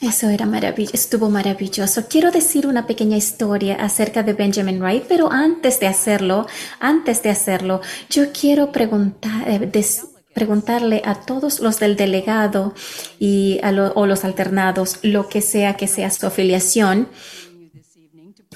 Eso 0.00 0.28
era 0.28 0.46
maravilloso, 0.46 0.94
estuvo 0.94 1.28
maravilloso. 1.28 2.06
Quiero 2.08 2.30
decir 2.30 2.66
una 2.68 2.86
pequeña 2.86 3.16
historia 3.16 3.74
acerca 3.80 4.22
de 4.22 4.32
Benjamin 4.32 4.78
Wright, 4.80 5.04
pero 5.08 5.32
antes 5.32 5.80
de 5.80 5.88
hacerlo, 5.88 6.46
antes 6.78 7.22
de 7.24 7.30
hacerlo, 7.30 7.80
yo 8.08 8.30
quiero 8.32 8.70
preguntar, 8.70 9.48
eh, 9.48 9.58
des- 9.58 10.04
preguntarle 10.38 10.98
a 11.04 11.14
todos 11.30 11.58
los 11.60 11.74
del 11.82 11.94
delegado 11.96 12.74
y 13.18 13.58
a 13.62 13.70
lo- 13.72 13.92
o 14.00 14.06
los 14.06 14.24
alternados, 14.24 14.98
lo 15.02 15.22
que 15.28 15.40
sea 15.52 15.70
que 15.80 15.88
sea 15.88 16.10
su 16.10 16.26
afiliación 16.26 17.08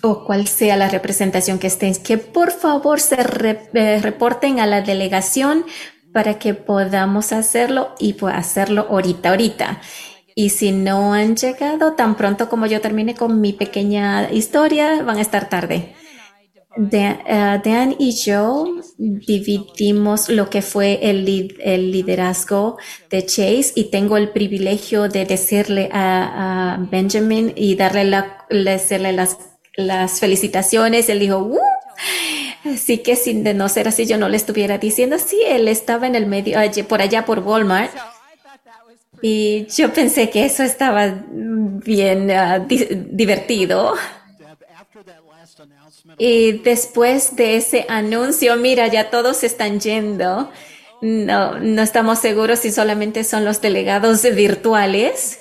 o 0.03 0.25
cual 0.27 0.47
sea 0.49 0.77
la 0.77 0.89
representación 0.89 1.59
que 1.59 1.69
estén, 1.69 1.95
que 2.09 2.19
por 2.19 2.51
favor 2.51 2.99
se 3.01 3.17
eh, 3.21 4.01
reporten 4.01 4.59
a 4.61 4.67
la 4.67 4.81
delegación 4.81 5.65
para 6.13 6.39
que 6.39 6.55
podamos 6.55 7.33
hacerlo 7.33 7.95
y 7.99 8.13
pues 8.15 8.35
hacerlo 8.35 8.87
ahorita, 8.91 9.31
ahorita. 9.31 9.81
Y 10.35 10.49
si 10.51 10.73
no 10.73 11.15
han 11.15 11.37
llegado 11.37 11.93
tan 11.93 12.17
pronto 12.17 12.49
como 12.49 12.67
yo 12.67 12.81
termine 12.81 13.15
con 13.15 13.41
mi 13.41 13.53
pequeña 13.53 14.31
historia, 14.33 15.03
van 15.03 15.19
a 15.19 15.21
estar 15.29 15.49
tarde. 15.49 15.95
Dan, 16.77 17.19
eh, 17.27 17.61
Dan 17.65 17.97
y 17.99 18.13
yo 18.13 18.65
dividimos 18.99 20.29
lo 20.29 20.49
que 20.49 20.63
fue 20.63 20.99
el, 21.11 21.55
el 21.61 21.93
liderazgo 21.93 22.79
de 23.11 23.27
Chase 23.27 23.73
y 23.75 23.85
tengo 23.91 24.17
el 24.17 24.31
privilegio 24.31 25.09
de 25.09 25.25
decirle 25.27 25.89
a, 25.93 26.75
a 26.75 26.77
Benjamin 26.91 27.53
y 27.57 27.75
darle 27.77 28.05
la, 28.05 28.47
las, 28.51 28.91
las 29.77 30.21
felicitaciones. 30.21 31.09
Él 31.09 31.21
dijo, 31.21 31.39
"Uh". 31.39 31.59
Así 32.65 32.99
que 32.99 33.17
sin 33.17 33.43
de 33.45 33.55
no 33.55 33.69
ser 33.69 33.89
así, 33.89 34.07
yo 34.07 34.17
no 34.19 34.29
le 34.29 34.37
estuviera 34.37 34.79
diciendo, 34.79 35.19
sí, 35.19 35.41
él 35.47 35.69
estaba 35.69 36.07
en 36.07 36.15
el 36.15 36.27
medio, 36.27 36.59
por 36.89 37.03
allá 37.03 37.25
por 37.25 37.41
Walmart. 37.41 37.91
Y 39.21 39.67
yo 39.67 39.93
pensé 39.93 40.31
que 40.31 40.45
eso 40.45 40.63
estaba 40.63 41.23
bien 41.31 42.31
di- 42.69 42.89
divertido. 43.11 43.95
Y 46.19 46.53
después 46.53 47.37
de 47.37 47.57
ese 47.57 47.87
anuncio, 47.89 48.57
mira, 48.57 48.87
ya 48.89 49.11
todos 49.11 49.45
están 49.45 49.81
yendo. 49.81 50.51
No, 51.01 51.59
no 51.59 51.83
estamos 51.83 52.21
seguros 52.21 52.61
si 52.61 52.71
solamente 52.71 53.25
son 53.25 53.45
los 53.45 53.61
delegados 53.61 54.23
virtuales. 54.23 55.41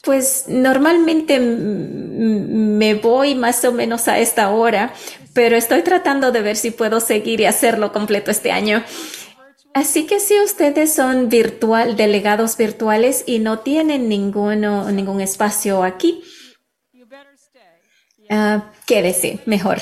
Pues 0.03 0.45
normalmente 0.47 1.39
me 1.39 2.95
voy 2.95 3.35
más 3.35 3.63
o 3.63 3.71
menos 3.71 4.07
a 4.07 4.19
esta 4.19 4.49
hora, 4.49 4.93
pero 5.33 5.55
estoy 5.55 5.81
tratando 5.81 6.31
de 6.31 6.41
ver 6.41 6.57
si 6.57 6.71
puedo 6.71 6.99
seguir 6.99 7.39
y 7.39 7.45
hacerlo 7.45 7.93
completo 7.93 8.31
este 8.31 8.51
año. 8.51 8.83
Así 9.73 10.05
que 10.05 10.19
si 10.19 10.37
ustedes 10.39 10.93
son 10.93 11.29
virtual, 11.29 11.95
delegados 11.95 12.57
virtuales 12.57 13.23
y 13.25 13.39
no 13.39 13.59
tienen 13.59 14.09
ninguno, 14.09 14.91
ningún 14.91 15.21
espacio 15.21 15.83
aquí, 15.83 16.21
ah, 18.29 18.71
quédese 18.85 19.39
mejor. 19.45 19.79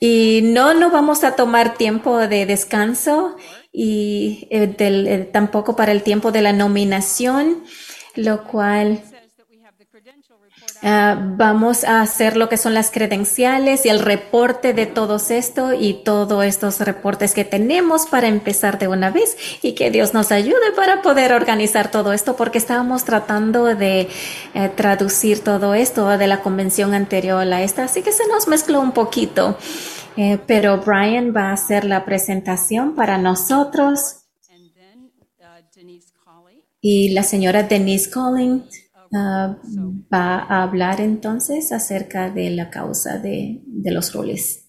Y 0.00 0.40
no, 0.44 0.74
no 0.74 0.90
vamos 0.90 1.24
a 1.24 1.36
tomar 1.36 1.76
tiempo 1.76 2.18
de 2.18 2.46
descanso 2.46 3.36
y 3.72 4.48
eh, 4.50 4.66
del- 4.66 5.06
eh, 5.06 5.28
tampoco 5.32 5.76
para 5.76 5.92
el 5.92 6.02
tiempo 6.02 6.32
de 6.32 6.42
la 6.42 6.52
nominación, 6.52 7.64
lo 8.16 8.44
cual 8.44 9.02
ah, 10.82 11.18
vamos 11.36 11.84
a 11.84 12.00
hacer 12.00 12.36
lo 12.36 12.48
que 12.48 12.56
son 12.56 12.74
las 12.74 12.90
credenciales 12.90 13.86
y 13.86 13.88
el 13.88 14.00
reporte 14.00 14.72
de 14.72 14.86
todos 14.86 15.30
esto 15.30 15.72
y 15.72 15.94
todos 16.04 16.44
estos 16.44 16.80
reportes 16.80 17.34
que 17.34 17.44
tenemos 17.44 18.06
para 18.06 18.28
empezar 18.28 18.78
de 18.78 18.88
una 18.88 19.10
vez 19.10 19.36
y 19.62 19.74
que 19.74 19.90
Dios 19.90 20.14
nos 20.14 20.32
ayude 20.32 20.72
para 20.74 21.02
poder 21.02 21.32
organizar 21.32 21.90
todo 21.90 22.12
esto 22.12 22.36
porque 22.36 22.58
estábamos 22.58 23.04
tratando 23.04 23.64
de 23.64 24.08
eh, 24.54 24.70
traducir 24.76 25.44
todo 25.44 25.74
esto 25.74 26.06
de 26.06 26.26
la 26.26 26.40
convención 26.40 26.94
anterior 26.94 27.50
a 27.52 27.62
esta, 27.62 27.84
así 27.84 28.02
que 28.02 28.12
se 28.12 28.26
nos 28.28 28.48
mezcló 28.48 28.80
un 28.80 28.92
poquito. 28.92 29.56
Eh, 30.16 30.38
pero 30.46 30.78
Brian 30.78 31.34
va 31.34 31.50
a 31.50 31.52
hacer 31.52 31.84
la 31.84 32.04
presentación 32.04 32.94
para 32.94 33.18
nosotros. 33.18 34.16
Y 36.82 37.10
la 37.10 37.22
señora 37.22 37.62
Denise 37.64 38.10
Collins 38.10 38.89
ah, 39.12 39.56
va 40.12 40.38
a 40.38 40.62
hablar 40.62 41.00
entonces 41.00 41.72
acerca 41.72 42.30
de 42.30 42.50
la 42.50 42.70
causa 42.70 43.18
de, 43.18 43.62
los 43.84 44.12
roles. 44.12 44.66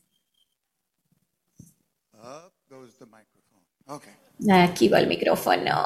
Aquí 4.50 4.90
va 4.90 5.00
el 5.00 5.08
micrófono. 5.08 5.86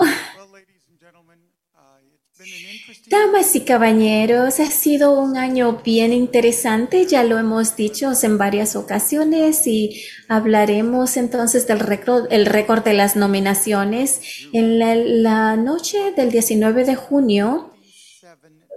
Damas 3.07 3.55
y 3.55 3.61
caballeros, 3.61 4.59
ha 4.59 4.65
sido 4.65 5.19
un 5.19 5.37
año 5.37 5.81
bien 5.83 6.11
interesante, 6.11 7.05
ya 7.05 7.23
lo 7.23 7.39
hemos 7.39 7.75
dicho 7.75 8.11
en 8.21 8.37
varias 8.37 8.75
ocasiones 8.75 9.65
y 9.67 10.01
hablaremos 10.27 11.15
entonces 11.17 11.65
del 11.67 11.79
récord, 11.79 12.27
el 12.31 12.45
récord 12.45 12.83
de 12.83 12.93
las 12.93 13.15
nominaciones. 13.15 14.21
En 14.53 14.79
la 15.23 15.55
noche 15.55 16.11
del 16.15 16.31
19 16.31 16.83
de 16.83 16.95
junio, 16.95 17.74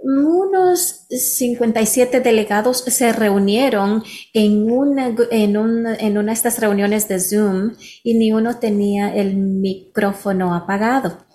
unos 0.03 1.05
57 1.09 2.19
delegados 2.21 2.83
se 2.87 3.11
reunieron 3.13 4.03
en 4.33 4.71
una, 4.71 5.13
en, 5.31 5.57
un- 5.57 5.87
en 5.87 6.17
una 6.17 6.31
de 6.31 6.33
estas 6.33 6.59
reuniones 6.59 7.07
de 7.07 7.19
Zoom 7.19 7.73
y 8.03 8.13
ni 8.15 8.31
uno 8.31 8.57
tenía 8.57 9.13
el 9.13 9.35
micrófono 9.35 10.53
apagado. 10.55 11.25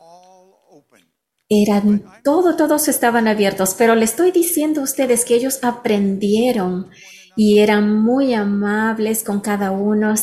Eran, 1.48 2.02
todo, 2.24 2.56
todos 2.56 2.88
estaban 2.88 3.28
abiertos, 3.28 3.74
pero 3.76 3.94
le 3.94 4.04
estoy 4.06 4.32
diciendo 4.32 4.80
a 4.80 4.84
ustedes 4.84 5.24
que 5.24 5.34
ellos 5.34 5.58
aprendieron 5.62 6.88
y 7.36 7.58
eran 7.58 8.02
muy 8.02 8.32
amables 8.32 9.22
con 9.22 9.40
cada 9.40 9.70
uno 9.70 10.14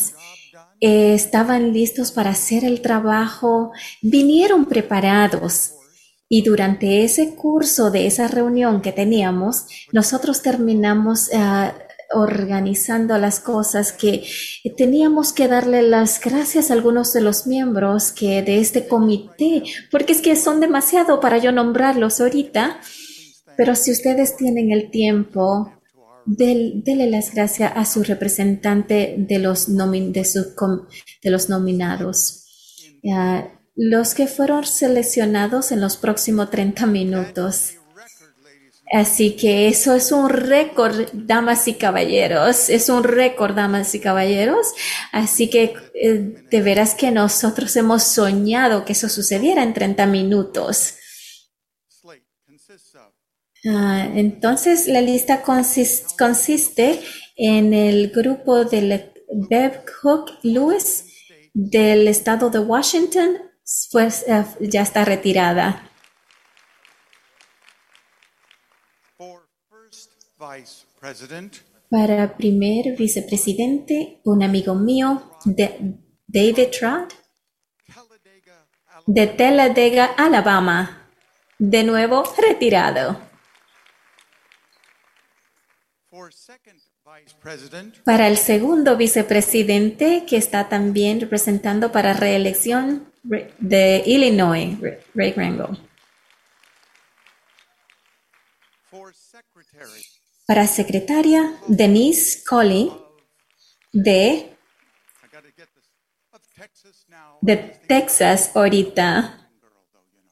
estaban 0.79 1.73
listos 1.73 2.11
para 2.11 2.31
hacer 2.31 2.65
el 2.65 2.81
trabajo, 2.81 3.71
vinieron 4.01 4.65
preparados. 4.65 5.73
Y 6.33 6.43
durante 6.43 7.03
ese 7.03 7.35
curso 7.35 7.91
de 7.91 8.07
esa 8.07 8.29
reunión 8.29 8.81
que 8.81 8.93
teníamos, 8.93 9.65
nosotros 9.91 10.41
terminamos 10.41 11.29
ah, 11.33 11.73
organizando 12.13 13.17
las 13.17 13.41
cosas 13.41 13.91
que 13.91 14.23
teníamos 14.77 15.33
que 15.33 15.49
darle 15.49 15.81
las 15.81 16.21
gracias 16.21 16.71
a 16.71 16.73
algunos 16.73 17.11
de 17.11 17.19
los 17.19 17.47
miembros 17.47 18.13
que 18.13 18.41
de 18.43 18.61
este 18.61 18.87
comité, 18.87 19.63
porque 19.91 20.13
es 20.13 20.21
que 20.21 20.37
son 20.37 20.61
demasiado 20.61 21.19
para 21.19 21.37
yo 21.37 21.51
nombrarlos 21.51 22.21
ahorita, 22.21 22.79
pero 23.57 23.75
si 23.75 23.91
ustedes 23.91 24.37
tienen 24.37 24.71
el 24.71 24.89
tiempo, 24.89 25.73
del, 26.25 26.81
dele 26.81 27.09
las 27.09 27.33
gracias 27.33 27.73
a 27.75 27.83
su 27.83 28.03
representante 28.05 29.15
de 29.17 29.37
los, 29.37 29.67
de, 29.67 31.29
los 31.29 31.49
nominados. 31.49 32.45
Uh, 33.03 33.60
los 33.75 34.13
que 34.13 34.27
fueron 34.27 34.65
seleccionados 34.65 35.71
en 35.71 35.81
los 35.81 35.97
próximos 35.97 36.49
30 36.49 36.85
minutos. 36.85 37.75
Así 38.93 39.37
que 39.37 39.69
eso 39.69 39.95
es 39.95 40.11
un 40.11 40.27
récord, 40.27 41.07
damas 41.13 41.67
y 41.69 41.75
caballeros. 41.75 42.69
Es 42.69 42.89
un 42.89 43.05
récord, 43.05 43.55
damas 43.55 43.95
y 43.95 44.01
caballeros. 44.01 44.73
Así 45.13 45.49
que 45.49 45.73
eh, 45.93 46.45
de 46.51 46.61
veras 46.61 46.93
que 46.93 47.09
nosotros 47.09 47.73
hemos 47.77 48.03
soñado 48.03 48.83
que 48.83 48.91
eso 48.91 49.07
sucediera 49.07 49.63
en 49.63 49.73
30 49.73 50.05
minutos. 50.07 50.95
Ah, 53.65 54.09
entonces, 54.13 54.87
la 54.87 55.01
lista 55.01 55.43
consiste, 55.43 56.99
en 57.37 57.73
el 57.73 58.09
grupo 58.09 58.65
de 58.65 59.11
Bev 59.49 59.85
Cook 60.01 60.31
Lewis 60.43 61.05
del 61.53 62.07
estado 62.07 62.49
de 62.49 62.59
Washington, 62.59 63.50
pues 63.91 64.25
eh, 64.27 64.45
ya 64.61 64.81
está 64.81 65.05
retirada. 65.05 65.89
Para 71.89 72.37
primer 72.37 72.95
vicepresidente, 72.97 74.21
un 74.23 74.43
amigo 74.43 74.75
mío, 74.75 75.37
de 75.45 75.97
David 76.25 76.69
Trott, 76.77 77.13
de 79.05 79.27
Talladega, 79.27 80.05
Alabama, 80.17 81.09
de 81.59 81.83
nuevo 81.83 82.23
retirado. 82.37 83.19
Para 88.03 88.27
el 88.27 88.37
segundo 88.37 88.97
vicepresidente, 88.97 90.25
que 90.25 90.37
está 90.37 90.69
también 90.69 91.19
representando 91.19 91.91
para 91.91 92.13
reelección 92.13 93.10
de 93.23 94.03
Illinois, 94.05 94.77
Ray 95.13 95.31
Grango. 95.31 95.69
Para 100.47 100.67
secretaria, 100.67 101.53
Denise 101.67 102.43
Colley, 102.43 102.91
de, 103.93 104.57
de 107.41 107.57
Texas 107.87 108.51
ahorita. 108.53 109.37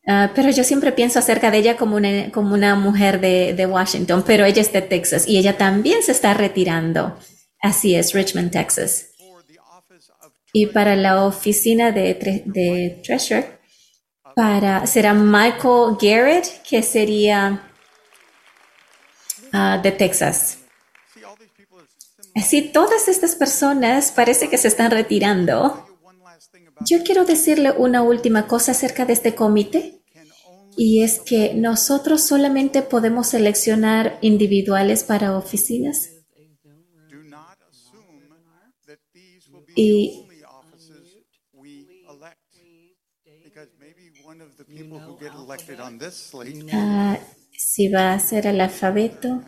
Ah, 0.05 0.31
pero 0.33 0.49
yo 0.49 0.63
siempre 0.63 0.91
pienso 0.91 1.19
acerca 1.19 1.51
de 1.51 1.59
ella 1.59 1.77
como 1.77 1.95
una, 1.95 2.31
como 2.31 2.53
una 2.55 2.75
mujer 2.75 3.21
de, 3.21 3.53
de, 3.53 3.65
Washington, 3.65 4.23
pero 4.25 4.43
ella 4.43 4.61
es 4.61 4.73
de 4.73 4.81
Texas 4.81 5.27
y 5.27 5.37
ella 5.37 5.57
también 5.57 6.01
se 6.01 6.11
está 6.11 6.33
retirando. 6.33 7.17
Así 7.61 7.93
es, 7.93 8.13
Richmond, 8.13 8.51
Texas. 8.51 9.08
Y 10.53 10.67
para 10.67 10.95
la 10.95 11.25
oficina 11.25 11.91
de, 11.91 12.99
Treasurer, 13.03 13.59
para, 14.35 14.85
será 14.87 15.13
Michael 15.13 15.97
Garrett, 16.01 16.63
que 16.63 16.81
sería 16.81 17.71
uh, 19.53 19.81
de 19.81 19.91
Texas. 19.91 20.59
Así, 22.35 22.61
todas 22.61 23.07
estas 23.07 23.35
personas 23.35 24.11
parece 24.11 24.49
que 24.49 24.57
se 24.57 24.69
están 24.69 24.91
retirando. 24.91 25.85
Yo 26.85 27.03
quiero 27.03 27.25
decirle 27.25 27.71
una 27.71 28.01
última 28.01 28.47
cosa 28.47 28.71
acerca 28.71 29.05
de 29.05 29.13
este 29.13 29.35
comité 29.35 29.99
y 30.77 31.03
es 31.03 31.19
que 31.19 31.53
nosotros 31.53 32.21
solamente 32.21 32.81
podemos 32.81 33.27
seleccionar 33.27 34.17
individuales 34.21 35.03
para 35.03 35.37
oficinas. 35.37 36.11
Y 39.75 40.28
uh, 44.91 45.17
si 47.51 47.89
va 47.89 48.13
a 48.13 48.19
ser 48.19 48.47
el 48.47 48.61
alfabeto, 48.61 49.41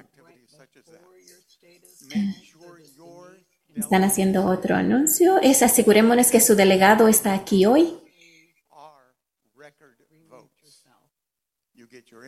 están 3.75 4.03
haciendo 4.03 4.45
otro 4.45 4.75
anuncio. 4.75 5.39
Es 5.41 5.61
asegurémonos 5.63 6.29
que 6.31 6.41
su 6.41 6.55
delegado 6.55 7.07
está 7.07 7.33
aquí 7.33 7.65
hoy. 7.65 7.97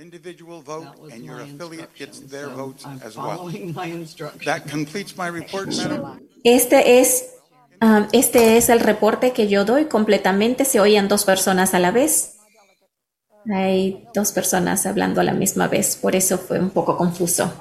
individual 0.04 0.62
vote 0.62 0.88
and 1.12 1.24
your 1.24 1.42
affiliate 1.42 1.94
gets 1.96 2.20
their 2.22 2.50
votes 2.50 2.86
as 3.04 3.16
well. 3.18 3.50
That 4.46 4.68
completes 4.70 5.18
my 5.18 5.28
report, 5.28 5.68
madam. 5.70 6.20
Este 6.44 7.00
es 7.00 7.26
um, 7.82 8.08
este 8.12 8.58
es 8.58 8.70
el 8.70 8.80
reporte 8.80 9.32
que 9.32 9.48
yo 9.48 9.66
doy 9.66 9.86
completamente. 9.86 10.66
Se 10.66 10.80
oyen 10.80 11.08
dos 11.08 11.26
personas 11.26 11.74
a 11.74 11.80
la 11.80 11.92
vez. 11.92 12.33
Hay 13.52 14.08
dos 14.14 14.32
personas 14.32 14.86
hablando 14.86 15.20
a 15.22 15.24
la 15.24 15.34
misma 15.34 15.68
vez, 15.68 15.98
por 15.98 16.16
eso 16.16 16.38
fue 16.38 16.60
un 16.60 16.70
poco 16.70 16.96
confuso. 16.98 17.52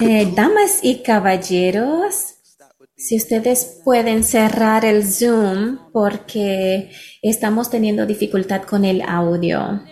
Eh, 0.00 0.32
damas 0.34 0.78
y 0.82 1.02
caballeros, 1.02 2.34
si 2.96 3.16
ustedes 3.16 3.80
pueden 3.84 4.24
cerrar 4.24 4.84
el 4.84 5.06
Zoom 5.06 5.78
porque 5.92 6.90
estamos 7.22 7.70
teniendo 7.70 8.06
dificultad 8.06 8.62
con 8.62 8.84
el 8.84 9.02
audio. 9.02 9.82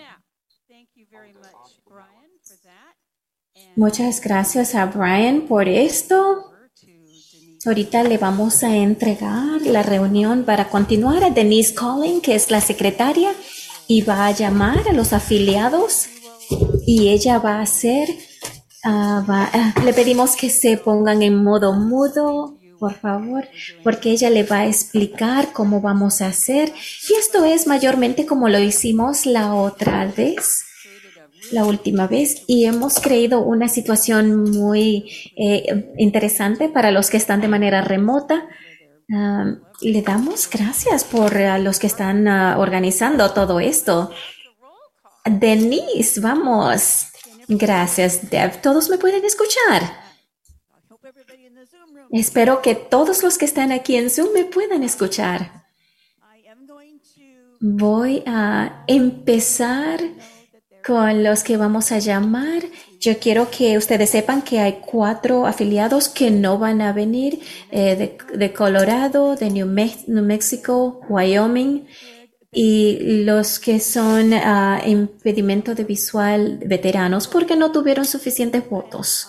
Muchas 3.75 4.21
gracias 4.21 4.75
a 4.75 4.85
Brian 4.85 5.43
por 5.49 5.67
esto. 5.67 6.53
Ahorita 7.65 8.03
le 8.03 8.19
vamos 8.19 8.63
a 8.65 8.77
entregar 8.77 9.63
la 9.63 9.83
reunión 9.83 10.45
para 10.45 10.69
continuar 10.69 11.25
a 11.25 11.31
Denise 11.31 11.75
Collin, 11.75 12.21
que 12.21 12.35
es 12.35 12.51
la 12.51 12.61
secretaria, 12.61 13.33
y 13.89 14.03
va 14.03 14.27
a 14.27 14.31
llamar 14.33 14.89
a 14.89 14.93
los 14.93 15.15
afiliados 15.15 16.09
y 16.87 17.09
ella 17.09 17.39
va 17.39 17.61
a 17.61 17.63
hacer, 17.63 18.11
uh, 18.85 19.25
va, 19.27 19.51
uh, 19.55 19.85
le 19.85 19.95
pedimos 19.95 20.37
que 20.37 20.51
se 20.51 20.77
pongan 20.77 21.23
en 21.23 21.43
modo 21.43 21.73
mudo, 21.73 22.59
por 22.79 22.95
favor, 22.95 23.49
porque 23.83 24.11
ella 24.11 24.29
le 24.29 24.43
va 24.43 24.59
a 24.59 24.67
explicar 24.67 25.53
cómo 25.55 25.81
vamos 25.81 26.21
a 26.21 26.27
hacer. 26.27 26.75
Y 27.09 27.15
esto 27.15 27.45
es 27.47 27.67
mayormente 27.67 28.27
como 28.27 28.51
lo 28.51 28.59
hicimos 28.59 29.25
la 29.25 29.55
otra 29.55 30.13
vez 30.15 30.65
la 31.53 31.65
última 31.65 32.07
vez 32.07 32.43
y 32.47 32.65
hemos 32.65 33.01
creado 33.01 33.41
una 33.41 33.69
situación 33.69 34.51
muy 34.51 35.11
eh, 35.37 35.93
interesante 35.99 36.69
para 36.69 36.91
los 36.91 37.11
que 37.11 37.17
están 37.17 37.41
de 37.41 37.49
manera 37.49 37.83
remota. 37.83 38.49
Le 39.83 40.01
damos 40.01 40.49
gracias 40.49 41.05
por 41.05 41.35
uh, 41.35 41.61
los 41.61 41.79
que 41.79 41.89
están 41.89 42.27
uh, 42.29 42.59
organizando 42.61 43.33
todo 43.33 43.59
esto. 43.59 44.11
Denise, 45.25 46.21
vamos. 46.21 47.09
Gracias, 47.49 48.31
Deb. 48.31 48.61
¿Todos 48.63 48.89
me 48.89 48.99
pueden 48.99 49.25
escuchar? 49.25 49.83
Espero 52.13 52.63
que 52.63 52.75
todos 52.75 53.23
los 53.23 53.39
que 53.39 53.45
están 53.45 53.73
aquí 53.73 53.97
en 53.97 54.09
Zoom 54.09 54.33
me 54.33 54.45
puedan 54.45 54.83
escuchar. 54.83 55.65
Voy 57.61 58.23
a 58.27 58.85
empezar 58.87 60.01
con 60.85 61.23
los 61.23 61.43
que 61.43 61.57
vamos 61.57 61.93
a 61.93 61.99
llamar. 61.99 62.63
Yo 62.99 63.19
quiero 63.19 63.51
que 63.51 63.79
ustedes 63.79 64.11
sepan 64.11 64.43
que 64.43 64.61
hay 64.61 64.81
cuatro 64.85 65.47
afiliados 65.47 66.09
que 66.09 66.31
no 66.31 66.59
van 66.59 66.81
a 66.81 66.93
venir 66.93 67.41
eh, 67.71 68.17
de, 68.35 68.53
Colorado, 68.53 69.37
de 69.37 69.51
New, 69.51 69.67
Me 69.67 69.93
New, 70.07 70.25
Mexico, 70.25 71.01
Wyoming 71.09 71.87
y 72.53 73.25
los 73.25 73.59
que 73.59 73.81
son 73.81 74.35
uh, 74.35 74.87
impedimento 74.87 75.75
de 75.75 75.85
visual 75.85 76.61
veteranos 76.67 77.27
porque 77.27 77.57
no 77.57 77.73
tuvieron 77.73 78.05
suficientes 78.05 78.69
votos. 78.69 79.29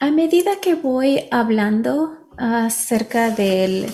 A 0.00 0.10
medida 0.10 0.52
que 0.60 0.74
voy 0.74 1.26
hablando 1.30 2.28
acerca 2.36 3.30
del, 3.30 3.86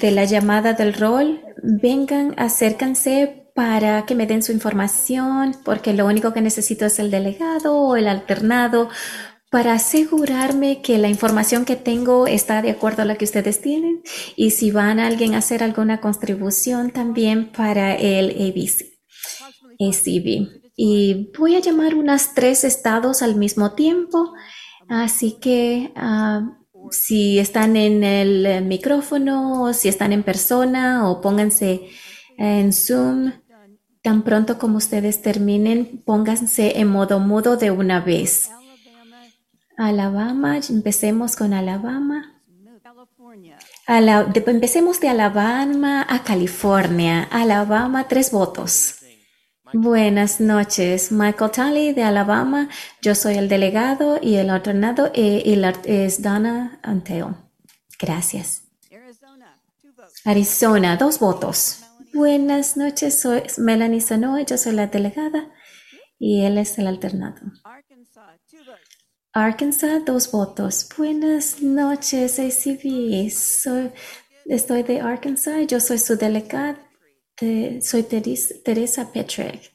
de 0.00 0.10
la 0.10 0.24
llamada 0.24 0.72
del 0.72 0.94
rol, 0.94 1.40
vengan, 1.62 2.34
acércanse 2.36 3.45
para 3.56 4.04
que 4.04 4.14
me 4.14 4.26
den 4.26 4.42
su 4.42 4.52
información, 4.52 5.56
porque 5.64 5.94
lo 5.94 6.04
único 6.06 6.34
que 6.34 6.42
necesito 6.42 6.84
es 6.84 6.98
el 6.98 7.10
delegado 7.10 7.74
o 7.74 7.96
el 7.96 8.06
alternado 8.06 8.90
para 9.50 9.72
asegurarme 9.72 10.82
que 10.82 10.98
la 10.98 11.08
información 11.08 11.64
que 11.64 11.74
tengo 11.74 12.26
está 12.26 12.60
de 12.60 12.70
acuerdo 12.70 13.00
a 13.00 13.04
la 13.06 13.16
que 13.16 13.24
ustedes 13.24 13.62
tienen 13.62 14.02
y 14.36 14.50
si 14.50 14.70
van 14.70 15.00
a 15.00 15.06
alguien 15.06 15.32
a 15.32 15.38
hacer 15.38 15.62
alguna 15.62 16.02
contribución 16.02 16.90
también 16.90 17.50
para 17.50 17.94
el 17.94 18.30
ABC, 18.32 18.84
ACB. 19.80 20.48
Y 20.76 21.32
voy 21.38 21.56
a 21.56 21.60
llamar 21.60 21.94
unas 21.94 22.34
tres 22.34 22.62
estados 22.62 23.22
al 23.22 23.36
mismo 23.36 23.72
tiempo, 23.72 24.34
así 24.86 25.38
que 25.40 25.92
ah, 25.96 26.58
si 26.90 27.38
están 27.38 27.78
en 27.78 28.04
el 28.04 28.66
micrófono, 28.66 29.72
si 29.72 29.88
están 29.88 30.12
en 30.12 30.24
persona 30.24 31.08
o 31.08 31.22
pónganse 31.22 31.88
en 32.36 32.74
Zoom, 32.74 33.32
tan 34.06 34.22
pronto 34.22 34.56
como 34.56 34.76
ustedes 34.76 35.20
terminen, 35.20 36.00
pónganse 36.04 36.78
en 36.78 36.86
modo 36.86 37.18
mudo 37.18 37.56
de 37.56 37.72
una 37.72 37.98
vez. 37.98 38.48
Alabama, 39.76 40.60
empecemos 40.70 41.34
con 41.34 41.52
Alabama. 41.52 42.40
Empecemos 43.88 45.00
de 45.00 45.08
Alabama 45.08 46.06
a 46.08 46.22
California. 46.22 47.26
Alabama, 47.32 48.06
tres 48.06 48.30
votos. 48.30 48.98
Buenas 49.72 50.38
noches, 50.38 51.10
Michael 51.10 51.50
Talley 51.50 51.92
de 51.92 52.04
Alabama. 52.04 52.68
Yo 53.02 53.16
soy 53.16 53.34
el 53.34 53.48
delegado 53.48 54.20
y 54.22 54.36
el 54.36 54.50
alternado 54.50 55.10
eh, 55.14 55.42
y 55.44 55.60
es 55.90 56.22
Donna 56.22 56.78
Anteo. 56.84 57.50
Gracias. 57.98 58.62
Arizona, 60.24 60.96
dos 60.96 61.18
votos. 61.18 61.85
Buenas 62.16 62.78
noches, 62.78 63.20
soy 63.20 63.42
Melanie 63.58 64.00
Sanoa, 64.00 64.40
yo 64.40 64.56
soy 64.56 64.72
la 64.72 64.86
delegada 64.86 65.52
y 66.18 66.46
él 66.46 66.56
es 66.56 66.78
el 66.78 66.86
alternado. 66.86 67.42
Arkansas, 69.34 70.02
dos 70.06 70.30
votos. 70.30 70.88
Buenas 70.96 71.60
noches, 71.60 72.38
ACB. 72.38 73.28
Soy, 73.30 73.92
estoy 74.46 74.82
de 74.82 75.02
Arkansas, 75.02 75.66
yo 75.66 75.78
soy 75.78 75.98
su 75.98 76.16
delegada. 76.16 76.82
de- 77.38 77.82
soy 77.82 78.02
Teres- 78.04 78.62
Teresa 78.64 79.12
Petrek. 79.12 79.70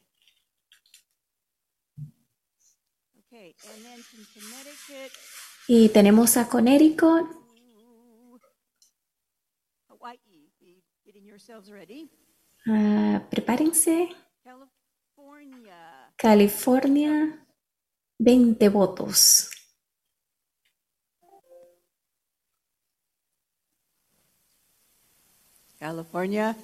Y 5.68 5.90
tenemos 5.90 6.38
a 6.38 6.48
Connecticut. 6.50 7.41
Ah, 12.74 13.20
prepárense. 13.30 14.08
California, 16.16 17.38
20 18.18 18.70
votos. 18.70 19.50
California. 25.80 26.56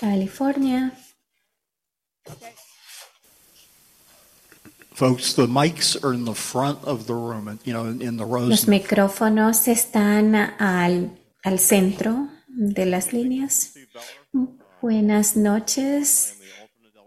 California. 0.00 0.90
Folks, 4.94 5.34
the 5.34 5.46
mics 5.46 5.94
are 6.02 6.12
in 6.12 6.24
the 6.24 6.34
front 6.34 6.82
of 6.84 7.06
the 7.06 7.14
room, 7.14 7.60
you 7.64 7.72
know, 7.72 7.86
in 7.86 8.02
in 8.02 8.16
the 8.16 8.24
rows. 8.24 8.48
Los 8.48 8.66
micrófonos 8.66 9.68
están 9.68 10.34
al, 10.58 11.10
al 11.44 11.58
centro 11.58 12.28
de 12.48 12.86
las 12.86 13.12
líneas. 13.12 13.74
Buenas 14.80 15.36
noches. 15.36 16.38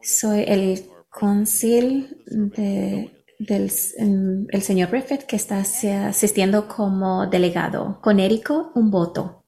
Soy 0.01 0.43
el 0.47 0.85
cónsul 1.09 2.07
de- 2.27 3.25
del 3.39 3.71
em, 3.97 4.45
el 4.49 4.61
señor 4.61 4.89
Griffith 4.89 5.23
que 5.23 5.35
está 5.35 5.57
asi- 5.59 5.89
asistiendo 5.89 6.67
como 6.67 7.27
delegado. 7.27 7.99
Conérico, 8.01 8.71
un 8.75 8.91
voto. 8.91 9.43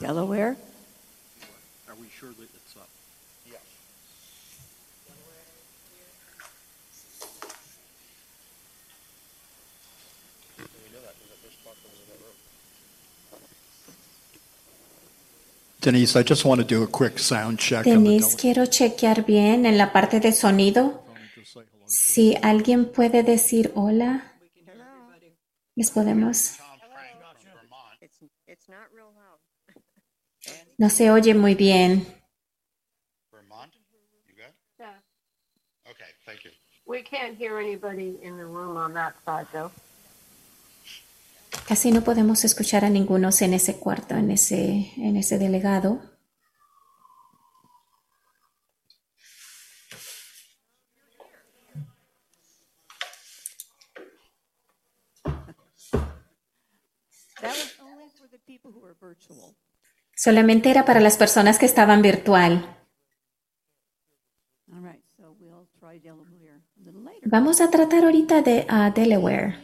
Delaware. 0.00 0.56
Are 1.88 1.94
we 2.00 2.08
sure 2.08 2.32
that 2.32 2.42
it's 2.54 2.76
up? 2.76 2.88
Yes. 3.46 3.60
Denise, 15.84 16.16
I 16.16 16.22
just 16.22 16.46
want 16.46 16.62
to 16.62 16.66
do 16.66 16.82
a 16.82 16.86
quick 16.86 17.18
sound 17.18 17.58
check. 17.58 17.86
on 17.86 17.92
the 17.92 18.10
Denise, 18.10 18.36
quiero 18.36 18.64
chequear 18.64 19.26
bien 19.26 19.66
en 19.66 19.76
la 19.76 19.92
parte 19.92 20.18
de 20.18 20.32
sonido. 20.32 21.04
Si 21.86 22.34
alguien 22.42 22.90
puede 22.90 23.22
decir 23.22 23.70
hola, 23.74 24.32
les 25.76 25.90
podemos. 25.90 26.56
No 30.78 30.88
se 30.88 31.10
oye 31.10 31.34
muy 31.34 31.54
bien. 31.54 32.06
Okay, 35.86 36.10
thank 36.24 36.44
you. 36.44 36.50
We 36.86 37.02
can't 37.02 37.36
hear 37.36 37.58
anybody 37.58 38.18
in 38.22 38.38
the 38.38 38.46
room 38.46 38.78
on 38.78 38.94
that 38.94 39.14
side, 39.26 39.46
though. 39.52 39.70
Casi 41.66 41.92
no 41.92 42.04
podemos 42.04 42.44
escuchar 42.44 42.84
a 42.84 42.90
ninguno 42.90 43.30
en 43.40 43.54
ese 43.54 43.78
cuarto, 43.78 44.14
en 44.14 44.30
ese, 44.30 44.92
en 44.96 45.16
ese 45.16 45.38
delegado. 45.38 45.98
Solamente 60.14 60.70
era 60.70 60.84
para 60.84 61.00
las 61.00 61.16
personas 61.16 61.58
que 61.58 61.66
estaban 61.66 62.02
virtual. 62.02 62.76
Vamos 67.24 67.60
a 67.60 67.70
tratar 67.70 68.04
ahorita 68.04 68.42
de 68.42 68.66
a 68.68 68.90
Delaware. 68.90 69.63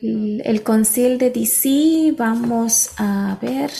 El, 0.00 0.62
concil 0.62 1.18
de 1.18 1.30
DC, 1.30 2.14
vamos 2.16 2.90
a 2.98 3.36
ver 3.40 3.70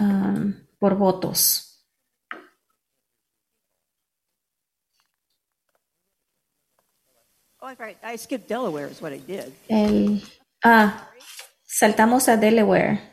um, 0.00 0.54
por 0.78 0.96
votos. 0.96 1.86
Oh. 7.58 7.68
El, 9.68 10.22
ah, 10.62 11.10
saltamos 11.64 12.28
a 12.28 12.36
Delaware. 12.36 13.12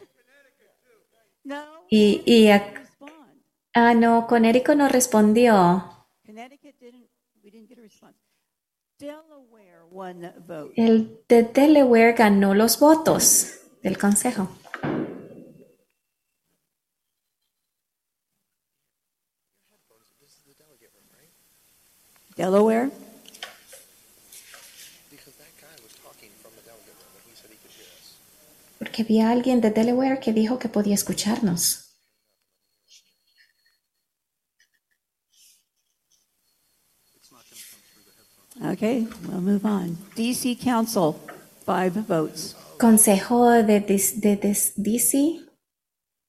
Y, 1.89 2.21
y 2.25 2.49
a- 2.49 2.73
ah, 3.73 3.93
no, 3.93 4.27
Conérico 4.27 4.75
no 4.75 4.87
respondió. 4.87 6.05
El 10.75 11.19
de 11.27 11.43
Delaware 11.43 12.13
ganó 12.13 12.53
los 12.53 12.79
votos 12.79 13.59
del 13.81 13.97
consejo. 13.97 14.49
Delaware? 22.35 22.89
Porque 28.79 29.03
había 29.03 29.29
alguien 29.29 29.61
de 29.61 29.69
Delaware 29.69 30.19
que 30.19 30.33
dijo 30.33 30.57
que 30.59 30.69
podía 30.69 30.95
escucharnos. 30.95 31.82
Okay, 38.63 39.07
we'll 39.27 39.41
move 39.41 39.65
on. 39.65 39.97
DC 40.15 40.55
Council, 40.61 41.19
five 41.65 41.93
votes. 41.93 42.55
Consejo 42.77 43.65
de, 43.65 43.79
dis- 43.81 44.13
de 44.19 44.35
dis- 44.35 44.73
DC, 44.77 45.39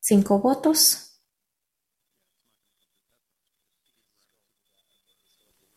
cinco 0.00 0.38
votos. 0.38 1.10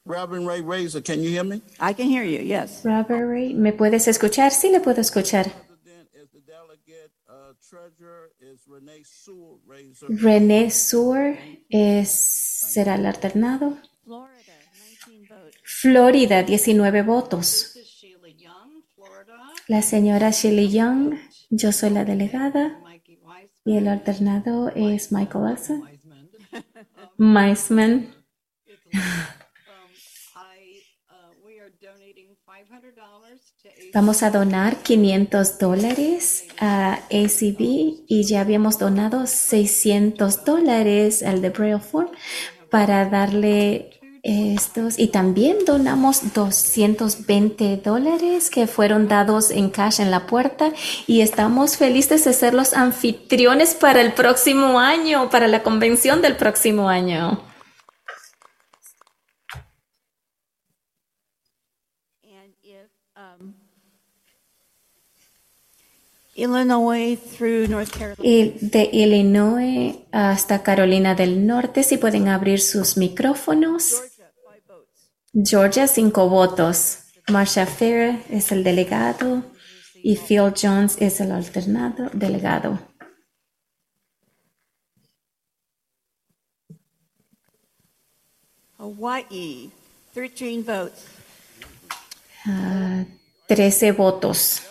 Reverend 0.06 0.48
Ray 0.48 0.62
Razor, 0.62 1.02
can 1.02 1.22
you 1.22 1.30
hear 1.30 1.44
me? 1.44 1.62
I 1.80 1.94
can 1.94 2.08
hear 2.08 2.24
you, 2.24 2.40
yes. 2.40 2.82
Robert 2.86 3.28
Ray, 3.28 3.54
¿me 3.54 3.74
puedes 3.74 4.08
escuchar? 4.08 4.52
Sí, 4.52 4.72
le 4.72 4.80
puedo 4.80 5.02
escuchar. 5.02 5.52
Uh, 7.30 7.54
treasurer 7.70 8.30
is 8.40 8.62
Renee 8.68 9.04
Sewell 9.04 9.60
Razor. 9.68 10.10
René 10.10 10.72
Suhr 10.72 11.38
es, 11.70 12.10
será 12.10 12.96
el 12.96 13.06
alternado. 13.06 13.78
Florida, 14.06 14.37
19 16.44 17.02
votos. 17.04 17.74
La 19.68 19.82
señora 19.82 20.32
Shelley 20.32 20.70
Young, 20.70 21.16
yo 21.50 21.72
soy 21.72 21.90
la 21.90 22.06
delegada. 22.06 22.80
Y 23.66 23.78
el 23.78 23.88
alternado 23.90 24.70
es 24.70 25.12
Michael 25.12 25.46
Asa. 25.48 25.82
Meisman. 27.18 28.14
Vamos 33.94 34.24
a 34.24 34.32
donar 34.32 34.78
500 34.78 35.60
dólares 35.60 36.48
a 36.60 36.94
ACB 37.12 37.60
y 38.08 38.24
ya 38.24 38.42
habíamos 38.42 38.80
donado 38.80 39.28
600 39.28 40.46
dólares 40.46 41.24
al 41.24 41.42
de 41.42 41.50
Braille 41.50 41.80
Form 41.80 42.10
para 42.70 43.10
darle 43.10 43.97
estos 44.24 44.98
y 45.00 45.08
también 45.08 45.58
donamos 45.66 46.34
220 46.34 47.78
dólares 47.78 48.50
que 48.50 48.68
fueron 48.68 49.08
dados 49.08 49.52
en 49.52 49.70
cash 49.70 50.00
en 50.00 50.12
la 50.12 50.26
puerta 50.28 50.72
y 51.06 51.22
estamos 51.22 51.78
felices 51.78 52.26
de 52.26 52.34
ser 52.34 52.54
los 52.54 52.74
anfitriones 52.74 53.76
para 53.76 54.02
el 54.02 54.14
próximo 54.14 54.80
año, 54.80 55.30
para 55.30 55.48
la 55.48 55.64
convención 55.64 56.22
del 56.22 56.36
próximo 56.36 56.90
año. 56.90 57.40
Illinois 66.38 67.18
through 67.18 67.68
North 67.68 67.92
Carolina. 67.92 68.22
Y 68.22 68.58
de 68.62 68.90
Illinois 68.94 69.96
hasta 70.12 70.62
Carolina 70.62 71.16
del 71.16 71.48
Norte, 71.48 71.82
si 71.82 71.98
pueden 71.98 72.28
abrir 72.28 72.62
sus 72.62 72.96
micrófonos. 72.96 74.04
Georgia, 75.34 75.88
cinco 75.88 76.30
votos. 76.30 77.00
Marsha 77.28 77.66
Fair 77.66 78.24
es 78.30 78.52
el 78.52 78.64
delegado 78.64 79.44
y 79.96 80.16
Phil 80.16 80.54
Jones 80.56 80.96
es 81.00 81.20
el 81.20 81.32
alternado 81.32 82.10
delegado. 82.14 82.80
Hawaii, 88.78 89.72
13 90.14 90.62
votes. 90.62 91.04
Ah, 92.46 93.04
13 93.48 93.92
votos. 93.92 94.67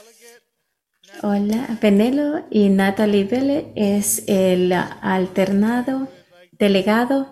Hola, 1.22 1.78
Penelo 1.80 2.44
y 2.50 2.68
Natalie 2.68 3.24
Vélez 3.24 3.64
es 3.74 4.24
el 4.26 4.72
alternado 4.72 6.08
delegado 6.52 7.30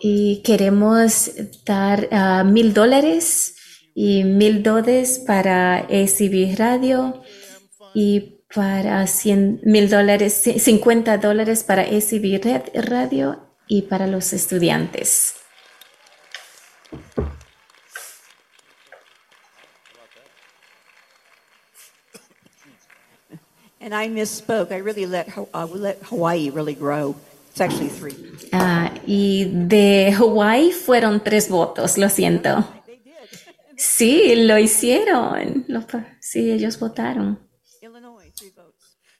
y 0.00 0.42
queremos 0.42 1.30
dar 1.64 2.08
ah, 2.10 2.42
mil 2.44 2.74
dólares 2.74 3.56
y 3.94 4.24
mil 4.24 4.62
dólares 4.62 5.22
para 5.26 5.78
ACB 5.78 6.56
Radio 6.58 7.22
y 7.94 8.40
para 8.54 9.06
cien 9.06 9.60
mil 9.64 9.88
dólares, 9.88 10.44
ci- 10.46 10.58
50 10.58 11.18
dólares 11.18 11.62
para 11.64 11.82
ACB 11.82 12.40
Radio 12.74 13.56
y 13.68 13.82
para 13.82 14.06
los 14.06 14.32
estudiantes. 14.32 15.34
And 23.82 23.92
I 23.92 24.08
misspoke. 24.08 24.70
I 24.70 24.76
really 24.76 25.06
let, 25.06 25.28
uh, 25.36 25.66
we 25.66 25.80
let 25.80 25.98
Hawaii 26.04 26.50
really 26.50 26.74
grow. 26.74 27.16
It's 27.50 27.60
actually 27.60 27.88
three. 27.88 28.14
Ah, 28.52 28.92
y 29.06 29.50
de 29.50 30.14
Hawái 30.16 30.70
fueron 30.70 31.22
tres 31.22 31.48
votos, 31.48 31.98
lo 31.98 32.08
siento. 32.08 32.64
Sí, 33.76 34.36
lo 34.36 34.56
hicieron. 34.56 35.66
Sí, 36.20 36.52
ellos 36.52 36.78
votaron. 36.78 37.40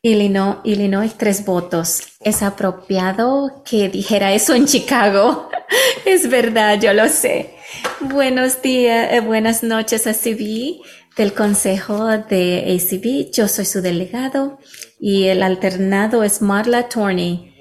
Illinois, 0.01 0.59
Illinois, 0.65 1.13
tres 1.17 1.45
votos. 1.45 2.03
Es 2.21 2.43
apropiado 2.43 3.63
que 3.65 3.89
dijera 3.89 4.33
eso 4.33 4.55
en 4.55 4.67
Chicago. 4.67 5.51
es 6.05 6.31
verdad, 6.31 6.81
yo 6.81 6.95
lo 6.95 7.09
sé. 7.09 7.57
Buenos 8.01 8.63
días, 8.63 9.13
eh, 9.13 9.21
buenas 9.21 9.65
noches 9.65 10.07
a 10.07 10.15
CB 10.15 10.81
del 11.17 11.35
Consejo 11.35 12.07
de 12.07 12.79
ACB. 12.79 13.33
Yo 13.33 13.49
soy 13.49 13.65
su 13.65 13.81
delegado 13.81 14.59
y 15.01 15.25
el 15.25 15.43
alternado 15.43 16.23
es 16.25 16.43
Marla 16.43 16.89
Torney. 16.89 17.57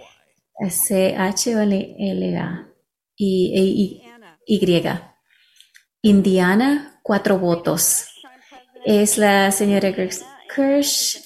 S-H-L-A 0.60 2.68
y, 3.16 3.54
y, 3.56 4.04
y. 4.46 4.60
Indiana, 6.04 7.00
cuatro 7.04 7.40
votos. 7.40 8.06
Es 8.86 9.18
la 9.18 9.52
señora 9.52 9.94
Kirsch. 9.94 11.22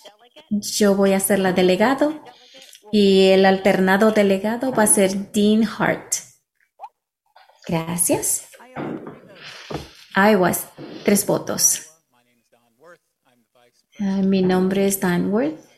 Yo 0.49 0.95
voy 0.95 1.13
a 1.13 1.19
ser 1.19 1.39
la 1.39 1.53
delegado 1.53 2.21
y 2.91 3.29
el 3.29 3.45
alternado 3.45 4.11
delegado 4.11 4.71
va 4.71 4.83
a 4.83 4.87
ser 4.87 5.31
Dean 5.31 5.63
Hart. 5.63 6.15
Gracias. 7.67 8.49
Iowa, 10.15 10.51
tres 11.03 11.25
votos. 11.25 11.84
Ah, 13.97 14.21
mi 14.21 14.41
nombre 14.41 14.87
es 14.87 14.99
Dan 14.99 15.31
Worth 15.31 15.69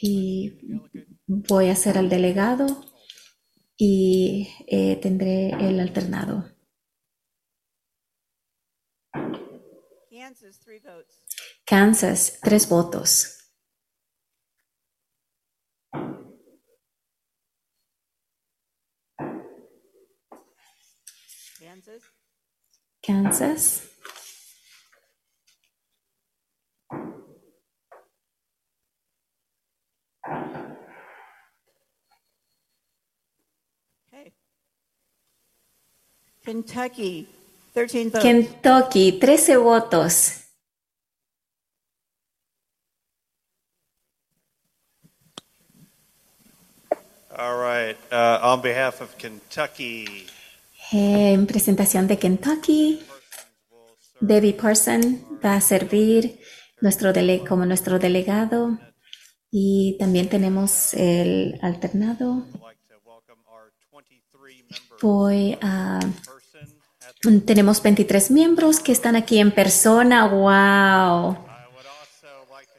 y 0.00 0.56
voy 1.26 1.68
a 1.68 1.74
ser 1.74 1.96
el 1.96 2.08
delegado 2.08 2.66
y 3.76 4.48
eh, 4.68 4.96
tendré 5.02 5.50
el 5.50 5.80
alternado. 5.80 6.44
Kansas, 10.10 10.60
three 10.60 10.78
votes. 10.78 11.22
Kansas, 11.64 12.38
tres 12.40 12.68
votos. 12.68 13.32
Kansas, 21.58 22.02
Kansas, 23.02 23.85
Kentucky, 36.46 37.26
13 37.74 38.10
votes. 38.10 38.22
Kentucky, 38.22 39.18
13 39.18 39.56
votos. 39.56 40.46
All 47.36 47.56
right. 47.58 47.96
Uh, 48.10 48.38
on 48.42 48.62
behalf 48.62 49.00
of 49.00 49.16
Kentucky, 49.18 50.26
En 50.92 51.46
presentación 51.46 52.06
de 52.06 52.16
Kentucky, 52.16 53.00
Debbie 54.20 54.52
Parson 54.54 55.18
va 55.44 55.56
a 55.56 55.60
servir 55.60 56.38
nuestro 56.80 57.12
dele- 57.12 57.44
como 57.44 57.66
nuestro 57.66 57.98
delegado 57.98 58.78
y 59.50 59.96
también 59.98 60.28
tenemos 60.28 60.94
el 60.94 61.58
alternado. 61.62 62.46
Voy 65.02 65.58
a... 65.60 65.98
Tenemos 67.44 67.82
23 67.82 68.30
miembros 68.30 68.80
que 68.80 68.92
están 68.92 69.16
aquí 69.16 69.38
en 69.38 69.50
persona. 69.50 70.26
¡Wow! 70.26 71.38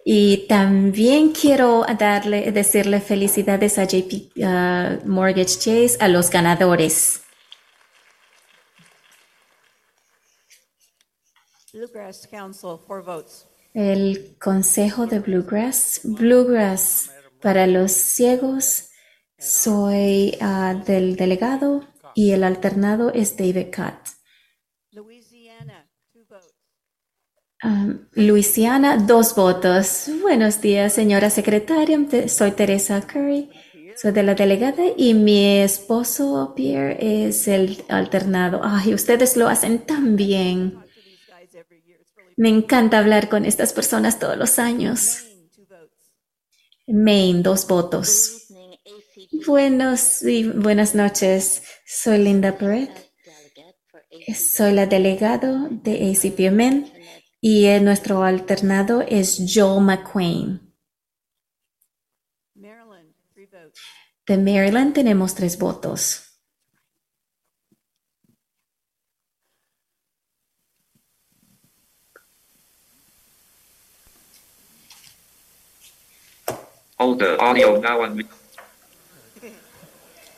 Y 0.06 0.48
también 0.48 1.34
quiero 1.34 1.86
darle, 2.00 2.52
decirle 2.52 3.02
felicidades 3.02 3.78
a 3.78 3.84
JP 3.84 4.38
uh, 4.38 5.06
Mortgage 5.06 5.58
Chase, 5.60 5.98
a 6.00 6.08
los 6.08 6.30
ganadores. 6.30 7.24
Bluegrass 11.74 12.28
Council, 12.28 12.80
four 12.88 13.04
votes. 13.04 13.46
El 13.74 14.38
Consejo 14.40 15.06
de 15.06 15.20
Bluegrass. 15.20 16.02
Bluegrass 16.04 17.12
para 17.42 17.68
los 17.68 17.92
ciegos. 17.92 18.90
Soy 19.38 20.36
ah, 20.42 20.74
del 20.88 21.16
delegado 21.16 21.86
y 22.16 22.32
el 22.32 22.44
alternado 22.44 23.14
es 23.14 23.38
David 23.38 23.68
Cott. 23.76 24.18
Louisiana, 24.92 25.88
two 26.12 26.26
votes. 26.28 26.56
Luisiana, 28.14 28.98
dos 28.98 29.34
votos. 29.34 30.10
Buenos 30.22 30.62
días, 30.62 30.94
señora 30.94 31.30
secretaria. 31.30 31.98
Soy 32.28 32.52
Teresa 32.52 33.02
Curry. 33.02 33.50
Soy 33.96 34.12
de 34.12 34.22
la 34.22 34.36
delegada 34.36 34.84
y 34.96 35.16
mi 35.16 35.58
esposo 35.60 36.54
Pierre 36.56 36.98
es 37.00 37.48
el 37.48 37.84
alternado. 37.90 38.62
Ay, 38.64 38.94
ustedes 38.94 39.36
lo 39.38 39.48
hacen 39.48 39.80
tan 39.80 40.16
bien. 40.16 40.78
Me 42.36 42.50
encanta 42.50 43.00
hablar 43.00 43.28
con 43.28 43.44
estas 43.44 43.74
personas 43.74 44.20
todos 44.20 44.38
los 44.38 44.60
años. 44.60 45.24
Maine, 46.86 47.42
dos 47.42 47.68
votos. 47.68 48.54
Buenos 49.48 50.22
y 50.22 50.44
buenas 50.44 50.94
noches. 50.94 51.64
Soy 51.88 52.20
Linda 52.20 52.56
Perret 52.56 52.92
Soy 54.36 54.74
la 54.74 54.86
delegado 54.86 55.70
de 55.72 56.12
ACPMN 56.12 56.97
y 57.42 57.66
eh, 57.66 57.80
nuestro 57.80 58.24
alternado 58.24 59.02
es 59.02 59.40
Joel 59.54 59.84
McQueen. 59.84 60.74
Maryland, 62.56 63.14
three 63.34 63.46
votes. 63.46 63.82
De 64.26 64.38
Maryland 64.38 64.94
tenemos 64.94 65.36
tres 65.36 65.58
votos. 65.58 66.24
Hold 77.00 77.20
the 77.20 77.38
audio 77.40 77.80
now 77.80 78.04
and 78.04 78.26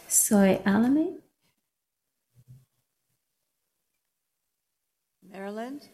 Soy 0.09 0.59
Alame. 0.65 1.17
Maryland? 5.21 5.88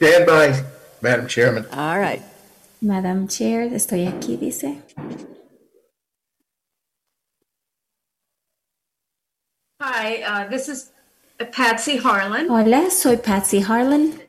Stand 0.00 0.24
by, 0.26 0.64
Madam 1.02 1.26
Chairman. 1.28 1.66
All 1.72 1.98
right. 1.98 2.22
Madam 2.80 3.28
Chair, 3.28 3.68
estoy 3.74 4.06
aquí, 4.06 4.38
dice. 4.38 4.82
Hi, 9.80 10.22
uh, 10.22 10.48
this 10.48 10.68
is 10.68 10.90
Patsy 11.52 11.96
Harlan. 11.98 12.48
Hola, 12.50 12.90
soy 12.90 13.16
Patsy 13.16 13.60
Harlan. 13.60 14.20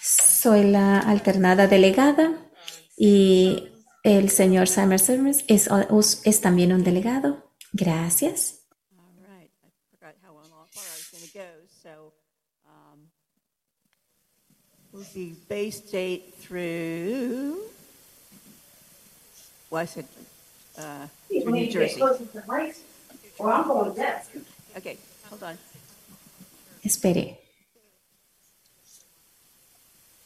Soy 0.00 0.64
la 0.64 0.98
alternada 1.00 1.66
delegada 1.66 2.36
y 2.96 3.70
el 4.02 4.28
señor 4.30 4.68
Summers 4.68 5.08
es, 5.08 5.68
es 6.24 6.40
también 6.40 6.72
un 6.72 6.84
delegado. 6.84 7.50
Gracias. 7.72 8.66
All 8.96 9.16
right. 9.26 9.50
I 9.64 9.70
forgot 9.90 10.14
how 10.22 10.32
long- 10.34 10.50
how 10.50 10.66
far 10.70 10.84
I 10.84 10.96
was 10.98 11.08
going 11.10 11.24
to 11.26 11.38
go. 11.38 11.50
So 11.82 12.12
um, 12.66 13.10
we'll 14.94 15.04
be 15.12 15.34
Bay 15.48 15.70
State 15.70 16.34
through, 16.38 17.58
well, 19.70 19.82
I 19.82 19.86
said 19.86 20.06
uh, 20.78 21.06
through 21.28 21.52
New 21.52 21.70
Jersey. 21.70 22.00
Okay, 24.76 24.96
hold 25.28 25.42
on. 25.42 25.58
Espere. 26.84 27.36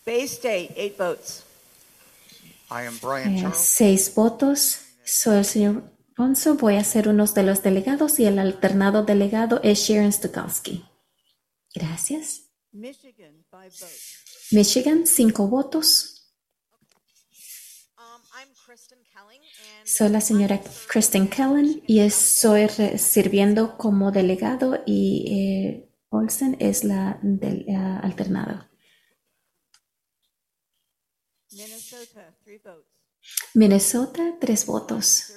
Bay 0.05 0.27
State, 0.27 0.73
eight 0.77 0.97
votes. 0.99 1.43
I 2.71 2.83
am 2.83 2.99
Brian 3.01 3.37
Eh, 3.37 3.41
Charles. 3.41 3.59
seis 3.59 4.15
votos. 4.15 4.85
Soy 5.05 5.37
el 5.39 5.45
señor 5.45 5.83
Alfonso. 6.11 6.55
Voy 6.55 6.77
a 6.77 6.85
ser 6.85 7.09
uno 7.09 7.27
de 7.27 7.43
los 7.43 7.63
delegados 7.63 8.19
y 8.19 8.27
el 8.27 8.39
alternado 8.39 9.05
delegado 9.05 9.61
es 9.63 9.79
Sharon 9.81 10.13
Stukowski. 10.13 10.85
Gracias. 11.75 12.43
Michigan, 12.73 13.45
five 13.51 13.71
votes. 13.71 14.18
Michigan, 14.51 15.07
cinco 15.07 15.47
votos. 15.49 16.15
Soy 19.85 20.09
la 20.11 20.21
señora 20.21 20.61
Kristen 20.89 21.29
Kellen 21.29 21.83
y 21.87 22.01
estoy 22.01 22.69
sirviendo 22.99 23.77
como 23.77 24.13
delegado 24.13 24.83
y 24.87 25.25
eh, 25.31 25.91
Olsen 26.11 26.57
es 26.61 26.85
la 26.85 27.19
del 27.23 27.65
eh, 27.69 27.75
alternado. 27.77 28.69
Minnesota, 33.55 34.37
tres 34.41 34.67
votos. 34.67 35.33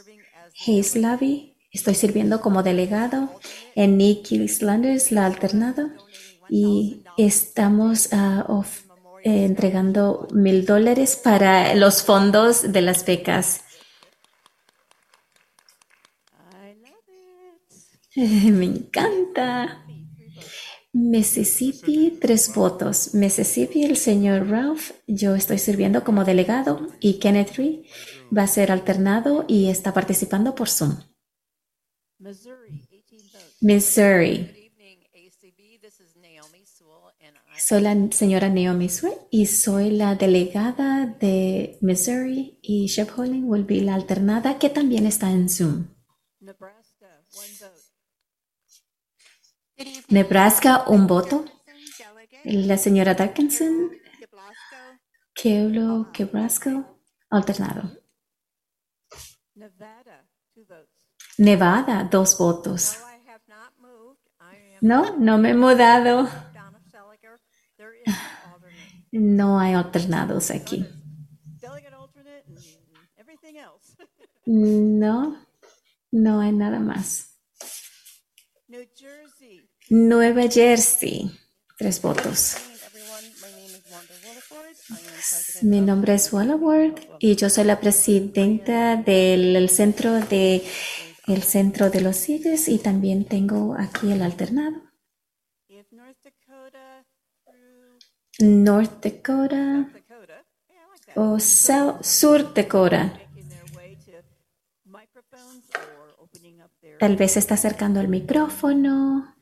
Hayes 0.67 0.95
Lavi, 0.95 1.57
estoy 1.71 1.95
sirviendo 1.95 2.41
como 2.41 2.63
delegado. 2.63 3.39
En 3.75 3.97
Nick 3.97 4.31
Islanders, 4.31 5.11
la 5.11 5.25
alternada. 5.25 5.95
Y 6.49 7.03
estamos 7.17 8.09
of- 8.47 8.90
eh, 9.23 9.45
entregando 9.45 10.27
mil 10.34 10.65
dólares 10.65 11.15
para 11.15 11.76
los 11.76 12.03
fondos 12.03 12.72
de 12.72 12.81
las 12.81 13.06
becas. 13.06 13.61
Me 18.15 18.65
encanta. 18.65 19.85
Mississippi, 20.93 22.18
tres 22.19 22.53
votos. 22.53 23.14
Mississippi, 23.14 23.84
el 23.84 23.95
señor 23.95 24.49
Ralph, 24.49 24.91
yo 25.07 25.35
estoy 25.35 25.57
sirviendo 25.57 26.03
como 26.03 26.26
delegado 26.26 26.88
y 26.99 27.19
Kenneth 27.19 27.56
Ree 27.56 27.85
va 28.35 28.43
a 28.43 28.48
ser 28.48 28.72
alternado 28.72 29.45
y 29.48 29.69
está 29.69 29.93
participando 29.93 30.53
por 30.53 30.68
Zoom. 30.68 30.98
Missouri, 32.19 32.85
18 32.89 33.27
votes. 33.31 33.57
Missouri. 33.61 34.61
Soy 37.72 37.84
la 37.84 37.95
señora 38.11 38.49
Naomi 38.49 38.89
Sweat 38.89 39.15
y 39.30 39.45
soy 39.45 39.91
la 39.91 40.15
delegada 40.15 41.06
de 41.06 41.77
Missouri 41.80 42.60
y 42.61 42.88
Shep 42.88 43.18
Holling 43.18 43.45
will 43.45 43.64
be 43.64 43.80
la 43.80 43.95
alternada 43.95 44.60
que 44.60 44.69
también 44.69 45.06
está 45.06 45.31
en 45.31 45.48
Zoom. 45.48 45.88
Nebraska, 46.41 47.23
one 47.34 47.53
vote. 47.61 47.81
Nebraska, 50.10 50.84
un 50.89 51.07
voto. 51.07 51.45
La 52.43 52.77
señora 52.77 53.14
Dickinson, 53.14 53.91
Keolo 55.34 56.11
Kebrasco, 56.11 56.99
alternado. 57.30 57.89
Nevada, 59.56 60.27
two 60.53 60.65
votes. 60.68 60.89
Nevada, 61.38 62.03
dos 62.03 62.38
votos. 62.38 62.98
No, 64.81 65.18
no 65.18 65.38
me 65.38 65.52
he 65.52 65.53
mudado. 65.53 66.51
No 69.11 69.60
hay 69.60 69.73
alternados 69.73 70.52
aquí. 70.52 70.86
No, 74.45 75.45
no 76.11 76.40
hay 76.40 76.52
nada 76.53 76.80
más. 76.80 77.38
Nueva 79.90 80.44
Jersey, 80.49 81.30
tres 81.78 82.02
votos. 82.02 82.56
Mi 85.61 85.82
nombre 85.82 86.14
es 86.15 86.32
Walla 86.32 86.56
Ward 86.56 86.95
y 87.19 87.36
yo 87.36 87.49
soy 87.49 87.65
la 87.65 87.80
presidenta 87.80 88.95
del 88.95 89.56
el 89.56 89.69
centro 89.69 90.14
de 90.14 90.64
el 91.28 91.44
centro 91.44 91.90
de 91.90 92.02
los 92.02 92.28
Eagles 92.30 92.68
y 92.68 92.78
también 92.80 93.26
tengo 93.26 93.76
aquí 93.78 94.11
el 94.11 94.22
alternado. 94.22 94.82
if 95.69 95.91
North 95.91 96.18
Dakota 96.23 97.06
North 98.41 99.03
Dakota 99.03 99.88
o 101.15 101.39
South, 101.39 102.03
Sur 102.03 102.53
Dakota. 102.53 103.13
Tal 106.99 107.15
vez 107.15 107.38
está 107.38 107.55
acercando 107.55 107.99
el 107.99 108.07
micrófono. 108.07 109.35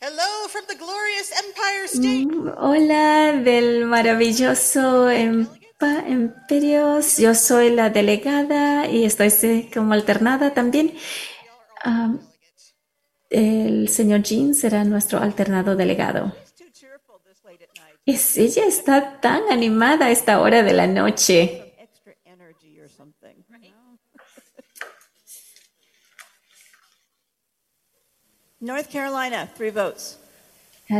Hello 0.00 0.48
from 0.48 0.66
the 0.66 0.74
glorious 0.76 1.30
Empire 1.30 1.84
State. 1.86 2.26
Mm, 2.26 2.54
Hola 2.58 3.32
del 3.42 3.84
maravilloso. 3.86 5.08
Yo 7.18 7.34
soy 7.34 7.70
la 7.70 7.90
delegada 7.90 8.88
y 8.88 9.04
estoy 9.04 9.70
como 9.72 9.94
alternada 9.94 10.54
también. 10.54 10.94
Am, 11.84 12.20
el 13.32 13.88
señor 13.88 14.22
Jean 14.22 14.54
será 14.54 14.84
nuestro 14.84 15.18
alternado 15.18 15.74
delegado. 15.74 16.34
Es, 18.04 18.36
ella 18.36 18.64
está 18.66 19.20
tan 19.20 19.42
animada 19.50 20.06
a 20.06 20.10
esta 20.10 20.40
hora 20.40 20.62
de 20.62 20.72
la 20.72 20.86
noche. 20.86 21.62
North 28.60 28.92
Carolina, 28.92 29.52
three 29.56 29.70
votes. 29.72 30.20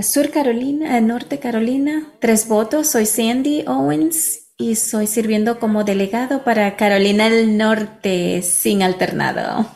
Sur 0.02 0.30
Carolina, 0.30 1.00
Norte 1.00 1.38
Carolina, 1.38 2.12
tres 2.18 2.48
votos. 2.48 2.88
Soy 2.88 3.06
Sandy 3.06 3.64
Owens 3.68 4.48
y 4.56 4.76
soy 4.76 5.06
sirviendo 5.06 5.60
como 5.60 5.84
delegado 5.84 6.44
para 6.44 6.76
Carolina 6.76 7.28
del 7.28 7.56
Norte 7.56 8.42
sin 8.42 8.82
alternado. 8.82 9.66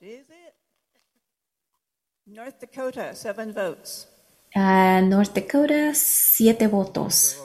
She's 0.00 0.28
it. 0.30 0.54
North 2.46 2.60
Dakota, 2.60 3.12
seven 3.12 3.52
votes. 3.52 4.06
A 4.54 5.00
North 5.02 5.34
Dakota, 5.34 5.92
siete 5.94 6.68
votos. 6.68 7.36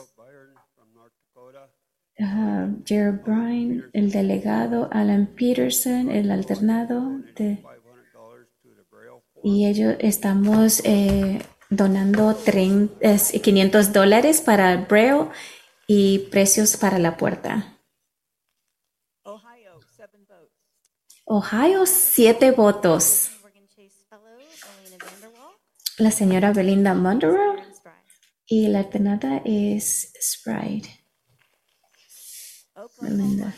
Ah, 2.20 2.68
Jared 2.86 3.20
Bryan, 3.24 3.90
el 3.94 4.12
delegado, 4.12 4.88
Alan 4.92 5.26
Peterson, 5.26 6.08
el 6.08 6.30
alternado. 6.30 7.18
de- 7.34 7.64
y 9.42 9.66
ellos 9.66 9.96
estamos 9.98 10.80
eh, 10.84 11.42
donando 11.68 12.36
30, 12.36 12.94
es, 13.00 13.32
500 13.32 13.92
dólares 13.92 14.40
para 14.40 14.76
Braille 14.84 15.30
y 15.88 16.20
precios 16.30 16.76
para 16.76 17.00
la 17.00 17.16
puerta. 17.16 17.76
Ohio, 19.24 19.80
seven 19.96 20.24
votes. 20.28 20.52
Ohio, 21.24 21.86
siete 21.86 22.52
votos. 22.52 23.30
La 26.02 26.10
señora 26.10 26.52
Belinda 26.52 26.94
Monroe 26.94 27.62
y 28.44 28.66
la 28.66 28.80
alternada 28.80 29.40
es 29.44 30.12
Sprite. 30.20 31.06
Belinda. 33.00 33.54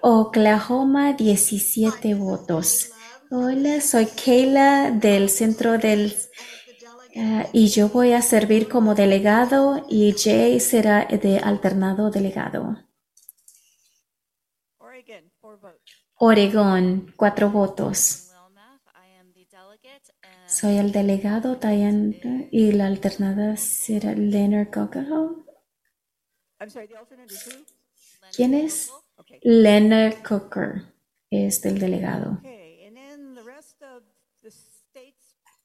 Oklahoma, 0.00 1.14
17 1.14 2.14
votos. 2.14 2.92
Hola, 3.32 3.80
soy 3.80 4.06
Kayla 4.06 4.92
del 4.92 5.28
centro 5.28 5.76
del... 5.76 6.16
eh, 7.16 7.48
y 7.52 7.66
yo 7.66 7.88
voy 7.88 8.12
a 8.12 8.22
servir 8.22 8.68
como 8.68 8.94
delegado 8.94 9.84
y 9.88 10.14
Jay 10.16 10.60
será 10.60 11.06
de 11.06 11.40
alternado 11.40 12.12
delegado. 12.12 12.78
Oregón, 16.14 17.12
cuatro 17.16 17.50
votos. 17.50 18.25
Soy 20.58 20.78
el 20.78 20.90
delegado 20.90 21.56
Diane 21.56 22.48
y 22.50 22.72
la 22.72 22.86
alternada 22.86 23.58
será 23.58 24.14
Leonard 24.14 24.70
who? 24.74 25.44
¿Quién 28.34 28.54
es? 28.54 28.90
Leonard 29.42 30.22
Coker 30.22 30.94
es 31.28 31.60
del 31.60 31.78
delegado. 31.78 32.40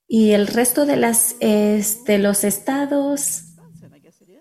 Y 0.07 0.31
el 0.31 0.47
resto 0.47 0.85
de 0.85 0.97
las 0.97 1.37
es 1.39 2.03
de 2.03 2.17
los 2.17 2.43
estados, 2.43 3.51
I? 3.83 4.39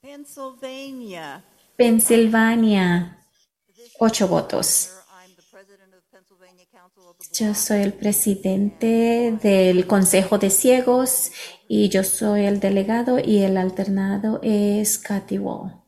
Pennsylvania. 0.00 1.44
Pensilvania, 1.76 3.19
ocho 4.00 4.26
votos. 4.28 4.90
Yo 7.34 7.54
soy 7.54 7.82
el 7.82 7.92
presidente 7.92 9.38
del 9.42 9.86
Consejo 9.86 10.38
de 10.38 10.50
Ciegos 10.50 11.30
y 11.68 11.90
yo 11.90 12.02
soy 12.02 12.46
el 12.46 12.60
delegado 12.60 13.18
y 13.18 13.42
el 13.42 13.58
alternado 13.58 14.40
es 14.42 14.98
Kathy 14.98 15.38
Wall. 15.38 15.82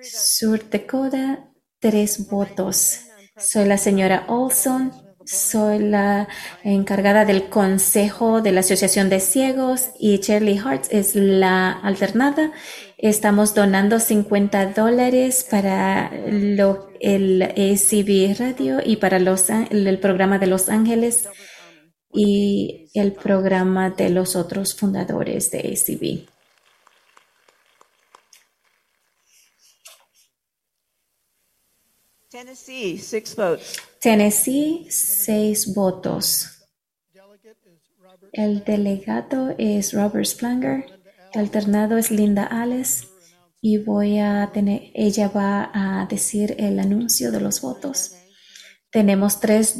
Sur 0.00 0.68
Dakota, 0.68 1.50
tres 1.80 2.28
votos. 2.28 3.00
Soy 3.38 3.64
la 3.64 3.78
señora 3.78 4.26
Olson, 4.28 4.92
soy 5.28 5.78
la 5.78 6.26
encargada 6.64 7.24
del 7.24 7.48
Consejo 7.50 8.40
de 8.40 8.52
la 8.52 8.60
Asociación 8.60 9.08
de 9.10 9.20
Ciegos 9.20 9.90
y 9.98 10.16
Shirley 10.18 10.58
Hart 10.58 10.86
es 10.90 11.14
la 11.14 11.70
alternada. 11.72 12.52
Estamos 12.96 13.54
donando 13.54 14.00
50 14.00 14.66
dólares 14.72 15.46
para 15.48 16.10
lo- 16.30 16.88
el 17.00 17.42
ACB 17.42 18.36
Radio 18.38 18.78
y 18.84 18.96
para 18.96 19.18
los, 19.18 19.50
el 19.50 19.98
programa 20.00 20.38
de 20.38 20.46
Los 20.46 20.68
Ángeles 20.68 21.28
y 22.12 22.88
el 22.94 23.12
programa 23.12 23.90
de 23.90 24.08
los 24.10 24.34
otros 24.34 24.74
fundadores 24.74 25.50
de 25.50 25.58
ACB. 25.58 26.26
Tennessee, 32.30 32.98
six 32.98 33.34
votes. 33.34 33.78
Tennessee, 34.00 34.86
seis 34.90 35.74
votos. 35.74 36.66
El 38.32 38.64
delegado 38.64 39.54
es 39.58 39.92
Robert 39.92 40.24
Splanger. 40.26 40.84
Alternado 41.34 41.96
es 41.98 42.10
Linda 42.10 42.44
Alice. 42.44 43.06
Y 43.60 43.78
voy 43.78 44.20
a 44.20 44.50
tener, 44.52 44.90
ella 44.94 45.28
va 45.28 45.70
a 45.74 46.06
decir 46.06 46.54
el 46.58 46.78
anuncio 46.78 47.32
de 47.32 47.40
los 47.40 47.60
votos. 47.60 48.14
Tenemos 48.90 49.40
tres 49.40 49.76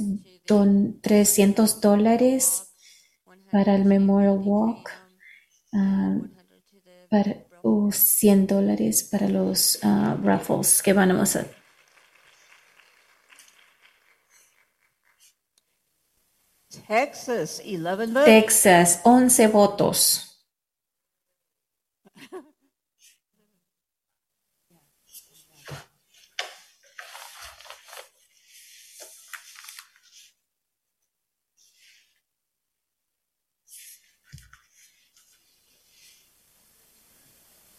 don- 0.47 1.01
300 1.01 1.81
dólares 1.81 2.75
para 3.53 3.77
el 3.77 3.85
Memorial 3.85 4.41
Walk, 4.43 4.91
ah, 5.73 6.17
para, 7.09 7.37
uh, 7.63 7.93
100 7.93 8.47
dólares 8.49 9.05
para 9.11 9.29
los 9.29 9.79
ah, 9.83 10.19
raffles 10.23 10.83
que 10.83 10.93
vamos 10.93 11.37
a 11.37 11.47
Texas, 16.71 17.63
11 17.65 18.13
votes. 18.13 18.25
Texas, 18.27 19.01
11 19.05 19.47
votos. 19.49 20.25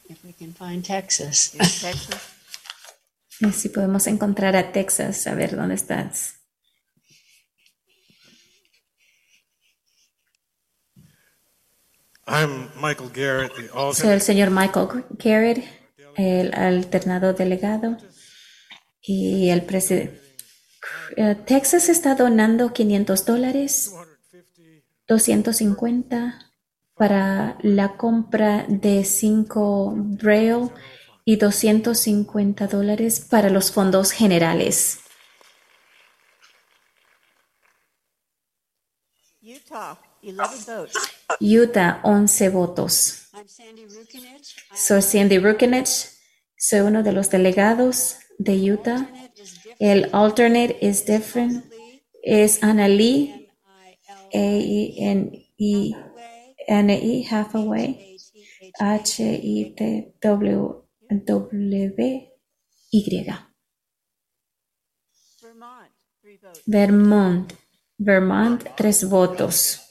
If 0.09 0.23
we 0.25 0.33
can 0.33 0.53
find 0.53 0.83
Texas. 0.83 1.51
Texas. 1.51 2.19
Si 3.53 3.69
podemos 3.69 4.05
encontrar 4.07 4.57
a 4.57 4.73
Texas, 4.73 5.25
a 5.25 5.33
ver 5.33 5.55
dónde 5.55 5.75
estás. 5.75 6.38
I'm 12.31 12.69
Michael 12.80 13.10
Garrett, 13.11 13.51
the 13.56 13.69
Soy 13.93 14.10
el 14.10 14.22
señor 14.22 14.51
Michael 14.51 15.06
Garrett, 15.18 15.64
el 16.15 16.53
alternado 16.53 17.34
delegado 17.34 17.97
y 19.01 19.49
el 19.49 19.64
presidente. 19.64 20.22
Texas 21.47 21.89
está 21.89 22.14
donando 22.14 22.72
500 22.72 23.26
dólares, 23.26 23.91
250 25.07 26.53
para 26.93 27.57
la 27.61 27.97
compra 27.97 28.64
de 28.68 29.03
5 29.03 29.93
Braille 29.95 30.69
y 31.26 31.38
250 31.38 32.68
dólares 32.68 33.26
para 33.27 33.49
los 33.49 33.72
fondos 33.72 34.11
generales. 34.11 34.99
Utah, 39.41 39.97
11 39.97 39.99
votes. 39.99 40.09
Utah, 41.39 42.01
11 42.03 42.49
votos. 42.49 43.29
Soy 44.75 45.01
Sandy 45.01 45.39
Rukinich. 45.39 46.09
Soy 46.57 46.81
uno 46.81 47.03
de 47.03 47.13
los 47.13 47.29
delegados 47.29 48.17
de 48.37 48.71
Utah. 48.71 49.09
El 49.79 50.09
alternate 50.13 50.77
is 50.81 51.05
different. 51.05 51.65
Es 52.23 52.63
Anna 52.63 52.87
Lee. 52.87 53.49
E. 54.31 55.95
Hathaway. 57.29 58.17
Votes. 58.79 59.41
Vermont. 66.65 67.53
Vermont, 67.97 68.63
tres 68.77 69.03
votos. 69.03 69.88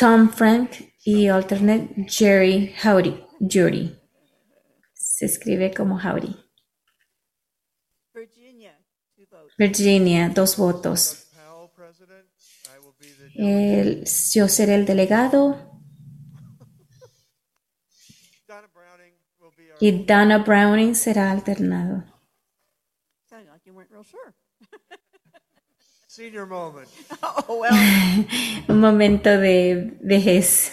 Tom 0.00 0.30
Frank 0.30 0.70
y 1.04 1.28
alternate 1.28 2.06
Jerry 2.08 2.74
Howdy. 2.82 3.22
Judy. 3.38 4.00
Se 4.94 5.26
escribe 5.26 5.74
como 5.74 5.98
Howdy. 5.98 6.34
Virginia, 9.58 10.30
dos 10.30 10.56
votos. 10.56 11.26
El- 13.34 14.06
yo 14.32 14.48
seré 14.48 14.74
el 14.76 14.86
delegado. 14.86 15.82
Y 19.80 20.04
Donna 20.06 20.38
Browning 20.38 20.94
será 20.94 21.30
alternado. 21.30 22.04
Sounded 23.28 23.50
like 23.50 23.66
you 23.66 23.74
weren't 23.74 23.90
real 23.90 24.02
sure. 24.02 24.34
Senior 26.10 26.44
moment. 26.44 26.88
Oh, 27.22 27.60
well. 27.60 27.70
Un 28.68 28.80
momento 28.86 29.30
de 29.30 29.96
vejez. 30.02 30.72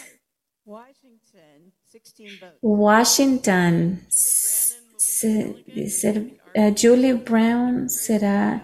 Washington, 0.66 1.74
16 1.92 2.40
votes. 2.40 2.58
Washington. 2.64 4.02
se- 4.10 5.90
ser- 5.90 6.40
eh, 6.56 6.74
Julie 6.76 7.14
Brown 7.14 7.88
será 7.88 8.64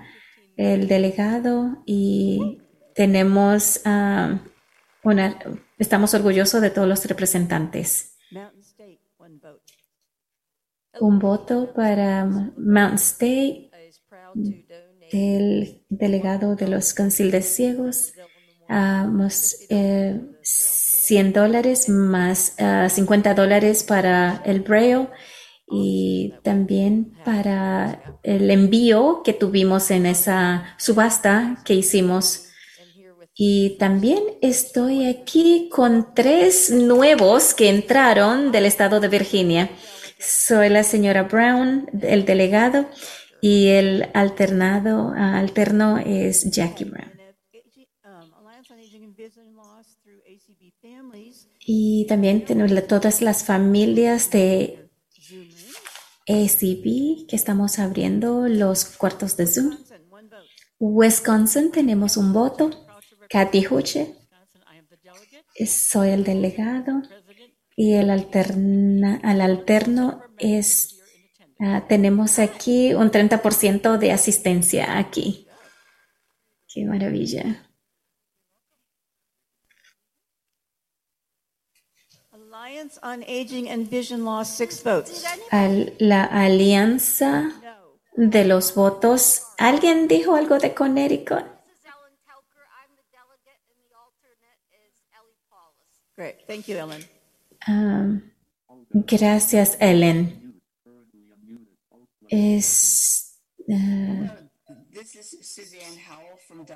el 0.58 0.88
delegado 0.88 1.84
y 1.86 2.60
tenemos 2.96 3.82
ah, 3.86 4.40
una, 5.04 5.40
estamos 5.78 6.16
orgullosos 6.16 6.60
de 6.60 6.72
todos 6.72 6.88
los 6.88 7.06
representantes. 7.06 8.18
Mountain 8.32 8.62
State, 8.62 9.00
one 9.18 9.38
vote. 9.40 9.62
Un 11.00 11.20
voto 11.20 11.72
para 11.72 12.26
Mountain 12.26 12.96
State 12.96 13.70
del 15.14 15.84
delegado 15.90 16.56
de 16.56 16.68
los 16.68 16.94
concilios 16.94 17.46
ciegos. 17.46 18.14
Ah, 18.68 19.06
mos- 19.10 19.56
eh, 19.70 20.20
100 20.42 21.34
dólares 21.34 21.90
más 21.90 22.56
ah, 22.60 22.88
50 22.90 23.34
dólares 23.36 23.84
para 23.84 24.42
el 24.46 24.62
Braille 24.62 25.08
y 25.70 26.34
también 26.44 27.14
para 27.26 28.20
el 28.24 28.50
envío 28.50 29.22
que 29.24 29.34
tuvimos 29.34 29.92
en 29.92 30.06
esa 30.06 30.76
subasta 30.78 31.62
que 31.66 31.74
hicimos. 31.76 32.48
Y 33.36 33.78
también 33.80 34.20
estoy 34.42 35.08
aquí 35.08 35.70
con 35.72 36.14
tres 36.14 36.70
nuevos 36.72 37.54
que 37.54 37.70
entraron 37.70 38.52
del 38.52 38.66
estado 38.66 39.00
de 39.00 39.08
Virginia. 39.08 39.70
Soy 40.20 40.70
la 40.70 40.84
señora 40.84 41.24
Brown, 41.24 41.88
el 42.02 42.26
delegado, 42.26 42.88
y 43.44 43.68
el 43.68 44.10
alternado, 44.14 45.12
ah, 45.18 45.38
alterno 45.38 45.98
es 45.98 46.50
Jackie 46.50 46.86
Brown. 46.86 47.12
Y 51.60 52.06
también 52.08 52.46
tenemos 52.46 52.88
todas 52.88 53.22
las 53.22 53.44
familias 53.44 54.32
de 54.32 54.90
ACB 56.26 57.28
que 57.28 57.36
estamos 57.36 57.80
abriendo 57.80 58.48
los 58.48 58.86
cuartos 58.86 59.36
de 59.36 59.48
Zoom. 59.48 59.78
Wisconsin 60.80 61.70
tenemos 61.72 62.16
un 62.16 62.32
voto. 62.32 62.70
Kathy 63.30 63.68
Huche. 63.70 64.16
Soy 65.68 66.12
el 66.12 66.24
delegado. 66.24 67.02
Y 67.76 67.96
el, 67.96 68.10
alterna, 68.10 69.20
al 69.22 69.42
alterno 69.42 70.22
es, 70.38 71.03
ah, 71.60 71.86
tenemos 71.88 72.40
aquí 72.40 72.94
un 72.94 73.12
30% 73.12 73.98
de 73.98 74.12
asistencia 74.12 74.98
aquí. 74.98 75.48
Qué 76.74 76.86
maravilla. 76.86 77.68
Alliance 82.32 83.00
on 83.04 83.24
Aging 83.24 83.70
and 83.70 83.88
Vision 83.90 84.24
lost 84.26 84.58
six 84.58 84.82
votes. 84.84 85.24
Al- 85.52 85.94
la 86.00 86.24
alianza 86.24 87.52
de 88.16 88.46
los 88.46 88.74
votos. 88.76 89.44
¿Alguien 89.58 90.08
dijo 90.08 90.36
algo 90.36 90.58
de 90.60 90.74
Connecticut? 90.74 91.46
Great, 96.16 96.46
thank 96.48 96.68
you, 96.68 96.78
Ellen. 96.78 97.04
Um, 97.68 98.22
gracias, 99.08 99.78
Ellen. 99.80 100.43
Es, 102.36 103.40
Delaware. 103.68 104.50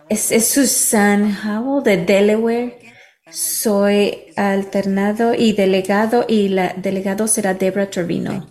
es, 0.10 0.32
es 0.32 0.48
Susan 0.50 1.36
Howell 1.44 1.84
de 1.84 1.98
Delaware. 2.06 2.94
Soy 3.32 4.32
alternado 4.36 5.34
y 5.34 5.54
delegado 5.54 6.26
y 6.28 6.50
la 6.50 6.74
delegado 6.74 7.28
será 7.28 7.56
Debra 7.56 7.90
Trevino. 7.90 8.48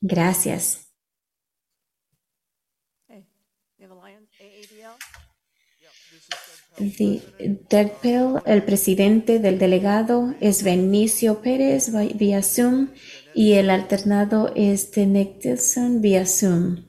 Gracias. 0.00 0.88
The- 6.76 7.20
Doug 7.70 7.90
Pell, 8.00 8.42
el 8.46 8.62
presidente 8.64 9.38
del 9.38 9.58
delegado 9.58 10.34
es 10.40 10.62
Benicio 10.64 11.40
Pérez 11.40 11.90
vía 12.16 12.42
Zoom 12.42 12.88
y 13.34 13.54
el 13.54 13.68
alternado 13.68 14.52
es 14.54 14.92
de 14.92 15.06
Nicholson 15.06 16.00
vía 16.00 16.24
Zoom. 16.24 16.84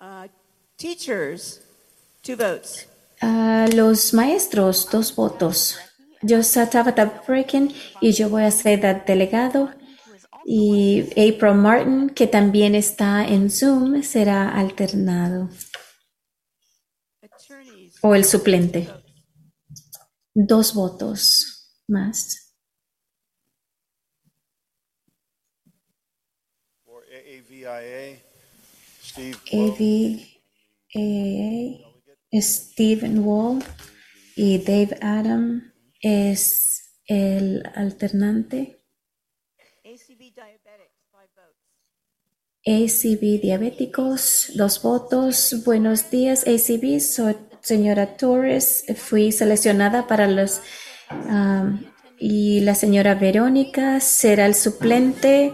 Uh, 0.00 0.28
Teachers, 0.76 1.60
two 2.22 2.36
votes. 2.36 2.88
A 3.20 3.66
los 3.74 4.14
maestros, 4.14 4.88
dos 4.90 5.14
votos. 5.14 5.76
Yo 6.22 6.42
soy 6.42 6.66
Tabitha 6.66 7.22
Brecken 7.26 7.72
y 8.00 8.12
yo 8.12 8.30
voy 8.30 8.44
a 8.44 8.50
ser 8.50 8.84
el 8.84 9.04
delegado. 9.04 9.70
Y 10.46 11.02
April 11.10 11.56
Martin, 11.56 12.10
que 12.10 12.26
también 12.26 12.74
está 12.74 13.26
en 13.26 13.50
Zoom, 13.50 14.02
será 14.02 14.48
alternado. 14.48 15.50
O 18.00 18.14
el 18.14 18.24
suplente. 18.24 18.88
Dos 20.32 20.72
votos 20.72 21.57
más. 21.88 22.54
For 26.84 27.02
AAVIA, 27.04 28.22
Steve 29.02 29.36
AVA, 29.52 30.40
Stephen 32.40 33.18
Wall 33.20 33.64
y 34.36 34.58
Dave 34.58 34.96
Adam 35.00 35.72
es 36.00 36.94
el 37.06 37.64
alternante. 37.74 38.78
ACB 42.66 43.40
Diabéticos, 43.40 44.50
dos 44.54 44.82
votos. 44.82 45.62
Buenos 45.64 46.10
días, 46.10 46.44
ACB. 46.46 47.00
Soy 47.00 47.36
señora 47.62 48.16
Torres. 48.18 48.84
Fui 48.96 49.32
seleccionada 49.32 50.06
para 50.06 50.26
los. 50.26 50.60
Um, 51.10 51.80
y 52.18 52.60
la 52.60 52.74
señora 52.74 53.14
Verónica 53.14 54.00
será 54.00 54.46
el 54.46 54.54
suplente. 54.54 55.52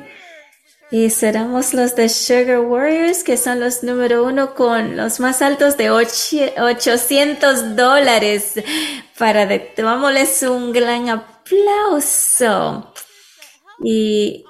Y 0.90 1.10
seremos 1.10 1.74
los 1.74 1.96
de 1.96 2.08
Sugar 2.08 2.60
Warriors, 2.60 3.24
que 3.24 3.36
son 3.36 3.58
los 3.58 3.82
número 3.82 4.24
uno 4.24 4.54
con 4.54 4.96
los 4.96 5.18
más 5.18 5.42
altos 5.42 5.76
de 5.76 5.90
och- 5.90 6.52
800 6.60 7.74
dólares. 7.74 8.52
Para 9.18 9.46
de, 9.46 9.58
tomámosles 9.58 10.42
un 10.44 10.72
gran 10.72 11.08
aplauso. 11.08 12.92
Y 13.82 14.44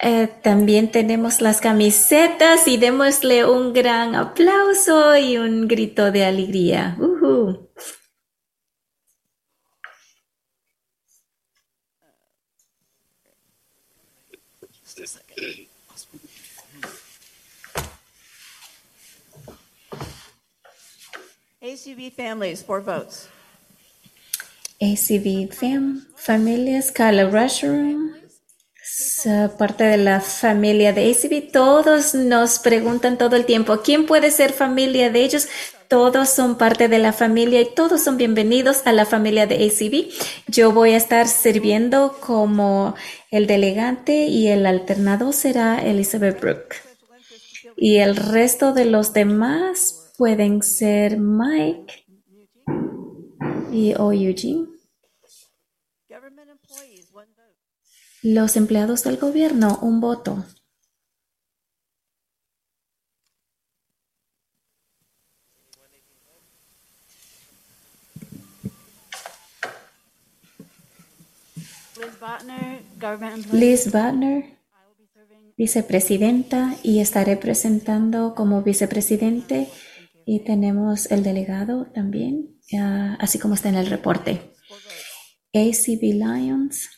eh, 0.00 0.28
también 0.42 0.90
tenemos 0.90 1.40
las 1.40 1.60
camisetas 1.60 2.66
y 2.66 2.76
démosle 2.76 3.44
un 3.44 3.72
gran 3.72 4.16
aplauso 4.16 5.16
y 5.16 5.36
un 5.36 5.68
grito 5.68 6.10
de 6.10 6.24
alegría. 6.24 6.96
Ujú. 6.98 7.68
ACB 21.68 22.10
Families, 22.16 22.64
four 22.64 22.82
votes. 22.82 23.28
ACB 24.80 25.52
fam, 25.52 26.06
familias, 26.16 26.90
Carla 26.90 27.24
Rushroom, 27.28 28.14
eh, 29.26 29.48
parte 29.58 29.84
de 29.84 29.98
la 29.98 30.20
familia 30.20 30.94
de 30.94 31.10
ACB. 31.10 31.52
Todos 31.52 32.14
nos 32.14 32.58
preguntan 32.60 33.18
todo 33.18 33.36
el 33.36 33.44
tiempo, 33.44 33.82
¿quién 33.82 34.06
puede 34.06 34.30
ser 34.30 34.52
familia 34.52 35.10
de 35.10 35.20
ellos? 35.20 35.48
Todos 35.88 36.30
son 36.30 36.56
parte 36.56 36.88
de 36.88 36.98
la 36.98 37.12
familia 37.12 37.60
y 37.60 37.74
todos 37.74 38.02
son 38.02 38.16
bienvenidos 38.16 38.82
a 38.86 38.92
la 38.92 39.04
familia 39.04 39.46
de 39.46 39.56
ACB. 39.56 40.10
Yo 40.46 40.72
voy 40.72 40.92
a 40.92 40.96
estar 40.96 41.28
sirviendo 41.28 42.16
como 42.20 42.94
el 43.30 43.46
delegante 43.46 44.26
y 44.26 44.48
el 44.48 44.64
alternado 44.64 45.32
será 45.32 45.82
Elizabeth 45.82 46.40
Brooke. 46.40 46.76
Y 47.76 47.98
el 47.98 48.16
resto 48.16 48.72
de 48.72 48.86
los 48.86 49.12
demás 49.12 49.97
pueden 50.18 50.62
ser 50.64 51.16
Mike 51.16 52.04
y 53.70 53.94
o 53.94 54.12
Eugene. 54.12 54.66
Los 58.22 58.56
empleados 58.56 59.04
del 59.04 59.16
gobierno, 59.16 59.78
un 59.80 60.00
voto. 60.00 60.44
Liz 73.52 73.92
Butner, 73.92 74.58
vicepresidenta, 75.56 76.74
y 76.82 76.98
estaré 76.98 77.36
presentando 77.36 78.34
como 78.34 78.62
vicepresidente. 78.62 79.68
Y 80.30 80.40
tenemos 80.40 81.10
el 81.10 81.22
delegado 81.22 81.86
también, 81.86 82.60
ah, 82.78 83.16
así 83.18 83.38
como 83.38 83.54
está 83.54 83.70
en 83.70 83.76
el 83.76 83.86
reporte. 83.86 84.52
ACB 85.54 86.02
Lions. 86.12 86.90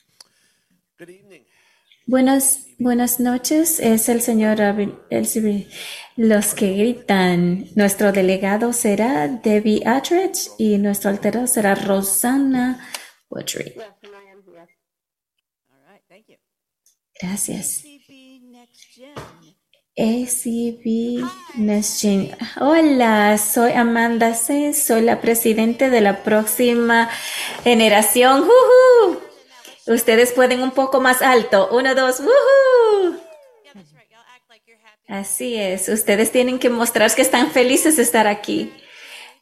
Buenas, 2.07 2.67
buenas 2.81 3.20
noches, 3.20 3.78
es 3.78 4.09
el 4.09 4.20
señor 4.20 4.60
el- 4.60 5.68
los 6.17 6.55
que 6.55 6.73
gritan. 6.75 7.67
Nuestro 7.76 8.10
delegado 8.10 8.73
será 8.73 9.28
Debbie 9.28 9.84
Attridge 9.86 10.50
y 10.59 10.78
nuestro 10.78 11.10
alterado 11.10 11.47
será 11.47 11.76
Rosanna 11.76 12.84
Woodry. 13.31 13.75
Gracias. 17.23 17.84
ACB 20.01 21.23
Messaging. 21.57 22.35
Hola, 22.59 23.37
soy 23.37 23.73
Amanda 23.73 24.33
C. 24.33 24.73
Soy 24.73 25.03
la 25.03 25.20
presidente 25.20 25.91
de 25.91 26.01
la 26.01 26.23
próxima 26.23 27.11
generación. 27.65 28.41
¡Woohoo! 28.41 29.20
Ustedes 29.89 30.33
pueden 30.33 30.62
un 30.62 30.70
poco 30.70 31.03
más 31.03 31.20
alto. 31.20 31.69
Uno, 31.70 31.95
dos. 31.95 32.20
¡Woohoo! 32.20 33.20
Así 35.07 35.57
es. 35.57 35.91
Ustedes 35.91 36.33
tienen 36.33 36.59
que 36.59 36.70
mostrar 36.70 37.15
que 37.15 37.20
están 37.20 37.51
felices 37.51 37.97
de 37.97 38.03
estar 38.03 38.27
aquí. 38.27 38.73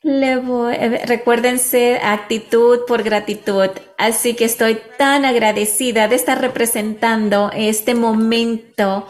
Recuérdense 0.03 2.01
actitud 2.03 2.81
por 2.89 3.05
gratitud. 3.05 3.71
Así 3.97 4.35
que 4.35 4.47
estoy 4.47 4.81
tan 4.97 5.25
agradecida 5.25 6.09
de 6.09 6.17
estar 6.17 6.41
representando 6.41 7.53
este 7.55 7.95
momento 7.95 9.07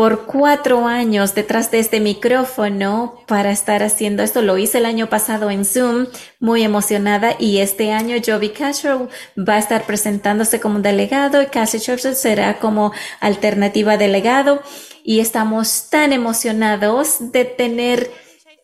por 0.00 0.24
cuatro 0.24 0.86
años 0.86 1.34
detrás 1.34 1.70
de 1.70 1.78
este 1.78 2.00
micrófono 2.00 3.20
para 3.26 3.50
estar 3.50 3.82
haciendo 3.82 4.22
esto. 4.22 4.40
Lo 4.40 4.56
hice 4.56 4.78
el 4.78 4.86
año 4.86 5.10
pasado 5.10 5.50
en 5.50 5.66
Zoom, 5.66 6.06
muy 6.38 6.62
emocionada, 6.62 7.36
y 7.38 7.58
este 7.58 7.92
año 7.92 8.16
Joby 8.26 8.48
Castro 8.48 9.10
va 9.38 9.56
a 9.56 9.58
estar 9.58 9.84
presentándose 9.84 10.58
como 10.58 10.78
delegado 10.78 11.42
y 11.42 11.48
Cassie 11.48 11.80
Churchill 11.80 12.16
será 12.16 12.58
como 12.60 12.94
alternativa 13.20 13.98
delegado. 13.98 14.62
Y 15.04 15.20
estamos 15.20 15.90
tan 15.90 16.14
emocionados 16.14 17.30
de 17.30 17.44
tener 17.44 18.10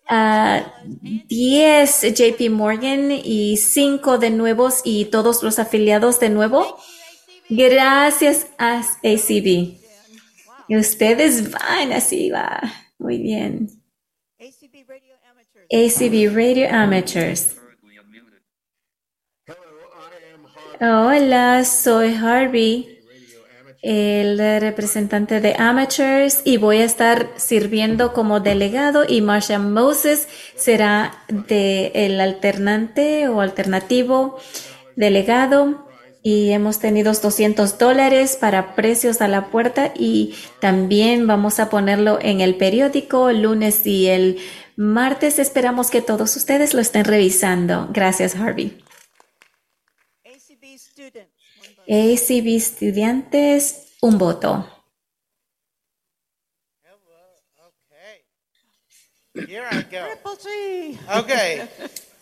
a 0.09 0.73
10 1.29 2.15
JP 2.15 2.49
Morgan 2.51 3.11
y 3.13 3.59
5 3.59 4.17
de 4.17 4.31
nuevos 4.31 4.81
y 4.85 5.05
todos 5.05 5.43
los 5.43 5.59
afiliados 5.59 6.19
de 6.19 6.31
nuevo. 6.31 6.79
Gracias 7.51 8.47
a 8.57 8.81
ACB. 8.81 9.86
Y 10.69 10.77
ustedes 10.77 11.51
van 11.51 11.93
así, 11.93 12.31
va. 12.31 12.61
Muy 12.99 13.19
bien. 13.19 13.69
ACB 15.71 16.35
Radio 16.35 16.69
Amateurs. 16.71 17.57
Hola, 20.79 21.65
soy 21.65 22.15
Harvey, 22.15 23.01
el 23.81 24.39
representante 24.61 25.41
de 25.41 25.55
Amateurs, 25.59 26.43
y 26.45 26.59
voy 26.59 26.79
a 26.79 26.85
estar 26.85 27.31
sirviendo 27.37 28.13
como 28.13 28.41
delegado 28.41 29.05
y 29.09 29.23
Marsha 29.23 29.59
Moses 29.59 30.29
será 30.55 31.25
de 31.29 31.93
el 31.95 32.21
alternante 32.21 33.29
o 33.29 33.41
alternativo 33.41 34.39
delegado 34.97 35.86
y 36.27 36.51
hemos 36.51 36.81
tenido 36.81 37.13
200 37.13 37.79
dólares 37.79 38.35
para 38.35 38.75
precios 38.75 39.21
a 39.21 39.29
la 39.29 39.49
puerta 39.49 39.93
y 39.95 40.35
también 40.61 41.29
vamos 41.29 41.61
a 41.61 41.71
ponerlo 41.71 42.19
en 42.21 42.41
el 42.41 42.57
periódico 42.57 43.31
el 43.31 43.43
lunes 43.43 43.87
y 43.87 44.09
el 44.09 44.41
martes. 44.75 45.39
Esperamos 45.39 45.89
que 45.89 46.03
todos 46.03 46.35
ustedes 46.35 46.75
lo 46.75 46.81
estén 46.81 47.05
revisando. 47.05 47.89
Gracias, 47.93 48.35
Harvey. 48.35 48.83
ACB 51.89 52.57
estudiantes, 52.57 53.93
un 54.01 54.19
voto. 54.19 54.69
Here 59.33 59.69
I 59.71 59.83
go. 59.89 61.21
Okay. 61.21 61.69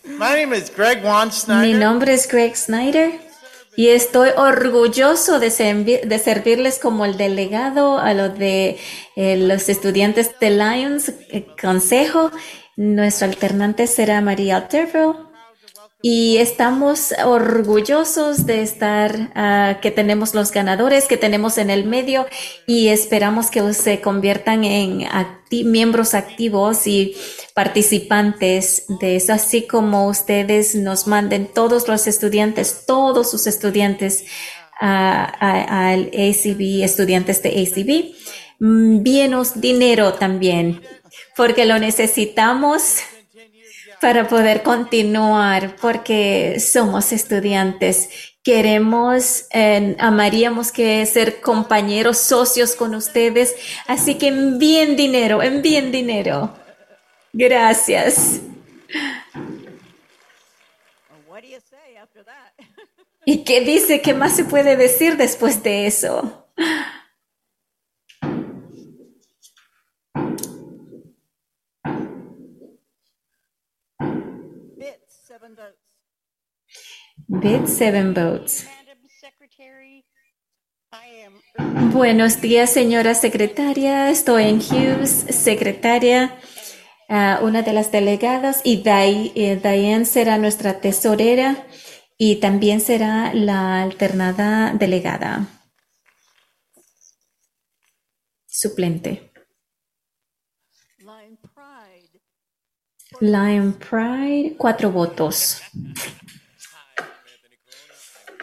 My 0.04 0.34
name 0.34 0.52
is 0.52 0.68
Greg 0.68 1.02
Mi 1.02 1.30
Snyder. 1.30 1.80
nombre 1.80 2.12
es 2.12 2.28
Greg 2.28 2.54
Snyder 2.54 3.32
y 3.76 3.88
estoy 3.88 4.30
orgulloso 4.36 5.40
de, 5.40 5.48
servi- 5.48 6.02
de 6.02 6.18
servirles 6.18 6.78
como 6.78 7.04
el 7.04 7.16
delegado 7.16 7.98
a 7.98 8.14
lo 8.14 8.28
de 8.28 8.78
eh, 9.16 9.36
los 9.36 9.68
estudiantes 9.68 10.30
de 10.40 10.50
Lions 10.50 11.12
eh, 11.30 11.46
Consejo. 11.60 12.30
Nuestro 12.76 13.28
alternante 13.28 13.86
será 13.86 14.20
María 14.20 14.56
Alterville 14.56 15.14
y 16.06 16.36
estamos 16.36 17.14
orgullosos 17.24 18.44
de 18.44 18.60
estar, 18.60 19.32
ah, 19.34 19.78
que 19.80 19.90
tenemos 19.90 20.34
los 20.34 20.52
ganadores, 20.52 21.06
que 21.06 21.16
tenemos 21.16 21.56
en 21.56 21.70
el 21.70 21.86
medio 21.86 22.26
y 22.66 22.88
esperamos 22.88 23.50
que 23.50 23.72
se 23.72 24.02
conviertan 24.02 24.64
en 24.64 25.06
miembros 25.64 26.12
activos 26.12 26.86
y 26.86 27.16
participantes 27.54 28.84
de 29.00 29.16
eso, 29.16 29.32
así 29.32 29.62
como 29.66 30.06
ustedes 30.08 30.74
nos 30.74 31.06
manden 31.06 31.46
todos 31.46 31.88
los 31.88 32.06
estudiantes, 32.06 32.84
todos 32.86 33.30
sus 33.30 33.46
estudiantes 33.46 34.26
a- 34.78 35.88
al 35.88 36.10
ACB, 36.12 36.84
estudiantes 36.84 37.42
de 37.42 37.48
ACB, 37.48 38.14
mm, 38.60 39.02
bienos 39.02 39.58
dinero 39.58 40.12
también, 40.12 40.82
porque 41.34 41.64
lo 41.64 41.78
necesitamos 41.78 42.96
para 44.00 44.28
poder 44.28 44.62
continuar, 44.62 45.76
porque 45.76 46.60
somos 46.60 47.12
estudiantes. 47.12 48.34
Queremos, 48.42 49.46
amaríamos 49.98 50.70
que 50.70 51.04
ser 51.06 51.40
compañeros, 51.40 52.18
socios 52.18 52.74
con 52.74 52.94
ustedes. 52.94 53.54
Así 53.86 54.16
que 54.16 54.28
envíen 54.28 54.96
dinero, 54.96 55.42
envíen 55.42 55.90
dinero. 55.90 56.54
Gracias. 57.32 58.40
¿Y 63.24 63.44
qué 63.44 63.62
dice? 63.62 64.02
¿Qué 64.02 64.12
más 64.12 64.36
se 64.36 64.44
puede 64.44 64.76
decir 64.76 65.16
después 65.16 65.62
de 65.62 65.86
eso? 65.86 66.46
Bit, 74.76 75.00
seven 75.08 75.56
votes. 75.56 75.80
Bid 77.26 77.66
seven 77.66 78.12
votes. 78.12 78.66
Buenos 81.92 82.40
días, 82.40 82.70
señora 82.70 83.14
secretaria. 83.14 84.10
Estoy 84.10 84.44
en 84.44 84.58
Hughes, 84.58 85.10
secretaria, 85.30 86.38
ah, 87.08 87.40
una 87.42 87.62
de 87.62 87.72
las 87.72 87.90
delegadas, 87.90 88.60
y 88.64 88.82
eh, 88.86 89.58
Diane 89.62 90.04
será 90.04 90.36
nuestra 90.36 90.80
tesorera 90.80 91.66
y 92.18 92.36
también 92.36 92.80
será 92.80 93.32
la 93.32 93.82
alternada 93.82 94.74
delegada. 94.74 95.46
Suplente. 98.46 99.32
Lion 100.98 101.38
Pride. 101.38 102.20
Lion 103.20 103.72
Pride, 103.72 104.56
cuatro 104.58 104.90
votos. 104.90 105.62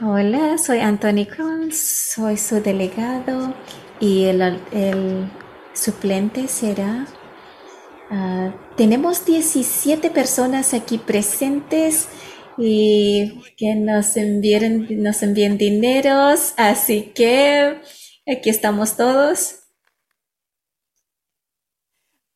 Hola, 0.04 0.58
soy 0.58 0.80
Anthony 0.80 1.28
Crons, 1.30 1.78
soy 1.78 2.36
su 2.36 2.60
delegado 2.60 3.54
y 4.00 4.24
el, 4.24 4.42
el 4.72 5.30
suplente 5.74 6.48
será... 6.48 7.06
ah, 8.10 8.52
tenemos 8.76 9.24
17 9.26 10.10
personas 10.10 10.74
aquí 10.74 10.98
presentes 10.98 12.08
y 12.58 13.44
que 13.58 13.76
nos 13.76 14.18
envíen, 14.18 15.04
nos 15.04 15.22
envíen 15.22 15.60
dineros, 15.60 16.56
así 16.58 17.12
que 17.14 17.80
aquí 18.26 18.50
estamos 18.50 18.98
todos. 18.98 19.60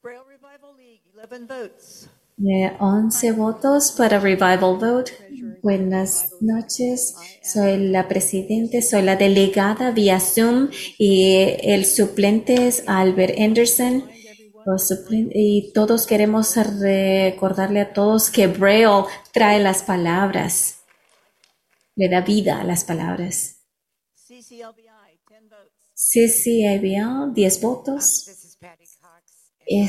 Braille 0.03 0.23
Revival 0.27 0.77
League, 0.77 1.01
11 1.17 1.47
votes. 1.47 2.09
Eh, 2.37 2.75
11 2.79 3.31
votos 3.31 3.91
para 3.97 4.19
Revival 4.19 4.77
Vote. 4.77 5.24
Buenas 5.65 6.35
noches. 6.41 7.15
Soy 7.41 7.87
la 7.87 8.07
presidente, 8.07 8.83
soy 8.83 9.01
la 9.01 9.15
delegada 9.15 9.89
vía 9.89 10.19
Zoom 10.19 10.69
y 10.99 11.37
el 11.63 11.87
suplente 11.87 12.67
es 12.67 12.83
Albert 12.85 13.39
Anderson. 13.39 14.07
Y 15.33 15.71
todos 15.73 16.05
queremos 16.05 16.55
recordarle 16.55 17.79
a 17.79 17.93
todos 17.93 18.29
que 18.29 18.45
Braille 18.45 19.05
trae 19.33 19.59
las 19.59 19.81
palabras, 19.81 20.83
le 21.95 22.09
da 22.09 22.21
vida 22.21 22.61
a 22.61 22.63
las 22.63 22.83
palabras. 22.83 23.55
CCLBI, 24.13 24.83
10 25.33 25.41
votes. 25.41 25.89
CCABL, 25.95 27.33
10 27.33 27.61
votos. 27.61 28.29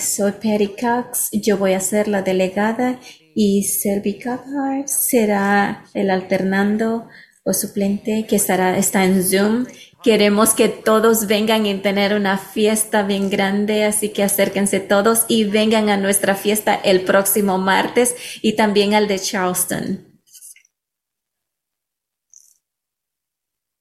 Soy 0.01 0.33
Patty 0.33 0.69
Cox, 0.69 1.29
yo 1.33 1.59
voy 1.59 1.75
a 1.75 1.81
ser 1.81 2.09
la 2.09 2.23
delegada 2.23 2.99
y 3.39 3.65
Selby 3.65 4.19
Cophart 4.19 4.89
será 4.89 5.85
el 5.93 6.09
alternando 6.09 7.07
o 7.45 7.53
suplente 7.53 8.27
que 8.27 8.37
estará, 8.37 8.79
está 8.79 9.05
en 9.05 9.23
Zoom. 9.23 9.67
Queremos 10.03 10.55
que 10.55 10.71
todos 10.71 11.27
vengan 11.27 11.67
y 11.67 11.75
tener 11.83 12.15
una 12.15 12.39
fiesta 12.39 13.03
bien 13.03 13.29
grande, 13.29 13.85
así 13.85 14.09
que 14.09 14.23
acérquense 14.23 14.81
todos 14.81 15.27
y 15.29 15.45
vengan 15.45 15.91
a 15.91 15.99
nuestra 15.99 16.35
fiesta 16.35 16.75
el 16.77 17.05
próximo 17.05 17.59
martes 17.59 18.17
y 18.41 18.55
también 18.55 18.95
al 18.95 19.07
de 19.07 19.19
Charleston. 19.19 20.23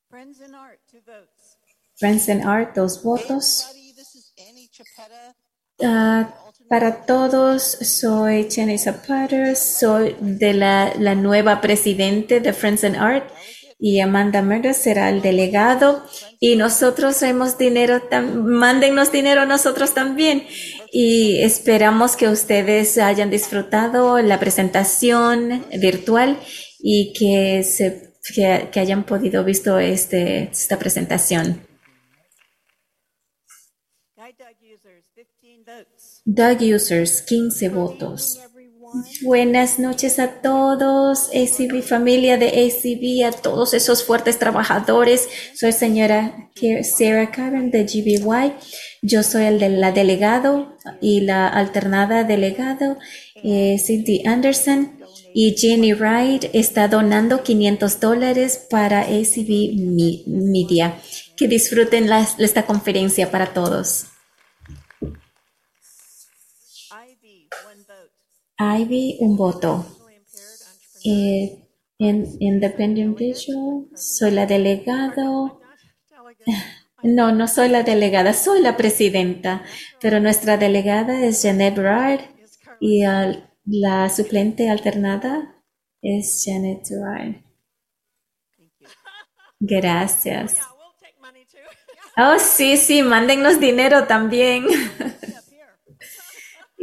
Friends 0.09 0.41
in 0.41 0.53
Art, 0.53 0.81
two 0.91 0.99
votes. 1.05 1.57
Friends 1.95 2.27
in 2.27 2.45
Art, 2.45 2.75
dos 2.75 3.01
votos. 3.01 3.65
This 5.77 6.44
para 6.75 7.05
todos, 7.05 7.61
soy 7.63 8.51
Jenny 8.51 8.77
Zapata, 8.77 9.55
soy 9.55 10.13
de 10.19 10.53
la, 10.53 10.91
la 10.99 11.15
nueva 11.15 11.61
presidente 11.61 12.41
de 12.41 12.51
Friends 12.51 12.83
and 12.83 12.97
Art 12.97 13.31
y 13.79 14.01
Amanda 14.01 14.41
Murder 14.41 14.73
será 14.73 15.07
el 15.07 15.21
delegado. 15.21 16.05
Y 16.37 16.57
nosotros 16.57 17.21
hemos 17.21 17.57
dinero, 17.57 18.01
mándennos 18.43 19.09
dinero 19.13 19.45
nosotros 19.45 19.93
también. 19.93 20.45
Y 20.91 21.41
esperamos 21.43 22.17
que 22.17 22.27
ustedes 22.27 22.97
hayan 22.97 23.29
disfrutado 23.29 24.21
la 24.21 24.37
presentación 24.37 25.63
virtual 25.79 26.37
y 26.79 27.13
que, 27.13 27.63
se, 27.63 28.17
que 28.33 28.79
hayan 28.81 29.05
podido 29.05 29.45
visto 29.45 29.79
este, 29.79 30.49
esta 30.51 30.77
presentación. 30.77 31.65
Guide 34.17 34.35
dog 34.37 34.57
users, 34.61 35.05
15 35.39 36.14
Dog 36.27 36.57
Users, 36.59 37.21
15 37.21 37.69
votos. 37.69 38.39
Buenas 39.21 39.77
noches 39.77 40.17
a 40.17 40.41
todos, 40.41 41.29
ACB, 41.29 41.83
familia 41.83 42.37
de 42.37 42.47
ACB, 42.47 43.27
a 43.27 43.31
todos 43.31 43.75
esos 43.75 44.03
fuertes 44.03 44.39
trabajadores. 44.39 45.29
Soy 45.53 45.71
señora 45.71 46.49
Sarah 46.81 47.29
Karen 47.29 47.69
de 47.69 47.83
GBY. 47.83 48.53
Yo 49.03 49.21
soy 49.21 49.43
el 49.43 49.59
de 49.59 49.69
la 49.69 49.91
delegado 49.91 50.75
y 50.99 51.21
la 51.21 51.47
alternada 51.47 52.23
delegado, 52.23 52.97
eh, 53.43 53.77
Cindy 53.77 54.25
Anderson. 54.25 54.99
Y 55.31 55.55
Jenny 55.55 55.93
Wright 55.93 56.45
está 56.53 56.87
donando 56.87 57.43
500 57.43 57.99
dólares 57.99 58.65
para 58.67 59.01
ACB 59.01 60.25
Media. 60.25 60.95
Que 61.37 61.47
disfruten 61.47 62.09
esta 62.39 62.65
conferencia 62.65 63.29
para 63.29 63.53
todos. 63.53 64.07
Ivy, 68.59 69.17
un 69.19 69.35
voto. 69.37 69.85
Eh, 71.03 71.67
en 71.99 72.25
Independent 72.39 73.17
Visual, 73.17 73.87
soy 73.95 74.31
la 74.31 74.45
delegado. 74.45 75.61
No, 77.03 77.31
no 77.31 77.47
soy 77.47 77.69
la 77.69 77.83
delegada, 77.83 78.33
soy 78.33 78.61
la 78.61 78.75
presidenta, 78.77 79.63
pero 80.01 80.19
nuestra 80.19 80.57
delegada 80.57 81.23
es 81.23 81.41
Janet 81.43 81.75
Brard 81.75 82.21
y 82.79 83.03
al- 83.03 83.49
la 83.65 84.09
suplente 84.09 84.69
alternada 84.69 85.61
es 86.01 86.43
Janet 86.45 86.87
Brard. 86.89 87.35
Gracias. 89.59 90.57
Oh, 92.17 92.37
sí, 92.39 92.77
sí, 92.77 93.01
mándennos 93.03 93.59
dinero 93.59 94.05
también. 94.07 94.65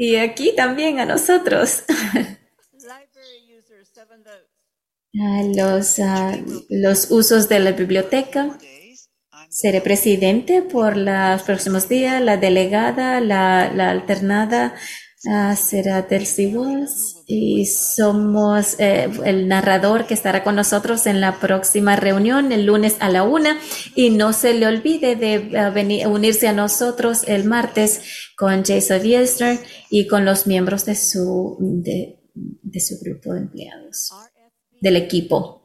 Y 0.03 0.17
aquí 0.17 0.53
también 0.57 0.99
a 0.99 1.07
nosotros. 1.07 1.85
Los, 5.13 5.99
ah, 6.01 6.37
los 6.69 7.11
usos 7.13 7.49
de 7.49 7.61
la 7.61 7.71
biblioteca. 7.71 8.59
Seré 9.49 9.81
presidente 9.81 10.63
por 10.63 10.97
los 10.97 11.43
próximos 11.43 11.89
días. 11.89 12.21
La 12.21 12.37
delegada, 12.37 13.21
la, 13.21 13.73
la 13.73 13.91
alternada 13.91 14.75
será 15.57 16.03
Delcy 16.03 16.55
Walls. 16.55 17.23
Y 17.27 17.67
somos 17.67 18.79
eh, 18.79 19.09
el 19.25 19.49
narrador 19.49 20.07
que 20.07 20.15
estará 20.15 20.43
con 20.43 20.57
nosotros 20.57 21.07
en 21.07 21.21
la 21.21 21.39
próxima 21.39 21.97
reunión 21.97 22.53
el 22.53 22.67
lunes 22.67 22.97
a 23.01 23.09
la 23.09 23.23
una. 23.23 23.59
Y 23.95 24.11
no 24.11 24.33
se 24.33 24.55
le 24.55 24.67
olvide 24.67 25.17
de 25.17 25.59
ah, 25.59 25.71
venir, 25.71 26.07
unirse 26.07 26.49
a 26.49 26.53
nosotros 26.53 27.25
el 27.27 27.45
martes 27.45 28.03
con 28.37 28.65
Jason 28.65 29.03
Bielster 29.03 29.59
y 29.91 30.07
con 30.07 30.25
los 30.25 30.47
miembros 30.47 30.85
de 30.85 30.97
su, 30.97 31.57
de, 31.61 32.19
de 32.35 32.81
su 32.81 32.99
grupo 33.01 33.33
de 33.33 33.41
empleados, 33.41 34.13
del 34.81 34.97
equipo. 34.97 35.63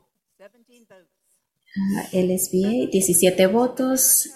Ah, 1.77 2.08
LSBA, 2.11 2.90
17 2.92 3.48
votos. 3.48 4.30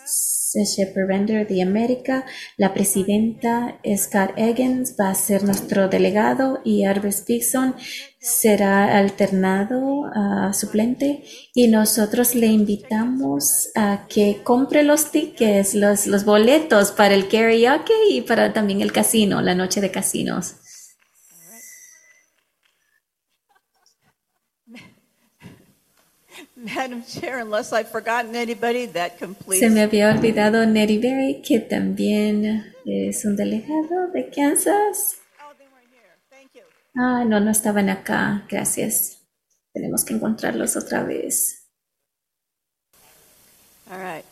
Shepherd 0.53 1.47
de 1.47 1.61
América. 1.61 2.25
La 2.57 2.73
presidenta 2.73 3.79
Scott 3.95 4.31
Eggins 4.37 4.95
va 4.99 5.09
a 5.09 5.15
ser 5.15 5.43
nuestro 5.43 5.87
delegado 5.87 6.61
y 6.63 6.85
Arbes 6.85 7.25
Dixon 7.25 7.75
será 8.19 8.97
alternado 8.97 10.05
a 10.13 10.53
suplente. 10.53 11.23
Y 11.53 11.67
nosotros 11.67 12.35
le 12.35 12.47
invitamos 12.47 13.69
a 13.75 14.05
que 14.07 14.41
compre 14.43 14.83
los 14.83 15.11
tickets, 15.11 15.73
los, 15.73 16.07
los 16.07 16.25
boletos 16.25 16.91
para 16.91 17.15
el 17.15 17.27
karaoke 17.27 17.93
y 18.09 18.21
para 18.21 18.53
también 18.53 18.81
el 18.81 18.91
casino, 18.91 19.41
la 19.41 19.55
noche 19.55 19.81
de 19.81 19.91
casinos. 19.91 20.60
Madam 26.63 27.03
Chair, 27.03 27.39
unless 27.39 27.73
I've 27.73 27.89
forgotten 27.89 28.35
anybody, 28.35 28.85
that 28.87 29.17
completes. 29.17 29.59
Se 29.67 29.69
me 29.69 29.81
había 29.81 30.09
olvidado 30.11 30.65
Nettie 30.65 30.99
Berry, 30.99 31.41
que 31.41 31.59
también 31.59 32.73
es 32.85 33.25
un 33.25 33.35
delegado 33.35 34.07
de 34.13 34.29
Kansas. 34.29 35.17
Ah, 36.95 37.23
no, 37.25 37.39
no 37.39 37.49
estaban 37.51 37.89
acá. 37.89 38.45
Gracias. 38.49 39.19
Tenemos 39.73 40.03
que 40.03 40.13
encontrarlos 40.13 40.75
otra 40.75 41.03
vez. 41.03 41.67
All 43.89 43.97
right. 43.97 44.25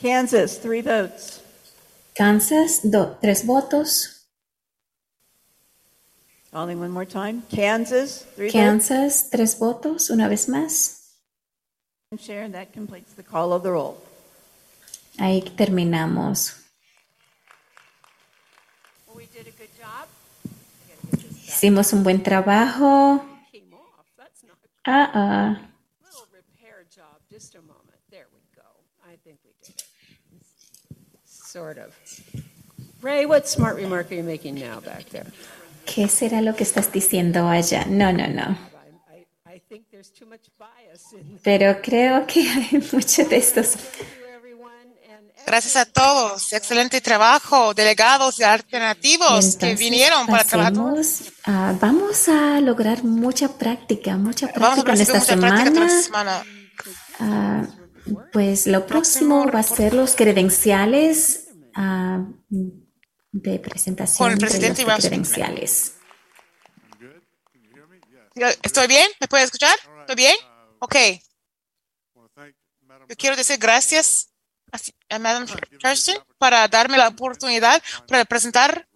Kansas, 0.00 0.60
three 0.60 0.80
votes. 0.82 1.40
Kansas, 2.14 2.80
do- 2.84 3.16
tres 3.20 3.44
votos. 3.44 4.26
Only 6.52 6.74
one 6.76 6.90
more 6.90 7.04
time. 7.06 7.42
Kansas, 7.50 8.24
three 8.36 8.46
votes. 8.46 8.52
Kansas, 8.54 9.30
tres 9.30 9.58
votos, 9.58 10.08
una 10.10 10.28
vez 10.28 10.48
más. 10.48 10.97
Chair, 12.16 12.48
that 12.48 12.72
completes 12.72 13.12
the 13.12 13.22
call 13.22 13.52
of 13.52 13.62
the 13.62 13.70
roll. 13.70 13.98
Ahí 15.18 15.42
terminamos. 15.42 16.56
We 19.14 19.26
did 19.26 19.46
a 19.46 19.50
good 19.50 19.68
job. 19.78 20.08
Hicimos 21.44 21.92
un 21.92 22.02
buen 22.02 22.22
trabajo. 22.22 23.20
Ah, 24.86 25.10
ah. 25.12 25.58
Sort 31.26 31.76
of. 31.76 31.94
Ray, 33.02 33.26
what 33.26 33.46
smart 33.46 33.76
remark 33.76 34.10
are 34.10 34.14
you 34.14 34.22
making 34.22 34.54
now 34.54 34.80
back 34.80 35.10
there? 35.10 35.26
¿Qué 35.84 36.08
será 36.08 36.42
lo 36.42 36.54
que 36.54 36.64
estás 36.64 36.90
diciendo 36.90 37.46
allá? 37.46 37.84
No, 37.86 38.10
no, 38.12 38.26
no. 38.28 38.56
I, 39.12 39.26
I 39.46 39.60
think 39.68 39.90
there's 39.90 40.08
too 40.08 40.24
much 40.24 40.48
bias 40.58 40.77
Pero 41.42 41.80
creo 41.82 42.26
que 42.26 42.40
hay 42.50 42.82
mucho 42.92 43.24
de 43.24 43.36
estos. 43.36 43.74
Gracias 45.46 45.76
a 45.76 45.86
todos. 45.86 46.52
Excelente 46.52 47.00
trabajo, 47.00 47.72
delegados 47.72 48.38
alternativos 48.40 49.28
que 49.56 49.70
Entonces, 49.70 49.78
vinieron 49.78 50.26
para 50.26 50.44
trabajar. 50.44 50.74
a- 51.44 51.72
vamos 51.80 52.28
a 52.28 52.60
lograr 52.60 53.02
mucha 53.02 53.48
práctica, 53.48 54.16
mucha 54.18 54.48
práctica 54.52 54.92
en 54.92 55.00
esta 55.00 55.20
semana. 55.20 55.88
semana. 56.02 56.44
Ah, 57.18 57.62
pues 58.32 58.66
lo 58.66 58.86
próximo 58.86 59.46
va 59.50 59.60
a 59.60 59.62
ser 59.62 59.94
los 59.94 60.14
credenciales 60.16 61.46
ah, 61.74 62.26
de 62.50 63.58
presentación 63.58 64.18
Con 64.18 64.32
el 64.32 64.38
de 64.38 64.44
los 64.44 64.50
presidente 64.52 64.84
vamos 64.84 65.04
a- 65.04 65.08
credenciales. 65.08 65.94
¿Estoy 68.62 68.86
bien? 68.86 69.08
¿Me 69.20 69.28
puede 69.28 69.44
escuchar? 69.44 69.76
¿Estoy 70.00 70.16
bien? 70.16 70.36
Ok. 70.80 70.96
Yo 73.08 73.16
quiero 73.16 73.36
decir 73.36 73.58
gracias 73.58 74.30
a- 75.08 75.18
Madam 75.18 75.46
Thurston 75.78 76.24
para 76.38 76.66
darme 76.68 76.98
la 76.98 77.08
oportunidad 77.08 77.82
para 78.06 78.24
presentar 78.24 78.88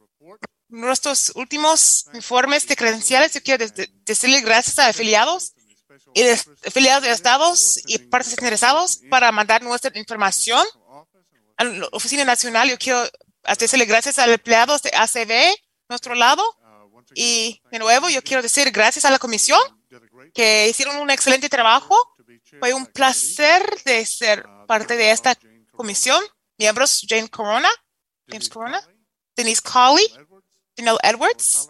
nuestros 0.69 1.33
últimos 1.35 2.07
informes 2.15 2.67
de 2.67 2.77
credenciales. 2.77 3.33
Yo 3.35 3.43
quiero 3.43 3.67
de- 3.67 3.91
decirle 4.05 4.41
gracias 4.41 4.78
a 4.78 4.89
afiliados 4.89 5.52
y 6.15 6.23
de- 6.23 6.41
afiliados 6.67 7.02
de 7.05 7.11
estados 7.11 7.81
y 7.86 7.99
partes 7.99 8.33
interesados 8.33 9.01
para 9.11 9.31
mandar 9.33 9.62
nuestra 9.62 9.91
información 9.99 10.67
a 11.59 11.65
la 11.65 11.89
Oficina 11.93 12.25
Nacional. 12.25 12.69
Yo 12.70 12.78
quiero 12.78 13.07
decirle 13.59 13.85
gracias 13.85 14.19
a 14.19 14.27
los 14.27 14.35
empleados 14.36 14.83
de 14.83 14.91
ACB, 14.94 15.55
nuestro 15.89 16.15
lado. 16.15 16.43
Y 17.15 17.61
de 17.70 17.78
nuevo, 17.78 18.09
yo 18.09 18.23
quiero 18.23 18.43
decir 18.43 18.70
gracias 18.70 19.05
a 19.05 19.11
la 19.11 19.19
comisión 19.19 19.61
que 20.34 20.68
hicieron 20.68 20.97
un 20.97 21.10
excelente 21.10 21.49
trabajo. 21.49 21.97
Fue 22.59 22.73
un 22.73 22.86
placer 22.86 23.62
de 23.84 24.05
ser 24.05 24.47
parte 24.67 24.97
de 24.97 25.10
esta 25.10 25.36
comisión. 25.73 26.23
Miembros 26.59 27.05
Jane 27.09 27.28
Corona, 27.28 27.68
James 28.28 28.49
Corona, 28.49 28.81
Denise 29.36 29.62
Colley, 29.62 30.07
Janelle 30.76 30.99
Edwards, 31.02 31.68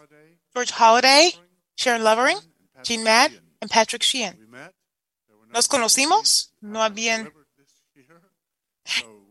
George 0.53 0.73
Holliday, 0.77 1.33
Sharon 1.75 2.03
Lovering, 2.03 2.37
Jean 2.83 3.03
Madd, 3.03 3.31
y 3.61 3.67
Patrick 3.67 4.03
Sheehan. 4.03 4.37
Nos 5.47 5.67
conocimos, 5.67 6.53
no 6.61 6.83
habían 6.83 7.31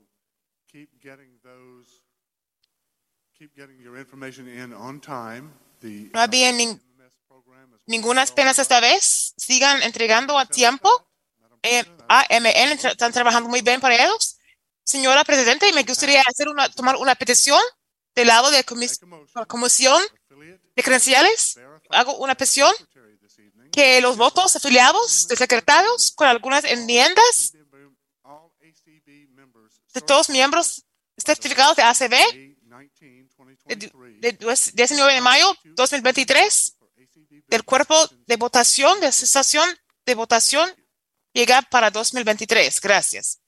No 6.13 6.21
había 6.21 6.53
nin- 7.87 8.01
ninguna 8.01 8.25
penas 8.27 8.59
esta 8.59 8.81
vez. 8.81 9.35
Sigan 9.37 9.83
entregando 9.83 10.39
a 10.39 10.47
tiempo. 10.47 10.89
Eh, 11.63 11.85
AMN 12.09 12.79
tra- 12.79 12.91
están 12.93 13.13
trabajando 13.13 13.49
muy 13.49 13.63
bien 13.63 13.81
para 13.81 13.95
ellos. 14.03 14.37
Señora 14.85 15.25
Presidenta, 15.25 15.67
me 15.73 15.85
gustaría 15.85 16.21
hacer 16.27 16.49
una, 16.49 16.69
tomar 16.69 16.97
una 16.97 17.15
petición 17.15 17.61
del 18.15 18.27
lado 18.27 18.51
de 18.51 18.65
comis- 18.67 18.99
la 19.35 19.47
Comisión 19.47 20.03
de 20.77 20.83
Credenciales. 20.83 21.57
Hago 21.91 22.17
una 22.17 22.35
petición 22.35 22.73
que 23.73 24.01
los 24.01 24.17
votos 24.17 24.55
afiliados 24.57 25.29
de 25.29 25.37
secretarios 25.37 26.13
con 26.15 26.27
algunas 26.27 26.65
enmiendas 26.65 27.53
de 29.95 30.01
todos 30.01 30.29
miembros 30.31 30.85
certificados 31.17 31.77
de 31.77 31.83
ACB 31.83 32.15
de, 33.67 33.77
de 34.21 34.33
19 34.75 35.15
de 35.15 35.21
mayo 35.21 35.55
2023 35.77 36.77
del 37.53 37.65
cuerpo 37.65 37.95
de 38.27 38.37
votación 38.37 38.99
de 39.01 39.13
cesación 39.13 39.69
de 40.07 40.15
votación 40.15 40.75
llega 41.35 41.61
para 41.61 41.91
2023. 41.91 42.81
Gracias. 42.81 43.41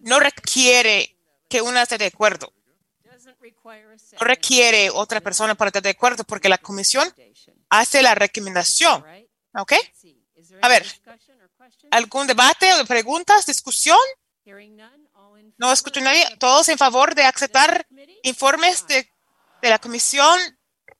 No 0.00 0.20
requiere 0.20 1.16
que 1.48 1.62
una 1.62 1.82
esté 1.82 1.96
de 1.96 2.06
acuerdo. 2.06 2.52
No 4.20 4.26
requiere 4.26 4.90
otra 4.90 5.22
persona 5.22 5.54
para 5.54 5.70
estar 5.70 5.82
de 5.82 5.90
acuerdo 5.96 6.24
porque 6.24 6.50
la 6.50 6.58
comisión 6.58 7.10
hace 7.70 8.02
la 8.02 8.14
recomendación. 8.14 9.02
¿Ok? 9.56 9.72
A 10.60 10.68
ver, 10.68 10.84
¿algún 11.90 12.26
debate 12.26 12.70
o 12.74 12.84
preguntas, 12.84 13.46
discusión? 13.46 13.98
No 15.56 15.72
escucho 15.72 16.02
nadie. 16.02 16.36
Todos 16.38 16.68
en 16.68 16.76
favor 16.76 17.14
de 17.14 17.24
aceptar 17.24 17.86
informes 18.22 18.86
de, 18.86 19.08
de 19.62 19.70
la 19.70 19.78
comisión 19.78 20.38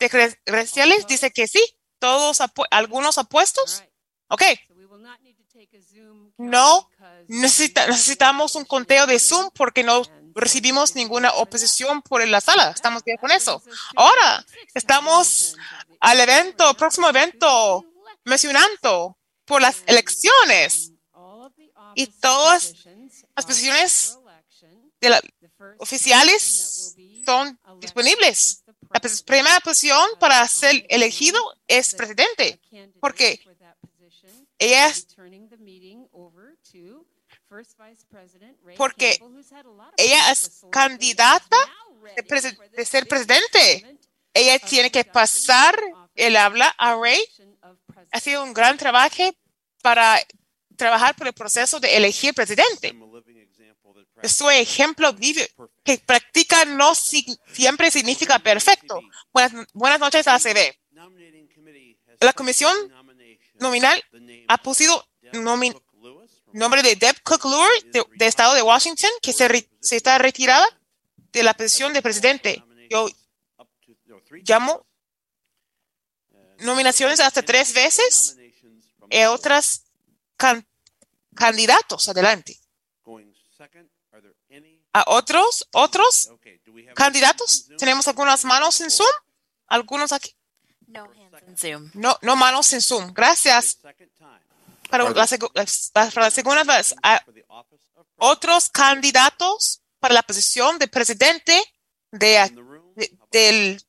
de 0.08 0.36
credenciales. 0.44 1.06
Dice 1.06 1.30
que 1.32 1.46
sí. 1.48 1.62
Todos, 1.98 2.40
apu- 2.40 2.66
algunos 2.70 3.18
apuestos. 3.18 3.82
Ok. 4.28 4.42
No 6.38 6.88
necesita- 7.28 7.86
necesitamos 7.86 8.54
un 8.56 8.64
conteo 8.64 9.06
de 9.06 9.18
Zoom 9.18 9.50
porque 9.54 9.82
no 9.84 10.02
recibimos 10.34 10.94
ninguna 10.94 11.30
oposición 11.34 12.02
por 12.02 12.26
la 12.26 12.40
sala. 12.40 12.70
Estamos 12.70 13.04
bien 13.04 13.16
con 13.18 13.30
eso. 13.30 13.62
Ahora 13.96 14.44
estamos 14.74 15.56
al 16.00 16.20
evento, 16.20 16.74
próximo 16.74 17.08
evento, 17.08 17.84
mencionando 18.24 19.16
por 19.44 19.62
las 19.62 19.82
elecciones 19.86 20.90
y 21.94 22.06
todas 22.08 22.74
las 23.36 23.46
posiciones 23.46 24.18
de 25.00 25.10
la- 25.10 25.20
oficiales 25.78 26.94
son 27.24 27.58
disponibles. 27.78 28.63
La 28.90 29.00
primera 29.26 29.60
posición 29.60 30.08
para 30.18 30.46
ser 30.48 30.86
elegido 30.88 31.38
es 31.66 31.94
presidente, 31.94 32.60
porque 33.00 33.40
ella 34.58 34.86
es 34.88 35.06
porque 38.76 39.20
ella 39.96 40.32
es 40.32 40.64
candidata 40.70 41.56
de, 42.16 42.58
de 42.70 42.84
ser 42.84 43.06
presidente. 43.06 43.98
Ella 44.32 44.58
tiene 44.58 44.90
que 44.90 45.04
pasar 45.04 45.80
el 46.14 46.36
habla 46.36 46.68
a 46.78 46.96
Ray. 46.96 47.24
Ha 48.10 48.20
sido 48.20 48.42
un 48.42 48.52
gran 48.52 48.76
trabajo 48.76 49.22
para 49.82 50.20
trabajar 50.76 51.14
por 51.14 51.26
el 51.26 51.32
proceso 51.32 51.78
de 51.78 51.96
elegir 51.96 52.34
presidente. 52.34 52.94
Soy 54.28 54.56
ejemplo 54.56 55.12
vivo 55.12 55.40
que 55.84 55.98
practica 55.98 56.64
no 56.64 56.94
si- 56.94 57.38
siempre 57.52 57.90
significa 57.90 58.38
perfecto. 58.38 59.00
Buenas, 59.32 59.66
buenas 59.72 60.00
noches, 60.00 60.26
ACB. 60.26 60.78
La 62.20 62.32
comisión 62.32 62.74
nominal 63.60 64.02
ha 64.48 64.58
puesto 64.58 65.06
nombre 66.52 66.82
de 66.82 66.96
Deb 66.96 67.20
Cook 67.22 67.44
Lure 67.44 67.82
de, 67.92 68.26
Estado 68.26 68.54
de 68.54 68.62
Washington, 68.62 69.10
que 69.20 69.32
se, 69.32 69.68
está 69.96 70.18
retirada 70.18 70.66
de 71.32 71.42
la 71.42 71.54
posición 71.54 71.92
de 71.92 72.00
presidente. 72.02 72.62
Yo 72.90 73.08
llamo 74.46 74.86
nominaciones 76.60 77.20
hasta 77.20 77.42
tres 77.42 77.72
veces 77.74 78.36
y 79.10 79.24
otras 79.24 79.84
can- 80.36 80.66
candidatos 81.34 82.08
adelante. 82.08 82.58
A 84.92 85.04
otros, 85.08 85.66
otros 85.72 86.28
candidatos, 86.94 87.66
tenemos 87.78 88.06
algunas 88.08 88.44
manos 88.44 88.80
en 88.80 88.90
Zoom, 88.90 89.08
algunos 89.66 90.12
aquí. 90.12 90.34
No 90.86 91.04
hands 91.04 91.42
in 91.48 91.56
Zoom. 91.56 91.90
No, 91.94 92.18
no 92.22 92.36
manos 92.36 92.72
en 92.72 92.80
Zoom. 92.80 93.12
Gracias. 93.12 93.78
Para 94.90 95.04
la, 95.10 95.26
para 95.92 96.22
la 96.26 96.30
segunda 96.30 96.62
vez, 96.64 96.94
¿hay 97.02 97.18
otros 98.16 98.68
candidatos 98.68 99.82
para 99.98 100.14
la 100.14 100.22
posición 100.22 100.78
de 100.78 100.86
presidente 100.88 101.60
de, 102.12 102.38
de- 102.94 103.18
del, 103.32 103.82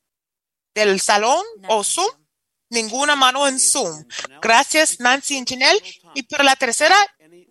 del 0.73 0.99
salón 1.01 1.43
o 1.67 1.83
Zoom. 1.83 2.09
Ninguna 2.69 3.15
mano 3.15 3.47
en 3.47 3.59
Zoom. 3.59 4.05
Gracias, 4.41 4.99
Nancy 4.99 5.37
y 5.37 5.45
Janelle. 5.47 6.01
Y 6.15 6.23
para 6.23 6.43
la 6.43 6.55
tercera 6.55 6.95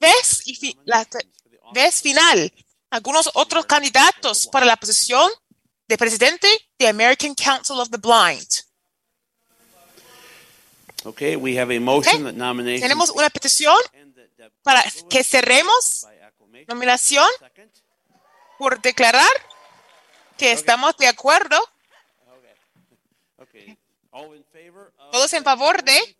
vez 0.00 0.42
y 0.46 0.76
la 0.84 1.06
vez 1.72 2.00
final, 2.00 2.52
algunos 2.90 3.30
otros 3.34 3.66
candidatos 3.66 4.46
para 4.46 4.66
la 4.66 4.76
posición 4.76 5.30
de 5.86 5.98
presidente 5.98 6.48
de 6.78 6.88
American 6.88 7.34
Council 7.34 7.78
of 7.78 7.90
the 7.90 7.98
Blind. 7.98 8.48
Okay, 11.04 11.36
we 11.36 11.58
have 11.58 11.74
a 11.74 11.80
motion 11.80 12.24
that 12.24 12.32
nominations. 12.32 12.82
Tenemos 12.82 13.10
una 13.10 13.28
petición 13.28 13.76
para 14.62 14.82
que 15.10 15.22
cerremos 15.22 16.06
nominación 16.66 17.28
por 18.58 18.80
declarar 18.80 19.28
que 20.38 20.52
estamos 20.52 20.96
de 20.96 21.06
acuerdo. 21.06 21.58
Todos 25.12 25.32
en 25.32 25.44
favor 25.44 25.82
de 25.82 26.16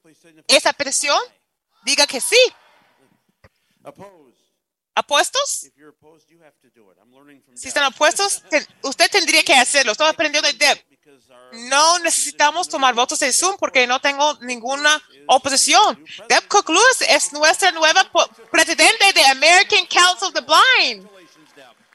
esa 0.49 0.73
petición, 0.73 1.19
diga 1.85 2.07
que 2.07 2.21
sí. 2.21 2.37
¿Apuestos? 4.97 5.65
If 5.65 5.75
you're 5.77 5.91
opposed, 5.91 6.29
you 6.31 6.41
have 6.43 6.55
to 6.63 6.71
do 6.71 6.91
it. 6.93 6.99
I'm 6.99 7.13
learning 7.13 7.43
from 7.43 7.57
Si 7.57 7.67
están 7.69 7.85
opuestos, 7.85 8.43
te- 8.49 8.65
usted 8.83 9.11
tendría 9.11 9.43
que 9.43 9.55
hacerlo. 9.55 9.93
Estoy 9.93 10.07
aprendiendo 10.09 10.47
de 10.47 10.55
Deb. 10.55 10.85
No 11.69 11.99
necesitamos 11.99 12.69
tomar 12.69 12.95
votos 12.95 13.19
de 13.19 13.33
Zoom 13.33 13.57
porque 13.59 13.87
no 13.87 14.01
tengo 14.01 14.35
ninguna 14.41 15.03
oposición. 15.27 16.03
Deb 16.29 16.47
Cook 16.49 16.69
Lewis 16.71 17.01
es 17.09 17.33
nuestra 17.33 17.73
nueva 17.73 18.09
presidente 18.51 19.13
de 19.13 19.25
American 19.27 19.85
Council 19.87 20.29
of 20.29 20.35
the 20.35 20.41
Blind. 20.43 21.09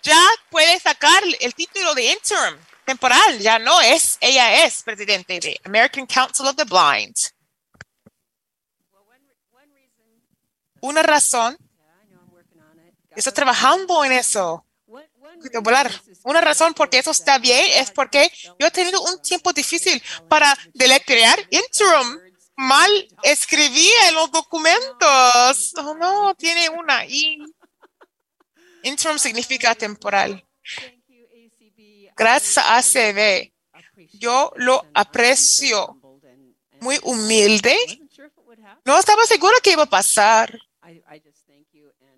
Ya 0.03 0.21
puede 0.49 0.79
sacar 0.79 1.23
el 1.39 1.53
título 1.55 1.93
de 1.95 2.11
interim 2.11 2.57
temporal. 2.85 3.39
Ya 3.39 3.59
no 3.59 3.79
es, 3.81 4.17
ella 4.21 4.65
es 4.65 4.83
presidente 4.83 5.39
de 5.39 5.59
American 5.63 6.05
Council 6.05 6.47
of 6.47 6.55
the 6.55 6.65
Blind. 6.65 7.15
Una 10.81 11.03
razón. 11.03 11.57
Estoy 13.19 13.33
trabajando 13.33 14.05
en 14.05 14.13
eso. 14.13 14.65
volar. 15.61 15.91
Una 16.23 16.39
razón 16.39 16.73
porque 16.73 16.99
eso 16.99 17.11
está 17.11 17.37
bien 17.37 17.65
es 17.75 17.91
porque 17.91 18.31
yo 18.57 18.67
he 18.67 18.71
tenido 18.71 19.01
un 19.01 19.21
tiempo 19.21 19.51
difícil 19.51 20.01
para 20.29 20.57
deletrear 20.73 21.37
interim. 21.49 22.17
Mal 22.55 22.91
escribí 23.23 23.89
en 24.07 24.15
los 24.15 24.31
documentos. 24.31 25.73
Oh, 25.77 25.95
no, 25.95 26.33
tiene 26.35 26.69
una 26.69 27.05
I. 27.05 27.43
Interim 28.83 29.19
significa 29.19 29.75
temporal. 29.75 30.45
Gracias 32.15 32.57
a 32.57 32.77
ACB. 32.77 33.51
Yo 34.13 34.53
lo 34.55 34.85
aprecio. 34.93 35.99
Muy 36.79 36.97
humilde. 37.03 37.75
No 38.85 38.97
estaba 38.97 39.25
segura 39.25 39.57
que 39.61 39.73
iba 39.73 39.83
a 39.83 39.89
pasar. 39.89 40.57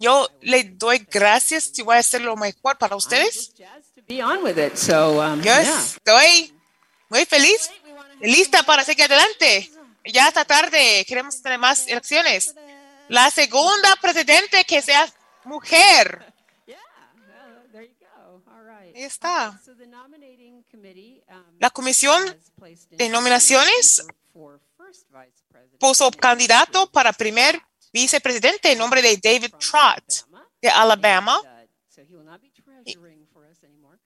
Yo 0.01 0.27
le 0.41 0.63
doy 0.63 1.07
gracias 1.11 1.71
y 1.77 1.83
voy 1.83 1.95
a 1.95 1.99
hacer 1.99 2.21
lo 2.21 2.35
mejor 2.35 2.75
para 2.79 2.95
ustedes. 2.95 3.53
Um, 3.59 5.41
Yo 5.43 5.53
estoy 5.53 6.59
muy 7.07 7.23
feliz, 7.25 7.69
lista 8.19 8.63
para 8.63 8.83
seguir 8.83 9.05
adelante. 9.05 9.71
Ya 10.05 10.27
esta 10.27 10.43
tarde 10.43 11.05
queremos 11.07 11.39
tener 11.39 11.59
más 11.59 11.87
elecciones. 11.87 12.55
La 13.09 13.29
segunda 13.29 13.95
presidente 14.01 14.65
que 14.65 14.81
sea 14.81 15.07
mujer. 15.43 16.33
Ahí 18.95 19.03
está. 19.03 19.61
La 21.59 21.69
comisión 21.69 22.41
de 22.89 23.09
nominaciones 23.09 24.03
puso 25.79 26.09
candidato 26.09 26.91
para 26.91 27.13
primer 27.13 27.61
vicepresidente 27.91 28.71
en 28.71 28.77
nombre 28.77 29.01
de 29.01 29.17
David 29.17 29.53
Trott 29.59 30.27
de 30.61 30.69
Alabama. 30.69 31.39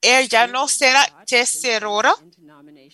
Él 0.02 0.30
ya 0.30 0.48
no 0.48 0.68
será 0.68 1.24
tesorero. 1.26 2.16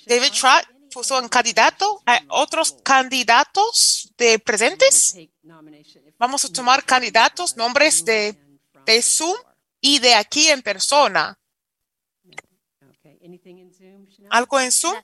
David 0.06 0.32
Trott 0.32 0.66
puso 0.92 1.20
un 1.20 1.30
candidato. 1.30 2.02
¿Hay 2.06 2.20
otros 2.30 2.78
candidatos 2.84 4.14
de 4.18 4.40
presentes? 4.40 5.16
Vamos 6.18 6.46
a 6.46 6.54
tomar 6.54 6.84
candidatos, 6.86 7.58
nombres 7.58 8.06
de, 8.06 8.38
de 8.86 9.02
Zoom 9.02 9.36
y 9.80 10.00
de 10.00 10.14
aquí 10.14 10.50
en 10.50 10.62
persona. 10.62 11.38
¿Algo 14.30 14.60
en 14.60 14.72
Zoom? 14.72 14.96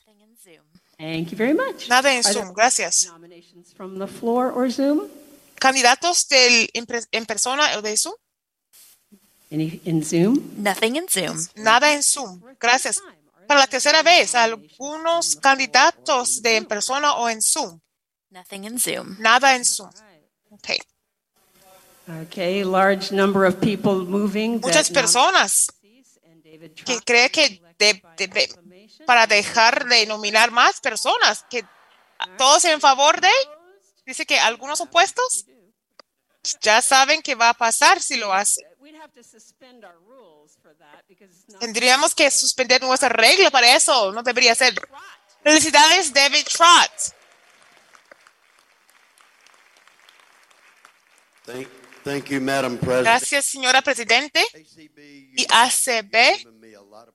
Thank 0.97 1.29
you 1.29 1.37
very 1.37 1.53
much. 1.53 1.87
Nada 1.89 2.11
en 2.11 2.23
Zoom, 2.23 2.53
gracias. 2.53 3.05
Nominations 3.05 3.71
from 3.73 3.99
the 3.99 4.07
floor 4.07 4.51
or 4.51 4.71
Zoom? 4.71 5.07
¿Candidatos 5.59 6.27
del, 6.27 6.69
en, 6.73 7.25
persona 7.25 7.77
o 7.77 7.81
de 7.81 7.97
Zoom? 7.97 8.15
Any 9.51 9.81
in 9.85 10.03
Zoom? 10.03 10.39
Nothing 10.57 10.95
in 10.97 11.07
Zoom. 11.09 11.37
Nada 11.55 11.93
en 11.93 12.03
Zoom, 12.03 12.41
gracias. 12.59 13.01
Para 13.47 13.61
la 13.61 13.67
tercera 13.67 14.03
vez, 14.03 14.35
algunos 14.35 15.35
candidatos 15.37 16.41
de 16.41 16.57
en 16.57 16.65
persona 16.65 17.13
o 17.15 17.29
en 17.29 17.41
Zoom. 17.41 17.79
Nothing 18.29 18.65
in 18.65 18.79
Zoom. 18.79 19.15
Nada 19.19 19.55
en 19.55 19.63
Zoom. 19.63 19.89
Okay. 20.51 20.79
Okay, 22.25 22.63
large 22.63 23.11
number 23.11 23.45
of 23.45 23.55
people 23.59 24.05
moving. 24.05 24.59
Muchas 24.61 24.89
personas 24.89 25.67
que 26.85 27.01
creen 27.05 27.29
que 27.29 27.61
de- 27.79 28.01
de- 28.17 28.55
para 29.05 29.27
dejar 29.27 29.85
de 29.85 30.05
nominar 30.05 30.51
más 30.51 30.79
personas, 30.81 31.45
que 31.49 31.65
todos 32.37 32.65
en 32.65 32.79
favor 32.81 33.19
de, 33.21 33.29
dice 34.07 34.25
que 34.25 34.39
algunos 34.39 34.79
opuestos, 34.81 35.45
ya 36.61 36.81
saben 36.81 37.21
qué 37.21 37.35
va 37.35 37.49
a 37.49 37.53
pasar 37.53 38.01
si 38.01 38.15
lo 38.15 38.33
hacen. 38.33 38.65
Tendríamos 41.59 42.15
que 42.15 42.31
suspender 42.31 42.81
nuestra 42.81 43.09
regla 43.09 43.51
para 43.51 43.75
eso, 43.75 44.11
no 44.13 44.23
debería 44.23 44.55
ser. 44.55 44.73
Felicidades, 45.43 46.13
David 46.13 46.45
Trott. 46.45 46.91
Thank, 51.45 51.67
thank 52.03 52.25
you, 52.25 52.41
Madam 52.41 52.77
President. 52.77 53.03
Gracias, 53.05 53.45
señora 53.45 53.81
Presidente. 53.81 54.45
Y 54.55 55.45
ACB, 55.49 56.45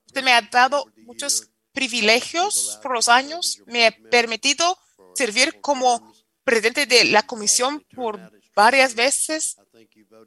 usted 0.05 0.23
me 0.23 0.33
ha 0.33 0.41
dado 0.41 0.85
muchos 0.97 1.49
privilegios 1.71 2.79
por 2.81 2.93
los 2.93 3.09
años. 3.09 3.61
Me 3.65 3.87
ha 3.87 3.91
permitido 4.09 4.77
servir 5.15 5.59
como 5.61 6.12
presidente 6.43 6.85
de 6.85 7.05
la 7.05 7.23
comisión 7.23 7.85
por 7.95 8.19
varias 8.55 8.95
veces, 8.95 9.57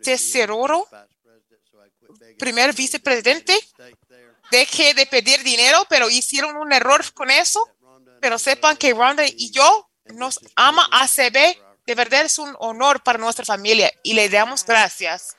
tesorero, 0.03 0.89
primer 2.39 2.75
vicepresidente. 2.75 3.59
Dejé 4.51 4.95
de 4.95 5.07
pedir 5.07 5.43
dinero, 5.43 5.87
pero 5.89 6.09
hicieron 6.09 6.57
un 6.57 6.73
error 6.73 7.13
con 7.13 7.31
eso. 7.31 7.69
Pero 8.21 8.39
sepan 8.39 8.77
que 8.77 8.95
Ronda 8.95 9.25
y 9.27 9.51
yo 9.51 9.91
nos 10.15 10.41
ama 10.55 10.89
ACB. 10.93 11.59
De 11.87 11.95
verdad 11.95 12.25
es 12.25 12.39
un 12.39 12.55
honor 12.59 13.03
para 13.03 13.19
nuestra 13.19 13.45
familia 13.45 13.93
y 14.03 14.15
le 14.15 14.29
damos 14.29 14.65
gracias. 14.65 15.37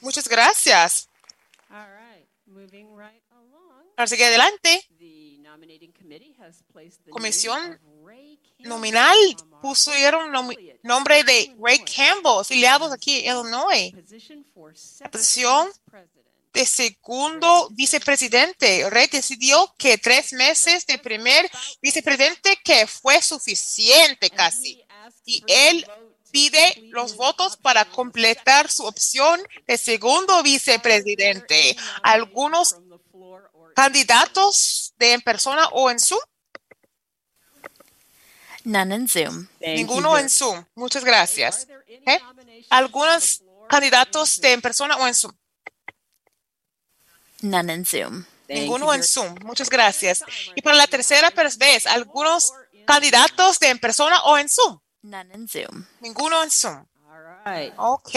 Muchas 0.00 0.28
gracias. 0.28 1.08
Para 3.94 4.06
seguir 4.06 4.26
adelante, 4.26 4.88
comisión 7.10 7.78
nominal 8.58 9.16
pusieron 9.60 10.32
nombre 10.82 11.24
de 11.24 11.54
Ray 11.60 11.78
Campbell, 11.80 12.40
afiliados 12.40 12.92
aquí 12.92 13.26
en 13.26 13.38
Illinois. 13.38 13.92
posición 15.10 15.68
de 16.52 16.66
segundo 16.66 17.68
vicepresidente. 17.70 18.88
Ray 18.90 19.06
decidió 19.06 19.72
que 19.78 19.98
tres 19.98 20.32
meses 20.32 20.86
de 20.86 20.98
primer 20.98 21.50
vicepresidente 21.80 22.58
que 22.64 22.86
fue 22.86 23.22
suficiente 23.22 24.30
casi. 24.30 24.82
Y 25.24 25.44
él 25.46 25.86
pide 26.30 26.88
los 26.90 27.16
votos 27.16 27.56
para 27.56 27.84
completar 27.84 28.70
su 28.70 28.84
opción 28.84 29.40
de 29.66 29.78
segundo 29.78 30.42
vicepresidente. 30.42 31.76
Algunos 32.02 32.76
candidatos 33.74 34.94
de 34.98 35.12
en 35.12 35.20
persona 35.20 35.68
o 35.68 35.90
en 35.90 35.98
Zoom. 35.98 36.20
None 38.64 38.94
in 38.94 39.08
Zoom. 39.08 39.46
Ninguno 39.60 40.16
en 40.18 40.28
Zoom. 40.28 40.64
Muchas 40.74 41.04
gracias. 41.04 41.66
¿Eh? 41.88 42.18
Algunos 42.70 43.42
candidatos 43.68 44.40
de 44.40 44.52
en 44.52 44.60
persona 44.60 44.96
o 44.96 45.06
en 45.06 45.14
Zoom. 45.14 45.32
None 47.42 47.72
in 47.74 47.86
Zoom. 47.86 48.24
Ninguno 48.48 48.92
en 48.92 49.02
Zoom. 49.02 49.34
Muchas 49.44 49.70
gracias. 49.70 50.22
Y 50.54 50.60
para 50.62 50.76
la 50.76 50.86
tercera 50.86 51.30
vez, 51.58 51.86
algunos 51.86 52.52
candidatos 52.86 53.58
de 53.60 53.68
en 53.68 53.78
persona 53.78 54.22
o 54.24 54.36
en 54.36 54.48
Zoom. 54.48 54.78
None 55.02 55.32
in 55.34 55.48
Zoom. 55.48 55.86
Ninguno 56.00 56.42
en 56.42 56.50
Zoom. 56.50 56.84
All 57.08 57.38
right. 57.46 57.72
Ok. 57.78 58.10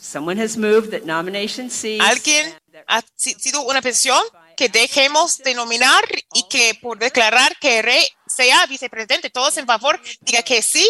Someone 0.00 0.40
has 0.40 0.56
moved 0.56 0.90
that 0.90 1.02
nomination. 1.04 1.68
Alguien 2.00 2.54
ha 2.86 3.02
si- 3.16 3.34
sido 3.34 3.62
una 3.62 3.82
petición 3.82 4.22
que 4.56 4.68
dejemos 4.68 5.38
de 5.38 5.54
nominar 5.54 6.04
y 6.34 6.48
que 6.48 6.74
por 6.80 6.98
declarar 6.98 7.56
que 7.58 7.82
Rey 7.82 8.06
sea 8.26 8.66
vicepresidente, 8.66 9.30
todos 9.30 9.56
en 9.56 9.66
favor, 9.66 10.00
diga 10.20 10.42
que 10.42 10.62
sí 10.62 10.88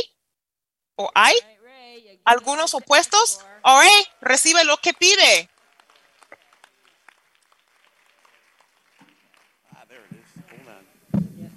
o 0.97 1.11
hay 1.15 1.37
algunos 2.25 2.75
opuestos. 2.75 3.41
O 3.65 3.81
recibe 4.21 4.65
lo 4.65 4.77
que 4.79 4.93
pide. 4.93 5.49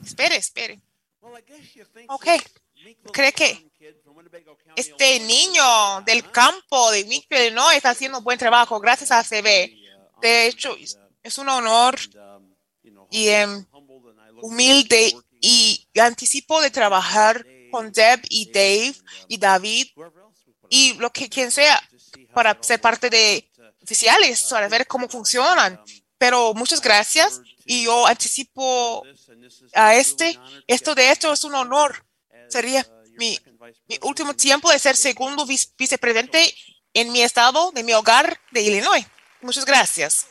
Espere, 0.04 0.36
espere. 0.36 0.80
Ok. 2.08 2.28
¿Cree 3.12 3.34
que 3.34 3.68
este 4.76 5.20
niño 5.22 6.02
del 6.02 6.30
campo 6.30 6.92
de 6.92 7.04
Winfield, 7.04 7.46
Illinois, 7.46 7.76
está 7.76 7.90
haciendo 7.90 8.22
buen 8.22 8.38
trabajo? 8.38 8.80
Gracias 8.80 9.12
a 9.12 9.24
CB. 9.24 9.76
De 10.22 10.46
hecho, 10.46 10.76
es 11.26 11.38
un 11.40 11.50
honor 11.50 11.96
y 13.10 13.30
em, 13.30 13.66
humilde 14.42 15.16
y 15.42 15.88
anticipo 16.00 16.62
de 16.62 16.70
trabajar 16.70 17.46
con 17.72 17.92
Deb 17.92 18.22
y 18.30 18.52
Dave 18.52 18.96
y 19.28 19.38
David 19.38 19.88
y 20.70 20.94
lo 20.94 21.12
que 21.12 21.28
quien 21.30 21.52
sea 21.52 21.82
para 22.34 22.58
ser 22.62 22.80
parte 22.80 23.10
de 23.10 23.50
oficiales, 23.84 24.44
para 24.50 24.68
ver 24.70 24.88
cómo 24.88 25.10
funcionan. 25.10 25.80
Pero 26.18 26.54
muchas 26.54 26.80
gracias 26.82 27.42
y 27.66 27.84
yo 27.86 28.06
anticipo 28.08 29.04
a 29.74 29.96
este. 29.96 30.40
Esto 30.68 30.94
de 30.96 31.12
hecho 31.12 31.34
es 31.34 31.44
un 31.44 31.56
honor. 31.56 32.06
Sería 32.50 32.86
mi, 33.18 33.38
mi 33.88 33.98
último 34.04 34.34
tiempo 34.36 34.70
de 34.72 34.80
ser 34.80 34.96
segundo 34.96 35.46
vice- 35.46 35.70
vicepresidente 35.78 36.54
en 36.94 37.12
mi 37.12 37.22
estado, 37.22 37.72
de 37.72 37.84
mi 37.84 37.94
hogar 37.94 38.40
de 38.52 38.62
Illinois. 38.62 39.06
Muchas 39.42 39.66
gracias. 39.66 40.28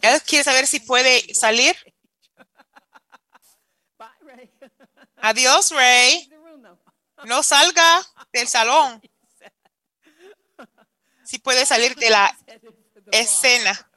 Él 0.01 0.22
quiere 0.22 0.43
saber 0.43 0.67
si 0.67 0.80
puede 0.80 1.34
salir. 1.34 1.75
Adiós, 5.17 5.72
Ray. 5.72 6.30
No 7.25 7.43
salga 7.43 8.06
del 8.32 8.48
salón. 8.48 9.01
Si 11.25 11.40
puede 11.40 11.66
salir 11.66 11.95
de 11.95 12.11
la 12.11 12.38
escena. 13.11 13.90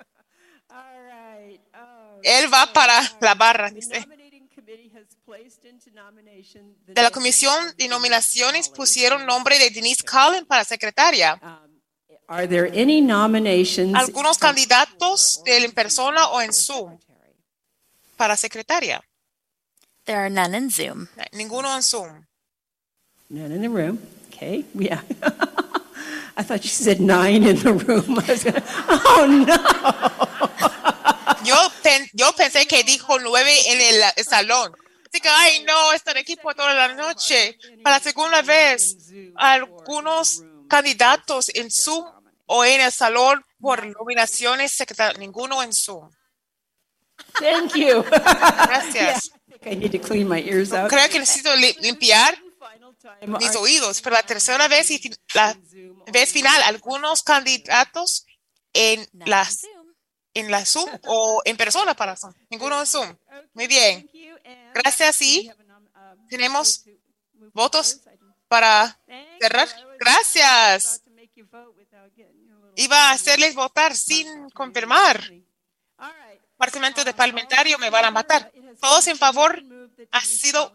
All 0.70 1.05
right. 1.05 1.61
Oh, 1.75 2.20
Él 2.23 2.53
va 2.53 2.73
para 2.73 3.03
la 3.20 3.35
barra, 3.35 3.69
dice. 3.70 4.03
De 6.87 7.03
la 7.03 7.11
comisión 7.11 7.77
de 7.77 7.89
nominaciones 7.89 8.70
pusieron 8.70 9.27
nombre 9.27 9.59
de 9.59 9.69
Denise 9.69 10.03
Cullen 10.05 10.47
para 10.47 10.65
secretaria. 10.65 11.33
Are 11.33 11.39
there 11.39 11.47
any 11.49 11.77
nominations? 12.07 12.17
Algunos 13.94 14.39
candidatos 14.39 15.40
en 15.47 15.73
persona 15.73 16.28
o 16.28 16.40
en 16.42 16.52
Zoom 16.52 16.98
para 18.16 18.36
secretaria. 18.36 19.00
There 20.05 20.18
are 20.18 20.31
none 20.31 20.55
in 20.57 20.70
Zoom. 20.70 21.08
Ninguno 21.32 21.74
en 21.74 21.82
Zoom. 21.82 22.26
None 23.31 23.55
in 23.55 23.62
the 23.62 23.68
room. 23.68 23.98
Okay, 24.28 24.65
yeah. 24.74 25.00
I 26.36 26.42
thought 26.42 26.65
you 26.65 26.70
said 26.70 27.00
nine 27.00 27.44
in 27.44 27.57
the 27.57 27.73
room. 27.73 28.18
I 28.18 28.31
was 28.31 28.44
gonna, 28.44 28.62
oh, 28.89 29.26
no. 29.47 29.57
Yo, 31.44 31.57
pen- 31.82 32.08
yo 32.15 32.32
pensé 32.32 32.66
que 32.66 32.82
dijo 32.84 33.18
nueve 33.20 33.52
en 33.70 33.81
el, 33.81 34.02
el 34.16 34.24
salón. 34.24 34.73
Así 35.10 35.20
que, 35.20 35.28
ay, 35.28 35.65
no, 35.65 35.92
estar 35.92 36.16
aquí 36.16 36.36
por 36.36 36.55
toda 36.55 36.74
la 36.74 36.94
noche. 36.94 37.58
Para 37.82 37.97
la 37.98 38.02
segunda 38.02 38.42
vez, 38.42 38.97
algunos 39.36 40.42
candidatos 40.68 41.50
en 41.55 41.70
Zoom 41.70 42.05
o 42.49 42.65
en 42.65 42.81
el 42.81 42.91
salón 42.93 43.44
por 43.60 43.86
nominaciones 43.86 44.73
secretarias. 44.73 45.18
Ninguno 45.18 45.62
en 45.62 45.73
Zoom. 45.73 46.10
Thank 47.41 47.75
you. 47.75 48.02
Gracias. 48.10 49.31
Yeah, 49.60 49.73
I 49.73 49.77
need 49.77 49.91
to 49.91 49.99
clean 49.99 50.28
my 50.28 50.39
ears 50.41 50.73
out. 50.73 50.89
Creo 50.89 51.09
que 51.09 51.18
necesito 51.18 51.55
li- 51.57 51.75
limpiar 51.81 52.39
mis 53.27 53.57
oídos. 53.57 54.01
Pero 54.02 54.15
la 54.15 54.23
tercera 54.23 54.68
vez 54.68 54.89
y 54.93 55.01
la 55.35 55.57
vez 56.12 56.31
final, 56.31 56.62
algunos 56.62 57.23
candidatos 57.25 58.25
en 58.73 59.05
las 59.15 59.62
en 60.35 60.51
la 60.52 60.65
Zoom 60.65 60.89
o 61.07 61.43
en 61.44 61.57
persona 61.57 61.94
para 61.94 62.15
Zoom. 62.15 62.33
Ninguno 62.51 62.78
en 62.78 62.86
Zoom. 62.86 63.17
Muy 63.55 63.67
bien. 63.67 64.09
Gracias 64.75 65.20
y 65.23 65.51
tenemos 66.28 66.85
votos 67.52 68.01
para 68.47 69.01
cerrar. 69.41 69.68
Gracias. 69.99 71.02
Iba 72.78 73.08
a 73.08 73.12
hacerles 73.12 73.57
votar 73.57 73.97
sin 73.97 74.50
confirmar. 74.50 75.32
Departamento 76.52 77.02
de 77.02 77.12
parlamentario 77.12 77.76
me 77.76 77.90
van 77.90 78.05
a 78.05 78.12
matar. 78.12 78.52
Todos 78.81 79.08
en 79.08 79.18
favor. 79.18 79.60
Ha 80.12 80.20
sido 80.20 80.73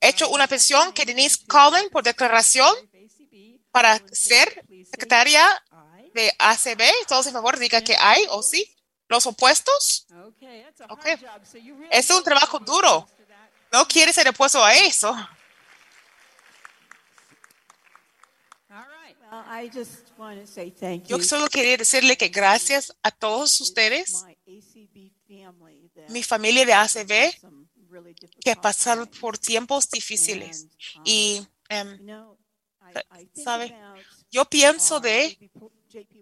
hecho 0.00 0.30
una 0.30 0.46
petición 0.46 0.94
que 0.94 1.04
Denise 1.04 1.46
Collin 1.46 1.90
por 1.90 2.02
declaración 2.04 2.74
para 3.70 4.00
ser 4.10 4.64
secretaria 4.90 5.44
de 6.14 6.34
ACB. 6.38 6.82
Todos 7.06 7.26
en 7.26 7.34
favor 7.34 7.58
diga 7.58 7.82
que 7.82 7.96
hay 7.98 8.24
o 8.30 8.42
sí. 8.42 8.74
Los 9.06 9.26
opuestos. 9.26 10.06
Ok. 10.88 11.06
Es 11.90 12.08
un 12.08 12.24
trabajo 12.24 12.60
duro. 12.60 13.06
No 13.70 13.86
quiere 13.86 14.14
ser 14.14 14.26
opuesto 14.26 14.64
a 14.64 14.74
eso. 14.74 15.14
Well, 18.70 18.78
I 18.78 18.86
just 18.88 18.88
want 18.88 18.96
to 18.96 19.10
say 19.10 19.14
thank 19.14 19.19
Yo 21.06 21.22
solo 21.22 21.48
quería 21.48 21.76
decirle 21.76 22.16
que 22.16 22.28
gracias 22.28 22.94
a 23.02 23.10
todos 23.10 23.60
ustedes, 23.60 24.24
My 24.24 24.36
ACB 24.46 25.12
family 25.28 25.90
that 25.94 26.08
mi 26.08 26.22
familia 26.22 26.66
de 26.66 26.72
ACB, 26.72 27.34
que 28.40 28.56
pasaron 28.56 29.06
por 29.20 29.38
tiempos 29.38 29.88
difíciles. 29.88 30.66
Y, 31.04 31.46
em, 31.68 31.98
¿sabe? 33.34 33.76
Yo 34.30 34.44
pienso 34.44 35.00
de 35.00 35.50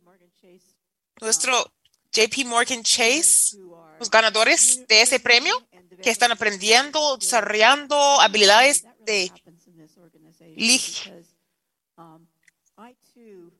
Morgan 0.03 0.31
Chase 0.35 0.79
nuestro 1.21 1.73
JP 2.13 2.45
Morgan 2.47 2.83
Chase, 2.83 3.59
los 3.99 4.11
ganadores 4.11 4.87
de 4.87 5.03
ese 5.03 5.21
premio, 5.21 5.55
que 6.03 6.11
están 6.11 6.33
aprendiendo, 6.33 7.17
desarrollando 7.17 7.97
habilidades 8.21 8.85
de, 9.01 9.33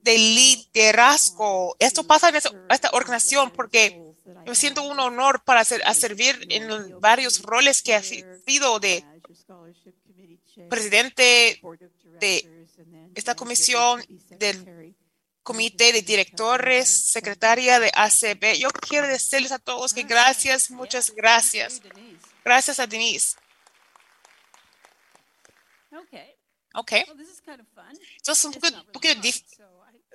de 0.03 0.19
liderazgo. 0.19 1.77
Esto 1.79 2.05
pasa 2.05 2.29
en 2.29 2.37
esta 2.37 2.91
organización 2.93 3.51
porque 3.51 4.01
me 4.47 4.55
siento 4.55 4.83
un 4.83 4.99
honor 5.01 5.43
para 5.45 5.65
ser- 5.65 5.83
a 5.87 5.95
servir 5.95 6.47
en 6.51 7.01
varios 7.01 7.43
roles 7.43 7.83
que 7.83 7.95
ha 7.95 8.03
si- 8.03 8.25
sido 8.47 8.79
de 8.81 9.05
presidente 10.69 11.61
de 12.21 12.67
esta 13.15 13.35
comisión, 13.35 14.05
del 14.39 14.95
comité 15.43 15.93
de 15.93 16.03
directores, 16.03 16.89
secretaria 16.89 17.81
de 17.81 17.91
ACB. 17.95 18.59
Yo 18.59 18.69
quiero 18.71 19.07
decirles 19.07 19.51
a 19.53 19.59
todos 19.59 19.93
que 19.95 20.03
gracias, 20.03 20.71
muchas 20.71 21.11
gracias. 21.15 21.81
Gracias 22.45 22.79
a 22.79 22.87
Denise. 22.87 23.37
Okay. 25.91 26.38
Ok. 26.79 26.93
Well, 26.93 27.17
this 27.17 27.29
is 27.29 27.41
kind 27.41 27.61
of 27.61 27.67
fun. 27.75 27.99
Esto 28.17 28.33
es 28.33 28.45
un 28.45 28.53
poco, 28.53 28.69
un 28.69 28.93
poco 28.93 29.09
dif- 29.09 29.45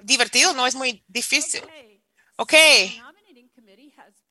divertido, 0.01 0.53
no 0.53 0.65
es 0.65 0.75
muy 0.75 1.03
difícil. 1.07 1.61
Ok. 2.37 2.53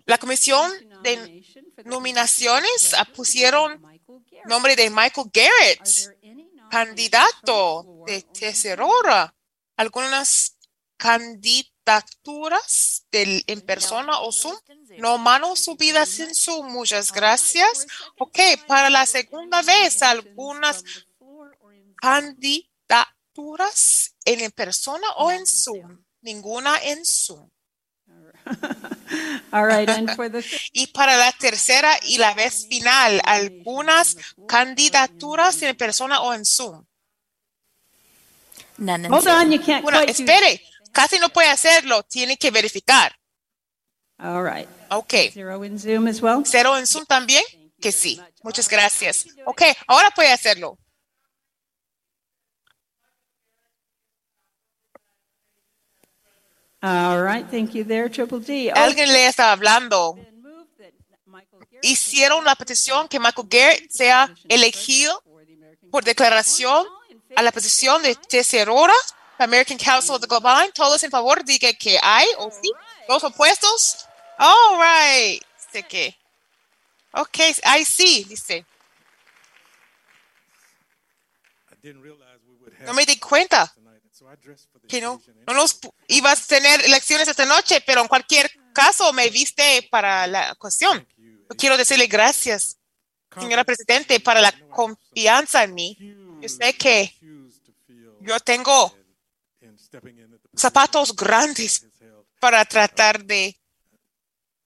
La 0.07 0.17
comisión 0.19 0.73
de 1.03 1.45
nominaciones 1.85 2.95
pusieron 3.15 3.81
nombre 4.47 4.75
de 4.77 4.89
Michael 4.91 5.31
Garrett, 5.33 6.17
candidato 6.71 8.03
de 8.07 8.23
tesorora. 8.23 9.35
Algunas 9.77 10.57
candidaturas 10.97 13.07
del, 13.11 13.43
en 13.47 13.61
persona 13.61 14.21
o 14.21 14.33
Zoom. 14.33 14.57
No 14.99 15.19
manos 15.19 15.61
subidas 15.61 16.19
en 16.21 16.35
Zoom. 16.35 16.73
Muchas 16.73 17.13
gracias. 17.13 17.87
Ok, 18.19 18.39
para 18.67 18.91
la 18.91 19.07
segunda 19.07 19.63
vez, 19.63 20.03
algunas 20.03 20.85
candidaturas 22.03 24.15
en 24.25 24.51
persona 24.53 25.07
o 25.17 25.31
en 25.31 25.47
Zoom. 25.47 26.05
Ninguna 26.23 26.79
en 26.83 27.05
Zoom. 27.05 27.49
All 29.53 29.67
right, 29.67 29.89
and 29.89 30.11
for 30.17 30.31
the 30.31 30.45
Y 30.73 30.89
para 30.89 31.17
la 31.17 31.33
tercera 31.33 31.99
y 32.03 32.19
la 32.19 32.35
vez 32.35 32.67
final, 32.69 33.21
algunas 33.25 34.17
candidaturas 34.49 35.63
en 35.63 35.77
persona 35.77 36.21
o 36.21 36.35
en 36.35 36.45
Zoom. 36.45 36.85
None 38.79 39.07
in 39.07 39.13
Hold 39.13 39.29
on, 39.29 39.53
you 39.53 39.61
can't 39.61 39.83
Bueno, 39.83 40.01
quite 40.01 40.13
do- 40.13 40.23
espere, 40.23 40.61
casi 40.93 41.19
no 41.19 41.29
puede 41.29 41.49
hacerlo, 41.49 42.03
tiene 42.05 42.37
que 42.37 42.51
verificar. 42.51 43.15
All 44.19 44.43
right. 44.45 44.69
Ok. 44.91 45.15
Zero 45.33 45.65
in 45.65 45.79
Zoom 45.79 46.07
as 46.09 46.21
well. 46.23 46.43
¿Cero 46.45 46.77
en 46.79 46.87
Zoom 46.87 47.05
también? 47.07 47.43
Que 47.81 47.93
sí. 47.93 48.21
Muchas 48.43 48.69
gracias. 48.69 49.27
Ok, 49.47 49.63
ahora 49.87 50.11
puede 50.11 50.33
hacerlo. 50.33 50.79
All 56.83 57.23
right, 57.23 57.49
thank 57.49 57.75
you 57.75 57.85
there, 57.85 58.11
Triple 58.11 58.41
D. 58.41 58.73
Alguien 58.73 59.13
le 59.13 59.27
está 59.27 59.53
hablando. 59.53 60.19
Hicieron 61.81 62.45
la 62.45 62.57
petición 62.57 63.09
que 63.09 63.21
Michael 63.21 63.47
Garrett 63.49 63.91
sea 63.91 64.35
elegido 64.49 65.23
por 65.91 66.03
declaración 66.03 66.85
a 67.37 67.43
la 67.43 67.53
posición 67.53 68.03
de 68.03 68.17
tesorora 68.17 68.95
American 69.39 69.79
Council 69.79 70.17
of 70.17 70.21
the 70.21 70.27
Global. 70.27 70.73
Todos 70.73 71.03
en 71.05 71.11
favor, 71.11 71.45
diga 71.45 71.73
que 71.73 71.99
hay 72.03 72.27
o 72.39 72.51
sí. 72.51 72.71
Los 73.09 73.23
opuestos. 73.23 74.07
All 74.39 74.79
right. 74.81 75.43
Dice 75.67 75.87
que. 75.87 76.17
Ok, 77.13 77.39
ahí 77.63 77.85
sí, 77.85 78.25
dice. 78.29 78.67
No 82.81 82.95
me 82.95 83.05
di 83.05 83.19
cuenta 83.19 83.73
que 84.89 85.01
no, 85.01 85.21
no 85.47 85.55
nos 85.55 85.81
pu- 85.81 85.93
ibas 86.09 86.43
a 86.43 86.47
tener 86.47 86.81
elecciones 86.85 87.29
esta 87.29 87.45
noche, 87.47 87.81
pero 87.87 88.01
en 88.03 88.09
cualquier 88.09 88.51
caso 88.73 89.13
me 89.13 89.29
viste 89.31 89.87
para 89.91 90.27
la 90.27 90.55
cuestión. 90.57 91.07
Quiero 91.59 91.77
decirle 91.77 92.07
gracias, 92.07 92.79
señora 93.39 93.65
Presidente, 93.65 94.19
para 94.21 94.41
la 94.41 94.53
confianza 94.71 95.65
en 95.65 95.75
mí. 95.75 95.97
Yo 96.41 96.49
sé 96.49 96.75
que 96.75 97.15
yo 98.21 98.39
tengo 98.41 98.97
zapatos 100.57 101.15
grandes 101.15 101.87
para 102.41 102.65
tratar 102.65 103.25
de 103.25 103.59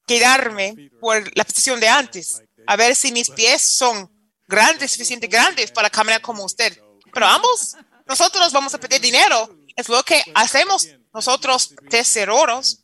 quedarme 0.07 0.91
por 1.01 1.37
la 1.37 1.45
posición 1.45 1.81
de 1.81 1.89
antes. 1.89 2.43
A 2.67 2.77
ver 2.77 2.95
si 2.97 3.13
mis 3.13 3.31
pies 3.31 3.63
son 3.63 4.11
grandes, 4.47 4.93
suficientemente 4.93 5.37
grandes 5.37 5.71
para 5.73 5.91
caminar 5.91 6.21
como 6.21 6.45
usted. 6.45 6.79
Pero 7.13 7.27
ambos, 7.27 7.77
nosotros 8.07 8.53
vamos 8.53 8.75
a 8.75 8.79
pedir 8.79 9.01
dinero. 9.01 9.51
Es 9.75 9.89
lo 9.89 10.03
que 10.03 10.23
hacemos 10.35 10.89
nosotros, 11.13 11.75
tesoreros, 11.91 12.81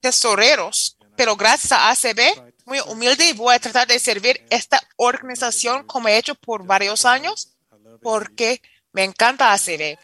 tesoreros. 0.00 0.96
Pero 1.16 1.36
gracias 1.36 1.72
a 1.72 1.90
ACB, 1.90 2.54
muy 2.64 2.80
humilde, 2.80 3.32
voy 3.34 3.54
a 3.54 3.58
tratar 3.58 3.86
de 3.86 3.98
servir 3.98 4.44
esta 4.50 4.80
organización 4.96 5.86
como 5.86 6.08
he 6.08 6.16
hecho 6.16 6.34
por 6.34 6.64
varios 6.64 7.04
años, 7.04 7.54
porque 8.02 8.60
me 8.92 9.04
encanta 9.04 9.52
ACB. 9.52 9.98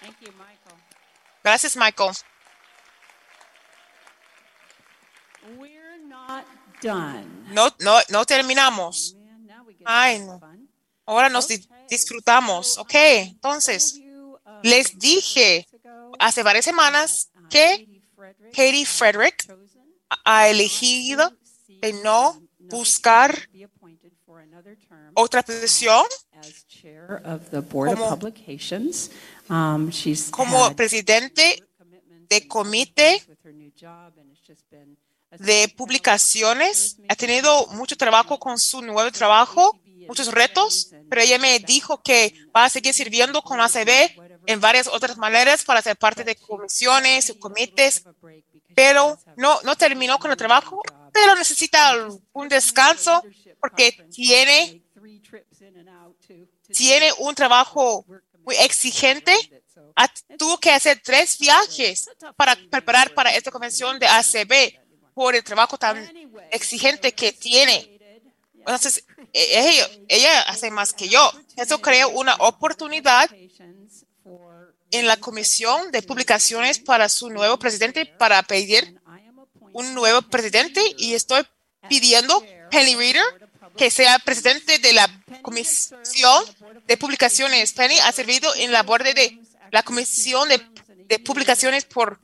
Thank 0.00 0.20
you, 0.20 0.32
Michael. 0.32 0.82
Gracias, 1.42 1.76
Michael. 1.76 2.12
No, 7.48 7.74
no, 7.78 7.98
no 8.08 8.24
terminamos. 8.24 9.16
Ay, 9.84 10.18
no. 10.20 10.40
Ahora 11.06 11.28
nos 11.28 11.46
disfrutamos. 11.88 12.78
Ok, 12.78 12.94
entonces, 12.94 14.00
les 14.62 14.98
dije 14.98 15.66
hace 16.18 16.42
varias 16.42 16.64
semanas 16.64 17.30
que 17.50 18.02
Katie 18.52 18.86
Frederick 18.86 19.44
ha 20.24 20.48
elegido 20.48 21.32
de 21.68 21.92
no 22.04 22.40
buscar 22.58 23.48
otra 25.14 25.42
posición 25.42 26.04
Como- 27.96 28.04
como 30.30 30.76
presidente 30.76 31.62
de 32.28 32.48
comité 32.48 33.22
de 35.38 35.68
publicaciones. 35.76 36.96
Ha 37.08 37.14
tenido 37.14 37.66
mucho 37.68 37.96
trabajo 37.96 38.38
con 38.38 38.58
su 38.58 38.80
nuevo 38.82 39.10
trabajo, 39.12 39.78
muchos 40.08 40.28
retos, 40.32 40.90
pero 41.08 41.22
ella 41.22 41.38
me 41.38 41.58
dijo 41.60 42.02
que 42.02 42.34
va 42.54 42.64
a 42.64 42.68
seguir 42.70 42.92
sirviendo 42.94 43.42
con 43.42 43.60
ACB 43.60 43.90
en 44.46 44.60
varias 44.60 44.86
otras 44.86 45.16
maneras 45.16 45.64
para 45.64 45.82
ser 45.82 45.96
parte 45.96 46.22
de 46.24 46.36
comisiones 46.36 47.34
comités, 47.40 48.04
pero 48.74 49.18
no, 49.36 49.58
no 49.62 49.76
terminó 49.76 50.18
con 50.18 50.30
el 50.30 50.36
trabajo, 50.36 50.80
pero 51.12 51.34
necesita 51.34 52.08
un 52.32 52.48
descanso 52.48 53.22
porque 53.60 53.92
tiene 54.12 54.82
tiene 56.74 57.12
un 57.18 57.34
trabajo 57.34 58.04
muy 58.44 58.56
exigente. 58.56 59.34
Ha- 59.96 60.08
tuvo 60.38 60.58
que 60.58 60.70
hacer 60.70 61.00
tres 61.02 61.38
viajes 61.38 62.08
para 62.36 62.56
preparar 62.70 63.14
para 63.14 63.34
esta 63.34 63.50
convención 63.50 63.98
de 63.98 64.06
ACB 64.06 64.78
por 65.14 65.34
el 65.34 65.42
trabajo 65.42 65.78
tan 65.78 65.96
exigente 66.50 67.12
que 67.12 67.32
tiene. 67.32 67.95
Entonces, 68.66 69.04
e- 69.32 69.88
ella, 70.08 70.40
hace 70.42 70.70
más 70.70 70.92
que 70.92 71.08
yo. 71.08 71.32
Eso 71.56 71.80
crea 71.80 72.08
una 72.08 72.34
oportunidad 72.36 73.30
en 74.90 75.06
la 75.06 75.16
comisión 75.16 75.90
de 75.92 76.02
publicaciones 76.02 76.78
para 76.78 77.08
su 77.08 77.30
nuevo 77.30 77.58
presidente 77.58 78.06
para 78.06 78.42
pedir 78.42 79.00
un 79.72 79.94
nuevo 79.94 80.22
presidente 80.22 80.80
y 80.96 81.14
estoy 81.14 81.42
pidiendo 81.88 82.42
Penny 82.70 82.94
Reader 82.94 83.22
que 83.76 83.90
sea 83.90 84.18
presidente 84.18 84.78
de 84.78 84.92
la 84.92 85.22
comisión 85.42 86.44
de 86.86 86.96
publicaciones. 86.96 87.72
Penny 87.72 87.98
ha 87.98 88.12
servido 88.12 88.54
en 88.54 88.72
la 88.72 88.82
borde 88.82 89.12
de 89.12 89.38
la 89.70 89.82
comisión 89.82 90.48
de, 90.48 90.62
de 91.04 91.18
publicaciones 91.18 91.84
por 91.84 92.18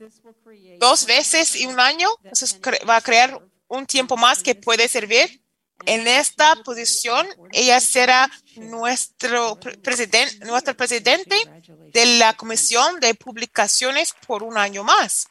dos 0.79 1.05
veces 1.05 1.55
y 1.55 1.67
un 1.67 1.79
año. 1.79 2.09
Entonces 2.23 2.59
va 2.89 2.97
a 2.97 3.01
crear 3.01 3.39
un 3.67 3.85
tiempo 3.85 4.17
más 4.17 4.41
que 4.41 4.55
puede 4.55 4.87
servir. 4.87 5.42
En 5.85 6.07
esta 6.07 6.55
posición, 6.63 7.27
ella 7.51 7.79
será 7.79 8.29
nuestro 8.55 9.59
presidente, 9.81 10.45
nuestro 10.45 10.75
presidente 10.75 11.35
de 11.91 12.05
la 12.17 12.33
comisión 12.33 12.99
de 12.99 13.13
publicaciones 13.15 14.13
por 14.27 14.43
un 14.43 14.57
año 14.57 14.83
más. 14.83 15.27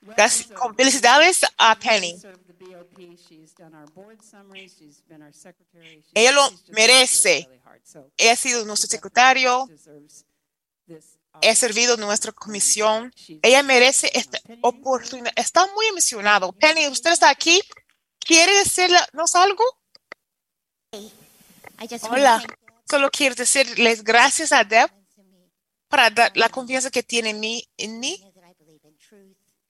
Gracias, 0.00 0.48
felicidades 0.76 1.40
a 1.56 1.78
Penny. 1.78 2.20
Ella 6.14 6.32
lo 6.32 6.50
merece. 6.68 7.48
Ella 8.16 8.32
ha 8.32 8.36
sido 8.36 8.64
nuestro 8.64 8.88
secretario. 8.90 9.68
Ha 11.34 11.54
servido 11.54 11.96
nuestra 11.96 12.32
comisión. 12.32 13.12
Ella 13.42 13.62
merece 13.62 14.10
esta 14.14 14.38
oportunidad. 14.60 15.32
Está 15.36 15.66
muy 15.74 15.86
emocionado. 15.86 16.52
Penny, 16.52 16.88
usted 16.88 17.12
está 17.12 17.30
aquí. 17.30 17.60
¿Quiere 18.18 18.52
decirnos 18.58 19.34
algo? 19.34 19.64
Hola. 22.10 22.42
Solo 22.88 23.10
quiero 23.10 23.34
decirles 23.34 24.04
gracias 24.04 24.52
a 24.52 24.64
Deb 24.64 24.90
para 25.88 26.10
dar 26.10 26.36
la 26.36 26.48
confianza 26.50 26.90
que 26.90 27.02
tiene 27.02 27.30
en 27.30 27.40
mí. 27.40 27.68
En 27.76 27.98
mí. 27.98 28.22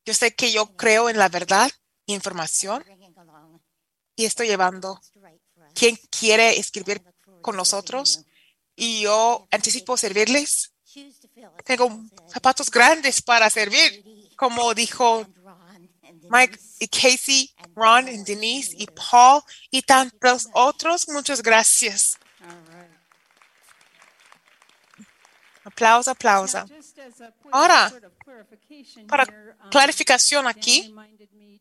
Yo 0.05 0.15
sé 0.15 0.35
que 0.35 0.51
yo 0.51 0.77
creo 0.77 1.09
en 1.09 1.19
la 1.19 1.29
verdad 1.29 1.71
y 2.07 2.15
información 2.15 2.85
y 4.17 4.25
estoy 4.25 4.49
llevando 4.49 5.01
quien 5.75 5.97
quiere 6.11 6.59
escribir 6.59 7.03
con 7.41 7.57
nosotros 7.57 8.25
y 8.75 9.03
yo 9.03 9.47
anticipo 9.53 9.97
servirles. 9.97 10.73
Tengo 11.65 11.89
zapatos 12.29 12.71
grandes 12.71 13.23
para 13.23 13.49
servir, 13.49 14.05
como 14.37 14.75
dijo 14.75 15.25
Mike 16.31 16.59
y 16.79 16.89
Casey, 16.89 17.55
Ron 17.75 18.09
y 18.09 18.23
Denise 18.25 18.75
y 18.77 18.87
Paul 18.87 19.43
y 19.71 19.83
tantos 19.83 20.49
otros. 20.53 21.09
Muchas 21.09 21.43
gracias. 21.43 22.19
Aplauso, 25.65 26.11
aplauso. 26.11 26.65
Ahora, 27.53 27.93
para 29.07 29.27
clarificación 29.71 30.47
aquí, 30.47 30.95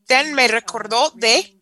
Dan 0.07 0.33
me 0.33 0.47
recordó 0.47 1.11
de 1.11 1.57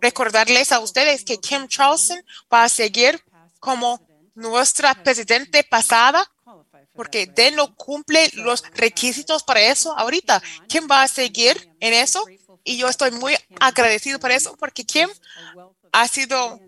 recordarles 0.00 0.72
a 0.72 0.80
ustedes 0.80 1.24
que 1.24 1.38
Kim 1.38 1.68
Charlson 1.68 2.22
va 2.52 2.64
a 2.64 2.68
seguir 2.68 3.22
como 3.60 4.06
nuestra 4.34 4.94
presidente 4.94 5.64
pasada, 5.64 6.30
porque 6.94 7.26
Dan 7.26 7.56
no 7.56 7.74
cumple 7.74 8.30
los 8.34 8.62
requisitos 8.72 9.42
para 9.42 9.60
eso 9.60 9.96
ahorita. 9.96 10.42
Kim 10.68 10.86
va 10.90 11.02
a 11.02 11.08
seguir 11.08 11.70
en 11.80 11.94
eso 11.94 12.24
y 12.64 12.78
yo 12.78 12.88
estoy 12.88 13.10
muy 13.12 13.36
agradecido 13.60 14.18
por 14.18 14.30
eso, 14.30 14.56
porque 14.56 14.84
Kim 14.84 15.08
ha 15.92 16.08
sido 16.08 16.58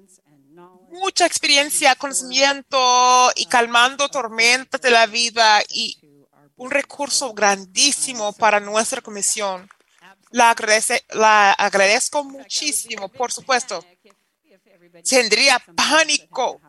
mucha 0.90 1.26
experiencia, 1.26 1.94
conocimiento 1.96 3.32
y 3.34 3.46
calmando 3.46 4.08
tormentas 4.08 4.80
de 4.80 4.90
la 4.90 5.06
vida 5.06 5.62
y 5.68 5.98
un 6.56 6.70
recurso 6.70 7.32
grandísimo 7.34 8.32
para 8.32 8.60
nuestra 8.60 9.00
comisión. 9.00 9.68
La, 10.30 10.50
agradece, 10.50 11.04
la 11.10 11.52
agradezco 11.52 12.24
muchísimo, 12.24 13.08
por 13.08 13.32
supuesto. 13.32 13.84
Tendría 15.08 15.58
pánico 15.74 16.60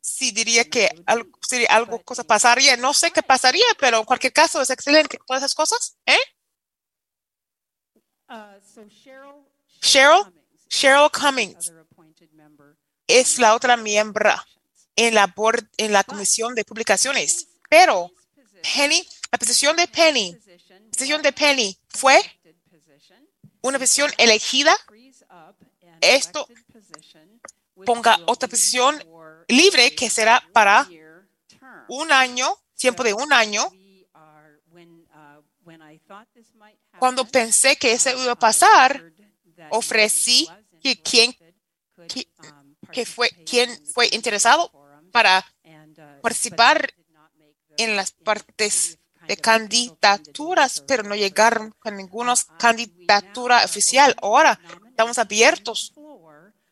si 0.00 0.32
diría 0.32 0.64
que 0.64 0.90
algo, 1.06 1.30
si 1.46 1.66
algo 1.68 2.02
cosa 2.02 2.24
pasaría. 2.24 2.76
No 2.76 2.94
sé 2.94 3.10
qué 3.10 3.22
pasaría, 3.22 3.64
pero 3.78 3.98
en 3.98 4.04
cualquier 4.04 4.32
caso 4.32 4.60
es 4.60 4.70
excelente. 4.70 5.18
Todas 5.26 5.42
esas 5.42 5.54
cosas, 5.54 5.96
¿eh? 6.06 6.18
Cheryl, 9.80 10.32
Cheryl 10.68 11.10
Cummings 11.10 11.72
es 13.08 13.38
la 13.38 13.54
otra 13.54 13.76
miembro 13.76 14.30
en 14.94 15.14
la, 15.14 15.26
board, 15.26 15.68
en 15.76 15.92
la 15.92 16.04
comisión 16.04 16.54
de 16.54 16.64
publicaciones. 16.64 17.48
Pero 17.68 18.12
Penny, 18.62 19.04
la 19.32 19.38
posición 19.38 19.76
de 19.76 19.88
Penny, 19.88 20.32
la 20.32 20.90
posición 20.92 21.22
de 21.22 21.32
Penny 21.32 21.76
fue 21.88 22.20
una 23.62 23.78
posición 23.78 24.12
elegida. 24.16 24.76
Esto 26.00 26.46
ponga 27.84 28.18
otra 28.26 28.48
posición 28.48 29.02
libre 29.48 29.94
que 29.94 30.08
será 30.08 30.42
para 30.52 30.88
un 31.88 32.12
año, 32.12 32.48
tiempo 32.76 33.02
de 33.02 33.12
un 33.12 33.32
año. 33.32 33.68
Cuando 37.00 37.24
pensé 37.24 37.76
que 37.76 37.92
eso 37.92 38.10
iba 38.10 38.32
a 38.32 38.38
pasar, 38.38 39.02
ofrecí 39.70 40.46
que 40.82 41.00
quien 41.00 41.34
que, 42.92 43.06
fue 43.06 43.30
quien 43.46 43.68
fue 43.86 44.08
interesado 44.12 44.70
para 45.10 45.44
participar 46.22 46.92
en 47.78 47.96
las 47.96 48.10
partes 48.12 48.98
de 49.26 49.36
candidaturas, 49.38 50.84
pero 50.86 51.02
no 51.02 51.14
llegaron 51.14 51.74
con 51.78 51.96
ninguna 51.96 52.34
candidatura 52.58 53.64
oficial. 53.64 54.14
Ahora 54.20 54.60
estamos 54.86 55.16
abiertos. 55.18 55.94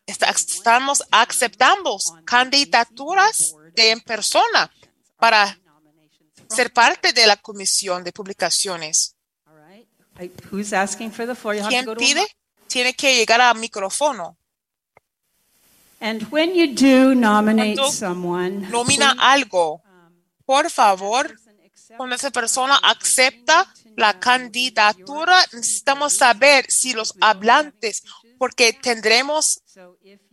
Estamos 0.06 1.04
aceptando 1.10 1.98
candidaturas 2.24 3.54
de 3.74 3.92
en 3.92 4.00
persona 4.02 4.70
para 5.16 5.58
ser 6.50 6.72
parte 6.72 7.14
de 7.14 7.26
la 7.26 7.36
comisión 7.36 8.04
de 8.04 8.12
publicaciones. 8.12 9.17
¿Quién 11.68 11.86
pide? 11.96 12.26
Tiene 12.66 12.94
que 12.94 13.16
llegar 13.16 13.40
al 13.40 13.58
micrófono. 13.58 14.36
And 16.00 16.22
when 16.30 16.54
you 16.54 16.74
do 16.74 17.14
nominate 17.14 17.74
Cuando 17.74 17.90
someone, 17.90 18.68
nomina 18.70 19.16
algo, 19.18 19.82
por 20.44 20.70
favor, 20.70 21.36
cuando 21.96 22.14
esa 22.14 22.30
persona 22.30 22.78
acepta 22.82 23.66
la 23.96 24.18
candidatura, 24.20 25.36
necesitamos 25.52 26.12
saber 26.12 26.66
si 26.68 26.92
los 26.92 27.14
hablantes, 27.20 28.04
porque 28.38 28.72
tendremos 28.72 29.60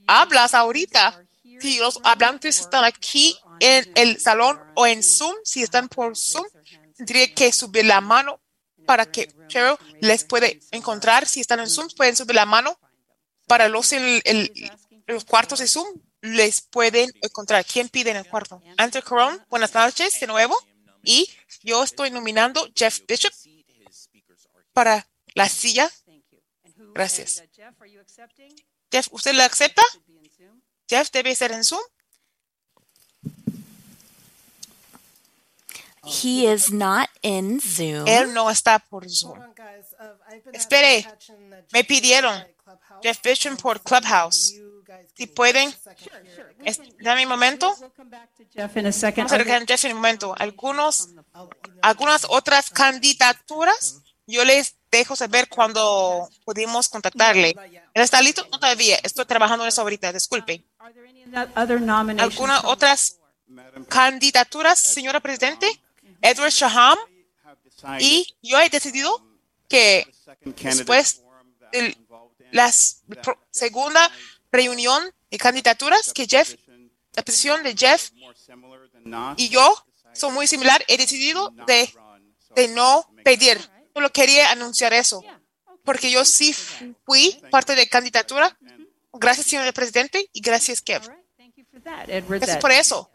hablas 0.06 0.54
ahorita, 0.54 1.20
si 1.60 1.80
los 1.80 2.00
hablantes 2.04 2.60
están 2.60 2.84
aquí 2.84 3.36
en 3.60 3.92
el 3.96 4.20
salón 4.20 4.60
o 4.76 4.86
en 4.86 5.02
Zoom, 5.02 5.36
si 5.44 5.64
están 5.64 5.90
por 5.90 6.16
Zoom, 6.16 6.46
tendría 6.96 7.34
que 7.34 7.52
subir 7.52 7.86
la 7.86 8.02
mano 8.02 8.40
para 8.86 9.06
que 9.06 9.30
Cheryl 9.48 9.78
les 10.02 10.24
puede 10.24 10.60
encontrar. 10.72 11.28
Si 11.28 11.42
están 11.42 11.60
en 11.60 11.70
Zoom, 11.70 11.88
pueden 11.96 12.16
subir 12.16 12.36
la 12.36 12.46
mano. 12.46 12.80
Para 13.48 13.70
los 13.70 13.92
el, 13.94 14.22
los 15.06 15.26
cuartos 15.26 15.60
de 15.60 15.68
Zoom, 15.68 15.88
les 16.22 16.62
pueden 16.62 17.12
encontrar. 17.22 17.64
¿Quién 17.66 17.90
pide 17.90 18.12
en 18.12 18.18
el 18.18 18.28
cuarto? 18.28 18.62
Andrew 18.78 19.04
Coron, 19.04 19.44
buenas 19.50 19.74
noches 19.74 20.20
de 20.20 20.28
nuevo. 20.28 20.56
Y 21.04 21.30
yo 21.62 21.84
estoy 21.84 22.10
nominando 22.10 22.68
Jeff 22.76 23.02
Bishop 23.08 23.34
para 24.74 25.08
la 25.36 25.48
silla. 25.48 25.92
Gracias. 26.94 27.44
Jeff, 28.92 29.08
¿usted 29.12 29.34
la 29.34 29.46
acepta? 29.46 29.84
Jeff 30.88 31.12
debe 31.12 31.36
ser 31.36 31.52
en 31.52 31.64
Zoom. 31.64 31.82
He 36.06 36.46
is 36.52 36.72
not 36.72 37.10
in 37.22 37.60
Zoom. 37.60 38.08
Él 38.08 38.34
no 38.34 38.50
está 38.50 38.80
por 38.80 39.10
Zoom. 39.10 39.40
Espere, 40.54 41.06
me 41.74 41.84
pidieron 41.84 42.46
Jeff 43.02 43.22
Bishop 43.24 43.60
por 43.62 43.82
Clubhouse. 43.82 44.54
Si 45.16 45.28
pueden, 45.28 45.74
dame 47.02 47.24
un 47.24 47.30
momento. 47.30 47.74
Jeff 48.54 48.78
in 48.78 48.88
a 48.88 48.92
second. 48.92 49.18
Vamos 49.28 49.32
a 49.34 49.38
regresar 49.38 49.66
Jeff 49.68 49.86
en 49.86 49.92
un 49.92 49.98
momento. 49.98 50.36
Algunos, 50.38 51.10
algunas 51.82 52.26
otras 52.30 52.70
candidaturas, 52.70 54.02
yo 54.28 54.44
les 54.44 54.76
dejo 54.92 55.16
saber 55.16 55.50
cuando 55.50 56.30
pudimos 56.46 56.90
contactarle. 56.90 57.56
¿Él 57.94 58.04
está 58.04 58.22
listo? 58.22 58.48
No 58.52 58.60
todavía. 58.60 58.98
Estoy 59.04 59.26
trabajando 59.26 59.64
en 59.64 59.70
eso 59.70 59.82
ahorita. 59.82 60.14
Disculpe. 60.14 60.66
Other 61.56 61.82
nominations 61.82 62.22
¿Algunas 62.22 62.64
otras 62.66 63.20
candidaturas, 63.90 64.80
señora 64.80 65.20
Presidente? 65.20 65.68
Edward 66.30 66.52
Shaham. 66.52 66.98
Y 68.00 68.36
yo 68.42 68.60
he 68.60 68.70
decidido 68.70 69.24
que 69.68 70.08
después 70.62 71.22
de 71.72 71.98
la 72.52 72.72
segunda 73.52 74.12
reunión 74.52 75.04
de 75.30 75.38
candidaturas, 75.38 76.14
que 76.14 76.26
Jeff, 76.28 76.56
la 77.14 77.24
posición 77.24 77.64
de 77.64 77.76
Jeff 77.76 78.12
y 79.38 79.50
yo 79.50 79.86
son 80.14 80.34
muy 80.34 80.48
similar, 80.48 80.84
he 80.88 80.98
decidido 80.98 81.50
de, 81.68 81.94
de 82.56 82.68
no 82.70 83.08
pedir. 83.24 83.60
Solo 83.94 84.12
quería 84.12 84.52
anunciar 84.52 84.94
eso, 84.94 85.24
porque 85.84 86.10
yo 86.12 86.26
sí 86.26 86.54
fui 87.06 87.40
parte 87.52 87.76
de 87.76 87.88
candidatura. 87.88 88.58
Gracias, 89.14 89.48
señor 89.48 89.74
presidente, 89.74 90.30
y 90.34 90.42
gracias, 90.42 90.82
Kev. 90.82 91.02
Gracias 92.40 92.58
por 92.58 92.72
eso. 92.72 93.10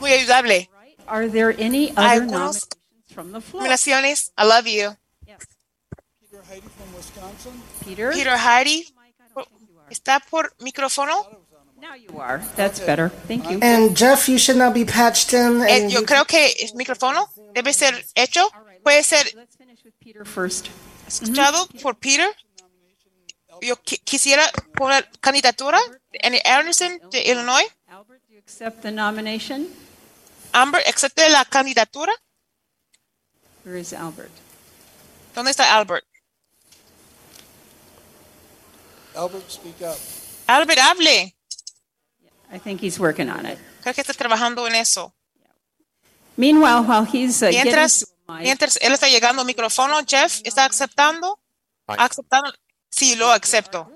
Muy 0.00 0.12
ayudable. 0.12 0.70
Are 1.10 1.28
there 1.28 1.54
any 1.58 1.90
other 1.96 2.22
algunos 2.22 2.30
nominations 2.30 2.68
from 3.14 3.32
the 3.32 3.40
floor? 3.40 3.62
nominaciones. 3.64 4.30
I 4.38 4.44
love 4.44 4.66
you. 4.66 4.96
Peter? 6.20 6.42
Heidi 6.48 6.68
from 6.68 6.94
Wisconsin. 6.96 7.62
Peter 7.84 8.36
Heidi. 8.36 8.86
¿Está 9.90 10.20
por 10.30 10.52
micrófono? 10.60 11.12
Now 11.80 11.94
you 11.94 12.20
are. 12.20 12.40
That's 12.56 12.78
better. 12.78 13.08
Thank 13.26 13.50
you. 13.50 13.58
And 13.62 13.96
Jeff, 13.96 14.28
you 14.28 14.38
should 14.38 14.56
now 14.58 14.70
be 14.70 14.84
patched 14.84 15.32
in. 15.32 15.62
Eh, 15.62 15.66
And 15.82 15.90
yo 15.90 16.00
you 16.00 16.06
creo 16.06 16.24
que 16.26 16.52
el 16.60 16.74
micrófono 16.76 17.26
debe 17.54 17.72
ser 17.72 17.94
hecho. 18.14 18.48
Puede 18.84 19.02
ser 19.02 19.24
Peter 19.98 20.24
first. 20.24 20.68
escuchado 21.08 21.66
por 21.82 21.96
Peter. 21.98 22.28
Yo 23.62 23.76
qui- 23.76 23.98
quisiera 24.04 24.44
poner 24.76 25.08
candidatura 25.20 25.78
en 26.12 26.34
Anderson 26.46 27.00
de 27.10 27.22
Illinois. 27.22 27.66
Albert, 27.88 28.22
do 28.28 28.34
you 28.34 28.38
accept 28.38 28.82
the 28.82 28.90
nomination? 28.92 29.66
Amber, 30.52 30.82
¿acepta 30.86 31.28
la 31.28 31.44
candidatura? 31.44 32.12
Where 33.64 33.78
is 33.78 33.92
Albert? 33.92 34.30
¿Dónde 35.34 35.50
está 35.50 35.74
Albert? 35.74 36.04
Albert, 39.14 39.50
speak 39.50 39.80
up. 39.82 39.98
Albert, 40.46 40.78
hable. 40.78 41.34
I 42.52 42.58
think 42.58 42.80
he's 42.80 42.98
working 42.98 43.28
on 43.28 43.46
it. 43.46 43.58
Creo 43.82 43.94
que 43.94 44.00
está 44.00 44.14
trabajando 44.14 44.66
en 44.66 44.74
eso. 44.74 45.12
Meanwhile, 46.36 46.82
while 46.82 47.04
he's 47.04 47.42
uh, 47.42 47.48
Mientras, 47.48 48.06
mientras 48.40 48.76
él 48.80 48.92
está 48.92 49.08
llegando 49.08 49.42
al 49.42 49.46
micrófono, 49.46 50.00
Jeff, 50.06 50.40
¿está 50.44 50.64
aceptando? 50.64 51.38
¿Aceptando? 51.86 52.52
Sí, 52.88 53.14
lo 53.16 53.30
acepto. 53.30 53.90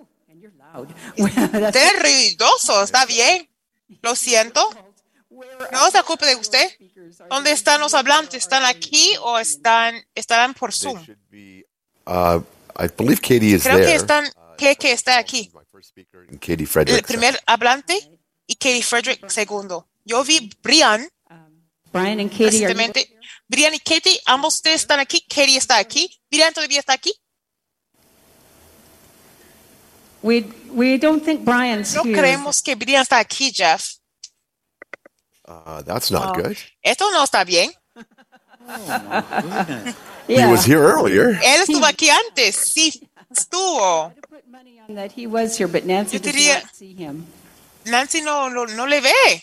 Ruidoso, 2.01 2.83
está 2.85 3.07
bien. 3.07 3.49
Lo 4.03 4.15
siento. 4.15 4.69
No 5.73 5.91
se 5.91 5.99
ocupe 6.01 6.27
de 6.27 6.37
usted. 6.37 6.71
¿Dónde 7.29 7.53
están 7.53 7.81
los 7.81 7.95
hablantes? 7.95 8.43
¿Están 8.43 8.65
aquí 8.65 9.11
o 9.21 9.39
están, 9.39 9.95
estarán 10.15 10.55
por 10.55 10.73
Zoom? 10.73 10.99
Uh, 12.07 12.43
I 12.79 12.89
believe 12.97 13.21
Katie 13.21 13.55
is 13.55 13.63
Creo 13.63 13.79
que 13.79 13.95
están, 13.95 14.31
que, 14.57 14.77
que 14.77 14.93
está 14.93 15.19
aquí. 15.19 15.51
and 16.29 16.39
Katie 16.41 16.67
El 16.87 17.03
primer 17.03 17.41
hablante 17.47 17.99
y 18.47 18.55
Katie 18.57 18.83
Frederick 18.83 19.29
segundo. 19.31 19.89
Yo 20.05 20.23
vi 20.23 20.51
Brian 20.63 21.09
Brian 21.93 22.21
and 22.21 22.31
Katie. 22.31 22.67
Brian 23.47 23.75
y 23.75 23.79
Katie, 23.79 24.21
ambos 24.27 24.55
ustedes 24.55 24.81
están 24.81 25.01
aquí. 25.01 25.25
Katie 25.29 25.57
está 25.57 25.79
aquí. 25.79 26.21
Brian 26.31 26.53
todavía 26.53 26.81
está 26.81 26.93
aquí. 26.93 27.13
we, 30.25 30.41
we 30.71 30.97
don't 30.97 31.23
think 31.23 31.45
Brian's 31.45 31.95
No 31.95 32.03
here. 32.03 32.17
creemos 32.17 32.63
que 32.63 32.75
Brian 32.75 33.03
está 33.03 33.19
aquí, 33.19 33.53
Jeff. 33.53 33.99
Uh, 35.47 35.83
that's 35.83 36.11
not 36.11 36.37
Oh. 36.37 36.43
good. 36.43 36.57
Esto 36.83 37.11
no 37.13 37.23
está 37.25 37.45
bien. 37.45 37.71
He 40.27 40.45
was 40.47 40.65
here 40.65 40.81
earlier. 40.83 41.39
Él 41.43 41.61
estuvo 41.63 41.85
aquí 41.85 42.09
antes. 42.11 42.57
Sí, 42.57 43.09
estuvo. 43.31 44.13
on 44.89 44.95
that 44.97 45.13
he 45.13 45.27
was 45.27 45.57
here, 45.59 45.67
but 45.67 45.85
Nancy 45.85 46.17
Yo 46.17 46.23
does 46.23 46.33
diría- 46.33 46.63
not 46.63 46.75
see 46.75 46.95
him. 46.95 47.27
Nancy 47.87 48.21
no, 48.23 48.49
no, 48.49 48.65
no 48.67 48.87
le 48.87 49.01
ve. 49.01 49.43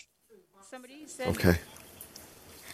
Okay. 1.26 1.60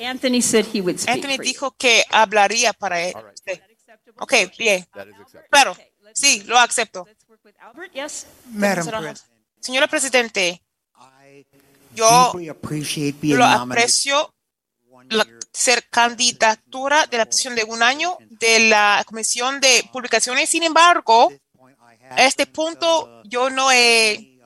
Anthony 0.00 0.40
said 0.40 0.64
he 0.72 0.80
would 0.80 0.98
speak 0.98 1.16
Anthony 1.16 1.36
for 1.36 1.44
you. 1.44 1.52
dijo 1.52 1.70
que 1.76 2.04
hablaría 2.10 2.72
para 2.72 3.00
él. 3.02 3.14
usted. 3.34 3.60
Ok, 4.20 4.32
bien. 4.56 4.86
Claro, 5.50 5.76
sí, 6.14 6.42
lo 6.46 6.58
acepto. 6.58 7.06
Yes? 7.92 8.26
Madam 8.46 8.84
Será- 8.84 8.98
President, 9.00 9.20
Señora 9.60 9.86
Presidente, 9.88 10.62
yo 11.98 12.32
lo 13.38 13.44
aprecio 13.72 14.34
la- 15.10 15.26
ser 15.52 15.88
candidatura 15.90 17.06
de 17.06 17.16
la 17.18 17.26
posición 17.26 17.54
de 17.54 17.64
un 17.64 17.82
año 17.82 18.16
de 18.30 18.68
la 18.68 19.02
Comisión 19.06 19.60
de 19.60 19.88
Publicaciones. 19.92 20.48
Sin 20.48 20.62
embargo, 20.62 21.32
a 22.10 22.24
este 22.24 22.46
punto 22.46 23.22
yo 23.24 23.50
no 23.50 23.70
he 23.72 24.38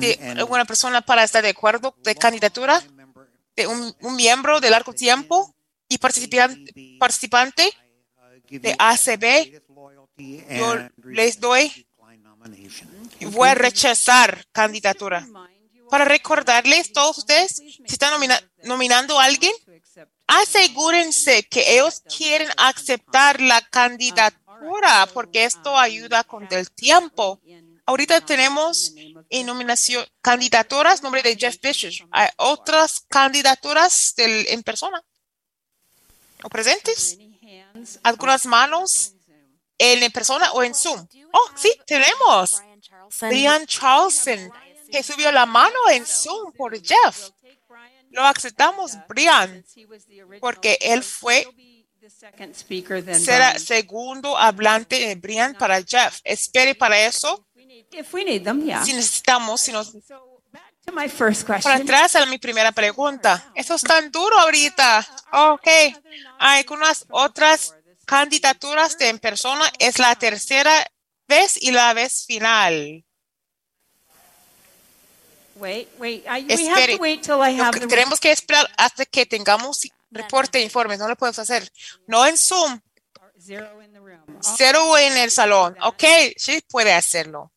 de 0.00 0.18
alguna 0.40 0.64
persona 0.64 1.00
para 1.00 1.24
estar 1.24 1.42
de 1.42 1.50
acuerdo 1.50 1.94
de 2.02 2.14
candidatura 2.14 2.82
de 3.56 3.66
un, 3.66 3.94
un 4.00 4.16
miembro 4.16 4.60
de 4.60 4.70
largo 4.70 4.92
tiempo 4.92 5.54
y 5.88 5.98
participante, 5.98 6.72
participante 6.98 7.70
de 8.50 8.74
ACB. 8.78 9.62
Yo 10.58 10.74
les 11.04 11.38
doy 11.40 11.86
y 13.20 13.24
voy 13.26 13.48
a 13.48 13.54
rechazar 13.54 14.44
candidatura. 14.52 15.26
Para 15.92 16.06
recordarles, 16.06 16.90
todos 16.90 17.18
ustedes, 17.18 17.56
si 17.56 17.82
están 17.84 18.12
nomina- 18.12 18.40
nominando 18.62 19.20
a 19.20 19.24
alguien, 19.24 19.52
asegúrense 20.26 21.42
que 21.42 21.74
ellos 21.74 22.00
quieren 22.16 22.48
aceptar 22.56 23.42
la 23.42 23.60
candidatura, 23.60 25.06
porque 25.12 25.44
esto 25.44 25.78
ayuda 25.78 26.24
con 26.24 26.48
el 26.50 26.70
tiempo. 26.70 27.42
Ahorita 27.84 28.22
tenemos 28.22 28.94
en 29.28 29.44
nominación 29.44 30.02
candidaturas, 30.22 31.02
nombre 31.02 31.22
de 31.22 31.36
Jeff 31.36 31.58
Bishop. 31.60 32.08
Hay 32.10 32.30
otras 32.38 33.04
candidaturas 33.08 34.14
en 34.16 34.62
persona 34.62 35.02
o 36.42 36.48
presentes. 36.48 37.18
Algunas 38.02 38.46
manos 38.46 39.12
en 39.76 40.10
persona 40.10 40.52
o 40.52 40.62
en 40.62 40.74
Zoom. 40.74 41.06
Oh, 41.34 41.50
sí, 41.54 41.70
tenemos. 41.86 42.62
Brian 43.20 43.66
Charlson, 43.66 44.50
que 44.92 45.02
subió 45.02 45.32
la 45.32 45.46
mano 45.46 45.76
en 45.90 46.06
Zoom 46.06 46.52
por 46.52 46.80
Jeff. 46.80 47.30
Lo 48.10 48.22
aceptamos, 48.24 48.98
Brian, 49.08 49.64
porque 50.40 50.78
él 50.80 51.02
fue 51.02 51.46
será 53.18 53.58
segundo 53.58 54.36
hablante 54.36 54.98
de 54.98 55.14
Brian 55.14 55.54
para 55.54 55.82
Jeff. 55.82 56.20
Espere 56.24 56.74
para 56.74 57.00
eso. 57.06 57.46
Si 58.84 58.92
necesitamos, 58.92 59.60
si 59.60 59.72
nos... 59.72 59.92
Para 61.62 61.76
atrás 61.76 62.16
a 62.16 62.26
mi 62.26 62.38
primera 62.38 62.72
pregunta. 62.72 63.52
Eso 63.54 63.74
es 63.74 63.82
tan 63.82 64.10
duro 64.10 64.36
ahorita. 64.40 65.06
Ok. 65.32 65.68
Hay 66.38 66.60
algunas 66.60 67.06
otras 67.10 67.74
candidaturas 68.04 68.98
de 68.98 69.08
en 69.08 69.18
persona. 69.20 69.64
Es 69.78 69.98
la 69.98 70.16
tercera 70.16 70.72
vez 71.28 71.56
y 71.56 71.70
la 71.70 71.94
vez 71.94 72.24
final. 72.26 73.04
Wait, 75.56 75.88
wait. 75.98 76.24
I, 76.26 76.44
we 76.44 76.66
have 76.68 76.78
Espere. 76.78 76.96
to 76.96 77.02
wait 77.02 77.22
till 77.22 77.34
I 77.42 77.56
Lo 77.56 77.64
have 77.64 77.72
que 77.72 77.80
the 77.80 77.86
tenemos 77.88 78.18
que 78.18 78.32
esperar 78.32 78.68
hasta 78.76 79.04
que 79.04 79.26
tengamos 79.26 79.86
reporte 80.10 80.58
de 80.58 80.64
informes. 80.64 80.98
No 80.98 81.08
lo 81.08 81.16
podemos 81.16 81.38
hacer. 81.38 81.70
No 82.06 82.26
en 82.26 82.36
Zoom. 82.38 82.80
zero 83.38 83.82
in 83.82 83.92
the 83.92 83.98
room. 83.98 84.38
Cero 84.56 84.96
en 84.98 85.16
el 85.16 85.30
salón. 85.30 85.76
Ok, 85.82 86.04
sí 86.36 86.62
puede 86.70 86.92
hacerlo. 86.94 87.52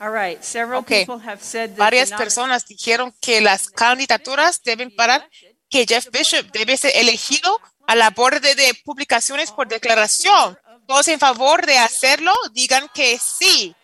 All 0.00 0.12
right. 0.12 0.42
Several 0.42 0.80
Ok. 0.80 0.88
people 0.88 1.18
have 1.24 1.40
said 1.42 1.70
that 1.70 1.78
Varias 1.78 2.10
personas 2.10 2.66
dijeron 2.66 3.14
que 3.20 3.40
las 3.40 3.68
candidaturas 3.68 4.62
deben 4.62 4.94
parar, 4.94 5.28
que 5.70 5.86
Jeff 5.86 6.08
Bishop 6.10 6.50
debe 6.52 6.76
ser 6.76 6.92
elegido 6.96 7.60
a 7.86 7.94
la 7.94 8.10
borde 8.10 8.54
de 8.54 8.74
publicaciones 8.84 9.50
por 9.52 9.68
declaración. 9.68 10.58
Todos 10.86 11.08
en 11.08 11.18
favor 11.18 11.64
de 11.64 11.78
hacerlo, 11.78 12.32
digan 12.52 12.88
que 12.94 13.18
sí. 13.18 13.74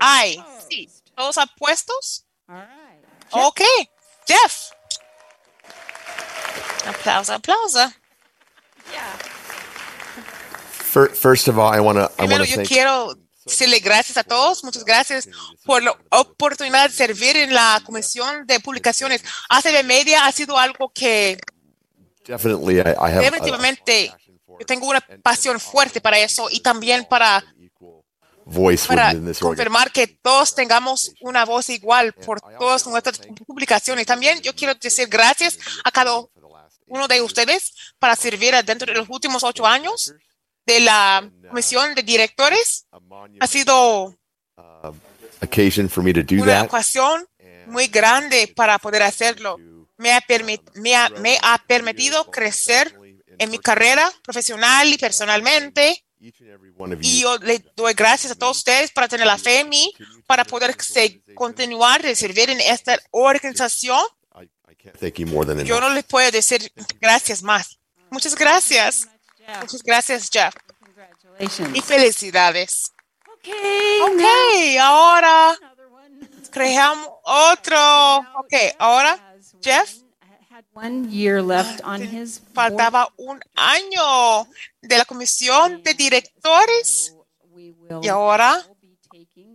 Hay, 0.00 0.42
sí. 0.68 0.88
¿Todos 1.16 1.38
apuestos? 1.38 2.26
Ok, 3.30 3.60
Jeff. 4.26 4.70
Aplauso, 6.86 7.32
aplauso. 7.34 7.92
Fir- 10.92 11.14
First 11.14 11.48
of 11.48 11.58
all, 11.58 11.74
I 11.74 11.80
want 11.80 11.98
to 11.98 12.04
I 12.18 12.26
Primero, 12.26 12.44
to 12.44 12.50
yo 12.50 12.56
thank 12.56 12.68
quiero 12.68 13.14
decirle 13.44 13.78
gracias 13.80 14.16
a 14.16 14.24
todos. 14.24 14.62
Muchas 14.64 14.84
gracias 14.84 15.28
por 15.64 15.82
la 15.82 15.96
oportunidad 16.10 16.88
de 16.88 16.94
servir 16.94 17.36
en 17.36 17.54
la 17.54 17.80
Comisión 17.84 18.46
de 18.46 18.60
Publicaciones. 18.60 19.22
ACB 19.48 19.84
Media 19.84 20.26
ha 20.26 20.32
sido 20.32 20.58
algo 20.58 20.90
que 20.92 21.38
Definitely, 22.26 22.78
I, 22.78 22.80
I 22.80 22.94
have. 22.98 23.20
Definitivamente, 23.20 24.14
yo 24.60 24.66
tengo 24.66 24.86
una 24.88 25.00
pasión 25.22 25.58
fuerte 25.58 26.00
para 26.00 26.18
eso 26.18 26.48
y 26.50 26.60
también 26.60 27.04
para, 27.04 27.42
voice 28.44 28.86
para 28.86 29.08
within 29.08 29.26
this 29.26 29.38
confirmar 29.38 29.90
que 29.92 30.06
todos 30.06 30.54
tengamos 30.54 31.12
una 31.20 31.44
voz 31.44 31.68
igual 31.70 32.12
por 32.12 32.40
todas 32.58 32.86
nuestras 32.86 33.18
publicaciones. 33.46 34.06
También 34.06 34.40
yo 34.42 34.54
quiero 34.54 34.74
decir 34.74 35.08
gracias 35.08 35.58
a 35.84 35.90
cada 35.90 36.12
uno 36.86 37.08
de 37.08 37.20
ustedes 37.22 37.72
para 37.98 38.16
servir 38.16 38.54
dentro 38.64 38.92
de 38.92 38.98
los 38.98 39.08
últimos 39.08 39.42
ocho 39.44 39.66
años 39.66 40.12
de 40.66 40.80
la 40.80 41.28
comisión 41.48 41.94
de 41.94 42.02
directores. 42.02 42.86
Ha 43.40 43.46
sido 43.46 44.14
Occasion 45.42 45.88
for 45.88 46.02
me 46.04 46.12
to 46.12 46.22
do 46.22 46.42
una 46.42 46.58
that. 46.60 46.64
ocasión 46.66 47.26
muy 47.66 47.86
grande 47.88 48.52
para 48.54 48.78
poder 48.78 49.02
hacerlo. 49.02 49.56
Me 49.98 50.12
ha, 50.12 50.20
me 50.74 50.96
ha- 50.96 51.08
me 51.10 51.38
ha 51.42 51.58
permitido 51.66 52.30
crecer 52.30 52.96
en 53.38 53.50
mi 53.50 53.58
carrera 53.58 54.10
profesional 54.22 54.88
y 54.92 54.98
personalmente. 54.98 56.04
Y 57.00 57.20
yo 57.20 57.36
le 57.38 57.58
doy 57.74 57.94
gracias 57.94 58.32
a 58.32 58.34
todos 58.36 58.58
ustedes 58.58 58.90
para 58.92 59.08
tener 59.08 59.26
la 59.26 59.38
fe 59.38 59.60
en 59.60 59.68
mí, 59.68 59.92
para 60.26 60.44
poder 60.44 60.76
se- 60.80 61.20
continuar 61.34 62.02
de 62.02 62.14
servir 62.14 62.48
en 62.50 62.60
esta 62.60 62.98
organización. 63.10 64.00
can't 64.78 64.98
thank 64.98 65.14
you 65.18 65.26
more 65.26 65.46
than 65.46 65.64
Yo 65.64 65.80
no 65.80 65.90
les 65.90 66.04
puedo 66.04 66.30
decir 66.30 66.72
gracias 67.00 67.42
más. 67.42 67.78
Muchas 68.10 68.34
gracias. 68.34 69.08
Muchas 69.60 69.82
gracias, 69.82 70.30
Jeff. 70.30 70.54
Y 71.74 71.80
felicidades. 71.80 72.92
Ok, 74.04 74.22
ahora 74.80 75.58
creamos 76.50 77.08
otro. 77.24 78.18
Ok, 78.36 78.54
ahora, 78.78 79.36
Jeff. 79.62 80.01
One 80.74 81.10
year 81.10 81.42
left 81.42 81.82
on 81.84 82.00
his 82.00 82.40
Faltaba 82.54 83.08
un 83.18 83.38
año 83.54 84.48
de 84.80 84.96
la 84.96 85.04
comisión 85.04 85.82
de 85.82 85.92
directores 85.92 87.14
y 88.00 88.08
ahora 88.08 88.66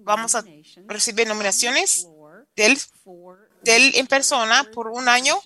vamos 0.03 0.35
a 0.35 0.43
recibir 0.85 1.27
nominaciones 1.27 2.07
del, 2.55 2.77
del 3.63 3.95
en 3.95 4.05
persona 4.05 4.63
por 4.71 4.89
un 4.89 5.09
año. 5.09 5.41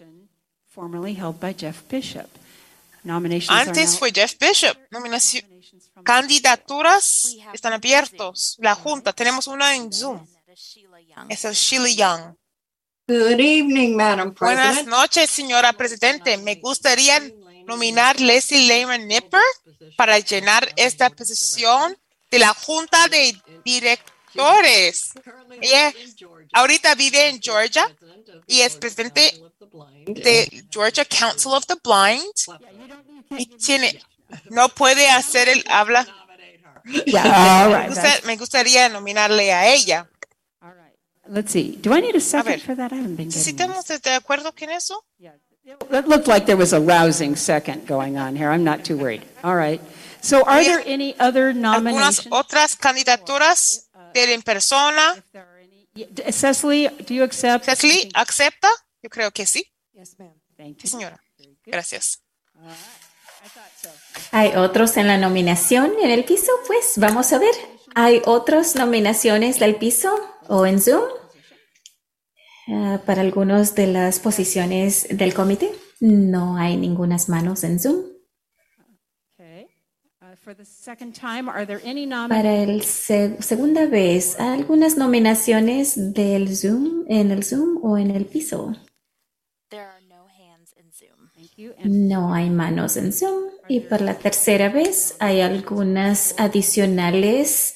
Antes 3.48 3.98
fue 3.98 4.12
Jeff 4.12 4.38
Bishop. 4.38 4.78
Nominación, 4.92 5.44
candidaturas 6.04 7.36
están 7.54 7.74
abiertos. 7.74 8.58
La 8.60 8.76
junta, 8.76 9.14
tenemos 9.14 9.48
una 9.48 9.76
en 9.76 9.92
Zoom. 9.92 10.26
Es 11.30 11.44
Sheila 11.44 11.90
Young. 11.90 12.36
Good 13.12 13.40
evening, 13.42 13.98
Madam 13.98 14.34
Buenas 14.40 14.68
President. 14.76 14.88
noches, 14.90 15.30
señora 15.30 15.74
Presidente. 15.74 16.38
Me 16.38 16.56
gustaría 16.56 17.20
nominar 17.66 18.20
Leslie 18.22 18.66
Lehman 18.68 19.06
Nipper 19.06 19.42
para 19.98 20.18
llenar 20.20 20.72
esta 20.78 21.10
posición 21.10 21.98
de 22.30 22.40
la 22.40 22.54
Junta 22.54 23.10
de 23.10 23.36
Directores. 23.66 25.10
Ella 25.60 25.94
ahorita 26.54 26.96
vive 26.96 27.28
en 27.28 27.42
Georgia 27.42 27.86
y 28.48 28.62
es 28.62 28.76
presidente 28.78 29.42
de 30.08 30.64
Georgia 30.72 31.04
Council 31.04 31.52
of 31.52 31.66
the 31.66 31.76
Blind 31.84 32.24
y 33.38 33.46
tiene, 33.58 34.02
no 34.50 34.70
puede 34.70 35.10
hacer 35.10 35.50
el 35.50 35.66
habla. 35.68 36.08
Yeah, 37.06 37.64
all 37.66 37.70
me, 37.72 37.78
right, 37.78 37.88
gusta- 37.90 38.04
that's- 38.04 38.24
me 38.26 38.38
gustaría 38.38 38.88
nominarle 38.88 39.52
a 39.52 39.68
ella. 39.74 40.08
Let's 41.34 41.52
see. 41.52 41.78
Do 41.82 41.94
I 41.94 42.02
need 42.02 42.16
a 42.16 42.18
A 42.18 42.22
second 42.22 42.52
ver, 42.52 42.60
for 42.60 42.76
that? 42.76 42.92
I 42.92 42.98
haven't 42.98 43.16
been 43.16 43.32
¿sí 43.32 43.54
getting 43.54 43.72
estamos 43.72 43.88
de 44.02 44.14
acuerdo 44.14 44.54
con 44.54 44.70
eso? 44.70 45.06
It 45.20 46.08
looked 46.08 46.28
like 46.28 46.46
there 46.46 46.58
was 46.58 46.74
a 46.74 46.80
rousing 46.80 47.36
second 47.38 47.88
going 47.88 48.18
on 48.18 48.36
here. 48.36 48.50
I'm 48.52 48.64
not 48.66 48.84
too 48.84 48.98
worried. 48.98 49.22
All 49.44 49.56
right. 49.56 49.80
So, 50.22 50.44
are 50.46 50.64
there 50.64 50.84
any 50.86 51.16
other 51.20 51.54
Algunas 51.54 51.84
nominations? 51.84 52.28
otras 52.32 52.76
candidaturas 52.76 53.90
de 54.14 54.34
en 54.34 54.42
persona. 54.42 55.24
Cecily, 56.32 56.90
do 57.08 57.14
you 57.14 57.24
accept? 57.24 57.66
Cecily, 57.66 58.10
¿acepta? 58.14 58.68
Yo 59.02 59.10
creo 59.10 59.32
que 59.32 59.46
sí. 59.46 59.66
Thank 60.58 60.80
Sí, 60.82 60.88
señora. 60.88 61.20
Gracias. 61.66 62.22
¿Hay 64.32 64.56
otros 64.56 64.98
en 64.98 65.08
la 65.08 65.18
nominación 65.18 65.94
en 66.02 66.12
el 66.12 66.24
piso? 66.26 66.52
Pues 66.68 66.94
vamos 66.98 67.32
a 67.34 67.40
ver. 67.40 67.54
¿Hay 67.96 68.22
otras 68.26 68.76
nominaciones 68.76 69.60
del 69.60 69.76
piso 69.76 70.16
o 70.48 70.66
en 70.66 70.82
Zoom? 70.82 71.04
Ah, 72.72 73.02
para 73.06 73.22
algunas 73.22 73.76
de 73.76 73.88
las 73.88 74.20
posiciones 74.20 75.08
del 75.12 75.34
comité. 75.34 75.72
No 76.00 76.56
hay 76.58 76.78
ningunas 76.78 77.28
manos 77.30 77.64
en 77.64 77.80
Zoom. 77.80 78.04
Okay. 79.38 79.68
Uh, 80.22 80.36
for 80.38 80.56
the 80.56 80.64
second 80.66 81.14
time, 81.14 81.50
are 81.50 81.66
there 81.66 81.82
any 81.86 82.08
Para 82.08 82.28
nominations? 82.28 82.70
el 82.70 82.84
se- 82.84 83.42
segunda 83.42 83.86
vez, 83.88 84.40
¿hay 84.40 84.60
algunas 84.60 84.96
nominaciones 84.98 86.14
del 86.14 86.56
Zoom 86.56 87.06
en 87.10 87.32
el 87.32 87.44
Zoom 87.44 87.80
o 87.84 87.98
en 87.98 88.12
el 88.12 88.26
piso? 88.26 88.74
Thank 89.70 91.58
you. 91.58 91.74
No 91.86 92.34
hay 92.34 92.50
manos 92.50 92.98
en 92.98 93.12
Zoom. 93.14 93.46
Y 93.68 93.80
por 93.82 94.02
la 94.02 94.14
tercera 94.16 94.70
vez 94.70 95.16
hay 95.20 95.42
algunas 95.42 96.36
adicionales 96.38 97.76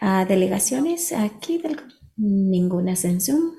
ah, 0.00 0.24
delegaciones 0.28 1.12
aquí. 1.12 1.58
Del, 1.58 1.80
ningunas 2.16 3.04
en 3.04 3.20
Zoom. 3.20 3.52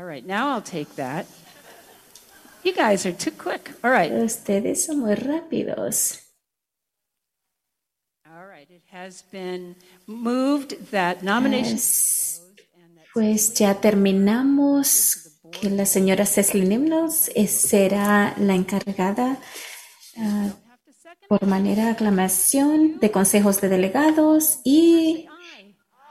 All 0.00 0.06
right. 0.06 0.24
Now 0.24 0.52
I'll 0.52 0.62
take 0.62 0.96
that. 0.96 1.26
You 2.64 2.72
guys 2.72 3.04
are 3.04 3.12
too 3.12 3.32
quick. 3.32 3.70
All 3.84 3.90
right. 3.90 4.10
Ustedes 4.10 4.86
son 4.86 5.00
muy 5.00 5.14
rápidos. 5.14 6.22
All 8.24 8.46
right. 8.46 8.66
It 8.70 8.80
has 8.90 9.20
been 9.30 9.76
moved 10.06 10.90
that 10.90 11.22
nominations. 11.22 12.40
Pues 13.12 13.52
ya 13.52 13.74
terminamos. 13.74 15.36
Que 15.52 15.68
la 15.68 15.84
señora 15.84 16.24
Cecily 16.24 16.66
Nimnos 16.66 17.28
eh, 17.34 17.46
será 17.46 18.34
la 18.38 18.54
encargada 18.54 19.36
ah, 20.16 20.48
por 21.28 21.44
manera 21.44 21.86
de 21.86 21.90
aclamación 21.90 23.00
de 23.00 23.10
consejos 23.10 23.60
de 23.60 23.68
delegados 23.68 24.60
y 24.64 25.26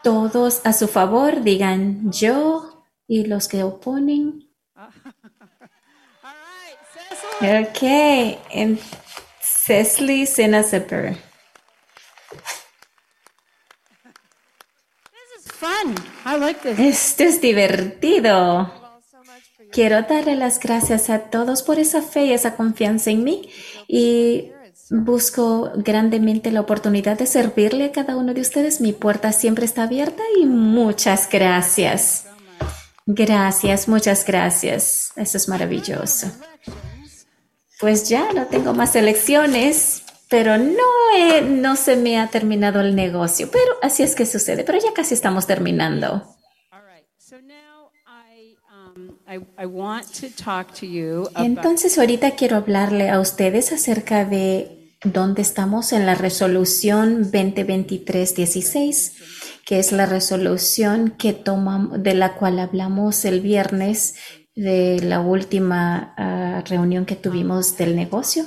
todos 0.04 0.62
a 0.66 0.74
su 0.74 0.90
favor 0.90 1.42
digan 1.42 2.12
yo 2.12 2.69
y 3.10 3.26
los 3.26 3.48
que 3.48 3.64
oponen. 3.64 4.48
Ok, 7.42 7.82
en 7.82 8.80
Cecily 9.42 10.26
Senazepper. 10.26 11.18
Fun. 15.46 15.96
I 16.26 16.40
like 16.40 16.60
this. 16.62 16.80
Esto 16.80 17.24
es 17.24 17.42
divertido. 17.42 18.72
Quiero 19.72 20.04
darle 20.04 20.36
las 20.36 20.60
gracias 20.60 21.10
a 21.10 21.20
todos 21.30 21.64
por 21.64 21.80
esa 21.80 22.02
fe 22.02 22.26
y 22.26 22.34
esa 22.34 22.56
confianza 22.56 23.10
en 23.10 23.24
mí 23.24 23.50
y 23.88 24.52
busco 24.92 25.72
grandemente 25.76 26.52
la 26.52 26.62
oportunidad 26.62 27.18
de 27.18 27.26
servirle 27.26 27.86
a 27.86 27.92
cada 27.92 28.16
uno 28.16 28.34
de 28.34 28.42
ustedes. 28.42 28.82
Mi 28.82 28.94
puerta 28.94 29.32
siempre 29.32 29.66
está 29.66 29.84
abierta 29.84 30.24
y 30.40 30.46
muchas 30.46 31.28
gracias. 31.30 32.29
Gracias, 33.12 33.88
muchas 33.88 34.24
gracias. 34.24 35.14
Eso 35.16 35.38
es 35.38 35.50
maravilloso. 35.50 36.28
Pues 37.80 38.08
ya 38.08 38.32
no 38.34 38.46
tengo 38.46 38.74
más 38.76 38.96
elecciones, 38.96 40.04
pero 40.30 40.60
no, 40.60 40.84
he- 41.16 41.42
no 41.42 41.76
se 41.76 41.96
me 41.96 42.20
ha 42.20 42.28
terminado 42.28 42.82
el 42.82 42.96
negocio. 42.96 43.50
Pero 43.52 43.72
así 43.82 44.04
es 44.04 44.14
que 44.14 44.28
sucede. 44.28 44.64
Pero 44.64 44.78
ya 44.78 44.94
casi 44.94 45.16
estamos 45.16 45.48
terminando. 45.48 46.24
Entonces 51.36 51.98
ahorita 51.98 52.36
quiero 52.36 52.58
hablarle 52.58 53.10
a 53.10 53.20
ustedes 53.20 53.72
acerca 53.72 54.24
de 54.24 54.94
dónde 55.04 55.42
estamos 55.42 55.94
en 55.94 56.06
la 56.06 56.14
resolución 56.14 57.32
2023-16, 57.32 59.14
que 59.70 59.78
es 59.78 59.92
la 59.92 60.08
resolución 60.08 61.12
que 61.12 61.32
tomamos, 61.32 62.02
de 62.02 62.16
la 62.16 62.34
cual 62.34 62.58
hablamos 62.58 63.24
el 63.24 63.40
viernes 63.40 64.16
de 64.56 65.00
la 65.04 65.20
última 65.20 66.16
ah, 66.18 66.64
reunión 66.68 67.06
que 67.06 67.16
tuvimos 67.16 67.78
del 67.78 67.96
negocio. 67.96 68.46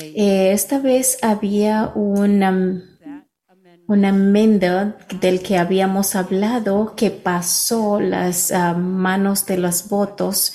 Eh, 0.00 0.52
esta 0.52 0.78
vez 0.78 1.18
había 1.20 1.92
una, 1.94 2.82
una 3.86 4.08
enmienda 4.08 4.96
del 5.20 5.42
que 5.42 5.58
habíamos 5.58 6.16
hablado 6.16 6.94
que 6.96 7.10
pasó 7.10 8.00
las 8.00 8.50
ah, 8.50 8.72
manos 8.72 9.44
de 9.44 9.58
los 9.58 9.90
votos, 9.90 10.54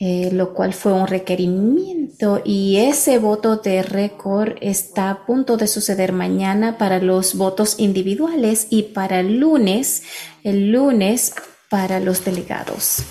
eh, 0.00 0.30
lo 0.32 0.54
cual 0.54 0.72
fue 0.74 0.92
un 0.92 1.06
requerimiento 1.06 2.40
y 2.44 2.76
ese 2.76 3.18
voto 3.18 3.56
de 3.56 3.82
récord 3.82 4.52
está 4.60 5.10
a 5.10 5.26
punto 5.26 5.56
de 5.56 5.66
suceder 5.66 6.12
mañana 6.12 6.78
para 6.78 7.00
los 7.00 7.34
votos 7.34 7.74
individuales 7.78 8.66
y 8.70 8.82
para 8.84 9.20
el 9.20 9.38
lunes, 9.38 10.02
el 10.44 10.70
lunes 10.70 11.34
para 11.70 12.00
los 12.00 12.24
delegados, 12.24 13.02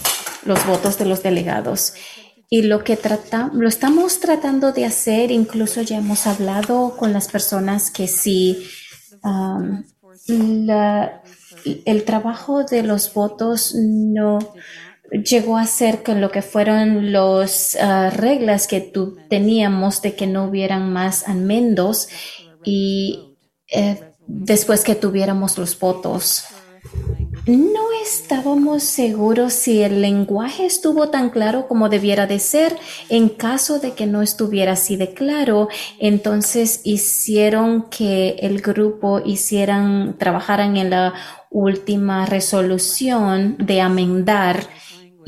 los 0.45 0.65
votos 0.65 0.97
de 0.97 1.05
los 1.05 1.21
delegados. 1.23 1.93
Y 2.49 2.61
lo 2.61 2.83
que 2.85 2.95
trata, 2.95 3.51
lo 3.53 3.67
estamos 3.67 4.21
tratando 4.21 4.71
de 4.71 4.85
hacer, 4.85 5.31
incluso 5.31 5.81
ya 5.81 5.97
hemos 5.97 6.25
hablado 6.27 6.95
con 6.95 7.11
las 7.11 7.27
personas 7.27 7.91
que 7.91 8.07
um, 9.23 9.83
la- 10.65 11.21
el 11.85 12.03
trabajo 12.05 12.63
de 12.63 12.83
los 12.83 13.13
votos 13.13 13.75
no 13.75 14.39
llegó 15.11 15.57
a 15.57 15.65
ser 15.65 16.03
con 16.03 16.21
lo 16.21 16.31
que 16.31 16.41
fueron 16.41 17.11
las 17.11 17.77
reglas 18.15 18.67
que 18.67 18.81
tú 18.81 19.17
teníamos 19.29 20.01
de 20.01 20.15
que 20.15 20.27
no 20.27 20.45
hubieran 20.45 20.91
más 20.91 21.27
amendos 21.27 22.09
y 22.63 23.35
eh, 23.69 23.99
después 24.27 24.83
que 24.83 24.95
tuviéramos 24.95 25.57
los 25.57 25.77
votos. 25.79 26.45
No 27.45 27.87
estábamos 28.03 28.83
seguros 28.83 29.53
si 29.53 29.81
el 29.81 30.01
lenguaje 30.01 30.65
estuvo 30.65 31.09
tan 31.09 31.29
claro 31.29 31.67
como 31.67 31.87
debiera 31.87 32.27
de 32.27 32.39
ser. 32.39 32.75
En 33.09 33.29
caso 33.29 33.79
de 33.79 33.93
que 33.93 34.05
no 34.05 34.21
estuviera 34.21 34.73
así 34.73 34.97
de 34.97 35.13
claro, 35.13 35.69
entonces 35.99 36.81
hicieron 36.83 37.89
que 37.89 38.35
el 38.39 38.61
grupo 38.61 39.21
hicieran, 39.23 40.17
trabajaran 40.17 40.75
en 40.75 40.89
la 40.89 41.13
última 41.49 42.25
resolución 42.25 43.55
de 43.59 43.79
amendar 43.79 44.67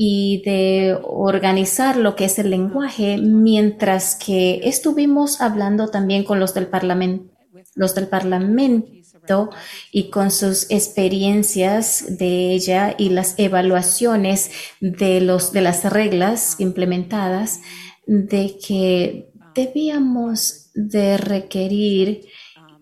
y 0.02 0.40
de 0.46 0.98
organizar 1.02 1.98
lo 1.98 2.16
que 2.16 2.24
es 2.24 2.38
el 2.38 2.48
lenguaje, 2.48 3.18
mientras 3.18 4.14
que 4.14 4.62
estuvimos 4.64 5.42
hablando 5.42 5.88
también 5.88 6.24
con 6.24 6.40
los 6.40 6.54
del 6.54 6.68
parlamento, 6.68 7.34
los 7.74 7.94
del 7.94 8.08
parlamento 8.08 9.50
y 9.92 10.08
con 10.08 10.30
sus 10.30 10.70
experiencias 10.70 12.16
de 12.16 12.50
ella 12.54 12.94
y 12.96 13.10
las 13.10 13.34
evaluaciones 13.38 14.50
de 14.80 15.20
los 15.20 15.52
de 15.52 15.60
las 15.60 15.84
reglas 15.84 16.56
implementadas 16.58 17.60
de 18.06 18.56
que 18.56 19.30
debíamos 19.54 20.70
de 20.72 21.18
requerir 21.18 22.22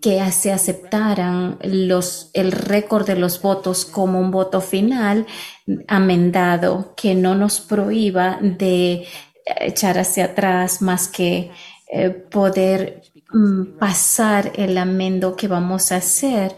que 0.01 0.31
se 0.31 0.51
aceptaran 0.51 1.57
los, 1.63 2.31
el 2.33 2.51
récord 2.51 3.05
de 3.05 3.15
los 3.15 3.41
votos 3.41 3.85
como 3.85 4.19
un 4.19 4.31
voto 4.31 4.61
final 4.61 5.25
amendado, 5.87 6.93
que 6.95 7.15
no 7.15 7.35
nos 7.35 7.59
prohíba 7.59 8.39
de 8.41 9.05
echar 9.59 9.97
hacia 9.97 10.25
atrás 10.25 10.81
más 10.81 11.07
que 11.07 11.51
eh, 11.91 12.09
poder 12.09 13.01
mm, 13.31 13.77
pasar 13.77 14.53
el 14.55 14.77
amendo 14.77 15.35
que 15.35 15.47
vamos 15.47 15.91
a 15.91 15.97
hacer 15.97 16.55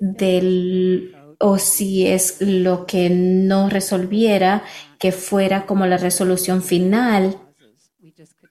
del 0.00 1.14
o 1.38 1.58
si 1.58 2.06
es 2.06 2.40
lo 2.40 2.86
que 2.86 3.10
no 3.10 3.68
resolviera 3.68 4.62
que 4.98 5.10
fuera 5.10 5.66
como 5.66 5.86
la 5.86 5.96
resolución 5.96 6.62
final 6.62 7.36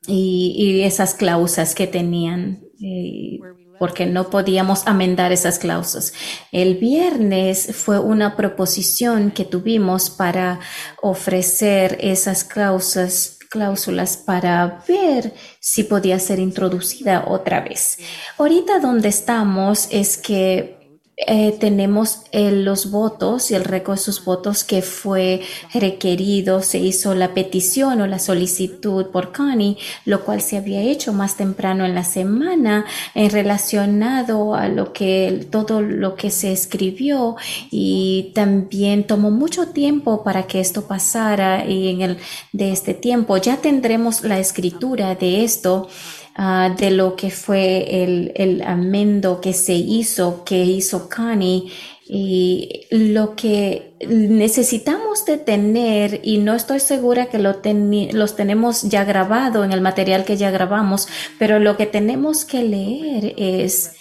y, 0.07 0.53
y 0.57 0.81
esas 0.81 1.15
cláusulas 1.15 1.73
que 1.73 1.87
tenían 1.87 2.63
eh, 2.81 3.39
porque 3.81 4.05
no 4.05 4.29
podíamos 4.29 4.85
amendar 4.85 5.31
esas 5.31 5.57
cláusulas. 5.57 6.13
El 6.51 6.75
viernes 6.75 7.75
fue 7.75 7.97
una 7.97 8.35
proposición 8.35 9.31
que 9.31 9.43
tuvimos 9.43 10.11
para 10.11 10.59
ofrecer 11.01 11.97
esas 11.99 12.43
cláusulas 12.43 13.39
cláusulas 13.49 14.17
para 14.17 14.83
ver 14.87 15.33
si 15.59 15.83
podía 15.83 16.19
ser 16.19 16.37
introducida 16.37 17.25
otra 17.27 17.59
vez. 17.59 17.97
Ahorita 18.37 18.79
donde 18.79 19.09
estamos 19.09 19.87
es 19.91 20.15
que 20.15 20.80
eh, 21.27 21.56
tenemos 21.59 22.24
eh, 22.32 22.51
los 22.51 22.90
votos 22.90 23.51
y 23.51 23.56
el 23.56 23.64
récord 23.64 23.98
de 23.98 24.03
sus 24.03 24.25
votos 24.25 24.64
que 24.64 24.82
fue 24.82 25.41
requerido, 25.74 26.64
se 26.64 26.80
hizo 26.80 27.14
la 27.14 27.35
petición 27.35 28.01
o 28.01 28.08
la 28.08 28.17
solicitud 28.17 29.06
por 29.08 29.32
Connie, 29.32 29.77
lo 30.06 30.25
cual 30.25 30.41
se 30.41 30.58
había 30.58 30.82
hecho 30.82 31.14
más 31.14 31.38
temprano 31.38 31.85
en 31.85 31.93
la 31.93 32.03
semana 32.03 32.85
en 33.14 33.30
relacionado 33.30 34.56
a 34.56 34.67
lo 34.67 34.93
que 34.93 35.48
todo 35.51 35.82
lo 35.82 36.16
que 36.16 36.32
se 36.32 36.51
escribió 36.51 37.35
y 37.69 38.32
también 38.33 39.06
tomó 39.06 39.30
mucho 39.30 39.67
tiempo 39.67 40.24
para 40.24 40.48
que 40.48 40.59
esto 40.59 40.88
pasara 40.88 41.66
y 41.66 41.90
en 41.90 42.01
el 42.01 42.17
de 42.51 42.72
este 42.72 42.95
tiempo. 42.95 43.38
Ya 43.38 43.58
tendremos 43.58 44.24
la 44.24 44.40
escritura 44.40 45.14
de 45.14 45.43
esto 45.43 45.88
ah, 46.35 46.73
de 46.77 46.91
lo 46.91 47.15
que 47.15 47.29
fue 47.29 48.03
el, 48.03 48.31
el 48.35 48.61
amendo 48.63 49.41
que 49.41 49.53
se 49.53 49.73
hizo, 49.73 50.43
que 50.43 50.63
hizo 50.63 51.09
Connie, 51.09 51.71
y 52.13 52.87
lo 52.91 53.35
que 53.37 53.93
necesitamos 54.05 55.23
de 55.25 55.37
tener, 55.37 56.19
y 56.23 56.39
no 56.39 56.55
estoy 56.55 56.81
segura 56.81 57.27
que 57.27 57.39
lo 57.39 57.61
teni- 57.61 58.11
los 58.11 58.35
tenemos 58.35 58.81
ya 58.83 59.05
grabado 59.05 59.63
en 59.63 59.71
el 59.71 59.79
material 59.79 60.25
que 60.25 60.35
ya 60.35 60.51
grabamos, 60.51 61.07
pero 61.39 61.59
lo 61.59 61.77
que 61.77 61.85
tenemos 61.85 62.43
que 62.43 62.63
leer 62.63 63.33
es 63.37 63.93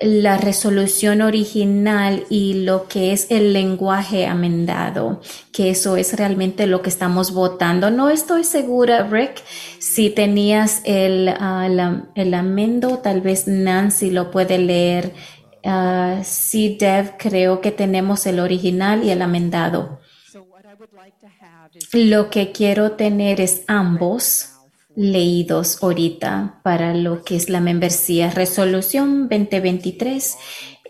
la 0.00 0.36
resolución 0.38 1.22
original 1.22 2.24
y 2.28 2.54
lo 2.64 2.86
que 2.86 3.12
es 3.12 3.26
el 3.30 3.52
lenguaje 3.52 4.26
amendado, 4.26 5.20
que 5.52 5.70
eso 5.70 5.96
es 5.96 6.16
realmente 6.16 6.66
lo 6.66 6.82
que 6.82 6.88
estamos 6.88 7.32
votando. 7.32 7.90
No 7.90 8.08
estoy 8.08 8.44
segura, 8.44 9.08
Rick, 9.08 9.42
si 9.78 10.10
tenías 10.10 10.82
el, 10.84 11.28
ah, 11.28 12.02
el 12.14 12.34
amendo, 12.34 12.98
tal 12.98 13.20
vez 13.20 13.48
Nancy 13.48 14.10
lo 14.10 14.30
puede 14.30 14.58
leer. 14.58 15.12
Ah, 15.64 16.20
sí, 16.24 16.76
Dev, 16.78 17.16
creo 17.18 17.60
que 17.60 17.72
tenemos 17.72 18.26
el 18.26 18.40
original 18.40 19.04
y 19.04 19.10
el 19.10 19.22
amendado. 19.22 20.00
Lo 21.92 22.30
que 22.30 22.52
quiero 22.52 22.92
tener 22.92 23.40
es 23.40 23.62
ambos 23.66 24.57
leídos 24.98 25.80
ahorita 25.80 26.60
para 26.64 26.92
lo 26.92 27.22
que 27.22 27.36
es 27.36 27.48
la 27.48 27.60
membresía. 27.60 28.30
Resolución 28.30 29.28
2023, 29.28 30.36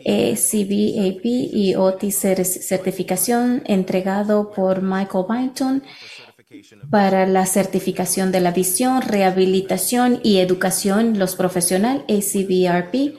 eh, 0.04 0.34
y 1.52 1.74
OT 1.74 2.04
cer- 2.04 2.44
certificación 2.44 3.62
entregado 3.66 4.50
por 4.50 4.80
Michael 4.80 5.26
Byington 5.28 5.82
para 6.90 7.26
la 7.26 7.44
certificación 7.44 8.32
de 8.32 8.40
la 8.40 8.52
visión, 8.52 9.02
rehabilitación 9.02 10.20
y 10.22 10.38
educación, 10.38 11.18
los 11.18 11.36
profesional 11.36 12.04
ACVRP, 12.08 13.14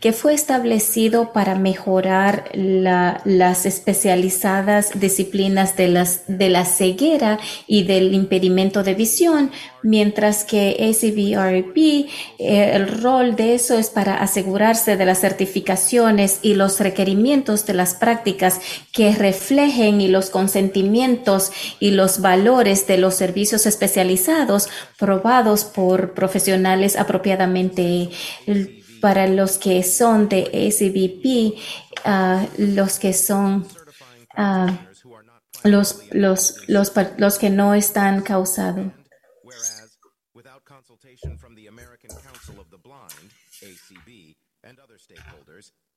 que 0.00 0.12
fue 0.14 0.32
establecido 0.32 1.32
para 1.32 1.54
mejorar 1.56 2.44
la- 2.54 3.20
las 3.26 3.66
especializadas 3.66 4.98
disciplinas 4.98 5.76
de, 5.76 5.88
las, 5.88 6.22
de 6.26 6.48
la 6.48 6.64
ceguera 6.64 7.38
y 7.66 7.84
del 7.84 8.14
impedimento 8.14 8.82
de 8.82 8.94
visión, 8.94 9.50
mientras 9.82 10.44
que 10.44 10.76
ACVRP, 10.80 11.76
eh, 12.38 12.72
el 12.74 12.88
rol 12.88 13.36
de 13.36 13.54
eso 13.54 13.78
es 13.78 13.90
para 13.90 14.22
asegurarse 14.22 14.96
de 14.96 15.04
las 15.04 15.20
certificaciones 15.20 16.38
y 16.42 16.54
los 16.54 16.80
requerimientos 16.80 17.66
de 17.66 17.74
las 17.74 17.94
prácticas 17.94 18.60
que 18.92 19.14
reflejen 19.14 20.00
y 20.00 20.08
los 20.08 20.30
consentimientos 20.30 21.52
y 21.78 21.90
los 21.90 22.20
valores 22.22 22.86
de 22.86 22.96
los 22.96 23.14
servicios 23.14 23.66
especializados 23.66 24.68
probados 24.98 25.64
por 25.64 26.14
profesionales 26.14 26.96
apropiadamente 26.96 28.08
para 29.00 29.26
los 29.26 29.58
que 29.58 29.82
son 29.82 30.28
de 30.28 30.42
ACVP, 30.44 31.58
ah, 32.04 32.46
los 32.58 32.98
que 32.98 33.12
son 33.12 33.66
ah, 34.36 34.78
los, 35.64 36.02
los, 36.12 36.68
los, 36.68 36.92
los 37.18 37.38
que 37.38 37.50
no 37.50 37.74
están 37.74 38.22
causados. 38.22 38.92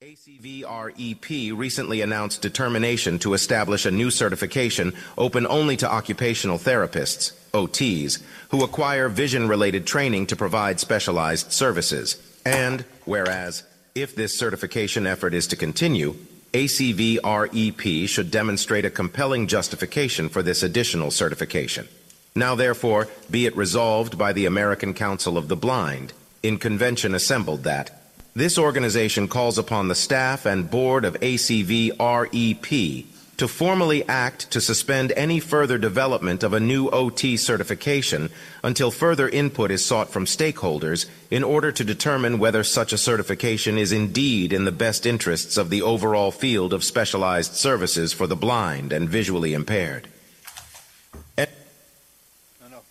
ACVREP 0.01 1.57
recently 1.57 2.01
announced 2.01 2.41
determination 2.41 3.19
to 3.19 3.33
establish 3.33 3.85
a 3.85 3.91
new 3.91 4.11
certification 4.11 4.93
open 5.17 5.47
only 5.47 5.77
to 5.77 5.89
occupational 5.89 6.57
therapists, 6.57 7.33
OTs, 7.53 8.21
who 8.49 8.63
acquire 8.63 9.07
vision 9.09 9.47
related 9.47 9.85
training 9.85 10.25
to 10.25 10.35
provide 10.35 10.79
specialized 10.79 11.51
services. 11.51 12.17
And 12.45 12.85
whereas, 13.05 13.63
if 13.95 14.15
this 14.15 14.37
certification 14.37 15.07
effort 15.07 15.33
is 15.33 15.47
to 15.47 15.55
continue, 15.55 16.15
ACVREP 16.53 18.07
should 18.07 18.29
demonstrate 18.29 18.85
a 18.85 18.91
compelling 18.91 19.47
justification 19.47 20.29
for 20.29 20.43
this 20.43 20.61
additional 20.61 21.09
certification. 21.09 21.87
Now, 22.35 22.55
therefore, 22.55 23.07
be 23.29 23.45
it 23.45 23.55
resolved 23.55 24.17
by 24.17 24.33
the 24.33 24.45
American 24.45 24.93
Council 24.93 25.37
of 25.37 25.47
the 25.47 25.55
Blind, 25.55 26.13
in 26.41 26.57
convention 26.57 27.15
assembled 27.15 27.63
that 27.63 28.01
this 28.35 28.57
organization 28.57 29.27
calls 29.27 29.57
upon 29.59 29.87
the 29.87 29.95
staff 29.95 30.45
and 30.45 30.69
board 30.69 31.05
of 31.05 31.19
ACVREP 31.19 33.05
to 33.37 33.47
formally 33.47 34.07
act 34.07 34.51
to 34.51 34.61
suspend 34.61 35.11
any 35.13 35.39
further 35.39 35.77
development 35.77 36.43
of 36.43 36.53
a 36.53 36.59
new 36.59 36.89
OT 36.89 37.35
certification 37.35 38.29
until 38.63 38.91
further 38.91 39.27
input 39.27 39.71
is 39.71 39.83
sought 39.83 40.09
from 40.09 40.25
stakeholders 40.25 41.07
in 41.31 41.43
order 41.43 41.71
to 41.71 41.83
determine 41.83 42.39
whether 42.39 42.63
such 42.63 42.93
a 42.93 42.97
certification 42.97 43.77
is 43.77 43.91
indeed 43.91 44.53
in 44.53 44.65
the 44.65 44.71
best 44.71 45.05
interests 45.05 45.57
of 45.57 45.69
the 45.69 45.81
overall 45.81 46.31
field 46.31 46.73
of 46.73 46.83
specialized 46.83 47.53
services 47.53 48.13
for 48.13 48.27
the 48.27 48.35
blind 48.35 48.93
and 48.93 49.09
visually 49.09 49.53
impaired. 49.53 50.07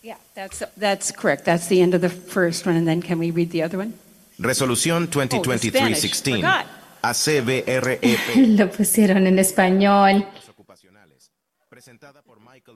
Yeah, 0.03 0.17
that's, 0.35 0.65
that's 0.77 1.12
correct. 1.12 1.45
That's 1.45 1.69
the 1.69 1.81
end 1.81 1.95
of 1.95 2.01
the 2.01 2.09
first 2.09 2.67
one, 2.67 2.75
and 2.75 2.89
then 2.89 3.03
can 3.03 3.21
we 3.21 3.31
read 3.31 3.51
the 3.51 3.62
other 3.62 3.79
one? 3.79 3.95
Resolución 4.41 5.09
Oh, 6.67 6.82
the 7.03 7.15
Spanish. 7.15 7.53
2023-16. 7.53 7.63
Forgot. 7.63 7.73
ACBREP. 7.73 8.37
Lo 8.59 8.71
pusieron 8.71 9.27
en 9.27 9.39
español. 9.39 10.27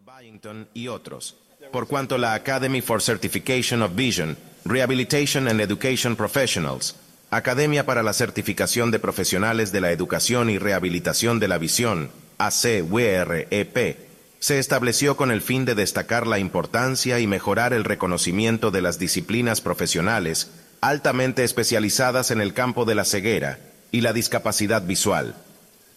Byington 0.05 0.69
y 0.75 0.89
otros, 0.89 1.37
por 1.73 1.87
cuanto 1.87 2.19
la 2.19 2.35
Academy 2.35 2.81
for 2.81 3.01
Certification 3.03 3.83
of 3.83 3.95
Vision, 3.95 4.37
Rehabilitation 4.65 5.49
and 5.49 5.61
Education 5.61 6.17
Professionals, 6.17 6.97
Academia 7.31 7.87
para 7.87 8.03
la 8.03 8.13
Certificación 8.13 8.91
de 8.91 8.99
Profesionales 8.99 9.71
de 9.73 9.81
la 9.81 9.93
Educación 9.93 10.51
y 10.51 10.59
Rehabilitación 10.59 11.39
de 11.39 11.49
la 11.49 11.59
Visión, 11.59 12.11
ACWREP, 12.39 13.99
se 14.39 14.59
estableció 14.59 15.17
con 15.17 15.31
el 15.31 15.41
fin 15.41 15.65
de 15.65 15.75
destacar 15.75 16.27
la 16.27 16.39
importancia 16.39 17.21
y 17.21 17.27
mejorar 17.27 17.73
el 17.73 17.85
reconocimiento 17.85 18.71
de 18.71 18.83
las 18.83 18.99
disciplinas 18.99 19.61
profesionales 19.61 20.51
altamente 20.81 21.43
especializadas 21.43 22.31
en 22.31 22.41
el 22.41 22.55
campo 22.55 22.85
de 22.85 22.95
la 22.95 23.05
ceguera 23.05 23.59
y 23.93 24.01
la 24.01 24.13
discapacidad 24.13 24.83
visual. 24.83 25.35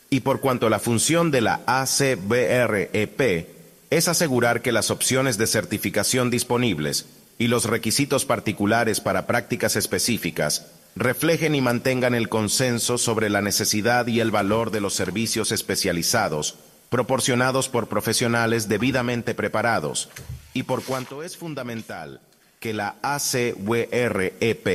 Y 0.09 0.21
por 0.21 0.39
cuanto 0.39 0.69
la 0.69 0.79
función 0.79 1.31
de 1.31 1.41
la 1.41 1.61
ACBREP 1.65 3.47
es 3.89 4.07
asegurar 4.07 4.61
que 4.61 4.71
las 4.71 4.91
opciones 4.91 5.37
de 5.37 5.47
certificación 5.47 6.29
disponibles 6.29 7.05
y 7.37 7.47
los 7.47 7.65
requisitos 7.65 8.25
particulares 8.25 9.01
para 9.01 9.27
prácticas 9.27 9.75
específicas 9.75 10.67
reflejen 10.95 11.55
y 11.55 11.61
mantengan 11.61 12.15
el 12.15 12.29
consenso 12.29 12.97
sobre 12.97 13.29
la 13.29 13.41
necesidad 13.41 14.07
y 14.07 14.19
el 14.19 14.31
valor 14.31 14.71
de 14.71 14.81
los 14.81 14.95
servicios 14.95 15.51
especializados 15.51 16.55
proporcionados 16.89 17.69
por 17.69 17.87
profesionales 17.87 18.67
debidamente 18.67 19.35
preparados, 19.35 20.09
y 20.53 20.63
por 20.63 20.83
cuanto 20.83 21.23
es 21.23 21.37
fundamental 21.37 22.19
que 22.59 22.73
la 22.73 22.95
ACWREP 23.01 24.67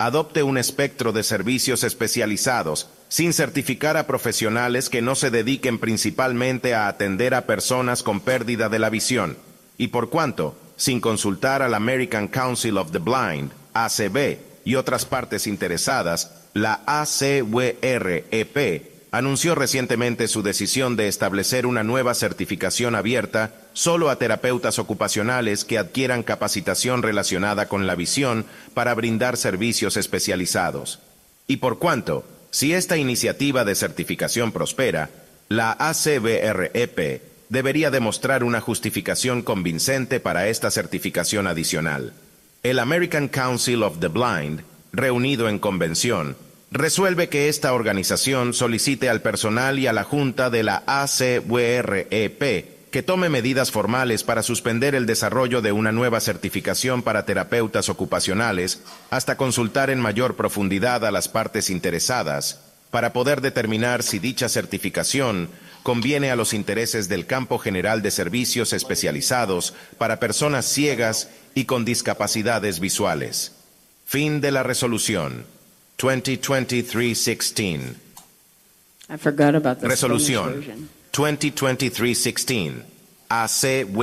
adopte 0.00 0.42
un 0.42 0.56
espectro 0.56 1.12
de 1.12 1.22
servicios 1.22 1.84
especializados 1.84 2.88
sin 3.08 3.34
certificar 3.34 3.98
a 3.98 4.06
profesionales 4.06 4.88
que 4.88 5.02
no 5.02 5.14
se 5.14 5.30
dediquen 5.30 5.78
principalmente 5.78 6.74
a 6.74 6.88
atender 6.88 7.34
a 7.34 7.44
personas 7.44 8.02
con 8.02 8.20
pérdida 8.20 8.70
de 8.70 8.78
la 8.78 8.88
visión, 8.88 9.36
y 9.76 9.88
por 9.88 10.08
cuanto, 10.08 10.56
sin 10.76 11.02
consultar 11.02 11.60
al 11.60 11.74
American 11.74 12.28
Council 12.28 12.78
of 12.78 12.92
the 12.92 12.98
Blind, 12.98 13.52
ACB, 13.74 14.38
y 14.64 14.76
otras 14.76 15.04
partes 15.04 15.46
interesadas, 15.46 16.46
la 16.54 16.80
ACWREP 16.86 17.78
anunció 19.12 19.54
recientemente 19.54 20.28
su 20.28 20.42
decisión 20.42 20.96
de 20.96 21.08
establecer 21.08 21.66
una 21.66 21.82
nueva 21.82 22.14
certificación 22.14 22.94
abierta 22.94 23.52
solo 23.72 24.08
a 24.10 24.16
terapeutas 24.16 24.78
ocupacionales 24.78 25.64
que 25.64 25.78
adquieran 25.78 26.22
capacitación 26.22 27.02
relacionada 27.02 27.66
con 27.66 27.86
la 27.86 27.96
visión 27.96 28.46
para 28.74 28.94
brindar 28.94 29.36
servicios 29.36 29.96
especializados. 29.96 31.00
Y 31.46 31.56
por 31.56 31.78
cuanto, 31.78 32.24
si 32.50 32.72
esta 32.72 32.96
iniciativa 32.96 33.64
de 33.64 33.74
certificación 33.74 34.52
prospera, 34.52 35.10
la 35.48 35.72
ACBREP 35.72 37.22
debería 37.48 37.90
demostrar 37.90 38.44
una 38.44 38.60
justificación 38.60 39.42
convincente 39.42 40.20
para 40.20 40.46
esta 40.48 40.70
certificación 40.70 41.48
adicional. 41.48 42.12
El 42.62 42.78
American 42.78 43.26
Council 43.26 43.82
of 43.82 43.98
the 43.98 44.08
Blind, 44.08 44.62
reunido 44.92 45.48
en 45.48 45.58
convención, 45.58 46.36
resuelve 46.70 47.28
que 47.28 47.48
esta 47.48 47.72
organización 47.72 48.54
solicite 48.54 49.08
al 49.08 49.22
personal 49.22 49.78
y 49.78 49.86
a 49.86 49.92
la 49.92 50.04
Junta 50.04 50.50
de 50.50 50.62
la 50.62 50.82
ACWREP 50.86 52.80
que 52.90 53.02
tome 53.04 53.28
medidas 53.28 53.70
formales 53.70 54.24
para 54.24 54.42
suspender 54.42 54.94
el 54.96 55.06
desarrollo 55.06 55.62
de 55.62 55.70
una 55.72 55.92
nueva 55.92 56.20
certificación 56.20 57.02
para 57.02 57.24
terapeutas 57.24 57.88
ocupacionales 57.88 58.82
hasta 59.10 59.36
consultar 59.36 59.90
en 59.90 60.00
mayor 60.00 60.34
profundidad 60.34 61.04
a 61.04 61.12
las 61.12 61.28
partes 61.28 61.70
interesadas 61.70 62.60
para 62.90 63.12
poder 63.12 63.40
determinar 63.40 64.02
si 64.02 64.18
dicha 64.18 64.48
certificación 64.48 65.48
conviene 65.84 66.30
a 66.30 66.36
los 66.36 66.52
intereses 66.52 67.08
del 67.08 67.26
campo 67.26 67.58
general 67.58 68.02
de 68.02 68.10
servicios 68.10 68.72
especializados 68.72 69.74
para 69.96 70.18
personas 70.18 70.66
ciegas 70.66 71.30
y 71.54 71.64
con 71.64 71.84
discapacidades 71.84 72.80
visuales. 72.80 73.52
Fin 74.04 74.40
de 74.40 74.50
la 74.50 74.64
resolución. 74.64 75.44
2023-16. 76.00 77.94
I 79.10 79.16
forgot 79.18 79.54
about 79.54 79.80
the 79.80 79.88
Resolución 79.88 80.54
version. 80.54 80.88
2023-16. 81.12 82.84
ACWREP 83.28 83.98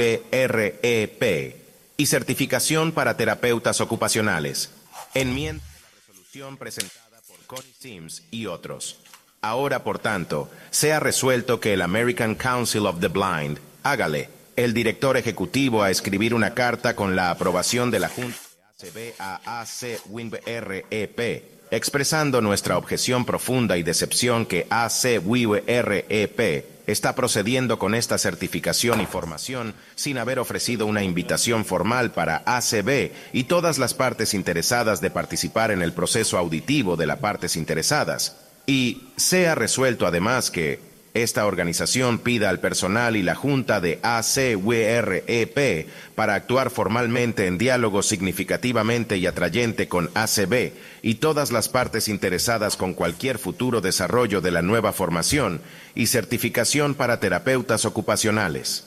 y 1.97 2.05
certificación 2.05 2.91
para 2.91 3.17
terapeutas 3.17 3.81
ocupacionales. 3.81 4.69
Enmienda 5.13 5.63
de 5.63 5.69
la 5.81 5.89
resolución 5.99 6.55
presentada 6.57 7.19
por 7.27 7.37
Connie 7.47 7.73
Sims 7.79 8.23
y 8.31 8.45
otros. 8.45 8.99
Ahora, 9.41 9.83
por 9.83 9.99
tanto, 9.99 10.49
sea 10.69 10.99
resuelto 10.99 11.59
que 11.59 11.73
el 11.73 11.81
American 11.81 12.35
Council 12.35 12.85
of 12.85 12.99
the 13.01 13.09
Blind 13.09 13.59
hágale 13.83 14.29
el 14.55 14.73
director 14.73 15.17
ejecutivo 15.17 15.83
a 15.83 15.91
escribir 15.91 16.33
una 16.33 16.53
carta 16.53 16.95
con 16.95 17.15
la 17.15 17.31
aprobación 17.31 17.91
de 17.91 17.99
la 17.99 18.07
Junta 18.09 18.37
de 18.79 18.87
ACB 18.87 19.15
a 19.19 19.61
ACWREP, 19.61 21.56
expresando 21.71 22.41
nuestra 22.41 22.77
objeción 22.77 23.25
profunda 23.25 23.77
y 23.77 23.83
decepción 23.83 24.45
que 24.45 24.67
ACWREP 24.69 26.65
está 26.87 27.13
procediendo 27.15 27.77
con 27.77 27.93
esta 27.93 28.17
certificación 28.17 29.01
y 29.01 29.05
formación 29.05 29.73
sin 29.95 30.17
haber 30.17 30.39
ofrecido 30.39 30.85
una 30.85 31.03
invitación 31.03 31.65
formal 31.65 32.11
para 32.11 32.43
ACB 32.45 33.11
y 33.33 33.43
todas 33.43 33.77
las 33.77 33.93
partes 33.93 34.33
interesadas 34.33 35.01
de 35.01 35.11
participar 35.11 35.71
en 35.71 35.81
el 35.81 35.91
proceso 35.91 36.37
auditivo 36.37 36.95
de 36.95 37.07
las 37.07 37.19
partes 37.19 37.57
interesadas. 37.57 38.37
Y 38.65 39.09
sea 39.17 39.55
resuelto 39.55 40.07
además 40.07 40.49
que 40.49 40.79
esta 41.13 41.45
organización 41.47 42.19
pida 42.19 42.49
al 42.49 42.59
personal 42.59 43.15
y 43.15 43.23
la 43.23 43.33
Junta 43.35 43.81
de 43.81 43.99
ACWREP 44.03 45.87
para 46.15 46.35
actuar 46.35 46.69
formalmente 46.69 47.47
en 47.47 47.57
diálogo 47.57 48.03
significativamente 48.03 49.17
y 49.17 49.25
atrayente 49.25 49.87
con 49.87 50.09
ACB 50.13 50.73
y 51.01 51.15
todas 51.15 51.51
las 51.51 51.69
partes 51.69 52.07
interesadas 52.07 52.77
con 52.77 52.93
cualquier 52.93 53.39
futuro 53.39 53.81
desarrollo 53.81 54.41
de 54.41 54.51
la 54.51 54.61
nueva 54.61 54.93
formación 54.93 55.61
y 55.95 56.07
certificación 56.07 56.93
para 56.93 57.19
terapeutas 57.19 57.85
ocupacionales. 57.85 58.83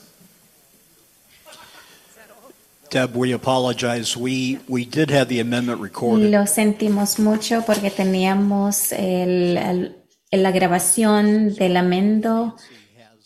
Deb, 2.92 3.16
we 3.16 3.32
apologize. 3.32 4.16
We, 4.18 4.58
we 4.66 4.84
did 4.84 5.10
have 5.12 5.28
the 5.28 5.38
amendment 5.40 5.80
recorded. 5.80 6.28
Lo 6.30 6.44
sentimos 6.48 7.20
mucho 7.20 7.62
porque 7.64 7.88
teníamos 7.90 8.90
el- 8.90 9.56
el- 9.56 9.96
la 10.30 10.50
grabación 10.52 11.54
del 11.54 11.76
amendo. 11.76 12.56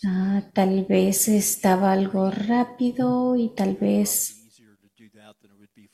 Ah, 0.06 0.42
tal 0.52 0.84
vez 0.84 1.28
estaba 1.28 1.92
algo 1.92 2.30
rápido 2.30 3.36
y 3.36 3.54
tal 3.54 3.74
vez 3.76 4.48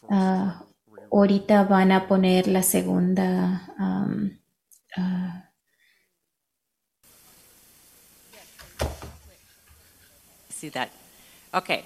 ah, 0.08 0.64
ahorita 1.12 1.64
van 1.64 1.92
a 1.92 2.08
poner 2.08 2.48
la 2.48 2.62
segunda. 2.62 3.72
am, 3.78 4.40
ah, 4.96 5.44
See 10.48 10.70
that? 10.70 10.90
Okay. 11.54 11.84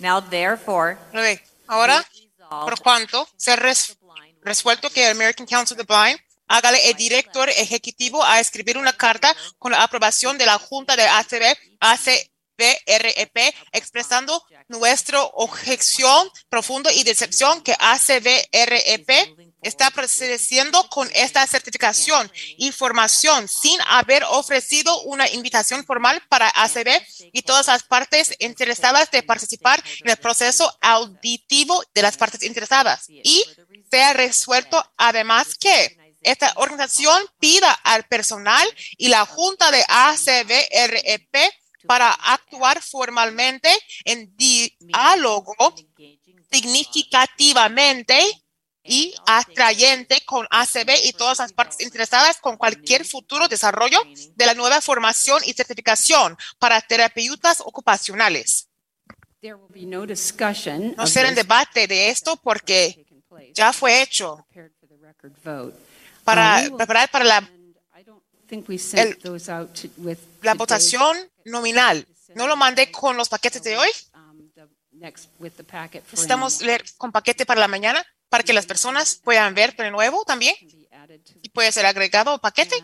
Now, 0.00 0.20
therefore, 0.20 0.98
Ok, 1.14 1.40
Ahora, 1.68 2.04
por 2.50 2.80
cuanto 2.80 3.26
se 3.36 3.52
ha 3.52 3.56
res- 3.56 3.96
resuelto 4.42 4.90
que 4.90 5.04
el 5.06 5.12
American 5.12 5.46
Council 5.46 5.78
of 5.78 5.86
the 5.86 5.92
Blind 5.92 6.18
hágale 6.48 6.88
el 6.88 6.96
director 6.96 7.48
ejecutivo 7.50 8.24
a 8.24 8.40
escribir 8.40 8.78
una 8.78 8.92
carta 8.92 9.34
con 9.58 9.72
la 9.72 9.82
aprobación 9.82 10.38
de 10.38 10.46
la 10.46 10.58
Junta 10.58 10.96
de 10.96 11.06
ACB, 11.06 11.56
ACBREP, 11.80 13.54
expresando 13.72 14.42
nuestra 14.68 15.22
objeción 15.22 16.28
profunda 16.48 16.92
y 16.92 17.04
decepción 17.04 17.62
que 17.62 17.76
ACBREP 17.78 19.10
está 19.62 19.90
procediendo 19.90 20.88
con 20.90 21.10
esta 21.12 21.46
certificación 21.46 22.30
y 22.56 22.70
formación 22.70 23.48
sin 23.48 23.78
haber 23.88 24.22
ofrecido 24.24 25.02
una 25.02 25.28
invitación 25.28 25.84
formal 25.84 26.22
para 26.28 26.48
ACB 26.48 27.02
y 27.32 27.42
todas 27.42 27.66
las 27.66 27.82
partes 27.82 28.34
interesadas 28.38 29.10
de 29.10 29.22
participar 29.22 29.82
en 30.04 30.10
el 30.10 30.16
proceso 30.16 30.72
auditivo 30.80 31.82
de 31.94 32.02
las 32.02 32.16
partes 32.16 32.42
interesadas. 32.44 33.06
Y 33.08 33.44
se 33.90 34.02
ha 34.02 34.12
resuelto 34.12 34.82
además 34.96 35.56
que 35.58 36.05
esta 36.26 36.52
organización 36.56 37.22
pida 37.38 37.72
al 37.84 38.04
personal 38.04 38.66
y 38.98 39.08
la 39.08 39.24
Junta 39.24 39.70
de 39.70 39.84
ACBREP 39.88 41.34
para 41.86 42.10
actuar 42.10 42.82
formalmente 42.82 43.70
en 44.04 44.36
diálogo 44.36 45.54
significativamente 46.50 48.20
y 48.82 49.14
atrayente 49.26 50.20
con 50.24 50.46
ACB 50.50 50.90
y 51.04 51.12
todas 51.12 51.38
las 51.38 51.52
partes 51.52 51.80
interesadas 51.80 52.38
con 52.38 52.56
cualquier 52.56 53.04
futuro 53.04 53.48
desarrollo 53.48 53.98
de 54.34 54.46
la 54.46 54.54
nueva 54.54 54.80
formación 54.80 55.42
y 55.44 55.52
certificación 55.52 56.36
para 56.58 56.80
terapeutas 56.80 57.60
ocupacionales. 57.60 58.68
No 60.96 61.06
será 61.06 61.28
en 61.28 61.34
debate 61.34 61.86
de 61.86 62.10
esto 62.10 62.36
porque 62.36 63.06
ya 63.52 63.72
fue 63.72 64.02
hecho 64.02 64.44
para 66.26 66.56
preparar 66.76 67.10
para 67.10 67.24
la, 67.24 67.50
el- 68.98 69.18
la 70.42 70.54
votación 70.54 71.16
nominal. 71.44 72.06
No 72.34 72.46
lo 72.46 72.56
mandé 72.56 72.90
con 72.92 73.16
los 73.16 73.28
paquetes 73.28 73.62
de 73.62 73.76
hoy. 73.78 73.88
Necesitamos 76.12 76.60
leer 76.62 76.84
con 76.96 77.12
paquete 77.12 77.44
para 77.46 77.60
la 77.60 77.68
mañana 77.68 78.04
para 78.28 78.42
que 78.44 78.52
las 78.52 78.66
personas 78.66 79.16
puedan 79.22 79.54
ver 79.54 79.74
de 79.76 79.90
nuevo 79.90 80.24
también 80.24 80.54
y 81.42 81.48
puede 81.50 81.70
ser 81.72 81.86
agregado 81.86 82.38
paquete. 82.38 82.76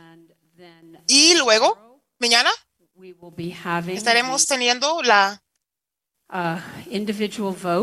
Y 1.07 1.35
luego, 1.35 2.01
mañana, 2.19 2.51
estaremos 3.97 4.47
teniendo 4.47 5.03
la, 5.03 5.43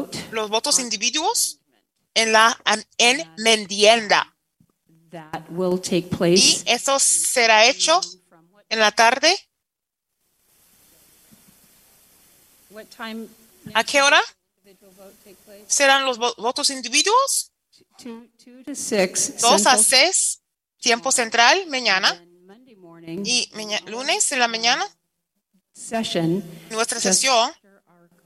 vote 0.08 0.28
los 0.32 0.50
votos 0.50 0.80
individuos 0.80 1.60
en 2.14 2.32
la 2.32 2.58
en 2.98 3.22
enmienda. 3.46 4.36
That 5.12 5.50
will 5.50 5.80
take 5.80 6.08
Y 6.10 6.64
eso 6.66 7.00
será 7.00 7.66
hecho 7.66 8.00
en 8.70 8.80
la 8.80 8.92
tarde. 8.92 9.36
What 12.72 12.86
time 12.96 13.28
¿A 13.74 13.84
qué 13.84 14.02
hora 14.02 14.22
individual 14.64 14.94
vote 14.96 15.16
take 15.24 15.36
place? 15.46 15.66
serán 15.68 16.06
los 16.06 16.18
vo- 16.20 16.36
votos 16.38 16.70
individuos? 16.70 17.52
Two, 17.98 18.28
two 18.44 18.64
to 18.64 18.76
six. 18.76 19.34
2 19.42 19.66
a 19.66 19.78
Central 19.78 19.84
6, 19.84 20.42
tiempo 20.80 21.12
central, 21.12 21.66
mañana. 21.68 22.24
Y 23.24 23.50
maña- 23.54 23.80
lunes 23.88 24.32
en 24.32 24.40
la 24.40 24.48
mañana, 24.48 24.86
Session. 25.74 26.44
nuestra 26.70 27.00
sesión 27.00 27.52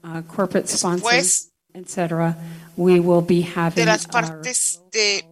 uh, 0.02 0.22
corporate 0.26 0.68
sponsors, 0.68 1.02
Después 1.02 1.52
et 1.72 1.88
cetera, 1.88 2.36
we 2.76 3.00
will 3.00 3.22
be 3.24 3.36
de 3.42 3.52
having 3.56 3.86
las 3.86 4.04
our, 4.06 4.10
partes 4.10 4.80
de 4.92 5.24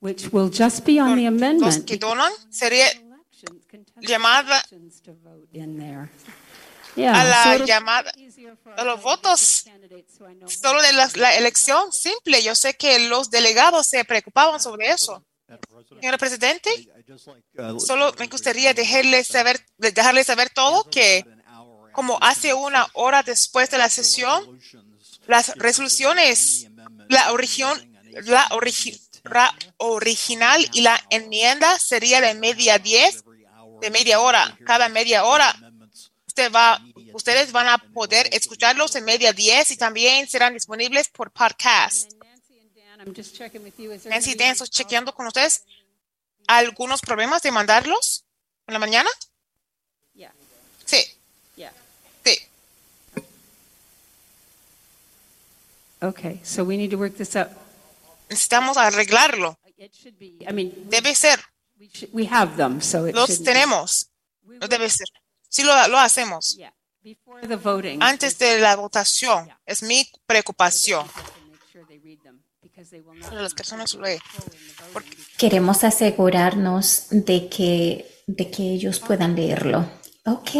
which 0.00 0.28
will 0.32 0.50
just 0.50 0.84
be 0.84 1.00
on 1.00 1.16
the 1.16 1.22
los 1.24 1.28
amendment 1.28 1.84
que 1.86 1.96
donan 1.98 2.32
sería 2.50 2.86
llamada 4.00 4.64
a 6.96 7.24
la 7.24 7.56
llamada 7.66 8.12
a 8.76 8.84
los 8.84 9.02
votos 9.02 9.64
solo 10.46 10.82
de 10.82 10.92
la, 10.92 11.10
la 11.16 11.36
elección 11.36 11.92
simple. 11.92 12.42
Yo 12.42 12.54
sé 12.54 12.74
que 12.74 13.08
los 13.08 13.30
delegados 13.30 13.86
se 13.86 14.04
preocupaban 14.04 14.60
sobre 14.60 14.90
eso. 14.90 15.24
Señor 16.00 16.18
presidente, 16.18 16.70
solo 17.78 18.12
me 18.18 18.26
gustaría 18.28 18.72
dejarles 18.74 19.26
saber, 19.26 19.60
dejarles 19.78 20.26
saber 20.26 20.50
todo 20.50 20.84
que 20.84 21.24
como 21.92 22.18
hace 22.20 22.54
una 22.54 22.86
hora 22.94 23.22
después 23.22 23.68
de 23.70 23.78
la 23.78 23.88
sesión, 23.88 24.60
las 25.26 25.56
resoluciones, 25.56 26.68
la, 27.08 27.32
origión, 27.32 27.76
la, 28.24 28.46
ra- 28.48 28.48
original 29.78 30.68
y 30.72 30.80
la 30.82 31.00
enmienda 31.10 31.78
sería 31.78 32.20
de 32.20 32.34
media 32.34 32.78
diez, 32.78 33.24
de 33.80 33.90
media 33.90 34.20
hora, 34.20 34.56
cada 34.66 34.88
media 34.88 35.24
hora. 35.24 35.54
Usted 36.26 36.52
va, 36.52 36.80
ustedes 37.12 37.52
van 37.52 37.68
a 37.68 37.78
poder 37.78 38.28
escucharlos 38.32 38.94
en 38.96 39.04
media 39.04 39.32
diez 39.32 39.70
y 39.70 39.76
también 39.76 40.28
serán 40.28 40.54
disponibles 40.54 41.08
por 41.08 41.30
podcast. 41.32 42.12
Nancy, 44.04 44.34
Dan, 44.34 44.52
estoy 44.52 44.68
chequeando 44.68 45.14
con 45.14 45.26
ustedes. 45.26 45.64
¿Algunos 46.46 47.00
problemas 47.00 47.42
de 47.42 47.50
mandarlos 47.50 48.24
en 48.66 48.74
la 48.74 48.78
mañana? 48.78 49.10
Sí. 50.84 51.04
Okay, 56.02 56.40
so 56.42 56.64
we 56.64 56.78
need 56.78 56.90
to 56.90 56.96
work 56.96 57.16
this 57.16 57.36
out. 57.36 57.50
Necesitamos 58.30 58.76
arreglarlo. 58.76 59.58
It 59.76 59.92
should 59.94 60.16
be, 60.18 60.38
I 60.48 60.52
mean, 60.52 60.88
Debe 60.88 61.14
ser. 61.14 61.40
we, 61.78 61.88
should, 61.92 62.10
we 62.12 62.26
have 62.26 62.56
them, 62.56 62.80
so 62.80 63.06
it 63.06 63.14
Los 63.14 63.42
tenemos. 63.42 64.10
No 64.42 64.68
debe 64.68 64.88
ser. 64.88 65.08
Sí 65.48 65.64
lo, 65.64 65.72
lo 65.88 65.98
hacemos. 65.98 66.54
Yeah, 66.56 66.72
before 67.02 67.46
the 67.46 67.56
voting. 67.56 68.02
Antes 68.02 68.38
de 68.38 68.60
la 68.60 68.76
votación. 68.76 69.48
Es 69.66 69.82
mi 69.82 70.06
preocupación. 70.26 71.06
Make 71.50 71.72
sure 71.72 71.84
they 71.86 71.98
read 71.98 72.18
them, 72.22 72.42
because 72.62 72.90
they 72.90 73.00
will 73.00 73.18
not 73.18 73.30
Pero 73.30 73.42
las 73.42 73.54
personas 73.54 73.94
lo 73.94 74.02
leen. 74.02 74.20
Queremos 75.36 75.82
asegurarnos 75.82 77.06
de 77.10 77.48
que, 77.48 78.22
de 78.26 78.50
que 78.50 78.62
ellos 78.74 79.00
puedan 79.00 79.34
leerlo. 79.34 79.90
Ok. 80.26 80.50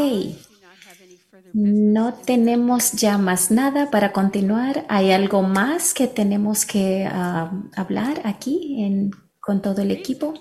No 1.52 2.14
tenemos 2.14 2.92
ya 2.92 3.18
más 3.18 3.50
nada 3.50 3.90
para 3.90 4.12
continuar. 4.12 4.84
¿Hay 4.88 5.12
algo 5.12 5.42
más 5.42 5.94
que 5.94 6.06
tenemos 6.06 6.64
que 6.64 7.08
ah, 7.10 7.50
hablar 7.76 8.20
aquí 8.24 8.82
en, 8.84 9.10
con 9.40 9.60
todo 9.60 9.82
el 9.82 9.90
equipo? 9.90 10.34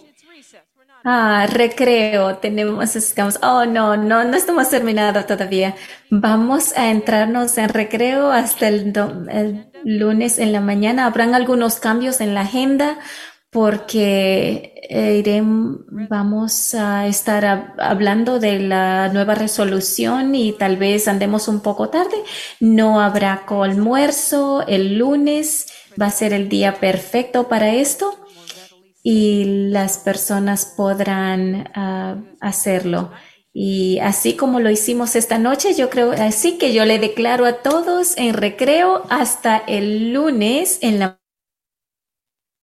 Ah, 1.04 1.48
recreo. 1.50 2.38
Tenemos, 2.38 2.96
estamos, 2.96 3.40
oh 3.42 3.66
no, 3.66 3.96
no, 3.96 4.24
no 4.24 4.36
estamos 4.36 4.70
terminados 4.70 5.26
todavía. 5.26 5.76
Vamos 6.10 6.78
a 6.78 6.90
entrarnos 6.90 7.58
en 7.58 7.70
recreo 7.70 8.32
hasta 8.32 8.68
el, 8.68 8.94
el 9.32 9.72
lunes 9.84 10.40
en 10.40 10.52
la 10.52 10.62
mañana. 10.62 11.06
Habrán 11.06 11.36
algunos 11.36 11.80
cambios 11.80 12.22
en 12.22 12.36
la 12.36 12.42
agenda 12.42 12.98
porque 13.52 14.74
eh, 14.90 15.42
vamos 16.10 16.74
a 16.76 17.08
estar 17.08 17.44
hab- 17.44 17.74
hablando 17.80 18.40
de 18.40 18.60
la 18.60 19.10
nueva 19.10 19.36
resolución 19.36 20.36
y 20.36 20.53
tal 20.53 20.78
vez 20.78 21.08
andemos 21.08 21.48
un 21.48 21.61
poco 21.61 21.90
tarde. 21.90 22.18
No 22.60 23.00
habrá 23.02 23.44
almuerzo 23.64 24.66
el 24.68 24.98
lunes. 24.98 25.68
Va 26.00 26.08
a 26.08 26.11
ser 26.11 26.34
el 26.34 26.50
día 26.50 26.80
perfecto 26.80 27.48
para 27.50 27.74
esto 27.74 28.18
y 29.03 29.69
las 29.72 29.98
personas 30.00 30.66
podrán 30.78 31.69
ah, 31.76 32.18
hacerlo. 32.42 33.11
Y 33.53 34.00
así 34.00 34.36
como 34.36 34.60
lo 34.60 34.69
hicimos 34.69 35.16
esta 35.16 35.40
noche, 35.40 35.74
yo 35.74 35.90
creo, 35.90 36.11
así 36.11 36.58
que 36.58 36.74
yo 36.74 36.86
le 36.86 37.00
declaro 37.00 37.45
a 37.45 37.53
todos 37.64 38.16
en 38.18 38.34
recreo 38.36 39.03
hasta 39.10 39.58
el 39.58 40.14
lunes 40.14 40.80
en 40.82 41.00
la 41.00 41.18